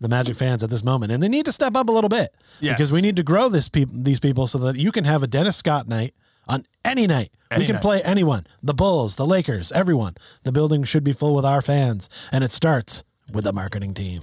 the 0.00 0.08
Magic 0.08 0.36
fans 0.36 0.62
at 0.62 0.70
this 0.70 0.84
moment, 0.84 1.10
and 1.10 1.20
they 1.20 1.28
need 1.28 1.44
to 1.46 1.52
step 1.52 1.74
up 1.74 1.88
a 1.88 1.92
little 1.92 2.08
bit 2.08 2.32
Yes. 2.60 2.76
because 2.76 2.92
we 2.92 3.00
need 3.00 3.16
to 3.16 3.24
grow 3.24 3.48
this 3.48 3.68
peop- 3.68 3.90
these 3.92 4.20
people 4.20 4.46
so 4.46 4.56
that 4.58 4.76
you 4.76 4.92
can 4.92 5.02
have 5.04 5.24
a 5.24 5.26
Dennis 5.26 5.56
Scott 5.56 5.88
night 5.88 6.14
on 6.46 6.64
any 6.84 7.08
night. 7.08 7.32
Any 7.50 7.62
we 7.62 7.66
can 7.66 7.74
night. 7.74 7.82
play 7.82 8.02
anyone, 8.02 8.46
the 8.62 8.74
Bulls, 8.74 9.16
the 9.16 9.26
Lakers, 9.26 9.72
everyone. 9.72 10.14
The 10.44 10.52
building 10.52 10.84
should 10.84 11.02
be 11.02 11.12
full 11.12 11.34
with 11.34 11.44
our 11.44 11.60
fans, 11.60 12.08
and 12.30 12.44
it 12.44 12.52
starts 12.52 13.02
with 13.32 13.42
the 13.44 13.52
marketing 13.52 13.92
team. 13.92 14.22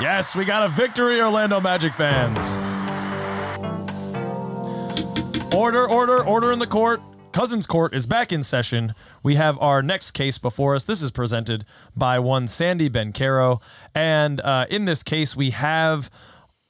Yes, 0.00 0.34
we 0.34 0.44
got 0.46 0.62
a 0.64 0.68
victory, 0.68 1.20
Orlando 1.20 1.60
Magic 1.60 1.92
fans. 1.94 2.40
Order, 5.54 5.86
order, 5.88 6.24
order 6.24 6.50
in 6.50 6.58
the 6.58 6.66
court. 6.66 7.00
Cousins 7.34 7.66
Court 7.66 7.92
is 7.96 8.06
back 8.06 8.32
in 8.32 8.44
session. 8.44 8.94
We 9.24 9.34
have 9.34 9.58
our 9.58 9.82
next 9.82 10.12
case 10.12 10.38
before 10.38 10.76
us. 10.76 10.84
This 10.84 11.02
is 11.02 11.10
presented 11.10 11.64
by 11.96 12.20
one 12.20 12.46
Sandy 12.46 12.88
Bencaro. 12.88 13.60
And 13.92 14.40
uh, 14.42 14.66
in 14.70 14.84
this 14.84 15.02
case, 15.02 15.34
we 15.34 15.50
have 15.50 16.10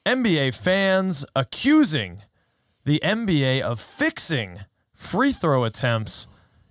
NBA 0.06 0.54
fans 0.54 1.26
accusing 1.36 2.22
the 2.86 2.98
NBA 3.04 3.60
of 3.60 3.78
fixing 3.78 4.60
free 4.94 5.32
throw 5.32 5.64
attempts 5.64 6.28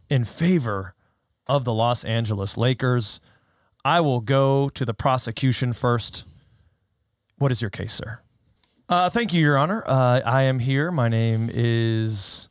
in 0.10 0.26
favor 0.26 0.96
of 1.46 1.64
the 1.64 1.74
Los 1.74 2.04
Angeles 2.04 2.58
Lakers. 2.58 3.22
I 3.86 4.02
will 4.02 4.22
go 4.22 4.70
to 4.70 4.86
the 4.86 4.96
prosecution 4.96 5.72
first. 5.72 6.24
What 7.38 7.52
is 7.52 7.62
your 7.62 7.70
case, 7.70 7.94
sir? 7.94 8.22
Uh, 8.90 9.12
thank 9.12 9.34
you, 9.34 9.42
Your 9.42 9.56
Honor. 9.60 9.84
Uh, 9.86 10.22
I 10.26 10.42
am 10.44 10.58
here. 10.58 10.92
My 10.92 11.10
name 11.10 11.52
is. 11.54 12.50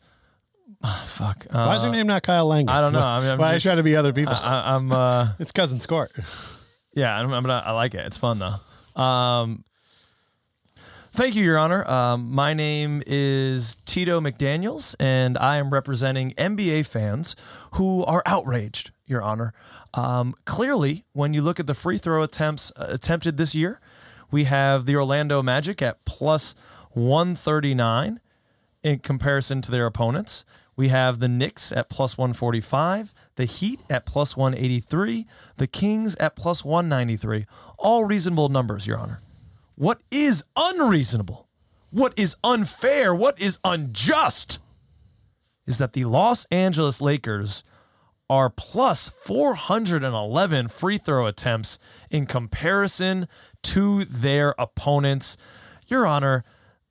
Ah, 0.85 1.05
fuck. 1.07 1.47
Uh, 1.51 1.65
Why 1.67 1.77
is 1.77 1.83
your 1.83 1.93
name 1.93 2.07
not 2.07 2.23
Kyle 2.23 2.47
Lang? 2.47 2.69
I 2.69 2.81
don't 2.81 2.93
know. 2.93 2.99
I 3.01 3.21
mean, 3.21 3.31
I'm 3.31 3.39
Why 3.39 3.55
just- 3.55 3.65
you 3.65 3.69
trying 3.69 3.77
to 3.79 3.83
be 3.83 3.95
other 3.97 4.13
people? 4.13 4.35
I, 4.35 4.75
I'm. 4.75 4.91
Uh, 4.91 5.29
it's 5.39 5.53
cousin 5.53 5.79
Scott. 5.79 6.11
yeah, 6.95 7.17
I'm, 7.19 7.33
I'm 7.33 7.43
gonna. 7.45 7.63
I 7.65 7.73
like 7.73 7.95
it. 7.95 8.05
It's 8.07 8.19
fun 8.19 8.39
though. 8.41 9.01
Um, 9.01 9.65
thank 11.13 11.35
you, 11.35 11.45
Your 11.45 11.59
Honor. 11.59 11.89
Um, 11.89 12.31
my 12.33 12.53
name 12.55 13.03
is 13.07 13.77
Tito 13.85 14.21
McDaniel's, 14.21 14.95
and 14.99 15.39
I 15.39 15.57
am 15.57 15.71
representing 15.71 16.33
NBA 16.33 16.87
fans 16.87 17.37
who 17.73 18.05
are 18.05 18.23
outraged, 18.27 18.91
Your 19.07 19.23
Honor. 19.23 19.53
Um, 19.95 20.35
clearly, 20.47 21.05
when 21.13 21.33
you 21.35 21.43
look 21.43 21.61
at 21.61 21.67
the 21.67 21.75
free 21.75 21.99
throw 21.99 22.23
attempts 22.23 22.73
uh, 22.77 22.87
attempted 22.89 23.37
this 23.37 23.55
year, 23.55 23.81
we 24.31 24.45
have 24.45 24.87
the 24.87 24.97
Orlando 24.97 25.43
Magic 25.43 25.81
at 25.83 26.05
plus 26.07 26.55
139 26.93 28.21
in 28.83 28.99
comparison 28.99 29.63
to 29.63 29.71
their 29.71 29.87
opponents. 29.87 30.45
We 30.77 30.89
have 30.89 31.21
the 31.21 31.29
Knicks 31.29 31.71
at 31.73 31.91
plus 31.91 32.17
145, 32.17 33.13
the 33.37 33.45
Heat 33.45 33.81
at 33.91 34.07
plus 34.07 34.37
183, 34.37 35.27
the 35.57 35.67
Kings 35.67 36.17
at 36.17 36.35
plus 36.35 36.65
193. 36.65 37.47
All 37.79 38.05
reasonable 38.05 38.49
numbers, 38.49 38.87
Your 38.87 38.99
Honor. 38.99 39.21
What 39.75 40.01
is 40.11 40.45
unreasonable? 40.57 41.49
What 41.91 42.15
is 42.17 42.37
unfair? 42.43 43.15
What 43.15 43.41
is 43.41 43.59
unjust? 43.65 44.59
Is 45.67 45.79
that 45.79 45.93
the 45.93 46.05
Los 46.05 46.47
Angeles 46.47 47.01
Lakers 47.01 47.65
are 48.31 48.49
plus 48.49 49.11
411 49.11 50.69
free 50.69 50.97
throw 50.97 51.27
attempts 51.27 51.79
in 52.11 52.25
comparison 52.25 53.29
to 53.63 54.07
their 54.07 54.55
opponents. 54.59 55.37
Your 55.87 56.07
Honor, 56.07 56.43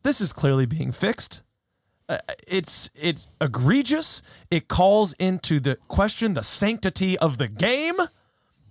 this 0.04 0.22
is 0.22 0.34
clearly 0.34 0.68
being 0.68 0.92
fixed. 0.92 1.42
Uh, 2.12 2.18
it's 2.46 2.90
it's 2.94 3.30
egregious. 3.40 4.22
It 4.50 4.68
calls 4.68 5.14
into 5.14 5.62
the 5.62 5.78
question 5.88 6.34
the 6.34 6.44
sanctity 6.44 7.18
of 7.20 7.38
the 7.38 7.48
game. 7.48 7.96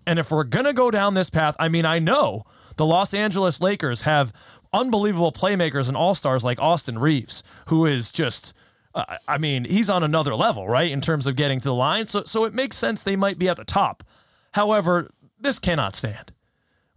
And 0.07 0.19
if 0.19 0.31
we're 0.31 0.45
to 0.45 0.75
go 0.75 0.91
down 0.91 1.15
this 1.15 1.31
path, 1.31 1.57
I 1.59 1.71
mean, 1.71 1.87
I 1.87 2.01
know 2.01 2.45
the 2.77 2.85
Los 2.85 3.15
Angeles 3.15 3.59
Lakers 3.63 4.03
have 4.03 4.35
unbelievable 4.75 5.33
playmakers 5.33 5.89
and 5.89 5.97
all-stars 5.97 6.45
like 6.45 6.61
Austin 6.61 6.99
Reaves, 6.99 7.43
who 7.69 7.87
is 7.87 8.11
just 8.11 8.53
uh, 8.95 9.17
I 9.27 9.39
mean, 9.39 9.65
he's 9.65 9.89
on 9.89 10.03
another 10.03 10.35
level, 10.35 10.69
right, 10.69 10.91
in 10.91 11.01
terms 11.01 11.27
of 11.27 11.35
getting 11.35 11.61
to 11.61 11.69
the 11.69 11.75
line. 11.75 12.09
So 12.09 12.25
so 12.27 12.45
it 12.45 12.53
makes 12.53 12.77
sense 12.77 13.03
they 13.03 13.17
might 13.17 13.39
be 13.39 13.49
at 13.49 13.57
the 13.57 13.65
top. 13.65 14.05
However, 14.53 15.09
this 15.39 15.59
cannot 15.59 15.97
stand. 15.97 16.33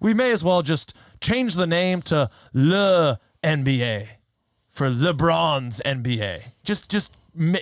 We 0.02 0.14
may 0.14 0.34
as 0.34 0.44
well 0.44 0.62
just 0.62 0.94
change 1.22 1.54
the 1.56 1.68
name 1.68 2.02
to 2.02 2.30
Le 2.54 3.18
NBA 3.42 4.10
for 4.74 4.90
LeBron's 4.90 5.82
NBA. 5.86 6.44
Just 6.64 6.92
just 6.92 7.16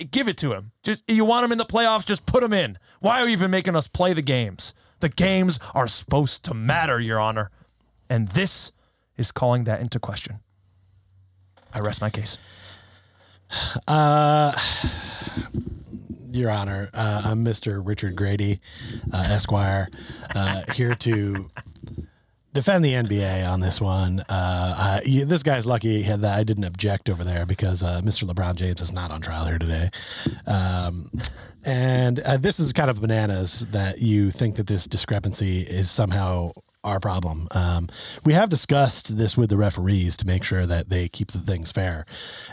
give 0.09 0.27
it 0.27 0.37
to 0.37 0.53
him. 0.53 0.71
Just 0.81 1.03
you 1.07 1.23
want 1.25 1.45
him 1.45 1.51
in 1.51 1.57
the 1.57 1.65
playoffs, 1.65 2.05
just 2.05 2.25
put 2.25 2.41
him 2.41 2.53
in. 2.53 2.79
Why 2.99 3.19
are 3.21 3.27
you 3.27 3.33
even 3.33 3.51
making 3.51 3.75
us 3.75 3.87
play 3.87 4.13
the 4.13 4.21
games? 4.21 4.73
The 5.01 5.09
games 5.09 5.59
are 5.75 5.87
supposed 5.87 6.43
to 6.43 6.53
matter, 6.53 6.99
Your 6.99 7.19
Honor. 7.19 7.51
And 8.09 8.29
this 8.29 8.71
is 9.17 9.31
calling 9.31 9.65
that 9.65 9.81
into 9.81 9.99
question. 9.99 10.39
I 11.73 11.79
rest 11.79 12.01
my 12.01 12.09
case. 12.09 12.37
Uh, 13.87 14.51
Your 16.31 16.49
Honor, 16.49 16.89
uh, 16.93 17.23
I'm 17.25 17.43
Mr. 17.43 17.81
Richard 17.83 18.15
Grady, 18.15 18.61
uh, 19.11 19.25
Esquire, 19.27 19.89
uh, 20.35 20.61
here 20.73 20.95
to 20.95 21.49
defend 22.53 22.83
the 22.83 22.93
NBA 22.93 23.47
on 23.49 23.59
this 23.59 23.79
one. 23.79 24.19
Uh, 24.21 24.75
I, 24.77 25.01
you- 25.05 25.25
this 25.25 25.43
guy's 25.43 25.65
lucky 25.65 26.03
that 26.03 26.23
I 26.23 26.43
didn't 26.43 26.65
object 26.65 27.09
over 27.09 27.23
there 27.23 27.45
because 27.45 27.83
uh, 27.83 28.01
Mr. 28.01 28.29
LeBron 28.29 28.55
James 28.55 28.81
is 28.81 28.91
not 28.91 29.11
on 29.11 29.21
trial 29.21 29.45
here 29.45 29.57
today. 29.59 29.89
Um, 30.47 31.11
and 31.63 32.19
uh, 32.21 32.37
this 32.37 32.59
is 32.59 32.73
kind 32.73 32.89
of 32.89 32.99
bananas 33.01 33.65
that 33.71 33.99
you 33.99 34.31
think 34.31 34.55
that 34.55 34.67
this 34.67 34.85
discrepancy 34.87 35.61
is 35.61 35.89
somehow 35.89 36.51
our 36.83 36.99
problem. 36.99 37.47
Um, 37.51 37.89
we 38.23 38.33
have 38.33 38.49
discussed 38.49 39.17
this 39.17 39.37
with 39.37 39.49
the 39.49 39.57
referees 39.57 40.17
to 40.17 40.27
make 40.27 40.43
sure 40.43 40.65
that 40.65 40.89
they 40.89 41.07
keep 41.07 41.31
the 41.31 41.39
things 41.39 41.71
fair, 41.71 42.05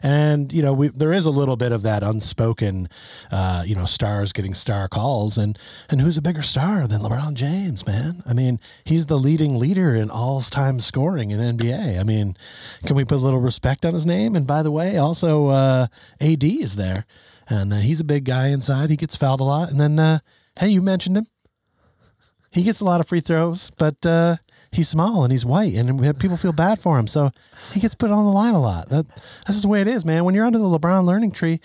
and 0.02 0.52
you 0.52 0.62
know 0.62 0.72
we, 0.72 0.88
there 0.88 1.12
is 1.12 1.26
a 1.26 1.30
little 1.30 1.56
bit 1.56 1.72
of 1.72 1.82
that 1.82 2.02
unspoken, 2.02 2.88
uh, 3.30 3.62
you 3.66 3.74
know, 3.74 3.86
stars 3.86 4.32
getting 4.32 4.54
star 4.54 4.88
calls, 4.88 5.38
and 5.38 5.58
and 5.88 6.00
who's 6.00 6.16
a 6.16 6.22
bigger 6.22 6.42
star 6.42 6.86
than 6.86 7.00
LeBron 7.00 7.34
James, 7.34 7.86
man? 7.86 8.22
I 8.26 8.32
mean, 8.32 8.60
he's 8.84 9.06
the 9.06 9.18
leading 9.18 9.58
leader 9.58 9.94
in 9.94 10.10
all-time 10.10 10.80
scoring 10.80 11.30
in 11.30 11.40
NBA. 11.40 11.98
I 11.98 12.02
mean, 12.02 12.36
can 12.84 12.96
we 12.96 13.04
put 13.04 13.16
a 13.16 13.24
little 13.24 13.40
respect 13.40 13.84
on 13.84 13.94
his 13.94 14.06
name? 14.06 14.36
And 14.36 14.46
by 14.46 14.62
the 14.62 14.70
way, 14.70 14.96
also 14.98 15.48
uh, 15.48 15.86
AD 16.20 16.44
is 16.44 16.76
there, 16.76 17.06
and 17.48 17.72
uh, 17.72 17.76
he's 17.76 18.00
a 18.00 18.04
big 18.04 18.24
guy 18.24 18.48
inside. 18.48 18.90
He 18.90 18.96
gets 18.96 19.16
fouled 19.16 19.40
a 19.40 19.44
lot, 19.44 19.70
and 19.70 19.80
then 19.80 19.98
uh, 19.98 20.18
hey, 20.58 20.68
you 20.68 20.82
mentioned 20.82 21.16
him. 21.16 21.26
He 22.50 22.62
gets 22.62 22.80
a 22.80 22.84
lot 22.84 23.00
of 23.00 23.08
free 23.08 23.20
throws, 23.20 23.70
but 23.76 24.04
uh, 24.06 24.36
he's 24.72 24.88
small 24.88 25.22
and 25.24 25.32
he's 25.32 25.44
white, 25.44 25.74
and 25.74 26.18
people 26.18 26.36
feel 26.36 26.52
bad 26.52 26.78
for 26.78 26.98
him, 26.98 27.06
so 27.06 27.30
he 27.72 27.80
gets 27.80 27.94
put 27.94 28.10
on 28.10 28.24
the 28.24 28.32
line 28.32 28.54
a 28.54 28.60
lot. 28.60 28.88
That 28.88 29.06
that's 29.08 29.56
just 29.56 29.62
the 29.62 29.68
way 29.68 29.80
it 29.80 29.88
is, 29.88 30.04
man. 30.04 30.24
When 30.24 30.34
you're 30.34 30.46
under 30.46 30.58
the 30.58 30.64
LeBron 30.64 31.04
learning 31.04 31.32
tree, 31.32 31.60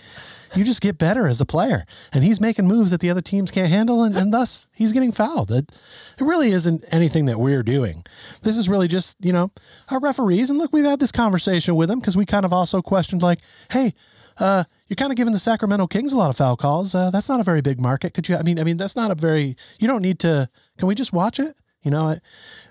you 0.54 0.64
just 0.64 0.80
get 0.80 0.98
better 0.98 1.26
as 1.26 1.40
a 1.40 1.46
player, 1.46 1.84
and 2.12 2.24
he's 2.24 2.40
making 2.40 2.66
moves 2.66 2.90
that 2.90 3.00
the 3.00 3.10
other 3.10 3.20
teams 3.20 3.50
can't 3.50 3.70
handle, 3.70 4.02
and, 4.02 4.16
and 4.16 4.32
thus 4.32 4.66
he's 4.72 4.92
getting 4.92 5.12
fouled. 5.12 5.50
It, 5.50 5.72
it 6.18 6.24
really 6.24 6.52
isn't 6.52 6.84
anything 6.90 7.26
that 7.26 7.40
we're 7.40 7.62
doing. 7.62 8.04
This 8.42 8.56
is 8.56 8.68
really 8.68 8.88
just 8.88 9.16
you 9.20 9.32
know 9.32 9.50
our 9.88 10.00
referees, 10.00 10.50
and 10.50 10.58
look, 10.58 10.72
we've 10.72 10.84
had 10.84 11.00
this 11.00 11.12
conversation 11.12 11.74
with 11.74 11.88
them 11.88 12.00
because 12.00 12.16
we 12.16 12.26
kind 12.26 12.44
of 12.44 12.52
also 12.52 12.82
questioned 12.82 13.22
like, 13.22 13.40
hey. 13.70 13.94
Uh, 14.36 14.64
you're 14.88 14.96
kind 14.96 15.12
of 15.12 15.16
giving 15.16 15.32
the 15.32 15.38
Sacramento 15.38 15.86
Kings 15.86 16.12
a 16.12 16.16
lot 16.16 16.28
of 16.28 16.36
foul 16.36 16.56
calls. 16.56 16.92
Uh, 16.92 17.08
that's 17.08 17.28
not 17.28 17.38
a 17.38 17.44
very 17.44 17.60
big 17.60 17.80
market. 17.80 18.14
Could 18.14 18.28
you? 18.28 18.34
I 18.36 18.42
mean, 18.42 18.58
I 18.58 18.64
mean, 18.64 18.76
that's 18.76 18.96
not 18.96 19.12
a 19.12 19.14
very. 19.14 19.56
You 19.78 19.86
don't 19.86 20.02
need 20.02 20.18
to. 20.18 20.48
Can 20.78 20.88
we 20.88 20.94
just 20.94 21.12
watch 21.12 21.38
it? 21.38 21.56
You 21.82 21.90
know, 21.90 22.18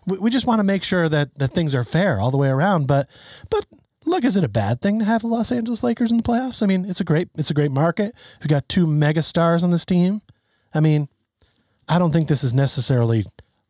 we, 0.05 0.17
we 0.17 0.30
just 0.30 0.47
want 0.47 0.59
to 0.59 0.63
make 0.63 0.84
sure 0.84 1.07
that 1.07 1.35
that 1.35 1.53
things 1.53 1.75
are 1.75 1.84
fair 1.84 2.19
all 2.19 2.31
the 2.31 2.38
way 2.38 2.49
around. 2.49 2.88
But, 2.88 3.07
but 3.49 3.65
look, 4.05 4.23
is 4.23 4.35
it 4.35 4.43
a 4.43 4.49
bad 4.49 4.81
thing 4.81 4.99
to 4.99 5.05
have 5.05 5.21
the 5.21 5.27
Los 5.27 5.51
Angeles 5.51 5.84
Lakers 5.84 6.11
in 6.11 6.17
the 6.17 6.23
playoffs? 6.23 6.63
I 6.63 6.65
mean, 6.65 6.85
it's 6.85 6.99
a 6.99 7.03
great, 7.03 7.30
it's 7.35 7.51
a 7.51 7.53
great 7.53 7.71
market. 7.71 8.15
We've 8.39 8.47
got 8.47 8.67
two 8.67 8.88
mega 8.88 9.21
stars 9.21 9.63
on 9.63 9.71
this 9.71 9.85
team. 9.85 10.21
I 10.73 10.80
mean, 10.80 11.07
I 11.88 11.99
don't 11.99 12.11
think 12.11 12.27
this 12.27 12.43
is 12.43 12.53
necessarily 12.53 13.25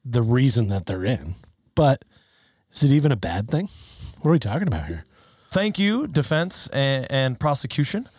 the 0.06 0.22
reason 0.22 0.70
that 0.70 0.86
they're 0.86 1.06
in. 1.06 1.36
But 1.76 2.06
is 2.72 2.84
it 2.84 2.92
even 2.92 3.12
a 3.12 3.18
bad 3.18 3.50
thing? 3.50 3.70
What 4.22 4.30
are 4.30 4.34
we 4.34 4.40
talking 4.40 4.68
about 4.68 4.86
here? 4.86 5.06
Thank 5.52 5.78
you, 5.78 6.08
defense 6.08 6.68
and, 6.68 7.06
and 7.12 7.40
prosecution. 7.40 8.10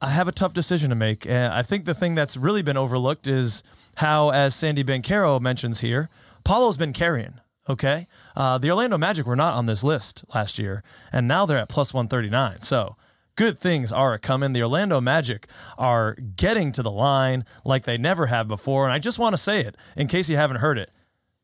I 0.00 0.10
have 0.10 0.26
a 0.26 0.32
tough 0.32 0.52
decision 0.52 0.90
to 0.90 0.96
make. 0.96 1.26
Uh, 1.26 1.50
I 1.52 1.62
think 1.62 1.84
the 1.84 1.94
thing 1.94 2.14
that's 2.14 2.36
really 2.36 2.62
been 2.62 2.76
overlooked 2.76 3.26
is 3.26 3.62
how, 3.96 4.30
as 4.30 4.54
Sandy 4.54 4.84
Bencaro 4.84 5.40
mentions 5.40 5.80
here, 5.80 6.08
Paolo's 6.44 6.76
been 6.76 6.92
carrying. 6.92 7.34
Okay, 7.68 8.08
uh, 8.34 8.58
the 8.58 8.70
Orlando 8.70 8.98
Magic 8.98 9.24
were 9.24 9.36
not 9.36 9.54
on 9.54 9.66
this 9.66 9.84
list 9.84 10.24
last 10.34 10.58
year, 10.58 10.82
and 11.12 11.28
now 11.28 11.46
they're 11.46 11.58
at 11.58 11.68
plus 11.68 11.94
one 11.94 12.08
thirty 12.08 12.28
nine. 12.28 12.60
So 12.60 12.96
good 13.36 13.60
things 13.60 13.92
are 13.92 14.18
coming. 14.18 14.52
The 14.52 14.62
Orlando 14.62 15.00
Magic 15.00 15.46
are 15.78 16.14
getting 16.14 16.72
to 16.72 16.82
the 16.82 16.90
line 16.90 17.44
like 17.64 17.84
they 17.84 17.96
never 17.98 18.26
have 18.26 18.48
before, 18.48 18.84
and 18.84 18.92
I 18.92 18.98
just 18.98 19.18
want 19.20 19.34
to 19.34 19.38
say 19.38 19.60
it 19.60 19.76
in 19.96 20.08
case 20.08 20.28
you 20.28 20.36
haven't 20.36 20.56
heard 20.56 20.76
it. 20.76 20.90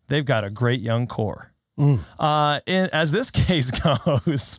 They've 0.09 0.25
got 0.25 0.43
a 0.43 0.51
great 0.51 0.81
young 0.81 1.07
core. 1.07 1.53
Uh, 2.19 2.61
in, 2.67 2.91
as 2.93 3.13
this 3.13 3.31
case 3.31 3.71
goes, 3.71 4.59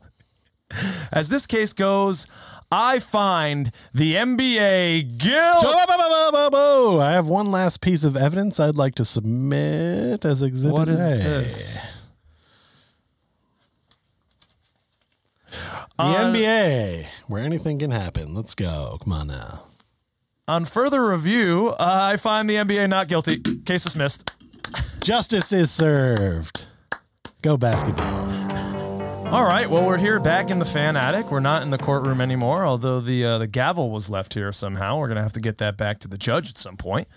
as 1.11 1.27
this 1.27 1.45
case 1.45 1.73
goes, 1.73 2.25
I 2.71 2.99
find 2.99 3.71
the 3.93 4.13
NBA 4.15 5.17
guilt. 5.17 5.65
I 7.01 7.11
have 7.13 7.27
one 7.27 7.49
last 7.51 7.81
piece 7.81 8.03
of 8.03 8.15
evidence 8.15 8.59
I'd 8.59 8.77
like 8.77 8.93
to 8.95 9.05
submit 9.05 10.23
as 10.23 10.43
exhibit 10.43 10.73
What 10.77 10.89
is 10.89 10.99
A. 10.99 11.15
this? 11.17 12.03
The 15.97 16.03
Uh, 16.05 16.31
NBA, 16.31 17.07
where 17.27 17.43
anything 17.43 17.79
can 17.79 17.91
happen. 17.91 18.33
Let's 18.35 18.53
go. 18.55 18.97
Come 19.03 19.13
on 19.13 19.27
now. 19.27 19.63
On 20.47 20.63
further 20.65 21.05
review, 21.05 21.73
I 21.79 22.17
find 22.17 22.49
the 22.49 22.55
NBA 22.55 22.87
not 22.87 23.07
guilty. 23.07 23.41
Case 23.65 23.83
dismissed. 23.83 24.31
Justice 25.01 25.51
is 25.51 25.71
served. 25.71 26.65
Go 27.41 27.57
basketball. 27.57 28.48
All 29.31 29.45
right. 29.45 29.69
Well, 29.69 29.85
we're 29.85 29.99
here 29.99 30.19
back 30.19 30.49
in 30.49 30.57
the 30.57 30.65
fan 30.65 30.95
attic. 30.97 31.29
We're 31.29 31.39
not 31.39 31.61
in 31.61 31.69
the 31.69 31.77
courtroom 31.77 32.19
anymore, 32.19 32.65
although 32.65 32.99
the 32.99 33.23
uh, 33.23 33.37
the 33.37 33.45
gavel 33.45 33.91
was 33.91 34.09
left 34.09 34.33
here 34.33 34.51
somehow. 34.51 34.97
We're 34.97 35.07
gonna 35.07 35.21
have 35.21 35.33
to 35.33 35.39
get 35.39 35.59
that 35.59 35.77
back 35.77 35.99
to 35.99 36.07
the 36.07 36.17
judge 36.17 36.49
at 36.49 36.57
some 36.57 36.77
point. 36.77 37.07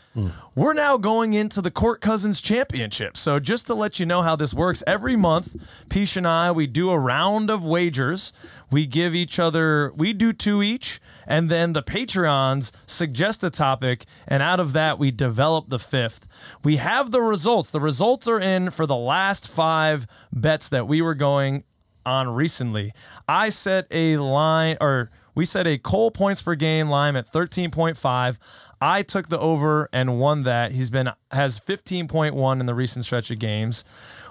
We're 0.55 0.75
now 0.75 0.99
going 0.99 1.33
into 1.33 1.63
the 1.63 1.71
Court 1.71 2.03
Cousins 2.03 2.43
Championship. 2.43 3.17
So 3.17 3.41
just 3.41 3.67
to 3.69 3.75
let 3.75 3.99
you 3.99 4.05
know 4.05 4.21
how 4.21 4.37
this 4.37 4.53
works, 4.53 4.83
every 4.87 5.17
month, 5.17 5.57
Peach 5.89 6.19
and 6.19 6.27
I 6.27 6.53
we 6.53 6.67
do 6.67 6.91
a 6.91 6.99
round 6.99 7.49
of 7.51 7.65
wagers. 7.65 8.35
We 8.71 8.85
give 8.85 9.15
each 9.15 9.39
other 9.39 9.91
we 9.97 10.13
do 10.13 10.35
two 10.35 10.63
each, 10.63 11.01
and 11.27 11.49
then 11.49 11.73
the 11.73 11.83
Patreons 11.83 12.73
suggest 12.85 13.43
a 13.43 13.49
topic, 13.49 14.05
and 14.29 14.43
out 14.43 14.61
of 14.61 14.75
that 14.75 14.99
we 14.99 15.13
develop 15.13 15.71
the 15.71 15.79
fifth. 15.79 16.27
We 16.63 16.77
have 16.77 17.11
the 17.11 17.23
results. 17.23 17.71
The 17.71 17.81
results 17.81 18.29
are 18.29 18.39
in 18.39 18.71
for 18.71 18.85
the 18.85 18.97
last 18.97 19.49
five 19.49 20.07
bets 20.31 20.69
that 20.69 20.87
we 20.87 21.01
were 21.01 21.15
going 21.15 21.65
on 22.05 22.35
recently. 22.35 22.93
I 23.29 23.49
set 23.49 23.87
a 23.91 24.17
line, 24.19 24.77
or 24.81 25.11
we 25.35 25.45
set 25.45 25.67
a 25.67 25.79
Cole 25.79 26.11
points 26.11 26.43
per 26.43 26.55
game 26.55 26.89
line 26.89 27.17
at 27.17 27.31
13.5. 27.31 28.39
I 28.81 29.03
took 29.03 29.29
the 29.29 29.39
over 29.39 29.89
and 29.93 30.19
won 30.19 30.43
that. 30.43 30.73
He's 30.73 30.91
been 30.91 31.11
has 31.31 31.61
15.1 31.61 32.61
in 32.61 32.67
the 32.67 32.75
recent 32.75 33.05
stretch 33.05 33.31
of 33.31 33.39
games. 33.39 33.85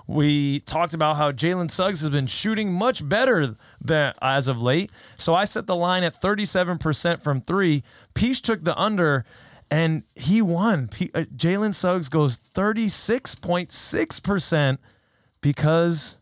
We 0.07 0.59
talked 0.61 0.93
about 0.93 1.15
how 1.15 1.31
Jalen 1.31 1.71
Suggs 1.71 2.01
has 2.01 2.09
been 2.09 2.27
shooting 2.27 2.73
much 2.73 3.07
better 3.07 3.55
than 3.79 4.13
as 4.21 4.49
of 4.49 4.61
late. 4.61 4.91
So 5.15 5.33
I 5.33 5.45
set 5.45 5.67
the 5.67 5.75
line 5.75 6.03
at 6.03 6.21
37% 6.21 7.23
from 7.23 7.39
three. 7.41 7.83
Peach 8.13 8.41
took 8.41 8.65
the 8.65 8.77
under 8.77 9.23
and 9.69 10.03
he 10.15 10.41
won. 10.41 10.89
P- 10.89 11.11
uh, 11.13 11.23
Jalen 11.35 11.73
Suggs 11.73 12.09
goes 12.09 12.39
36.6% 12.53 14.77
because 15.39 16.17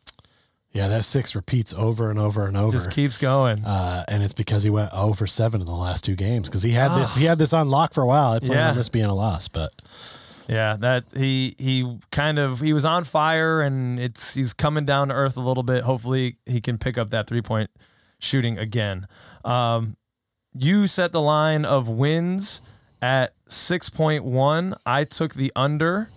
Yeah, 0.72 0.88
that 0.90 1.04
six 1.04 1.34
repeats 1.34 1.74
over 1.74 2.10
and 2.12 2.20
over 2.20 2.46
and 2.46 2.56
over. 2.56 2.72
just 2.72 2.92
keeps 2.92 3.18
going. 3.18 3.66
uh, 3.66 4.06
and 4.08 4.22
it's 4.24 4.34
because 4.34 4.62
he 4.64 4.70
went 4.70 4.92
0 4.92 5.14
for 5.14 5.26
7 5.26 5.60
in 5.60 5.66
the 5.66 5.74
last 5.76 6.04
two 6.04 6.16
games 6.16 6.48
because 6.48 6.62
he 6.62 6.72
had 6.72 6.96
this 6.96 7.16
he 7.16 7.26
had 7.26 7.40
this 7.40 7.54
on 7.54 7.70
lock 7.70 7.94
for 7.94 8.02
a 8.04 8.06
while. 8.08 8.34
I 8.34 8.40
planned 8.40 8.54
Yeah. 8.54 8.70
on 8.70 8.76
this 8.76 8.88
being 8.90 9.06
a 9.06 9.16
loss, 9.16 9.48
but 9.48 9.72
Yeah, 10.48 10.76
that 10.80 11.06
he 11.16 11.56
he 11.58 11.98
kind 12.12 12.38
of 12.38 12.60
he 12.60 12.72
was 12.74 12.86
on 12.86 13.04
fire 13.04 13.62
and 13.62 14.00
it's 14.00 14.36
he's 14.36 14.54
coming 14.54 14.86
down 14.86 15.08
to 15.08 15.16
earth 15.16 15.38
a 15.38 15.42
little 15.42 15.64
bit. 15.64 15.84
Hopefully 15.84 16.38
he 16.46 16.62
can 16.62 16.78
pick 16.78 16.98
up 17.00 17.10
that 17.10 17.26
three 17.28 17.42
point 17.42 17.72
shooting 18.20 18.58
again. 18.60 19.08
Um, 19.44 19.96
you 20.56 20.86
set 20.88 21.12
the 21.12 21.22
line 21.22 21.66
of 21.66 21.88
wins 21.90 22.62
at 23.02 23.34
six 23.48 23.90
point 23.90 24.24
one. 24.24 24.76
I 24.86 25.04
took 25.04 25.34
the 25.34 25.52
under 25.56 26.10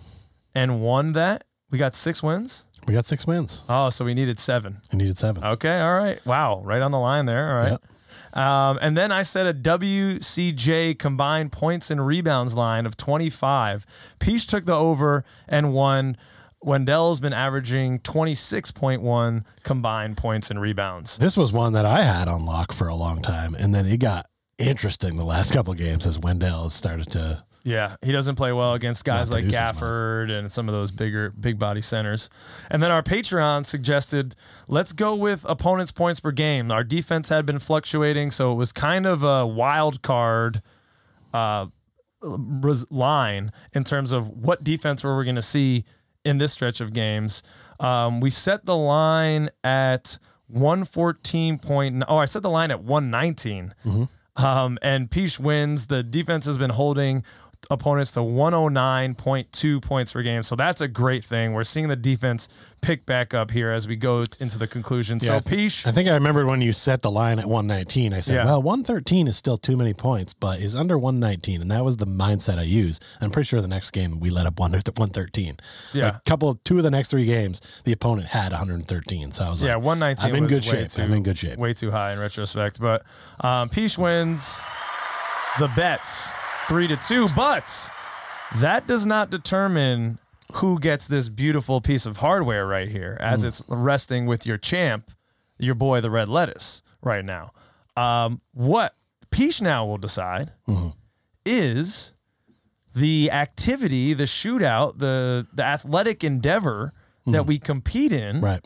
and 0.53 0.79
won 0.81 1.13
that. 1.13 1.43
We 1.71 1.77
got 1.79 1.95
six 1.95 2.21
wins. 2.21 2.65
We 2.87 2.93
got 2.93 3.05
six 3.05 3.25
wins. 3.25 3.61
Oh, 3.69 3.89
so 3.89 4.05
we 4.05 4.13
needed 4.13 4.39
seven. 4.39 4.77
We 4.91 4.97
needed 4.97 5.17
seven. 5.17 5.43
Okay, 5.43 5.79
all 5.79 5.93
right. 5.93 6.23
Wow, 6.25 6.61
right 6.63 6.81
on 6.81 6.91
the 6.91 6.99
line 6.99 7.25
there. 7.25 7.49
All 7.49 7.71
right. 7.71 7.79
Um, 8.33 8.79
and 8.81 8.97
then 8.97 9.11
I 9.11 9.23
set 9.23 9.45
a 9.45 9.53
WCJ 9.53 10.97
combined 10.97 11.51
points 11.51 11.91
and 11.91 12.05
rebounds 12.05 12.55
line 12.55 12.85
of 12.85 12.97
25. 12.97 13.85
Peach 14.19 14.47
took 14.47 14.65
the 14.65 14.75
over 14.75 15.23
and 15.47 15.73
won. 15.73 16.17
Wendell's 16.61 17.19
been 17.19 17.33
averaging 17.33 17.99
26.1 17.99 19.45
combined 19.63 20.17
points 20.17 20.49
and 20.49 20.61
rebounds. 20.61 21.17
This 21.17 21.35
was 21.35 21.51
one 21.51 21.73
that 21.73 21.85
I 21.85 22.03
had 22.03 22.27
on 22.27 22.45
lock 22.45 22.71
for 22.71 22.87
a 22.87 22.95
long 22.95 23.21
time, 23.21 23.53
and 23.55 23.75
then 23.75 23.85
it 23.85 23.97
got 23.97 24.27
interesting 24.57 25.17
the 25.17 25.25
last 25.25 25.51
couple 25.53 25.73
games 25.73 26.07
as 26.07 26.17
Wendell 26.17 26.69
started 26.69 27.11
to. 27.11 27.43
Yeah, 27.65 27.95
he 28.01 28.11
doesn't 28.11 28.35
play 28.35 28.51
well 28.51 28.73
against 28.73 29.05
guys 29.05 29.31
like 29.31 29.45
much. 29.45 29.53
Gafford 29.53 30.29
and 30.31 30.51
some 30.51 30.67
of 30.67 30.73
those 30.73 30.91
bigger, 30.91 31.29
big 31.31 31.57
body 31.57 31.81
centers. 31.81 32.29
And 32.69 32.83
then 32.83 32.91
our 32.91 33.01
Patreon 33.01 33.65
suggested 33.65 34.35
let's 34.67 34.91
go 34.91 35.15
with 35.15 35.45
opponents' 35.47 35.91
points 35.91 36.19
per 36.19 36.31
game. 36.31 36.71
Our 36.71 36.83
defense 36.83 37.29
had 37.29 37.45
been 37.45 37.59
fluctuating, 37.59 38.31
so 38.31 38.51
it 38.51 38.55
was 38.55 38.73
kind 38.73 39.05
of 39.05 39.23
a 39.23 39.47
wild 39.47 40.01
card 40.01 40.61
uh, 41.33 41.67
line 42.21 43.51
in 43.73 43.83
terms 43.83 44.11
of 44.11 44.27
what 44.27 44.63
defense 44.63 45.03
were 45.03 45.17
we 45.17 45.23
going 45.23 45.35
to 45.35 45.41
see 45.41 45.85
in 46.25 46.37
this 46.37 46.53
stretch 46.53 46.81
of 46.81 46.93
games. 46.93 47.43
Um, 47.79 48.19
we 48.19 48.29
set 48.29 48.65
the 48.65 48.77
line 48.77 49.49
at 49.63 50.17
114 50.47 51.57
point. 51.59 52.03
Oh, 52.07 52.17
I 52.17 52.25
set 52.25 52.41
the 52.43 52.49
line 52.49 52.71
at 52.71 52.83
119. 52.83 53.73
Um, 54.35 54.79
and 54.81 55.11
Peach 55.11 55.39
wins. 55.39 55.87
The 55.87 56.01
defense 56.01 56.45
has 56.45 56.57
been 56.57 56.71
holding 56.71 57.23
opponents 57.69 58.11
to 58.13 58.19
109.2 58.19 59.81
points 59.81 60.13
per 60.13 60.21
game. 60.21 60.43
So 60.43 60.55
that's 60.55 60.81
a 60.81 60.87
great 60.87 61.23
thing. 61.23 61.53
We're 61.53 61.63
seeing 61.63 61.87
the 61.87 61.95
defense 61.95 62.49
pick 62.81 63.05
back 63.05 63.33
up 63.33 63.51
here 63.51 63.71
as 63.71 63.87
we 63.87 63.95
go 63.95 64.25
into 64.39 64.57
the 64.57 64.67
conclusion. 64.67 65.17
Yeah, 65.21 65.39
so 65.39 65.41
Peach, 65.41 65.87
I 65.87 65.91
think 65.91 66.09
I 66.09 66.13
remembered 66.13 66.47
when 66.47 66.61
you 66.61 66.73
set 66.73 67.01
the 67.01 67.09
line 67.09 67.39
at 67.39 67.45
119. 67.45 68.13
I 68.13 68.19
said, 68.19 68.35
Yeah. 68.35 68.45
well, 68.45 68.61
113 68.61 69.27
is 69.27 69.37
still 69.37 69.57
too 69.57 69.77
many 69.77 69.93
points, 69.93 70.33
but 70.33 70.59
is 70.59 70.75
under 70.75 70.97
119. 70.97 71.61
And 71.61 71.71
that 71.71 71.85
was 71.85 71.97
the 71.97 72.05
mindset 72.05 72.59
I 72.59 72.63
used. 72.63 73.03
I'm 73.21 73.31
pretty 73.31 73.47
sure 73.47 73.61
the 73.61 73.67
next 73.67 73.91
game 73.91 74.19
we 74.19 74.29
let 74.29 74.45
up 74.45 74.59
one 74.59 74.71
113. 74.73 75.57
Yeah. 75.93 76.05
Like, 76.05 76.25
couple, 76.25 76.55
two 76.65 76.77
of 76.77 76.83
the 76.83 76.91
next 76.91 77.09
three 77.09 77.25
games, 77.25 77.61
the 77.85 77.93
opponent 77.93 78.27
had 78.27 78.51
113. 78.51 79.31
So 79.31 79.45
I 79.45 79.49
was 79.49 79.61
like, 79.61 79.69
yeah, 79.69 79.75
like, 79.75 79.85
119 79.85 80.29
I'm 80.29 80.35
in 80.35 80.43
was 80.43 80.51
good 80.51 80.63
shape. 80.65 80.89
Too, 80.89 81.01
I'm 81.01 81.13
in 81.13 81.23
good 81.23 81.37
shape. 81.37 81.57
Way 81.57 81.73
too 81.73 81.91
high 81.91 82.13
in 82.13 82.19
retrospect. 82.19 82.79
But 82.79 83.03
um, 83.39 83.69
Peach 83.69 83.97
wins 83.97 84.59
the 85.59 85.69
bets 85.69 86.33
three 86.67 86.87
to 86.87 86.97
two. 86.97 87.27
But 87.35 87.89
that 88.57 88.87
does 88.87 89.05
not 89.05 89.29
determine 89.29 90.19
who 90.53 90.79
gets 90.79 91.07
this 91.07 91.29
beautiful 91.29 91.81
piece 91.81 92.05
of 92.05 92.17
hardware 92.17 92.67
right 92.67 92.87
here, 92.89 93.17
as 93.19 93.41
Hmm. 93.41 93.47
it's 93.47 93.63
resting 93.67 94.25
with 94.25 94.45
your 94.45 94.57
champ, 94.57 95.11
your 95.57 95.75
boy, 95.75 96.01
the 96.01 96.11
red 96.11 96.29
lettuce, 96.29 96.83
right 97.01 97.25
now. 97.25 97.51
Um, 97.97 98.41
what 98.53 98.95
Peach 99.31 99.61
now 99.61 99.85
will 99.85 99.97
decide 99.97 100.51
Mm-hmm. 100.67 100.89
is 101.45 102.13
the 102.93 103.31
activity, 103.31 104.13
the 104.13 104.25
shootout, 104.25 104.99
the 104.99 105.47
the 105.53 105.63
athletic 105.63 106.23
endeavor 106.23 106.93
that 107.25 107.45
we 107.45 107.57
compete 107.57 108.11
in 108.11 108.41
Right. 108.41 108.63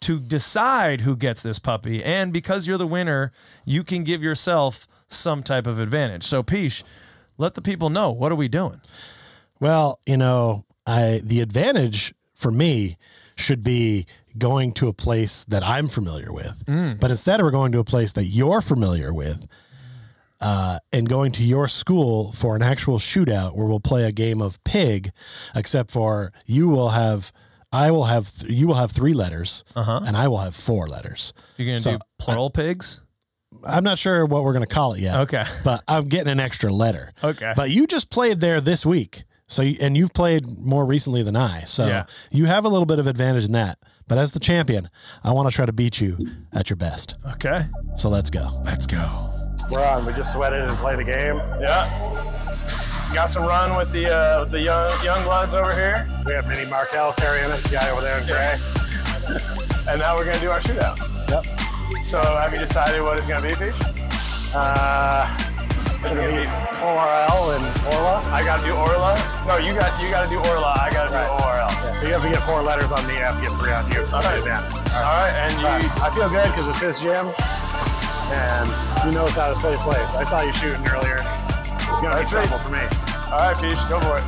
to 0.00 0.18
decide 0.20 1.02
who 1.02 1.16
gets 1.16 1.42
this 1.42 1.58
puppy. 1.58 2.02
And 2.04 2.32
because 2.32 2.66
you're 2.66 2.78
the 2.78 2.86
winner, 2.86 3.32
you 3.66 3.82
can 3.84 4.04
give 4.04 4.22
yourself 4.22 4.86
some 5.08 5.42
type 5.42 5.66
of 5.66 5.78
advantage. 5.78 6.22
So, 6.22 6.42
Peach, 6.42 6.84
let 7.40 7.54
the 7.54 7.62
people 7.62 7.90
know 7.90 8.10
what 8.10 8.30
are 8.30 8.36
we 8.36 8.48
doing? 8.48 8.80
Well, 9.58 9.98
you 10.06 10.16
know, 10.16 10.64
I 10.86 11.20
the 11.24 11.40
advantage 11.40 12.14
for 12.34 12.50
me 12.50 12.96
should 13.36 13.62
be 13.62 14.06
going 14.38 14.72
to 14.72 14.86
a 14.88 14.92
place 14.92 15.44
that 15.48 15.62
I'm 15.66 15.88
familiar 15.88 16.32
with. 16.32 16.62
But 17.00 17.10
instead 17.10 17.40
we're 17.42 17.50
going 17.50 17.72
to 17.72 17.78
a 17.80 17.84
place 17.84 18.12
that 18.12 18.24
you're 18.26 18.60
familiar 18.60 19.12
with. 19.12 19.46
Uh, 20.40 20.78
and 20.90 21.06
going 21.06 21.32
to 21.32 21.42
your 21.42 21.68
school 21.68 22.32
for 22.32 22.56
an 22.56 22.62
actual 22.62 22.98
shootout 22.98 23.54
where 23.54 23.66
we'll 23.66 23.78
play 23.78 24.04
a 24.04 24.12
game 24.12 24.40
of 24.40 24.62
pig, 24.64 25.10
except 25.54 25.90
for 25.90 26.32
you 26.46 26.66
will 26.66 26.88
have, 26.90 27.30
I 27.70 27.90
will 27.90 28.04
have, 28.06 28.34
th- 28.34 28.50
you 28.50 28.66
will 28.66 28.76
have 28.76 28.90
three 28.90 29.12
letters, 29.12 29.64
Uh-huh. 29.76 30.00
and 30.06 30.16
I 30.16 30.28
will 30.28 30.38
have 30.38 30.56
four 30.56 30.88
letters. 30.88 31.34
You're 31.58 31.66
going 31.66 31.76
to 31.76 31.82
So, 31.82 31.92
do 31.92 31.98
plural 32.18 32.48
pigs? 32.48 33.02
I'm 33.64 33.84
not 33.84 33.98
sure 33.98 34.24
what 34.26 34.44
we're 34.44 34.52
going 34.52 34.66
to 34.66 34.72
call 34.74 34.94
it 34.94 35.00
yet. 35.00 35.16
Okay. 35.20 35.44
but 35.64 35.82
I'm 35.88 36.04
getting 36.04 36.30
an 36.32 36.40
extra 36.40 36.72
letter. 36.72 37.12
Okay. 37.22 37.52
But 37.56 37.70
you 37.70 37.86
just 37.86 38.10
played 38.10 38.40
there 38.40 38.60
this 38.60 38.84
week. 38.86 39.24
So 39.48 39.62
you- 39.62 39.78
and 39.80 39.96
you've 39.96 40.12
played 40.12 40.46
more 40.58 40.84
recently 40.86 41.22
than 41.22 41.36
I. 41.36 41.64
So 41.64 41.86
Yeah. 41.86 42.04
you 42.30 42.46
have 42.46 42.64
a 42.64 42.68
little 42.68 42.86
bit 42.86 42.98
of 42.98 43.06
advantage 43.06 43.44
in 43.46 43.52
that. 43.52 43.78
But 44.08 44.18
as 44.18 44.32
the 44.32 44.40
champion, 44.40 44.88
I 45.22 45.32
want 45.32 45.48
to 45.48 45.54
try 45.54 45.66
to 45.66 45.72
beat 45.72 46.00
you 46.00 46.18
at 46.52 46.68
your 46.70 46.76
best. 46.76 47.14
Okay. 47.34 47.66
So 47.96 48.08
let's 48.08 48.28
go. 48.30 48.60
Let's 48.64 48.86
go. 48.86 49.30
We're 49.70 49.84
on. 49.86 50.04
We 50.04 50.12
just 50.12 50.32
sweated 50.32 50.62
and 50.62 50.76
played 50.78 50.98
a 50.98 51.04
game. 51.04 51.36
Yeah. 51.60 51.86
Got 53.14 53.28
some 53.28 53.44
run 53.44 53.76
with 53.76 53.92
the 53.92 54.06
uh, 54.12 54.40
with 54.40 54.50
the 54.50 54.60
young 54.60 55.04
young 55.04 55.22
bloods 55.24 55.54
over 55.54 55.72
here, 55.74 56.08
We 56.26 56.32
have 56.32 56.48
Mini 56.48 56.68
Markelle 56.68 57.12
carrying 57.12 57.48
this 57.50 57.66
guy 57.66 57.88
over 57.90 58.00
there 58.00 58.18
in 58.20 58.26
gray. 58.26 58.56
and 59.88 60.00
now 60.00 60.16
we're 60.16 60.24
gonna 60.24 60.38
do 60.40 60.50
our 60.50 60.60
shootout. 60.60 60.98
Yep. 61.28 61.44
So 62.02 62.18
have 62.22 62.52
you 62.52 62.58
decided 62.58 63.02
what 63.02 63.18
it's 63.18 63.26
gonna 63.28 63.42
be, 63.46 63.54
Peach? 63.54 63.74
Uh, 64.54 65.26
It's 66.00 66.16
gonna 66.16 66.30
gonna 66.32 66.42
be. 66.42 66.48
ORL 66.80 67.50
and 67.52 67.64
Orla. 67.92 68.22
I 68.32 68.42
gotta 68.42 68.64
do 68.64 68.72
Orla. 68.74 69.14
No, 69.46 69.58
you 69.58 69.74
got 69.74 69.92
you 70.00 70.08
gotta 70.10 70.28
do 70.30 70.38
Orla. 70.50 70.74
I 70.80 70.88
gotta 70.90 71.12
Right. 71.12 71.26
do 71.28 71.44
ORL. 71.44 71.70
Yeah, 71.70 71.92
so 71.92 72.06
you 72.06 72.12
have 72.14 72.22
to 72.22 72.30
get 72.30 72.42
four 72.42 72.62
letters 72.62 72.90
on 72.90 73.06
me. 73.06 73.14
I 73.20 73.30
have 73.30 73.36
to 73.36 73.42
get 73.42 73.52
three 73.60 73.72
on 73.72 73.84
you. 73.92 74.06
I'll 74.12 74.18
Okay. 74.24 74.36
do 74.40 74.48
that. 74.48 74.62
All 74.96 75.18
right, 75.20 75.34
and 75.44 75.52
you. 75.60 75.66
All 75.66 75.72
right. 75.78 76.02
I 76.02 76.10
feel 76.10 76.28
good 76.30 76.48
because 76.50 76.66
it's 76.68 76.80
his 76.80 77.00
gym, 77.00 77.26
and 78.32 78.68
he 79.04 79.10
knows 79.10 79.36
how 79.36 79.50
this 79.50 79.58
place 79.60 79.78
plays. 79.82 80.08
I 80.16 80.24
saw 80.24 80.40
you 80.40 80.54
shooting 80.54 80.86
earlier. 80.88 81.20
It's 81.20 82.00
gonna 82.00 82.16
That's 82.16 82.30
be 82.30 82.36
right. 82.38 82.48
trouble 82.48 82.58
for 82.64 82.70
me. 82.70 82.82
All 83.30 83.38
right, 83.38 83.56
Peach, 83.60 83.78
go 83.88 84.00
for 84.00 84.18
it. 84.18 84.24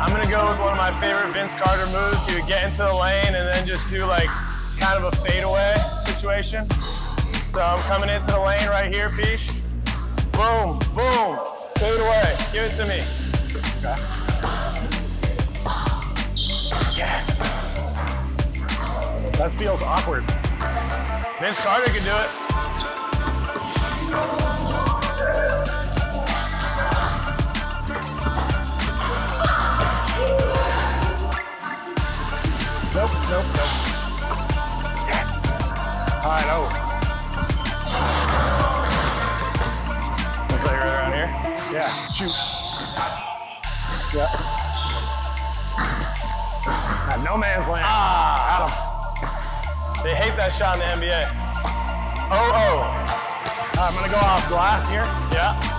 I'm 0.00 0.10
gonna 0.12 0.26
go 0.30 0.48
with 0.50 0.58
one 0.60 0.72
of 0.72 0.78
my 0.78 0.92
favorite 0.98 1.28
Vince 1.34 1.54
Carter 1.54 1.86
moves. 1.88 2.26
You 2.32 2.40
get 2.46 2.64
into 2.64 2.78
the 2.84 2.94
lane 2.94 3.34
and 3.34 3.46
then 3.46 3.66
just 3.66 3.90
do 3.90 4.04
like 4.06 4.30
kind 4.78 5.02
of 5.02 5.12
a 5.12 5.16
fadeaway 5.18 5.74
situation. 5.96 6.68
So 7.44 7.60
I'm 7.60 7.82
coming 7.82 8.10
into 8.10 8.26
the 8.26 8.40
lane 8.40 8.68
right 8.68 8.92
here, 8.92 9.10
Peach. 9.10 9.50
Boom, 10.32 10.78
boom, 10.94 11.38
fade 11.76 12.00
away. 12.00 12.36
Give 12.52 12.64
it 12.64 12.72
to 12.76 12.86
me. 12.86 13.02
Yes. 16.96 17.40
That 19.38 19.52
feels 19.52 19.82
awkward. 19.82 20.24
Vince 21.40 21.58
Carter 21.58 21.90
can 21.92 22.02
do 22.02 22.10
it. 22.10 22.46
Nope, 32.94 33.10
nope. 33.28 33.55
I 36.28 36.42
know. 36.50 36.62
Looks 40.50 40.64
like 40.66 40.76
right 40.76 40.92
around 40.92 41.12
here. 41.12 41.30
Yeah. 41.72 41.88
Shoot. 42.10 42.34
Yeah. 44.14 44.26
At 47.12 47.22
no 47.22 47.36
man's 47.36 47.68
land. 47.68 47.84
Ah, 47.86 48.56
Adam. 48.56 48.72
they 50.02 50.14
hate 50.14 50.36
that 50.36 50.52
shot 50.52 50.74
in 50.74 50.80
the 50.80 51.06
NBA. 51.06 51.28
Oh, 52.32 52.50
oh. 52.54 53.06
I'm 53.78 53.94
gonna 53.94 54.08
go 54.08 54.16
off 54.18 54.48
glass 54.48 54.88
here. 54.90 55.06
Yeah. 55.32 55.75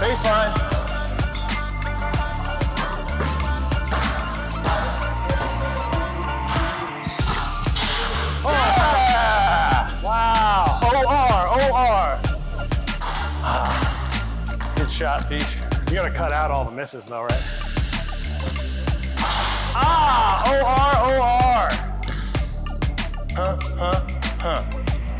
Baseline. 0.00 0.54
Oh, 8.42 10.00
Wow. 10.02 10.80
OR, 10.82 11.44
OR. 11.60 12.18
Ah, 13.42 14.72
Good 14.76 14.90
shot, 14.90 15.28
Peach. 15.28 15.56
You 15.88 15.96
gotta 15.96 16.10
cut 16.10 16.32
out 16.32 16.50
all 16.50 16.64
the 16.64 16.70
misses 16.70 17.04
though, 17.04 17.22
right? 17.22 17.42
Ah, 19.74 20.42
OR, 20.50 20.94
OR. 21.10 21.68
Huh, 23.36 23.56
huh, 23.78 24.06
huh. 24.40 24.62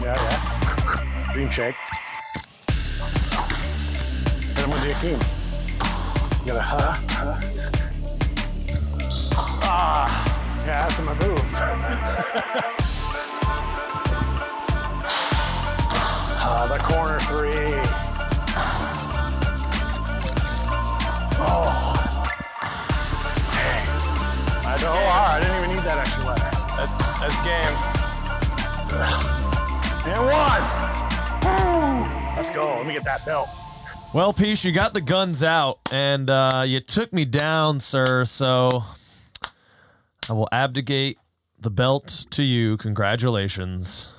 Yeah, 0.00 0.14
yeah. 0.16 1.32
Dream 1.32 1.50
shake. 1.50 1.74
Him 4.80 4.88
with. 4.88 5.12
You 6.40 6.46
gotta 6.46 6.62
huh, 6.62 6.96
huh. 7.10 7.36
Ah, 9.62 10.64
yeah, 10.66 10.88
that's 10.88 10.98
my 11.02 11.12
move. 11.20 11.44
Ah, 16.42 16.66
the 16.66 16.78
corner 16.82 17.18
three. 17.20 17.76
Oh. 21.38 21.68
I 24.66 24.76
don't, 24.80 24.96
oh, 24.96 25.06
I 25.06 25.40
didn't 25.40 25.56
even 25.58 25.76
need 25.76 25.84
that 25.84 25.98
extra 25.98 26.24
letter. 26.24 26.50
That's 26.76 26.96
that's 27.20 27.38
game. 27.44 27.76
And 30.08 30.24
one. 30.26 30.64
Woo. 31.44 32.36
Let's 32.36 32.50
go. 32.50 32.78
Let 32.78 32.86
me 32.86 32.94
get 32.94 33.04
that 33.04 33.26
belt. 33.26 33.48
Well, 34.12 34.32
Peach, 34.32 34.64
you 34.64 34.72
got 34.72 34.92
the 34.92 35.00
guns 35.00 35.44
out 35.44 35.78
and 35.92 36.28
uh, 36.28 36.64
you 36.66 36.80
took 36.80 37.12
me 37.12 37.24
down, 37.24 37.78
sir. 37.78 38.24
So 38.24 38.82
I 40.28 40.32
will 40.32 40.48
abdicate 40.50 41.16
the 41.60 41.70
belt 41.70 42.26
to 42.30 42.42
you. 42.42 42.76
Congratulations. 42.78 44.12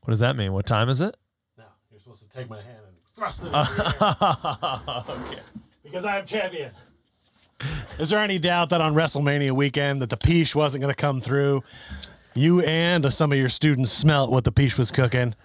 What 0.00 0.10
does 0.10 0.18
that 0.18 0.36
mean? 0.36 0.52
What 0.52 0.66
time 0.66 0.88
is 0.88 1.00
it? 1.00 1.16
No, 1.56 1.64
you're 1.92 2.00
supposed 2.00 2.22
to 2.22 2.36
take 2.36 2.50
my 2.50 2.60
hand 2.60 2.78
and 2.88 2.96
thrust 3.14 3.42
it. 3.44 3.54
okay. 5.30 5.42
because 5.84 6.04
I 6.04 6.18
am 6.18 6.26
champion. 6.26 6.72
Is 8.00 8.10
there 8.10 8.18
any 8.18 8.40
doubt 8.40 8.70
that 8.70 8.80
on 8.80 8.94
WrestleMania 8.94 9.52
weekend 9.52 10.02
that 10.02 10.10
the 10.10 10.16
peach 10.16 10.56
wasn't 10.56 10.82
going 10.82 10.92
to 10.92 11.00
come 11.00 11.20
through? 11.20 11.62
You 12.34 12.62
and 12.62 13.12
some 13.12 13.30
of 13.30 13.38
your 13.38 13.48
students 13.48 13.92
smelt 13.92 14.32
what 14.32 14.42
the 14.42 14.52
peach 14.52 14.76
was 14.76 14.90
cooking, 14.90 15.36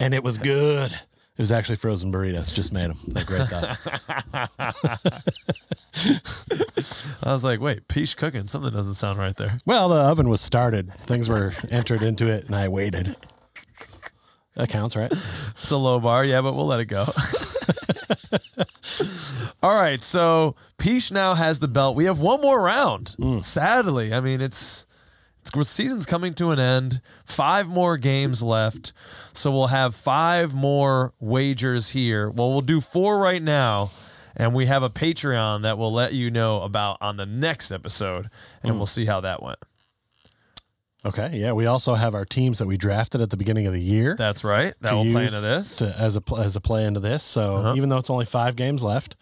and 0.00 0.14
it 0.14 0.22
was 0.22 0.38
good. 0.38 0.92
It 0.92 1.40
was 1.42 1.50
actually 1.50 1.76
frozen 1.76 2.12
burritos. 2.12 2.52
Just 2.52 2.72
made 2.72 2.90
them. 2.90 2.98
They're 3.08 3.24
great. 3.24 3.52
I 7.24 7.32
was 7.32 7.42
like, 7.42 7.60
wait, 7.60 7.88
Peach 7.88 8.16
cooking? 8.16 8.46
Something 8.46 8.72
doesn't 8.72 8.94
sound 8.94 9.18
right 9.18 9.36
there. 9.36 9.58
well, 9.66 9.88
the 9.88 9.96
oven 9.96 10.28
was 10.28 10.40
started. 10.40 10.92
Things 11.06 11.28
were 11.28 11.52
entered 11.70 12.02
into 12.02 12.30
it, 12.30 12.46
and 12.46 12.54
I 12.54 12.68
waited. 12.68 13.16
That 14.54 14.68
counts, 14.68 14.94
right? 14.94 15.10
It's 15.10 15.70
a 15.72 15.76
low 15.76 15.98
bar, 15.98 16.24
yeah, 16.24 16.40
but 16.40 16.54
we'll 16.54 16.66
let 16.66 16.78
it 16.78 16.86
go. 16.86 17.06
All 19.62 19.74
right, 19.74 20.02
so 20.04 20.54
Peach 20.78 21.10
now 21.10 21.34
has 21.34 21.58
the 21.58 21.68
belt. 21.68 21.96
We 21.96 22.04
have 22.04 22.20
one 22.20 22.40
more 22.40 22.60
round. 22.60 23.16
Mm. 23.18 23.44
Sadly, 23.44 24.14
I 24.14 24.20
mean 24.20 24.40
it's 24.40 24.86
it's 25.52 25.70
season's 25.70 26.06
coming 26.06 26.32
to 26.34 26.50
an 26.50 26.58
end. 26.58 27.00
Five 27.24 27.68
more 27.68 27.96
games 27.98 28.42
left, 28.42 28.92
so 29.32 29.50
we'll 29.50 29.66
have 29.66 29.94
five 29.94 30.54
more 30.54 31.12
wagers 31.20 31.90
here. 31.90 32.30
Well, 32.30 32.50
we'll 32.50 32.62
do 32.62 32.80
four 32.80 33.18
right 33.18 33.42
now, 33.42 33.90
and 34.34 34.54
we 34.54 34.66
have 34.66 34.82
a 34.82 34.90
Patreon 34.90 35.62
that 35.62 35.76
we'll 35.76 35.92
let 35.92 36.14
you 36.14 36.30
know 36.30 36.62
about 36.62 36.96
on 37.00 37.18
the 37.18 37.26
next 37.26 37.70
episode, 37.70 38.28
and 38.62 38.72
hmm. 38.72 38.78
we'll 38.78 38.86
see 38.86 39.04
how 39.04 39.20
that 39.20 39.42
went. 39.42 39.58
Okay, 41.04 41.30
yeah. 41.34 41.52
We 41.52 41.66
also 41.66 41.94
have 41.94 42.14
our 42.14 42.24
teams 42.24 42.58
that 42.58 42.66
we 42.66 42.76
drafted 42.76 43.20
at 43.20 43.30
the 43.30 43.36
beginning 43.36 43.66
of 43.66 43.72
the 43.72 43.80
year. 43.80 44.14
That's 44.16 44.42
right. 44.44 44.74
That 44.80 44.94
will 44.94 45.04
play 45.04 45.26
into 45.26 45.40
this. 45.40 45.76
to, 45.76 45.94
as 45.98 46.16
a 46.16 46.22
as 46.38 46.56
a 46.56 46.60
play 46.60 46.84
into 46.84 47.00
this. 47.00 47.22
So 47.22 47.56
Uh-huh. 47.56 47.74
even 47.76 47.88
though 47.88 47.98
it's 47.98 48.10
only 48.10 48.24
five 48.24 48.56
games 48.56 48.82
left, 48.82 49.16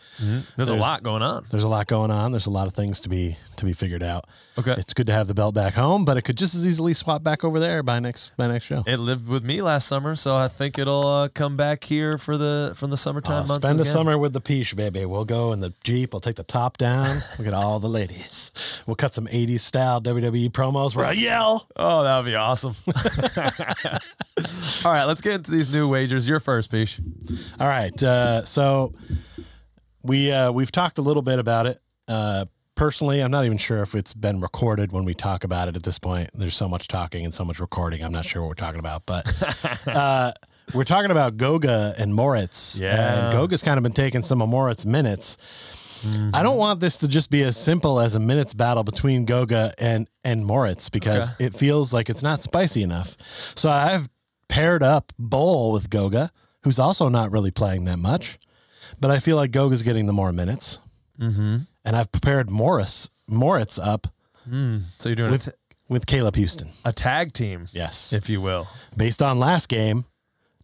There's, 0.57 0.69
a 0.69 0.75
lot 0.75 1.03
going 1.03 1.23
on. 1.23 1.47
there's 1.51 1.65
a 1.65 1.69
lot 1.69 1.87
going 1.87 2.11
on. 2.11 2.31
There's 2.33 2.47
a 2.47 2.51
lot 2.51 2.67
of 2.67 2.75
things 2.75 3.01
to 3.03 3.09
be 3.09 3.37
to 3.57 3.65
be 3.65 3.73
figured 3.73 4.03
out. 4.03 4.27
Okay. 4.59 4.75
It's 4.77 4.93
good 4.93 5.07
to 5.07 5.13
have 5.15 5.29
the 5.29 5.35
belt 5.35 5.55
back 5.55 5.75
home, 5.75 6.05
but 6.05 6.17
it 6.19 6.23
could 6.23 6.37
just 6.37 6.55
as 6.55 6.67
easily 6.67 6.93
swap 6.95 7.23
back 7.23 7.43
over 7.43 7.59
there 7.59 7.83
by 7.83 7.99
next 8.01 8.31
by 8.37 8.47
next 8.47 8.67
show. 8.67 8.85
It 8.87 8.99
lived 8.99 9.27
with 9.29 9.43
me 9.45 9.63
last 9.63 9.89
summer, 9.89 10.15
so 10.15 10.37
I 10.37 10.49
think 10.49 10.79
it'll 10.79 11.07
uh, 11.07 11.29
come 11.29 11.57
back 11.57 11.85
here 11.85 12.19
for 12.19 12.37
the 12.37 12.73
from 12.77 12.91
the 12.91 12.97
summertime 12.97 13.45
Uh, 13.45 13.47
months. 13.47 13.65
spend 13.67 13.79
the 13.79 13.83
again. 13.83 13.93
summer 13.93 14.19
with 14.19 14.35
the 14.35 14.41
Peach, 14.41 14.77
baby. 14.77 15.05
We'll 15.07 15.25
go 15.25 15.53
in 15.53 15.61
the 15.61 15.73
Jeep. 15.85 16.13
We'll 16.13 16.21
take 16.21 16.37
the 16.37 16.43
top 16.45 16.77
down. 16.77 17.23
We'll 17.39 17.45
get 17.47 17.55
all 17.55 17.79
the 17.81 17.89
ladies. 17.89 18.53
We'll 18.87 18.97
cut 18.97 19.15
some 19.15 19.27
80s 19.27 19.61
style 19.61 20.01
WWE 20.01 20.51
promos 20.51 20.95
where 20.95 21.07
I 21.07 21.13
yell. 21.13 21.67
Oh, 21.77 22.03
that 22.05 22.19
would 22.19 22.27
be 22.27 22.35
awesome. 22.35 22.75
All 24.85 24.93
right, 24.93 25.05
let's 25.05 25.21
get 25.21 25.35
into 25.35 25.51
these 25.51 25.73
new 25.73 25.89
wagers. 25.89 26.29
You're 26.29 26.41
first, 26.41 26.71
Peach. 26.71 27.01
All 27.59 27.67
right. 27.67 28.03
Uh, 28.03 28.45
so 28.45 28.93
we 30.03 30.31
uh, 30.33 30.51
we've 30.53 30.73
talked 30.73 30.99
a 30.99 31.03
little 31.03 31.23
bit 31.23 31.39
about 31.39 31.67
it. 31.67 31.81
Uh, 32.09 32.47
personally, 32.75 33.21
I'm 33.21 33.31
not 33.31 33.45
even 33.45 33.59
sure 33.59 33.83
if 33.83 33.95
it's 33.95 34.15
been 34.15 34.41
recorded 34.41 34.93
when 34.93 35.05
we 35.05 35.15
talk 35.15 35.45
about 35.45 35.69
it 35.69 35.77
at 35.77 35.83
this 35.83 35.99
point. 35.99 36.31
There's 36.35 36.57
so 36.57 36.69
much 36.69 36.89
talking 36.89 37.25
and 37.25 37.33
so 37.33 37.45
much 37.45 37.61
recording. 37.61 38.05
I'm 38.05 38.13
not 38.13 38.25
sure 38.25 38.43
what 38.43 38.49
we're 38.49 38.55
talking 38.55 38.81
about, 38.81 39.07
but 39.07 39.87
uh, 39.87 40.33
we're 40.75 40.85
talking 40.85 41.11
about 41.11 41.37
Goga 41.37 41.95
and 41.99 42.15
Moritz. 42.15 42.81
Yeah. 42.81 43.27
And 43.27 43.33
Goga's 43.33 43.63
kind 43.63 43.79
of 43.79 43.83
been 43.83 43.93
taking 43.93 44.23
some 44.23 44.43
of 44.43 44.49
Moritz 44.49 44.85
minutes. 44.85 45.37
I 46.33 46.43
don't 46.43 46.57
want 46.57 46.81
this 46.81 46.97
to 46.99 47.09
just 47.09 47.31
be 47.31 47.43
as 47.43 47.57
simple 47.57 48.01
as 48.01 48.15
a 48.15 48.21
minutes 48.21 48.55
battle 48.55 48.85
between 48.85 49.25
Goga 49.25 49.73
and 49.79 50.09
and 50.25 50.45
Moritz 50.45 50.89
because 50.89 51.33
Okay. 51.33 51.47
it 51.47 51.55
feels 51.55 51.93
like 51.93 52.11
it's 52.11 52.23
not 52.23 52.41
spicy 52.43 52.83
enough. 52.83 53.17
So 53.55 53.71
I've 53.71 54.09
paired 54.49 54.83
up 54.83 55.13
Bol 55.19 55.73
with 55.73 55.91
Goga, 55.91 56.31
who's 56.63 56.79
also 56.79 57.09
not 57.09 57.31
really 57.31 57.51
playing 57.51 57.85
that 57.87 57.99
much, 57.99 58.39
but 59.01 59.11
I 59.11 59.19
feel 59.19 59.37
like 59.37 59.51
Goga's 59.51 59.83
getting 59.83 60.07
the 60.07 60.13
more 60.13 60.33
minutes. 60.33 60.79
Mm-hmm. 61.21 61.59
And 61.85 61.97
I've 61.97 62.11
prepared 62.13 62.51
Morris 62.51 63.09
Moritz 63.29 63.79
up 63.79 64.07
So 64.99 65.09
you're 65.09 65.15
doing 65.17 65.31
with 65.31 65.45
t- 65.47 65.51
with 65.89 66.07
Caleb 66.07 66.35
Houstan. 66.37 66.71
a 66.85 66.93
tag 66.93 67.33
team, 67.33 67.67
Yes, 67.73 68.13
if 68.13 68.29
you 68.31 68.41
will. 68.41 68.67
based 68.97 69.23
on 69.23 69.39
last 69.39 69.69
game, 69.69 70.05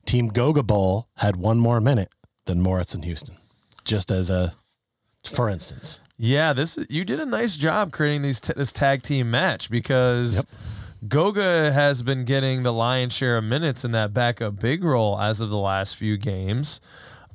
Team 0.06 0.28
Goga 0.28 0.62
Bol 0.62 1.06
had 1.16 1.36
one 1.36 1.58
more 1.58 1.80
minute 1.80 2.10
than 2.46 2.62
Moritz 2.62 2.94
and 2.94 3.04
Houston. 3.04 3.36
Just 3.84 4.10
as 4.10 4.30
a, 4.30 4.54
for 5.28 5.48
instance. 5.48 6.00
Yeah, 6.16 6.52
this 6.52 6.78
you 6.88 7.04
did 7.04 7.20
a 7.20 7.26
nice 7.26 7.56
job 7.56 7.92
creating 7.92 8.22
these 8.22 8.40
t- 8.40 8.52
this 8.56 8.72
tag 8.72 9.02
team 9.02 9.30
match 9.30 9.70
because 9.70 10.36
Yep. 10.36 10.46
Goga 11.06 11.70
has 11.72 12.02
been 12.02 12.24
getting 12.24 12.64
the 12.64 12.72
lion's 12.72 13.12
share 13.12 13.36
of 13.36 13.44
minutes 13.44 13.84
in 13.84 13.92
that 13.92 14.12
backup 14.12 14.58
big 14.58 14.82
role 14.82 15.18
as 15.20 15.40
of 15.40 15.48
the 15.48 15.56
last 15.58 15.94
few 15.96 16.16
games, 16.16 16.80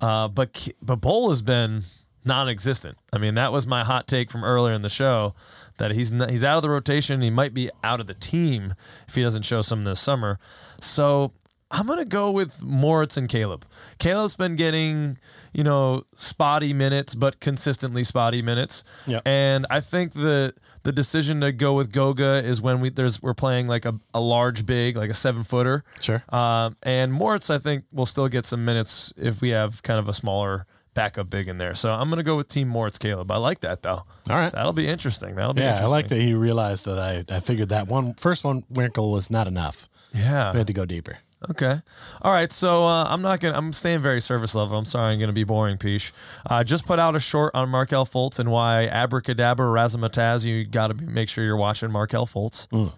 uh, 0.01 0.27
but 0.27 0.67
but 0.81 0.97
Bol 0.97 1.29
has 1.29 1.41
been 1.41 1.83
non-existent. 2.25 2.97
I 3.13 3.17
mean, 3.19 3.35
that 3.35 3.51
was 3.53 3.65
my 3.65 3.83
hot 3.85 4.07
take 4.07 4.29
from 4.31 4.43
earlier 4.43 4.73
in 4.73 4.81
the 4.81 4.89
show 4.89 5.33
that 5.77 5.91
he's 5.91 6.11
not, 6.11 6.29
he's 6.29 6.43
out 6.43 6.57
of 6.57 6.63
the 6.63 6.69
rotation. 6.69 7.21
He 7.21 7.29
might 7.29 7.53
be 7.53 7.69
out 7.83 7.99
of 7.99 8.07
the 8.07 8.13
team 8.13 8.75
if 9.07 9.15
he 9.15 9.21
doesn't 9.23 9.43
show 9.43 9.61
some 9.61 9.83
this 9.85 9.99
summer. 9.99 10.39
So 10.81 11.31
I'm 11.71 11.87
gonna 11.87 12.05
go 12.05 12.31
with 12.31 12.61
Moritz 12.61 13.15
and 13.17 13.29
Caleb. 13.29 13.65
Caleb's 13.97 14.35
been 14.35 14.55
getting 14.55 15.17
you 15.53 15.63
know 15.63 16.05
spotty 16.15 16.73
minutes, 16.73 17.15
but 17.15 17.39
consistently 17.39 18.03
spotty 18.03 18.41
minutes. 18.41 18.83
Yep. 19.07 19.21
And 19.25 19.65
I 19.69 19.79
think 19.79 20.13
the 20.13 20.53
the 20.83 20.91
decision 20.91 21.41
to 21.41 21.51
go 21.51 21.73
with 21.73 21.91
Goga 21.91 22.43
is 22.43 22.61
when 22.61 22.81
we 22.81 22.89
there's 22.89 23.21
we're 23.21 23.33
playing 23.33 23.67
like 23.67 23.85
a, 23.85 23.95
a 24.13 24.19
large 24.19 24.65
big 24.65 24.97
like 24.97 25.09
a 25.09 25.13
seven 25.13 25.43
footer. 25.43 25.83
Sure. 26.01 26.23
Um, 26.29 26.75
and 26.83 27.13
Moritz, 27.13 27.49
I 27.49 27.57
think, 27.57 27.85
will 27.91 28.05
still 28.05 28.27
get 28.27 28.45
some 28.45 28.65
minutes 28.65 29.13
if 29.15 29.41
we 29.41 29.49
have 29.49 29.81
kind 29.83 29.99
of 29.99 30.09
a 30.09 30.13
smaller 30.13 30.65
backup 30.93 31.29
big 31.29 31.47
in 31.47 31.57
there. 31.57 31.75
So 31.75 31.91
I'm 31.91 32.09
going 32.09 32.17
to 32.17 32.23
go 32.23 32.37
with 32.37 32.47
Team 32.47 32.67
Moritz 32.67 32.97
Caleb. 32.97 33.31
I 33.31 33.37
like 33.37 33.61
that, 33.61 33.81
though. 33.81 34.03
All 34.29 34.37
right. 34.37 34.51
That'll 34.51 34.73
be 34.73 34.87
interesting. 34.87 35.35
That'll 35.35 35.53
be 35.53 35.61
Yeah, 35.61 35.81
I 35.81 35.87
like 35.87 36.07
that 36.09 36.19
he 36.19 36.33
realized 36.33 36.85
that 36.85 36.99
I, 36.99 37.25
I 37.33 37.39
figured 37.39 37.69
that 37.69 37.87
one 37.87 38.13
first 38.15 38.43
one 38.43 38.63
Winkle 38.69 39.11
was 39.11 39.29
not 39.29 39.47
enough. 39.47 39.89
Yeah, 40.13 40.51
we 40.51 40.59
had 40.59 40.67
to 40.67 40.73
go 40.73 40.85
deeper. 40.85 41.17
Okay. 41.51 41.81
All 42.21 42.31
right. 42.31 42.51
So 42.51 42.83
uh, 42.83 43.05
I'm 43.05 43.21
not 43.21 43.39
gonna. 43.39 43.57
I'm 43.57 43.73
staying 43.73 44.01
very 44.01 44.21
service 44.21 44.55
level. 44.55 44.77
I'm 44.77 44.85
sorry. 44.85 45.13
I'm 45.13 45.19
gonna 45.19 45.33
be 45.33 45.43
boring, 45.43 45.77
Peach. 45.77 46.13
Uh, 46.45 46.63
just 46.63 46.85
put 46.85 46.99
out 46.99 47.15
a 47.15 47.19
short 47.19 47.53
on 47.53 47.69
Markelle 47.69 48.05
Fultz 48.05 48.39
and 48.39 48.49
why 48.49 48.85
abracadabra 48.85 49.65
razzmatazz. 49.65 50.45
You 50.45 50.65
got 50.65 50.87
to 50.87 50.93
make 50.93 51.29
sure 51.29 51.43
you're 51.43 51.57
watching 51.57 51.91
Markelle 51.91 52.27
Fultz. 52.27 52.67
Mm. 52.69 52.93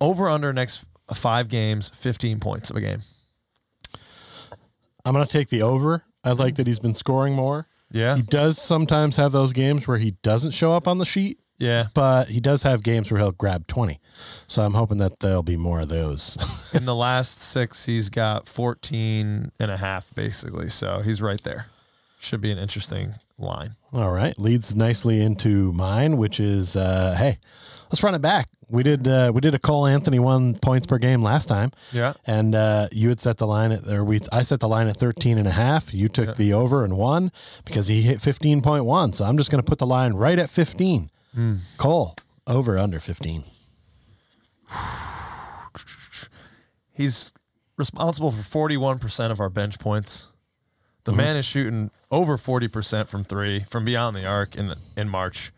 Over 0.00 0.28
under 0.28 0.52
next 0.52 0.84
five 1.14 1.48
games, 1.48 1.90
15 1.90 2.40
points 2.40 2.70
of 2.70 2.76
a 2.76 2.80
game. 2.80 3.00
I'm 5.04 5.12
gonna 5.12 5.26
take 5.26 5.48
the 5.48 5.62
over. 5.62 6.02
I 6.24 6.32
like 6.32 6.56
that 6.56 6.66
he's 6.66 6.80
been 6.80 6.94
scoring 6.94 7.34
more. 7.34 7.68
Yeah. 7.92 8.16
He 8.16 8.22
does 8.22 8.60
sometimes 8.60 9.16
have 9.16 9.30
those 9.30 9.52
games 9.52 9.86
where 9.86 9.98
he 9.98 10.12
doesn't 10.22 10.50
show 10.50 10.72
up 10.72 10.88
on 10.88 10.98
the 10.98 11.04
sheet, 11.04 11.38
Yeah. 11.58 11.86
but 11.94 12.28
he 12.28 12.40
does 12.40 12.62
have 12.64 12.82
games 12.82 13.10
where 13.10 13.18
he'll 13.20 13.32
grab 13.32 13.66
20. 13.66 13.98
So 14.46 14.62
I'm 14.62 14.74
hoping 14.74 14.98
that 14.98 15.20
there'll 15.20 15.42
be 15.42 15.56
more 15.56 15.80
of 15.80 15.88
those. 15.88 16.36
In 16.74 16.84
the 16.84 16.94
last 16.94 17.38
six, 17.38 17.86
he's 17.86 18.10
got 18.10 18.48
14 18.48 19.52
and 19.58 19.70
a 19.70 19.76
half, 19.76 20.14
basically. 20.14 20.68
So 20.68 21.00
he's 21.00 21.22
right 21.22 21.40
there. 21.42 21.66
Should 22.18 22.40
be 22.40 22.50
an 22.50 22.58
interesting 22.58 23.14
line. 23.38 23.76
All 23.92 24.10
right, 24.10 24.38
leads 24.38 24.74
nicely 24.74 25.20
into 25.20 25.70
mine, 25.72 26.16
which 26.16 26.40
is 26.40 26.74
uh, 26.76 27.14
hey, 27.16 27.38
let's 27.90 28.02
run 28.02 28.14
it 28.14 28.22
back. 28.22 28.48
We 28.68 28.82
did 28.82 29.06
uh, 29.06 29.30
we 29.34 29.40
did 29.42 29.54
a 29.54 29.58
Cole 29.58 29.86
Anthony 29.86 30.18
one 30.18 30.54
points 30.58 30.86
per 30.86 30.98
game 30.98 31.22
last 31.22 31.46
time. 31.46 31.70
Yeah. 31.92 32.14
and 32.26 32.54
uh, 32.54 32.88
you 32.90 33.10
had 33.10 33.20
set 33.20 33.36
the 33.36 33.46
line 33.46 33.70
at 33.70 33.86
or 33.86 34.02
we 34.02 34.18
I 34.32 34.42
set 34.42 34.60
the 34.60 34.68
line 34.68 34.88
at 34.88 34.96
13 34.96 35.38
and 35.38 35.46
a 35.46 35.52
half. 35.52 35.92
You 35.94 36.08
took 36.08 36.36
the 36.36 36.52
over 36.54 36.84
and 36.84 36.96
won 36.96 37.30
because 37.64 37.86
he 37.88 38.02
hit 38.02 38.18
15.1. 38.18 39.14
So 39.14 39.24
I'm 39.24 39.36
just 39.36 39.50
going 39.50 39.62
to 39.62 39.68
put 39.68 39.78
the 39.78 39.86
line 39.86 40.14
right 40.14 40.38
at 40.38 40.50
15. 40.50 41.10
Cole 41.78 42.16
over 42.46 42.78
under 42.78 42.98
15. 43.00 43.44
He's 46.92 47.32
responsible 47.76 48.32
for 48.32 48.68
41% 48.68 49.30
of 49.30 49.40
our 49.40 49.50
bench 49.50 49.78
points. 49.78 50.28
The 51.04 51.12
man 51.12 51.36
is 51.36 51.44
shooting 51.44 51.90
over 52.10 52.36
40% 52.36 53.06
from 53.06 53.22
three 53.22 53.64
from 53.70 53.84
beyond 53.84 54.16
the 54.16 54.24
arc 54.26 54.56
in 54.56 54.74
in 54.96 55.08
March. 55.08 55.52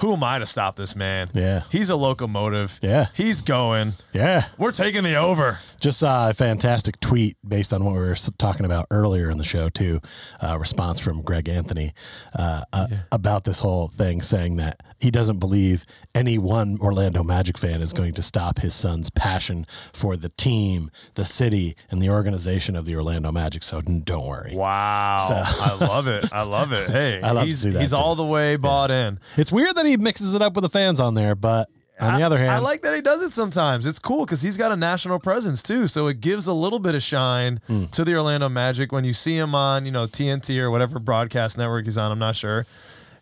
Who 0.00 0.12
am 0.14 0.22
I 0.24 0.38
to 0.38 0.46
stop 0.46 0.76
this 0.76 0.94
man? 0.96 1.28
Yeah. 1.34 1.62
He's 1.70 1.88
a 1.90 1.96
locomotive. 1.96 2.78
Yeah. 2.82 3.06
He's 3.14 3.40
going. 3.42 3.92
Yeah, 4.14 4.46
We're 4.58 4.72
taking 4.72 5.04
the 5.04 5.14
over. 5.16 5.58
just 5.78 5.98
saw 5.98 6.30
a 6.30 6.34
fantastic 6.34 7.00
tweet 7.00 7.36
based 7.46 7.72
on 7.74 7.84
what 7.84 7.92
we 7.94 8.00
were 8.00 8.14
talking 8.38 8.64
about 8.66 8.86
earlier 8.90 9.30
in 9.30 9.36
the 9.38 9.44
show 9.44 9.68
too. 9.68 10.00
Uh, 10.42 10.58
response 10.58 11.00
from 11.00 11.20
Greg 11.22 11.48
Anthony 11.50 11.92
uh, 12.34 12.64
uh, 12.72 12.86
about 13.12 13.44
this 13.44 13.60
whole 13.60 13.88
thing, 13.88 14.20
saying 14.22 14.56
that 14.56 14.80
he 15.00 15.10
doesn't 15.10 15.38
believe 15.38 15.86
any 16.14 16.36
one 16.38 16.78
Orlando 16.80 17.22
Magic 17.22 17.56
fan 17.58 17.80
is 17.80 17.92
going 17.92 18.12
to 18.14 18.22
stop 18.22 18.58
his 18.58 18.74
son's 18.74 19.08
passion 19.10 19.66
for 19.92 20.16
the 20.16 20.28
team, 20.30 20.90
the 21.14 21.24
city, 21.24 21.74
and 21.90 22.02
the 22.02 22.10
organization 22.10 22.76
of 22.76 22.84
the 22.86 22.94
Orlando 22.96 23.32
Magic. 23.32 23.62
So 23.62 23.80
don't 23.80 24.26
worry. 24.26 24.54
Wow. 24.54 25.26
So- 25.28 25.62
I 25.64 25.74
love 25.74 26.06
it. 26.06 26.26
I 26.32 26.42
love 26.42 26.72
it. 26.72 26.90
Hey, 27.00 27.20
I 27.22 27.30
love 27.30 27.44
to 27.44 27.46
he's, 27.46 27.60
see 27.60 27.70
that 27.70 27.80
he's 27.80 27.92
all 27.92 28.14
the 28.14 28.24
way 28.24 28.56
bought 28.56 28.90
in. 28.90 29.18
It's 29.36 29.50
weird 29.52 29.74
that 29.76 29.86
he 29.86 29.96
mixes 29.96 30.34
it 30.34 30.42
up 30.42 30.54
with 30.54 30.62
the 30.62 30.68
fans 30.68 31.00
on 31.00 31.14
there, 31.14 31.34
but 31.34 31.68
on 32.00 32.18
the 32.18 32.24
other 32.24 32.38
hand, 32.38 32.50
I 32.50 32.58
like 32.58 32.80
that 32.82 32.94
he 32.94 33.00
does 33.02 33.20
it 33.22 33.32
sometimes. 33.32 33.86
It's 33.86 33.98
cool 33.98 34.24
because 34.24 34.40
he's 34.40 34.56
got 34.56 34.72
a 34.72 34.76
national 34.76 35.18
presence 35.18 35.62
too, 35.62 35.86
so 35.86 36.06
it 36.06 36.20
gives 36.20 36.46
a 36.46 36.52
little 36.54 36.78
bit 36.78 36.94
of 36.94 37.02
shine 37.02 37.60
Hmm. 37.66 37.86
to 37.86 38.04
the 38.04 38.14
Orlando 38.14 38.48
Magic 38.48 38.90
when 38.90 39.04
you 39.04 39.12
see 39.12 39.36
him 39.36 39.54
on, 39.54 39.84
you 39.84 39.92
know, 39.92 40.06
TNT 40.06 40.58
or 40.60 40.70
whatever 40.70 40.98
broadcast 40.98 41.58
network 41.58 41.84
he's 41.84 41.98
on. 41.98 42.10
I'm 42.10 42.18
not 42.18 42.36
sure. 42.36 42.66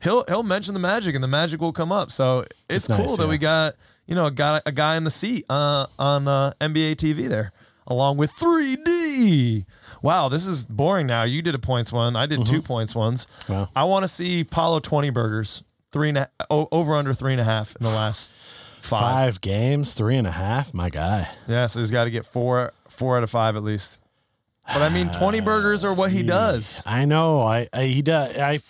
He'll 0.01 0.25
he'll 0.29 0.43
mention 0.43 0.75
the 0.75 0.81
Magic 0.81 1.15
and 1.15 1.23
the 1.23 1.29
Magic 1.29 1.61
will 1.61 1.73
come 1.73 1.93
up. 1.93 2.13
So 2.13 2.45
it's 2.69 2.89
nice, 2.89 2.99
cool 2.99 3.17
that 3.17 3.25
yeah. 3.25 3.29
we 3.29 3.39
got 3.39 3.75
you 4.07 4.15
know 4.15 4.31
got 4.31 4.63
a 4.67 4.73
guy 4.73 4.97
in 4.97 5.05
the 5.05 5.11
seat 5.11 5.45
uh, 5.49 5.87
on 5.99 6.29
uh, 6.29 6.53
NBA 6.61 6.97
TV 6.97 7.29
there, 7.29 7.53
along 7.87 8.17
with 8.17 8.33
3D. 8.33 9.65
Wow, 10.03 10.29
this 10.29 10.47
is 10.47 10.65
boring 10.65 11.07
now. 11.07 11.25
You 11.25 11.43
did 11.43 11.55
a 11.55 11.59
points 11.59 11.93
one. 11.93 12.15
I 12.15 12.27
did 12.27 12.47
two 12.47 12.63
points 12.63 12.95
ones. 12.95 13.27
Mm-hmm. 13.43 13.53
Wow. 13.53 13.69
I 13.75 13.85
want 13.85 14.05
to 14.05 14.09
see 14.09 14.45
Paolo 14.45 14.81
20 14.81 15.11
burgers. 15.11 15.63
Three 15.91 16.11
and 16.11 16.19
a, 16.19 16.31
o- 16.51 16.69
over 16.71 16.95
under 16.95 17.15
three 17.15 17.33
and 17.33 17.41
a 17.41 17.45
half 17.45 17.75
in 17.77 17.83
the 17.83 17.89
last 17.89 18.35
five. 18.83 19.01
five 19.01 19.41
games, 19.41 19.95
three 19.95 20.17
and 20.17 20.27
a 20.27 20.31
half. 20.31 20.75
My 20.75 20.91
guy. 20.91 21.31
Yeah, 21.49 21.67
so 21.67 21.81
he's 21.81 21.91
got 21.91 22.05
to 22.05 22.11
get 22.11 22.27
four 22.27 22.73
four 22.89 23.17
out 23.17 23.23
of 23.23 23.31
five 23.31 23.57
at 23.57 23.63
least. 23.63 23.99
But 24.67 24.83
I 24.83 24.91
mean, 24.91 25.11
20 25.11 25.41
burgers 25.41 25.85
are 25.85 25.95
what 25.95 26.11
he 26.11 26.23
does. 26.25 26.83
I 26.85 27.07
know. 27.07 27.41
I, 27.41 27.69
I 27.73 27.85
he 27.85 28.03
does. 28.03 28.37
I 28.37 28.61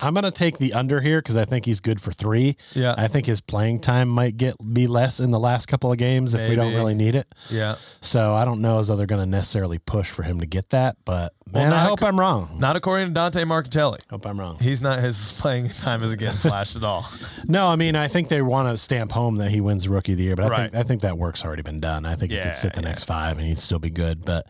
I'm 0.00 0.14
gonna 0.14 0.30
take 0.30 0.58
the 0.58 0.72
under 0.72 1.00
here 1.00 1.20
because 1.20 1.36
I 1.36 1.44
think 1.44 1.64
he's 1.64 1.80
good 1.80 2.00
for 2.00 2.12
three. 2.12 2.56
Yeah. 2.74 2.94
I 2.96 3.08
think 3.08 3.26
his 3.26 3.40
playing 3.40 3.80
time 3.80 4.08
might 4.08 4.36
get 4.36 4.56
be 4.72 4.86
less 4.86 5.20
in 5.20 5.30
the 5.30 5.38
last 5.38 5.66
couple 5.66 5.92
of 5.92 5.98
games 5.98 6.34
if 6.34 6.48
we 6.48 6.56
don't 6.56 6.74
really 6.74 6.94
need 6.94 7.14
it. 7.14 7.26
Yeah. 7.50 7.76
So 8.00 8.34
I 8.34 8.44
don't 8.44 8.60
know 8.60 8.78
as 8.78 8.88
though 8.88 8.96
they're 8.96 9.06
gonna 9.06 9.26
necessarily 9.26 9.78
push 9.78 10.10
for 10.10 10.22
him 10.22 10.40
to 10.40 10.46
get 10.46 10.70
that, 10.70 10.96
but 11.04 11.34
Well, 11.52 11.64
man, 11.64 11.72
I 11.72 11.84
hope 11.84 12.00
ac- 12.00 12.06
I'm 12.08 12.18
wrong. 12.18 12.56
Not 12.58 12.76
according 12.76 13.08
to 13.08 13.14
Dante 13.14 13.44
Marchitelli. 13.44 13.98
hope 14.10 14.24
I'm 14.26 14.40
wrong. 14.40 14.58
He's 14.58 14.80
not 14.80 15.00
his 15.00 15.32
playing 15.32 15.68
time 15.68 16.02
is 16.02 16.14
getting 16.16 16.38
slashed 16.38 16.76
at 16.76 16.84
all. 16.84 17.06
No, 17.46 17.66
I 17.66 17.76
mean 17.76 17.96
I 17.96 18.08
think 18.08 18.28
they 18.28 18.40
want 18.42 18.68
to 18.68 18.76
stamp 18.78 19.12
home 19.12 19.36
that 19.36 19.50
he 19.50 19.60
wins 19.60 19.86
rookie 19.88 20.12
of 20.12 20.18
the 20.18 20.24
year, 20.24 20.36
but 20.36 20.50
I 20.52 20.56
think 20.56 20.74
I 20.74 20.82
think 20.84 21.00
that 21.02 21.18
work's 21.18 21.44
already 21.44 21.62
been 21.62 21.80
done. 21.80 22.06
I 22.06 22.14
think 22.14 22.30
he 22.32 22.38
Yeah, 22.38 22.44
could 22.44 22.54
sit 22.56 22.72
the 22.74 22.80
yeah. 22.80 22.88
next 22.88 23.04
five 23.04 23.36
and 23.38 23.46
he'd 23.46 23.58
still 23.58 23.78
be 23.78 23.90
good. 23.90 24.24
But 24.24 24.46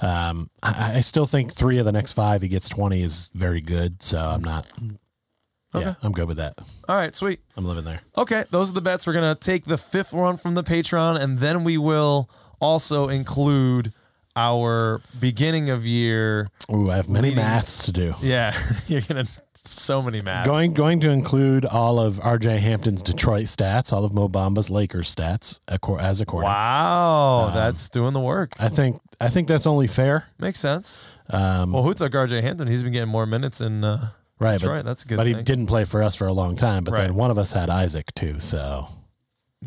um, 0.00 0.50
I, 0.62 0.96
I 0.96 1.00
still 1.00 1.26
think 1.26 1.52
three 1.52 1.78
of 1.78 1.84
the 1.86 1.92
next 1.92 2.12
five 2.12 2.42
he 2.42 2.48
gets 2.48 2.68
twenty 2.68 3.02
is 3.02 3.30
very 3.34 3.60
good. 3.60 4.02
So 4.02 4.18
I'm 4.18 4.44
not. 4.44 4.66
Yeah, 5.76 5.94
I'm 6.02 6.12
good 6.12 6.28
with 6.28 6.36
that. 6.36 6.56
All 6.88 6.94
right, 6.96 7.16
sweet. 7.16 7.40
I'm 7.56 7.64
living 7.64 7.84
there. 7.84 8.00
Okay, 8.16 8.44
those 8.50 8.70
are 8.70 8.74
the 8.74 8.80
bets. 8.80 9.06
We're 9.08 9.12
gonna 9.12 9.34
take 9.34 9.64
the 9.64 9.76
fifth 9.78 10.12
one 10.12 10.36
from 10.36 10.54
the 10.54 10.62
Patreon, 10.62 11.20
and 11.20 11.38
then 11.38 11.64
we 11.64 11.76
will 11.78 12.30
also 12.60 13.08
include 13.08 13.92
our 14.36 15.00
beginning 15.20 15.70
of 15.70 15.84
year. 15.86 16.48
Ooh, 16.72 16.90
I 16.90 16.96
have 16.96 17.08
many 17.08 17.28
Leading- 17.30 17.44
maths 17.44 17.84
to 17.86 17.92
do. 17.92 18.14
Yeah, 18.20 18.56
you're 18.86 19.00
gonna 19.02 19.24
so 19.66 20.02
many 20.02 20.20
maps. 20.20 20.46
Going 20.46 20.72
going 20.74 21.00
to 21.00 21.10
include 21.10 21.64
all 21.64 21.98
of 21.98 22.16
RJ 22.16 22.58
Hampton's 22.58 23.02
Detroit 23.02 23.44
stats, 23.46 23.92
all 23.92 24.04
of 24.04 24.12
Mo 24.12 24.28
Bamba's 24.28 24.68
Lakers 24.68 25.14
stats 25.14 25.60
as 26.00 26.20
a 26.20 26.26
quarter. 26.26 26.44
Wow, 26.44 27.46
Um, 27.48 27.54
that's 27.54 27.88
doing 27.88 28.12
the 28.12 28.20
work. 28.20 28.52
I 28.58 28.68
think 28.68 28.98
I 29.20 29.28
think 29.30 29.48
that's 29.48 29.66
only 29.66 29.86
fair. 29.86 30.26
Makes 30.38 30.58
sense. 30.60 31.02
Um, 31.30 31.72
Well, 31.72 31.82
who 31.82 31.94
took 31.94 32.12
RJ 32.12 32.42
Hampton? 32.42 32.68
He's 32.68 32.82
been 32.82 32.92
getting 32.92 33.08
more 33.08 33.24
minutes 33.24 33.62
in. 33.62 33.82
Uh, 33.84 34.10
right, 34.38 34.60
Detroit, 34.60 34.80
but, 34.80 34.84
that's 34.90 35.04
a 35.04 35.06
good 35.08 35.16
But 35.16 35.26
he 35.26 35.32
didn't 35.34 35.66
play 35.68 35.84
for 35.84 36.02
us 36.02 36.14
for 36.14 36.26
a 36.26 36.32
long 36.34 36.56
time. 36.56 36.84
But 36.84 36.92
Right. 36.92 37.00
then 37.02 37.14
one 37.14 37.30
of 37.30 37.38
us 37.38 37.52
had 37.52 37.70
Isaac 37.70 38.12
too. 38.14 38.40
So 38.40 38.86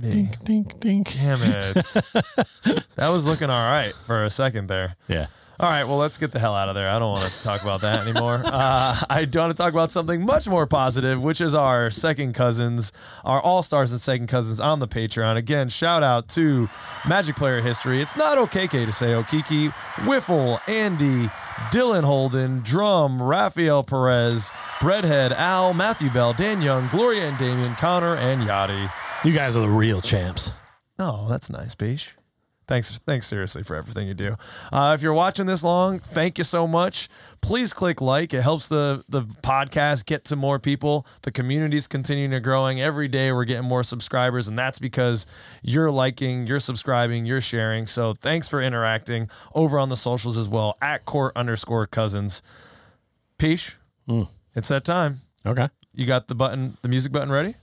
dink 0.01 0.43
dink 0.43 0.79
dink. 0.79 1.13
damn 1.13 1.41
it, 1.41 1.73
that 2.95 3.09
was 3.09 3.25
looking 3.25 3.49
all 3.49 3.69
right 3.69 3.93
for 4.05 4.23
a 4.23 4.29
second 4.29 4.67
there. 4.67 4.95
Yeah. 5.07 5.27
All 5.59 5.67
right, 5.67 5.85
well, 5.85 5.97
let's 5.97 6.19
get 6.19 6.29
the 6.31 6.37
hell 6.37 6.53
out 6.53 6.69
of 6.69 6.75
there. 6.75 6.87
I 6.87 6.99
don't 6.99 7.13
want 7.13 7.31
to 7.31 7.43
talk 7.43 7.63
about 7.63 7.81
that 7.81 8.05
anymore. 8.07 8.43
Uh, 8.57 8.95
I 9.09 9.21
want 9.21 9.51
to 9.51 9.53
talk 9.53 9.73
about 9.73 9.91
something 9.91 10.25
much 10.25 10.47
more 10.47 10.65
positive, 10.65 11.21
which 11.21 11.41
is 11.41 11.53
our 11.53 11.89
second 11.91 12.33
cousins, 12.33 12.91
our 13.23 13.41
all 13.41 13.61
stars 13.61 13.91
and 13.91 13.99
second 14.01 14.27
cousins 14.27 14.59
on 14.59 14.79
the 14.79 14.87
Patreon. 14.87 15.35
Again, 15.35 15.69
shout 15.69 16.01
out 16.01 16.27
to 16.29 16.69
Magic 17.07 17.35
Player 17.35 17.61
History. 17.61 18.01
It's 18.01 18.15
not 18.15 18.37
okay 18.37 18.67
to 18.67 18.91
say 18.91 19.07
Okiki, 19.07 19.71
Wiffle, 19.97 20.59
Andy, 20.67 21.29
Dylan 21.71 22.03
Holden, 22.03 22.61
Drum, 22.63 23.21
Rafael 23.21 23.83
Perez, 23.83 24.51
Breadhead, 24.79 25.31
Al, 25.31 25.73
Matthew 25.73 26.09
Bell, 26.09 26.33
Dan 26.33 26.61
Young, 26.61 26.87
Gloria 26.89 27.27
and 27.29 27.37
Damien, 27.37 27.75
Connor, 27.75 28.15
and 28.15 28.41
Yachty. 28.43 28.91
You 29.23 29.33
guys 29.33 29.57
are 29.57 29.61
the 29.61 29.69
real 29.69 29.99
champs. 30.01 30.51
Oh, 30.99 31.27
that's 31.27 31.49
nice, 31.49 31.75
Beach. 31.75 32.13
Thanks, 32.67 32.91
thanks 33.05 33.25
seriously 33.25 33.63
for 33.63 33.75
everything 33.75 34.07
you 34.07 34.13
do. 34.13 34.35
Uh, 34.73 34.93
if 34.93 35.01
you're 35.01 35.13
watching 35.13 35.45
this 35.45 35.63
long, 35.63 35.99
thank 35.99 36.37
you 36.37 36.43
so 36.43 36.67
much. 36.67 37.07
Please 37.39 37.73
click 37.73 38.01
like; 38.01 38.33
it 38.33 38.41
helps 38.41 38.67
the 38.67 39.03
the 39.07 39.21
podcast 39.21 40.05
get 40.05 40.25
to 40.25 40.35
more 40.35 40.59
people. 40.59 41.07
The 41.21 41.31
community's 41.31 41.87
continuing 41.87 42.31
to 42.31 42.41
growing 42.41 42.81
every 42.81 43.07
day. 43.07 43.31
We're 43.31 43.45
getting 43.45 43.67
more 43.67 43.83
subscribers, 43.83 44.49
and 44.49 44.59
that's 44.59 44.79
because 44.79 45.25
you're 45.61 45.89
liking, 45.89 46.45
you're 46.45 46.59
subscribing, 46.59 47.25
you're 47.25 47.41
sharing. 47.41 47.87
So 47.87 48.13
thanks 48.13 48.49
for 48.49 48.61
interacting 48.61 49.29
over 49.55 49.79
on 49.79 49.87
the 49.87 49.97
socials 49.97 50.37
as 50.37 50.49
well 50.49 50.77
at 50.81 51.05
court 51.05 51.31
underscore 51.37 51.87
cousins. 51.87 52.41
Peach, 53.37 53.77
it's 54.55 54.67
that 54.67 54.83
time. 54.83 55.21
Okay. 55.47 55.69
You 55.93 56.05
got 56.05 56.27
the 56.27 56.35
button, 56.35 56.77
the 56.81 56.89
music 56.89 57.13
button 57.13 57.31
ready? 57.31 57.55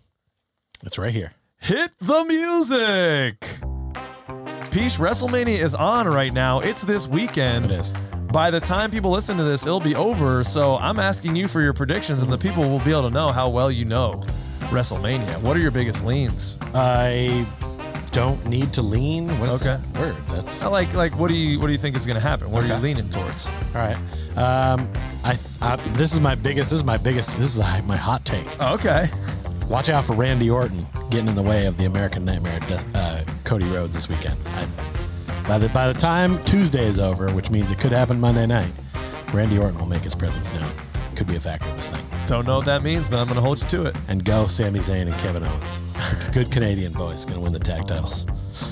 It's 0.82 0.98
right 0.98 1.12
here. 1.12 1.32
Hit 1.64 1.96
the 1.98 2.24
music. 2.24 3.40
Peace 4.70 4.96
WrestleMania 4.98 5.58
is 5.62 5.74
on 5.74 6.06
right 6.06 6.30
now. 6.30 6.60
It's 6.60 6.82
this 6.82 7.06
weekend. 7.06 7.72
It 7.72 7.80
is. 7.80 7.94
By 8.32 8.50
the 8.50 8.60
time 8.60 8.90
people 8.90 9.10
listen 9.10 9.38
to 9.38 9.44
this, 9.44 9.64
it'll 9.66 9.80
be 9.80 9.94
over. 9.94 10.44
So 10.44 10.76
I'm 10.76 10.98
asking 10.98 11.36
you 11.36 11.48
for 11.48 11.62
your 11.62 11.72
predictions, 11.72 12.22
and 12.22 12.30
the 12.30 12.36
people 12.36 12.64
will 12.64 12.80
be 12.80 12.90
able 12.90 13.04
to 13.04 13.10
know 13.10 13.28
how 13.28 13.48
well 13.48 13.70
you 13.70 13.86
know 13.86 14.22
WrestleMania. 14.68 15.40
What 15.40 15.56
are 15.56 15.60
your 15.60 15.70
biggest 15.70 16.04
leans? 16.04 16.58
I 16.74 17.46
don't 18.10 18.44
need 18.44 18.74
to 18.74 18.82
lean. 18.82 19.28
What 19.38 19.48
is 19.48 19.54
Okay. 19.62 19.80
that 19.82 19.98
word? 19.98 20.16
That's 20.28 20.62
I 20.62 20.66
like 20.68 20.92
like 20.92 21.16
what 21.18 21.28
do 21.28 21.34
you 21.34 21.58
what 21.58 21.68
do 21.68 21.72
you 21.72 21.78
think 21.78 21.96
is 21.96 22.06
going 22.06 22.16
to 22.16 22.20
happen? 22.28 22.50
What 22.50 22.62
are 22.62 22.66
you 22.66 22.74
leaning 22.74 23.08
towards? 23.08 23.46
all 23.46 23.52
right. 23.76 23.96
Um, 24.36 24.86
I, 25.24 25.38
I 25.62 25.76
this 25.94 26.12
is 26.12 26.20
my 26.20 26.34
biggest. 26.34 26.68
This 26.70 26.80
is 26.80 26.84
my 26.84 26.98
biggest. 26.98 27.38
This 27.38 27.56
is 27.56 27.58
my 27.58 27.96
hot 27.96 28.26
take. 28.26 28.44
Oh, 28.60 28.74
okay. 28.74 29.08
Watch 29.68 29.88
out 29.88 30.04
for 30.04 30.12
Randy 30.14 30.50
Orton 30.50 30.86
getting 31.10 31.28
in 31.28 31.34
the 31.34 31.42
way 31.42 31.66
of 31.66 31.76
the 31.76 31.84
American 31.86 32.24
Nightmare, 32.24 32.60
uh, 32.94 33.24
Cody 33.44 33.64
Rhodes 33.66 33.94
this 33.94 34.08
weekend. 34.08 34.36
I, 34.48 34.66
by 35.48 35.58
the 35.58 35.68
by 35.70 35.92
the 35.92 35.98
time 35.98 36.42
Tuesday 36.44 36.86
is 36.86 37.00
over, 37.00 37.30
which 37.32 37.50
means 37.50 37.70
it 37.70 37.78
could 37.78 37.92
happen 37.92 38.20
Monday 38.20 38.46
night, 38.46 38.70
Randy 39.32 39.58
Orton 39.58 39.78
will 39.78 39.86
make 39.86 40.02
his 40.02 40.14
presence 40.14 40.52
known. 40.52 40.70
Could 41.16 41.26
be 41.26 41.36
a 41.36 41.40
factor 41.40 41.68
in 41.68 41.76
this 41.76 41.88
thing. 41.88 42.04
Don't 42.26 42.46
know 42.46 42.56
what 42.56 42.66
that 42.66 42.82
means, 42.82 43.08
but 43.08 43.18
I'm 43.18 43.26
going 43.26 43.36
to 43.36 43.40
hold 43.42 43.60
you 43.60 43.68
to 43.68 43.86
it. 43.86 43.96
And 44.08 44.24
go 44.24 44.48
Sami 44.48 44.80
Zayn 44.80 45.02
and 45.02 45.14
Kevin 45.18 45.44
Owens. 45.44 45.80
Good 46.32 46.50
Canadian 46.50 46.92
boys 46.92 47.24
going 47.24 47.36
to 47.36 47.40
win 47.40 47.52
the 47.52 47.58
tag 47.58 47.86
titles. 47.86 48.26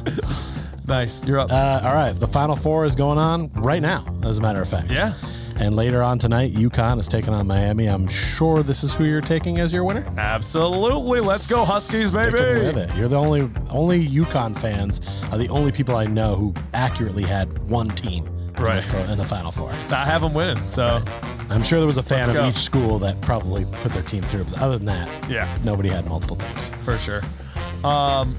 Nice. 0.89 1.24
You're 1.24 1.39
up. 1.39 1.51
Uh, 1.51 1.81
all 1.85 1.94
right, 1.94 2.12
the 2.12 2.27
final 2.27 2.56
four 2.56 2.85
is 2.85 2.97
going 2.97 3.16
on 3.16 3.51
right 3.52 3.81
now, 3.81 4.05
as 4.24 4.39
a 4.39 4.40
matter 4.40 4.60
of 4.60 4.69
fact. 4.69 4.90
yeah. 4.90 5.14
And 5.63 5.77
later 5.77 6.03
on 6.03 6.19
tonight, 6.19 6.55
UConn 6.55 6.99
is 6.99 7.07
taking 7.07 7.33
on 7.33 7.47
Miami. 7.47 7.87
I'm 7.87 8.09
sure 8.09 8.65
this 8.65 8.83
is 8.83 8.93
who 8.95 9.05
you're 9.05 9.21
taking 9.21 9.61
as 9.61 9.73
your 9.73 9.85
winner. 9.85 10.05
Absolutely. 10.19 11.21
Let's 11.21 11.49
go 11.49 11.65
Huskies, 11.65 12.13
baby. 12.13 12.37
it. 12.41 12.93
You're 12.97 13.07
the 13.07 13.15
only 13.17 13.49
only 13.71 14.05
UConn 14.05 14.59
fans 14.59 15.01
are 15.31 15.39
the 15.39 15.49
only 15.51 15.71
people 15.71 15.95
I 15.95 16.07
know 16.07 16.35
who 16.35 16.53
accurately 16.75 17.23
had 17.23 17.57
one 17.71 17.89
team 17.91 18.27
in, 18.27 18.55
Right. 18.65 18.85
the, 18.89 19.13
in 19.13 19.19
the 19.19 19.25
final 19.25 19.53
four. 19.53 19.71
I 19.91 20.05
have 20.05 20.23
them 20.23 20.35
winning. 20.35 20.59
So, 20.69 21.01
I'm 21.49 21.63
sure 21.63 21.79
there 21.79 21.87
was 21.87 21.97
a 21.97 22.03
fan 22.03 22.27
Let's 22.27 22.31
of 22.31 22.35
go. 22.35 22.49
each 22.49 22.57
school 22.65 22.99
that 22.99 23.21
probably 23.21 23.65
put 23.67 23.93
their 23.93 24.03
team 24.03 24.23
through. 24.25 24.45
But 24.45 24.61
other 24.61 24.79
than 24.79 24.87
that, 24.87 25.31
yeah. 25.31 25.47
nobody 25.63 25.91
had 25.91 26.07
multiple 26.09 26.37
teams. 26.37 26.71
for 26.85 26.99
sure. 26.99 27.23
Um, 27.85 28.37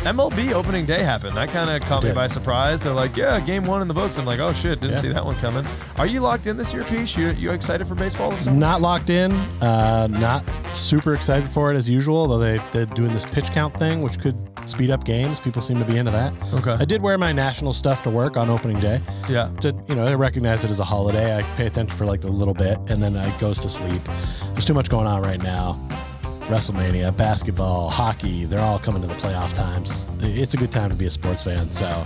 MLB 0.00 0.52
opening 0.54 0.86
day 0.86 1.02
happened. 1.02 1.36
That 1.36 1.50
kind 1.50 1.68
of 1.68 1.86
caught 1.86 2.02
me 2.04 2.12
by 2.12 2.26
surprise. 2.26 2.80
They're 2.80 2.94
like, 2.94 3.14
"Yeah, 3.18 3.38
game 3.38 3.64
one 3.64 3.82
in 3.82 3.88
the 3.88 3.92
books." 3.92 4.16
I'm 4.16 4.24
like, 4.24 4.40
"Oh 4.40 4.50
shit, 4.54 4.80
didn't 4.80 4.96
Yeah. 4.96 5.02
see 5.02 5.08
that 5.12 5.24
one 5.26 5.34
coming." 5.36 5.66
Are 5.98 6.06
you 6.06 6.20
locked 6.20 6.46
in 6.46 6.56
this 6.56 6.72
year, 6.72 6.84
Peach? 6.84 7.18
You 7.18 7.32
you 7.32 7.50
excited 7.50 7.86
for 7.86 7.94
baseball 7.94 8.30
this 8.30 8.44
summer? 8.44 8.56
Not 8.56 8.80
locked 8.80 9.10
in. 9.10 9.30
Uh, 9.60 10.06
not 10.10 10.42
super 10.72 11.12
excited 11.12 11.50
for 11.50 11.70
it 11.70 11.76
as 11.76 11.88
usual. 11.90 12.26
Though 12.28 12.38
they 12.38 12.58
they're 12.72 12.86
doing 12.86 13.12
this 13.12 13.26
pitch 13.26 13.44
count 13.52 13.78
thing, 13.78 14.00
which 14.00 14.18
could 14.18 14.38
speed 14.64 14.90
up 14.90 15.04
games. 15.04 15.38
People 15.38 15.60
seem 15.60 15.78
to 15.78 15.84
be 15.84 15.98
into 15.98 16.12
that. 16.12 16.32
Okay. 16.54 16.72
I 16.80 16.86
did 16.86 17.02
wear 17.02 17.18
my 17.18 17.32
national 17.32 17.74
stuff 17.74 18.02
to 18.04 18.10
work 18.10 18.38
on 18.38 18.48
opening 18.48 18.80
day. 18.80 19.02
Yeah. 19.28 19.50
to 19.60 19.74
you 19.86 19.94
know, 19.96 20.06
I 20.06 20.14
recognize 20.14 20.64
it 20.64 20.70
as 20.70 20.80
a 20.80 20.84
holiday. 20.84 21.36
I 21.36 21.42
pay 21.58 21.66
attention 21.66 21.94
for 21.98 22.06
like 22.06 22.24
a 22.24 22.28
little 22.28 22.54
bit, 22.54 22.78
and 22.88 23.02
then 23.02 23.16
it 23.16 23.38
goes 23.38 23.58
to 23.60 23.68
sleep. 23.68 24.00
There's 24.54 24.64
too 24.64 24.72
much 24.74 24.88
going 24.88 25.06
on 25.06 25.20
right 25.20 25.42
now. 25.42 25.78
WrestleMania, 26.50 27.16
basketball, 27.16 27.88
hockey, 27.88 28.44
they're 28.44 28.60
all 28.60 28.80
coming 28.80 29.00
to 29.02 29.06
the 29.06 29.14
playoff 29.14 29.54
times. 29.54 30.10
It's 30.20 30.52
a 30.52 30.56
good 30.56 30.72
time 30.72 30.90
to 30.90 30.96
be 30.96 31.06
a 31.06 31.10
sports 31.10 31.44
fan. 31.44 31.70
So, 31.70 32.04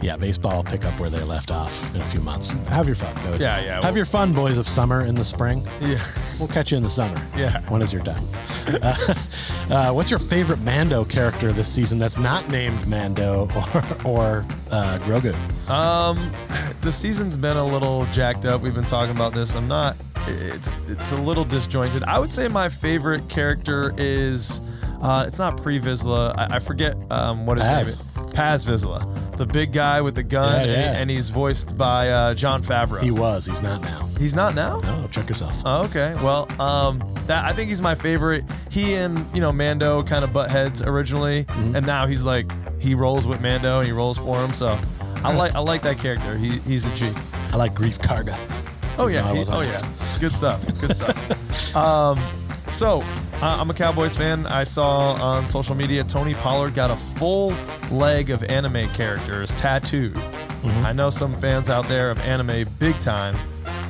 yeah, 0.00 0.16
baseball 0.16 0.56
will 0.56 0.64
pick 0.64 0.86
up 0.86 0.98
where 0.98 1.10
they 1.10 1.22
left 1.22 1.50
off 1.50 1.94
in 1.94 2.00
a 2.00 2.04
few 2.06 2.20
months. 2.20 2.54
Have 2.68 2.86
your 2.86 2.96
fun, 2.96 3.14
boys. 3.30 3.38
Yeah, 3.40 3.60
yeah, 3.60 3.74
Have 3.74 3.84
well- 3.84 3.96
your 3.96 4.06
fun, 4.06 4.32
boys 4.32 4.56
of 4.56 4.66
summer 4.66 5.04
in 5.04 5.14
the 5.14 5.24
spring. 5.24 5.66
Yeah. 5.82 6.02
We'll 6.38 6.48
catch 6.48 6.70
you 6.70 6.78
in 6.78 6.82
the 6.82 6.88
summer. 6.90 7.20
Yeah. 7.36 7.60
When 7.68 7.82
is 7.82 7.92
your 7.92 8.02
time? 8.02 8.24
Uh, 8.66 9.14
uh, 9.70 9.92
what's 9.92 10.10
your 10.10 10.20
favorite 10.20 10.60
Mando 10.60 11.04
character 11.04 11.52
this 11.52 11.68
season 11.68 11.98
that's 11.98 12.16
not 12.18 12.48
named 12.48 12.86
Mando 12.88 13.46
or, 13.54 13.84
or 14.04 14.46
uh, 14.70 14.98
Grogu? 15.00 15.34
Um, 15.68 16.30
the 16.80 16.92
season's 16.92 17.36
been 17.36 17.58
a 17.58 17.64
little 17.64 18.06
jacked 18.06 18.46
up. 18.46 18.62
We've 18.62 18.74
been 18.74 18.84
talking 18.84 19.14
about 19.14 19.34
this. 19.34 19.54
I'm 19.54 19.68
not. 19.68 19.96
It's 20.28 20.72
it's 20.88 21.12
a 21.12 21.16
little 21.16 21.44
disjointed. 21.44 22.02
I 22.04 22.18
would 22.18 22.32
say 22.32 22.48
my 22.48 22.68
favorite 22.68 23.28
character 23.28 23.94
is. 23.96 24.60
Uh, 25.02 25.24
it's 25.28 25.38
not 25.38 25.62
Pre 25.62 25.78
Vizsla. 25.78 26.34
I, 26.38 26.56
I 26.56 26.58
forget 26.58 26.96
um, 27.10 27.44
what 27.44 27.58
his 27.58 27.66
Paz. 27.66 27.96
name 27.98 28.26
is. 28.28 28.34
Paz 28.34 28.64
Vizsla, 28.64 29.36
the 29.36 29.44
big 29.46 29.72
guy 29.72 30.00
with 30.00 30.14
the 30.14 30.22
gun, 30.22 30.52
Yeah, 30.54 30.60
and, 30.60 30.66
he- 30.70 30.72
yeah. 30.76 30.92
and 31.00 31.10
he's 31.10 31.28
voiced 31.30 31.76
by 31.76 32.08
uh, 32.10 32.34
Jon 32.34 32.62
Favreau. 32.62 33.02
He 33.02 33.10
was. 33.10 33.44
He's 33.46 33.60
not 33.62 33.82
now. 33.82 34.06
he's 34.18 34.34
not 34.34 34.54
now. 34.54 34.78
No, 34.80 35.06
check 35.10 35.28
yourself. 35.28 35.54
Oh, 35.66 35.84
okay. 35.84 36.14
Well, 36.22 36.48
um, 36.60 36.98
that 37.26 37.44
I 37.44 37.52
think 37.52 37.68
he's 37.68 37.82
my 37.82 37.94
favorite. 37.94 38.44
He 38.70 38.94
and 38.94 39.18
you 39.34 39.40
know 39.40 39.52
Mando 39.52 40.02
kind 40.02 40.24
of 40.24 40.32
butt 40.32 40.50
heads 40.50 40.80
originally, 40.82 41.44
Mm-hmm. 41.44 41.76
and 41.76 41.86
now 41.86 42.06
he's 42.06 42.24
like 42.24 42.46
he 42.80 42.94
rolls 42.94 43.26
with 43.26 43.40
Mando 43.42 43.78
and 43.78 43.86
he 43.86 43.92
rolls 43.92 44.16
for 44.18 44.38
him. 44.42 44.52
So 44.54 44.78
I 45.24 45.32
like 45.34 45.54
I 45.54 45.60
like 45.60 45.82
that 45.82 45.98
character. 45.98 46.36
He 46.38 46.58
he's 46.60 46.86
a 46.86 46.94
G. 46.94 47.10
I 47.52 47.56
like 47.56 47.74
Greef 47.74 47.98
Karga. 47.98 48.36
Oh 48.98 49.06
yeah. 49.08 49.32
He- 49.34 49.44
oh 49.50 49.60
yeah. 49.60 49.80
Good 50.20 50.32
stuff. 50.32 50.64
Good 50.80 50.94
stuff. 50.96 51.76
um, 51.76 52.18
so 52.70 53.00
uh, 53.42 53.56
I'm 53.60 53.70
a 53.70 53.74
Cowboys 53.74 54.16
fan. 54.16 54.46
I 54.46 54.64
saw 54.64 55.14
on 55.14 55.48
social 55.48 55.74
media 55.74 56.02
Tony 56.04 56.34
Pollard 56.34 56.74
got 56.74 56.90
a 56.90 56.96
full 56.96 57.54
leg 57.90 58.30
of 58.30 58.42
anime 58.44 58.88
characters 58.90 59.50
tattooed. 59.52 60.14
Mm-hmm. 60.14 60.86
I 60.86 60.92
know 60.92 61.10
some 61.10 61.32
fans 61.34 61.70
out 61.70 61.86
there 61.88 62.10
of 62.10 62.18
anime 62.20 62.66
big 62.78 62.98
time. 63.00 63.36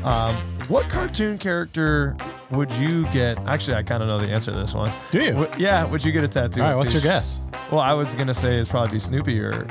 Um, 0.05 0.35
what 0.69 0.89
cartoon 0.89 1.39
character 1.39 2.17
would 2.51 2.71
you 2.73 3.07
get? 3.09 3.39
Actually, 3.47 3.77
I 3.77 3.83
kind 3.85 4.03
of 4.03 4.09
know 4.09 4.19
the 4.19 4.27
answer 4.33 4.51
to 4.51 4.57
this 4.59 4.75
one. 4.75 4.93
Do 5.13 5.23
you? 5.23 5.35
Would- 5.37 5.57
yeah, 5.59 5.85
would 5.85 6.05
you 6.05 6.13
get 6.13 6.25
a 6.25 6.29
tattoo? 6.29 6.63
All 6.63 6.69
right, 6.69 6.77
what's 6.77 6.93
your 6.93 7.03
guess? 7.03 7.41
Well, 7.71 7.81
I 7.81 7.93
was 7.95 8.15
gonna 8.15 8.35
say 8.35 8.57
it's 8.57 8.69
probably 8.69 8.93
be 8.93 8.99
Snoopy 9.01 9.41
or 9.41 9.67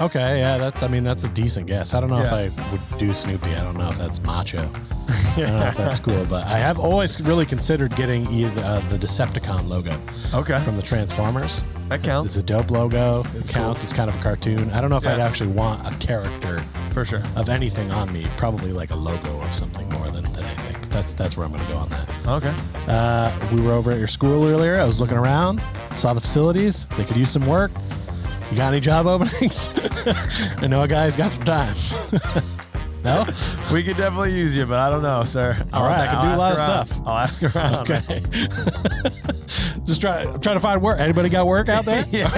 Okay, 0.00 0.38
yeah, 0.38 0.58
that's. 0.58 0.82
I 0.82 0.88
mean, 0.88 1.02
that's 1.02 1.24
a 1.24 1.28
decent 1.30 1.66
guess. 1.66 1.92
I 1.92 2.00
don't 2.00 2.10
know 2.10 2.22
Yeah. 2.22 2.36
if 2.36 2.58
I 2.60 2.70
would 2.72 2.98
do 2.98 3.12
Snoopy. 3.12 3.54
I 3.54 3.64
don't 3.64 3.76
know 3.76 3.88
if 3.88 3.98
that's 3.98 4.22
macho. 4.22 4.70
I 5.08 5.40
don't 5.40 5.56
know 5.56 5.66
if 5.66 5.76
that's 5.76 5.98
cool, 5.98 6.24
but 6.26 6.46
I 6.46 6.58
have 6.58 6.78
always 6.78 7.18
really 7.20 7.46
considered 7.46 7.96
getting 7.96 8.30
either 8.30 8.62
uh, 8.62 8.80
the 8.90 8.98
Decepticon 8.98 9.66
logo 9.68 9.98
okay. 10.34 10.58
from 10.60 10.76
the 10.76 10.82
Transformers. 10.82 11.64
That 11.88 12.02
counts 12.02 12.36
it's 12.36 12.42
a 12.42 12.42
dope 12.42 12.70
logo. 12.70 13.24
It 13.34 13.48
counts. 13.48 13.82
It's 13.82 13.92
kind 13.92 14.10
of 14.10 14.16
a 14.20 14.22
cartoon. 14.22 14.70
I 14.72 14.80
don't 14.80 14.90
know 14.90 14.98
if 14.98 15.06
I'd 15.06 15.20
actually 15.20 15.50
want 15.50 15.86
a 15.86 15.96
character 15.96 16.58
for 16.92 17.04
sure. 17.04 17.22
of 17.36 17.48
anything 17.48 17.90
on 17.90 18.12
me. 18.12 18.26
Probably 18.36 18.72
like 18.72 18.90
a 18.90 18.96
logo 18.96 19.40
of 19.40 19.54
something 19.54 19.88
more 19.88 20.10
than, 20.10 20.22
than 20.32 20.44
anything. 20.44 20.76
But 20.80 20.90
that's 20.90 21.14
that's 21.14 21.36
where 21.36 21.46
I'm 21.46 21.52
going 21.52 21.64
to 21.64 21.72
go 21.72 21.78
on 21.78 21.88
that. 21.88 22.08
Okay. 22.28 22.54
Uh, 22.86 23.32
we 23.52 23.62
were 23.62 23.72
over 23.72 23.90
at 23.90 23.98
your 23.98 24.06
school 24.08 24.44
earlier. 24.44 24.78
I 24.78 24.84
was 24.84 25.00
looking 25.00 25.16
around, 25.16 25.62
saw 25.96 26.12
the 26.12 26.20
facilities. 26.20 26.86
They 26.98 27.04
could 27.04 27.16
use 27.16 27.30
some 27.30 27.46
work. 27.46 27.70
You 28.50 28.56
got 28.56 28.72
any 28.72 28.80
job 28.80 29.06
openings? 29.06 29.70
I 30.62 30.66
know 30.68 30.82
a 30.82 30.88
guy's 30.88 31.16
got 31.16 31.30
some 31.30 31.42
time. 31.42 31.76
no? 33.04 33.26
We 33.72 33.82
could 33.84 33.96
definitely 33.98 34.34
use 34.34 34.56
you, 34.56 34.64
but 34.64 34.78
I 34.78 34.88
don't 34.88 35.02
know, 35.02 35.22
sir. 35.24 35.64
All 35.72 35.82
right, 35.82 36.08
I 36.08 36.12
can 36.12 36.30
do 36.30 36.34
a 36.34 36.38
lot 36.38 36.52
of 36.52 36.58
stuff. 36.58 37.00
I'll 37.06 37.18
ask 37.18 37.42
around. 37.42 37.90
Okay. 37.90 38.22
Just 39.84 40.00
try. 40.00 40.24
Trying 40.24 40.56
to 40.56 40.60
find 40.60 40.82
work. 40.82 40.98
Anybody 40.98 41.28
got 41.28 41.46
work 41.46 41.68
out 41.68 41.84
there? 41.84 42.04
Yeah. 42.10 42.28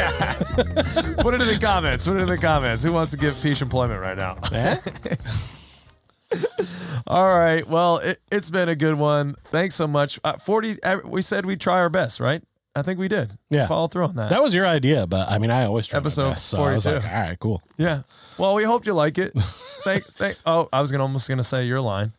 Put 1.18 1.34
it 1.34 1.40
in 1.42 1.48
the 1.48 1.58
comments. 1.60 2.06
Put 2.06 2.16
it 2.16 2.22
in 2.22 2.28
the 2.28 2.38
comments. 2.38 2.84
Who 2.84 2.92
wants 2.92 3.12
to 3.12 3.18
give 3.18 3.40
Peach 3.42 3.62
employment 3.62 4.00
right 4.00 4.16
now? 4.16 4.36
All 7.06 7.28
right. 7.36 7.66
Well, 7.68 7.98
it, 7.98 8.20
it's 8.30 8.50
been 8.50 8.68
a 8.68 8.76
good 8.76 8.96
one. 8.98 9.34
Thanks 9.46 9.74
so 9.74 9.86
much. 9.88 10.20
Uh, 10.22 10.36
40, 10.36 10.82
uh, 10.82 11.00
we 11.04 11.22
said 11.22 11.44
we'd 11.46 11.60
try 11.60 11.78
our 11.78 11.88
best, 11.90 12.20
right? 12.20 12.42
I 12.74 12.82
think 12.82 12.98
we 13.00 13.08
did. 13.08 13.36
Yeah. 13.50 13.66
Follow 13.66 13.88
through 13.88 14.04
on 14.04 14.16
that. 14.16 14.30
That 14.30 14.42
was 14.42 14.54
your 14.54 14.66
idea, 14.66 15.06
but 15.06 15.28
I 15.28 15.38
mean, 15.38 15.50
I 15.50 15.66
always 15.66 15.86
try 15.86 15.98
my 15.98 16.02
Episode 16.02 16.30
best, 16.30 16.46
so 16.46 16.62
I 16.62 16.74
was 16.74 16.86
like, 16.86 17.04
all 17.04 17.10
right, 17.10 17.38
cool. 17.38 17.62
yeah. 17.76 18.02
Well, 18.38 18.54
we 18.54 18.62
hoped 18.64 18.86
you 18.86 18.94
like 18.94 19.18
it. 19.18 19.32
thank, 19.84 20.04
thank, 20.14 20.36
oh, 20.46 20.68
I 20.72 20.80
was 20.80 20.92
gonna 20.92 21.02
almost 21.02 21.26
going 21.26 21.38
to 21.38 21.44
say 21.44 21.66
your 21.66 21.80
line. 21.80 22.12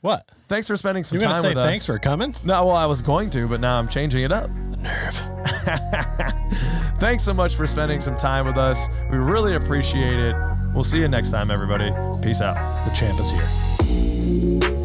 What? 0.00 0.28
Thanks 0.48 0.66
for 0.66 0.76
spending 0.76 1.04
some 1.04 1.16
You're 1.16 1.22
gonna 1.22 1.34
time 1.34 1.42
say 1.42 1.48
with 1.50 1.58
us. 1.58 1.70
thanks 1.70 1.86
for 1.86 1.98
coming? 2.00 2.34
No, 2.44 2.66
well, 2.66 2.74
I 2.76 2.86
was 2.86 3.00
going 3.00 3.30
to, 3.30 3.46
but 3.46 3.60
now 3.60 3.78
I'm 3.78 3.88
changing 3.88 4.24
it 4.24 4.32
up. 4.32 4.50
The 4.70 4.76
nerve. 4.78 5.14
Thanks 6.98 7.24
so 7.24 7.32
much 7.32 7.54
for 7.54 7.66
spending 7.66 8.00
some 8.00 8.16
time 8.16 8.46
with 8.46 8.56
us. 8.56 8.86
We 9.10 9.16
really 9.18 9.54
appreciate 9.54 10.18
it. 10.18 10.36
We'll 10.74 10.84
see 10.84 10.98
you 11.00 11.08
next 11.08 11.30
time, 11.30 11.50
everybody. 11.50 11.90
Peace 12.22 12.40
out. 12.40 12.54
The 12.88 12.94
champ 12.94 13.18
is 13.20 13.30
here. 13.30 14.81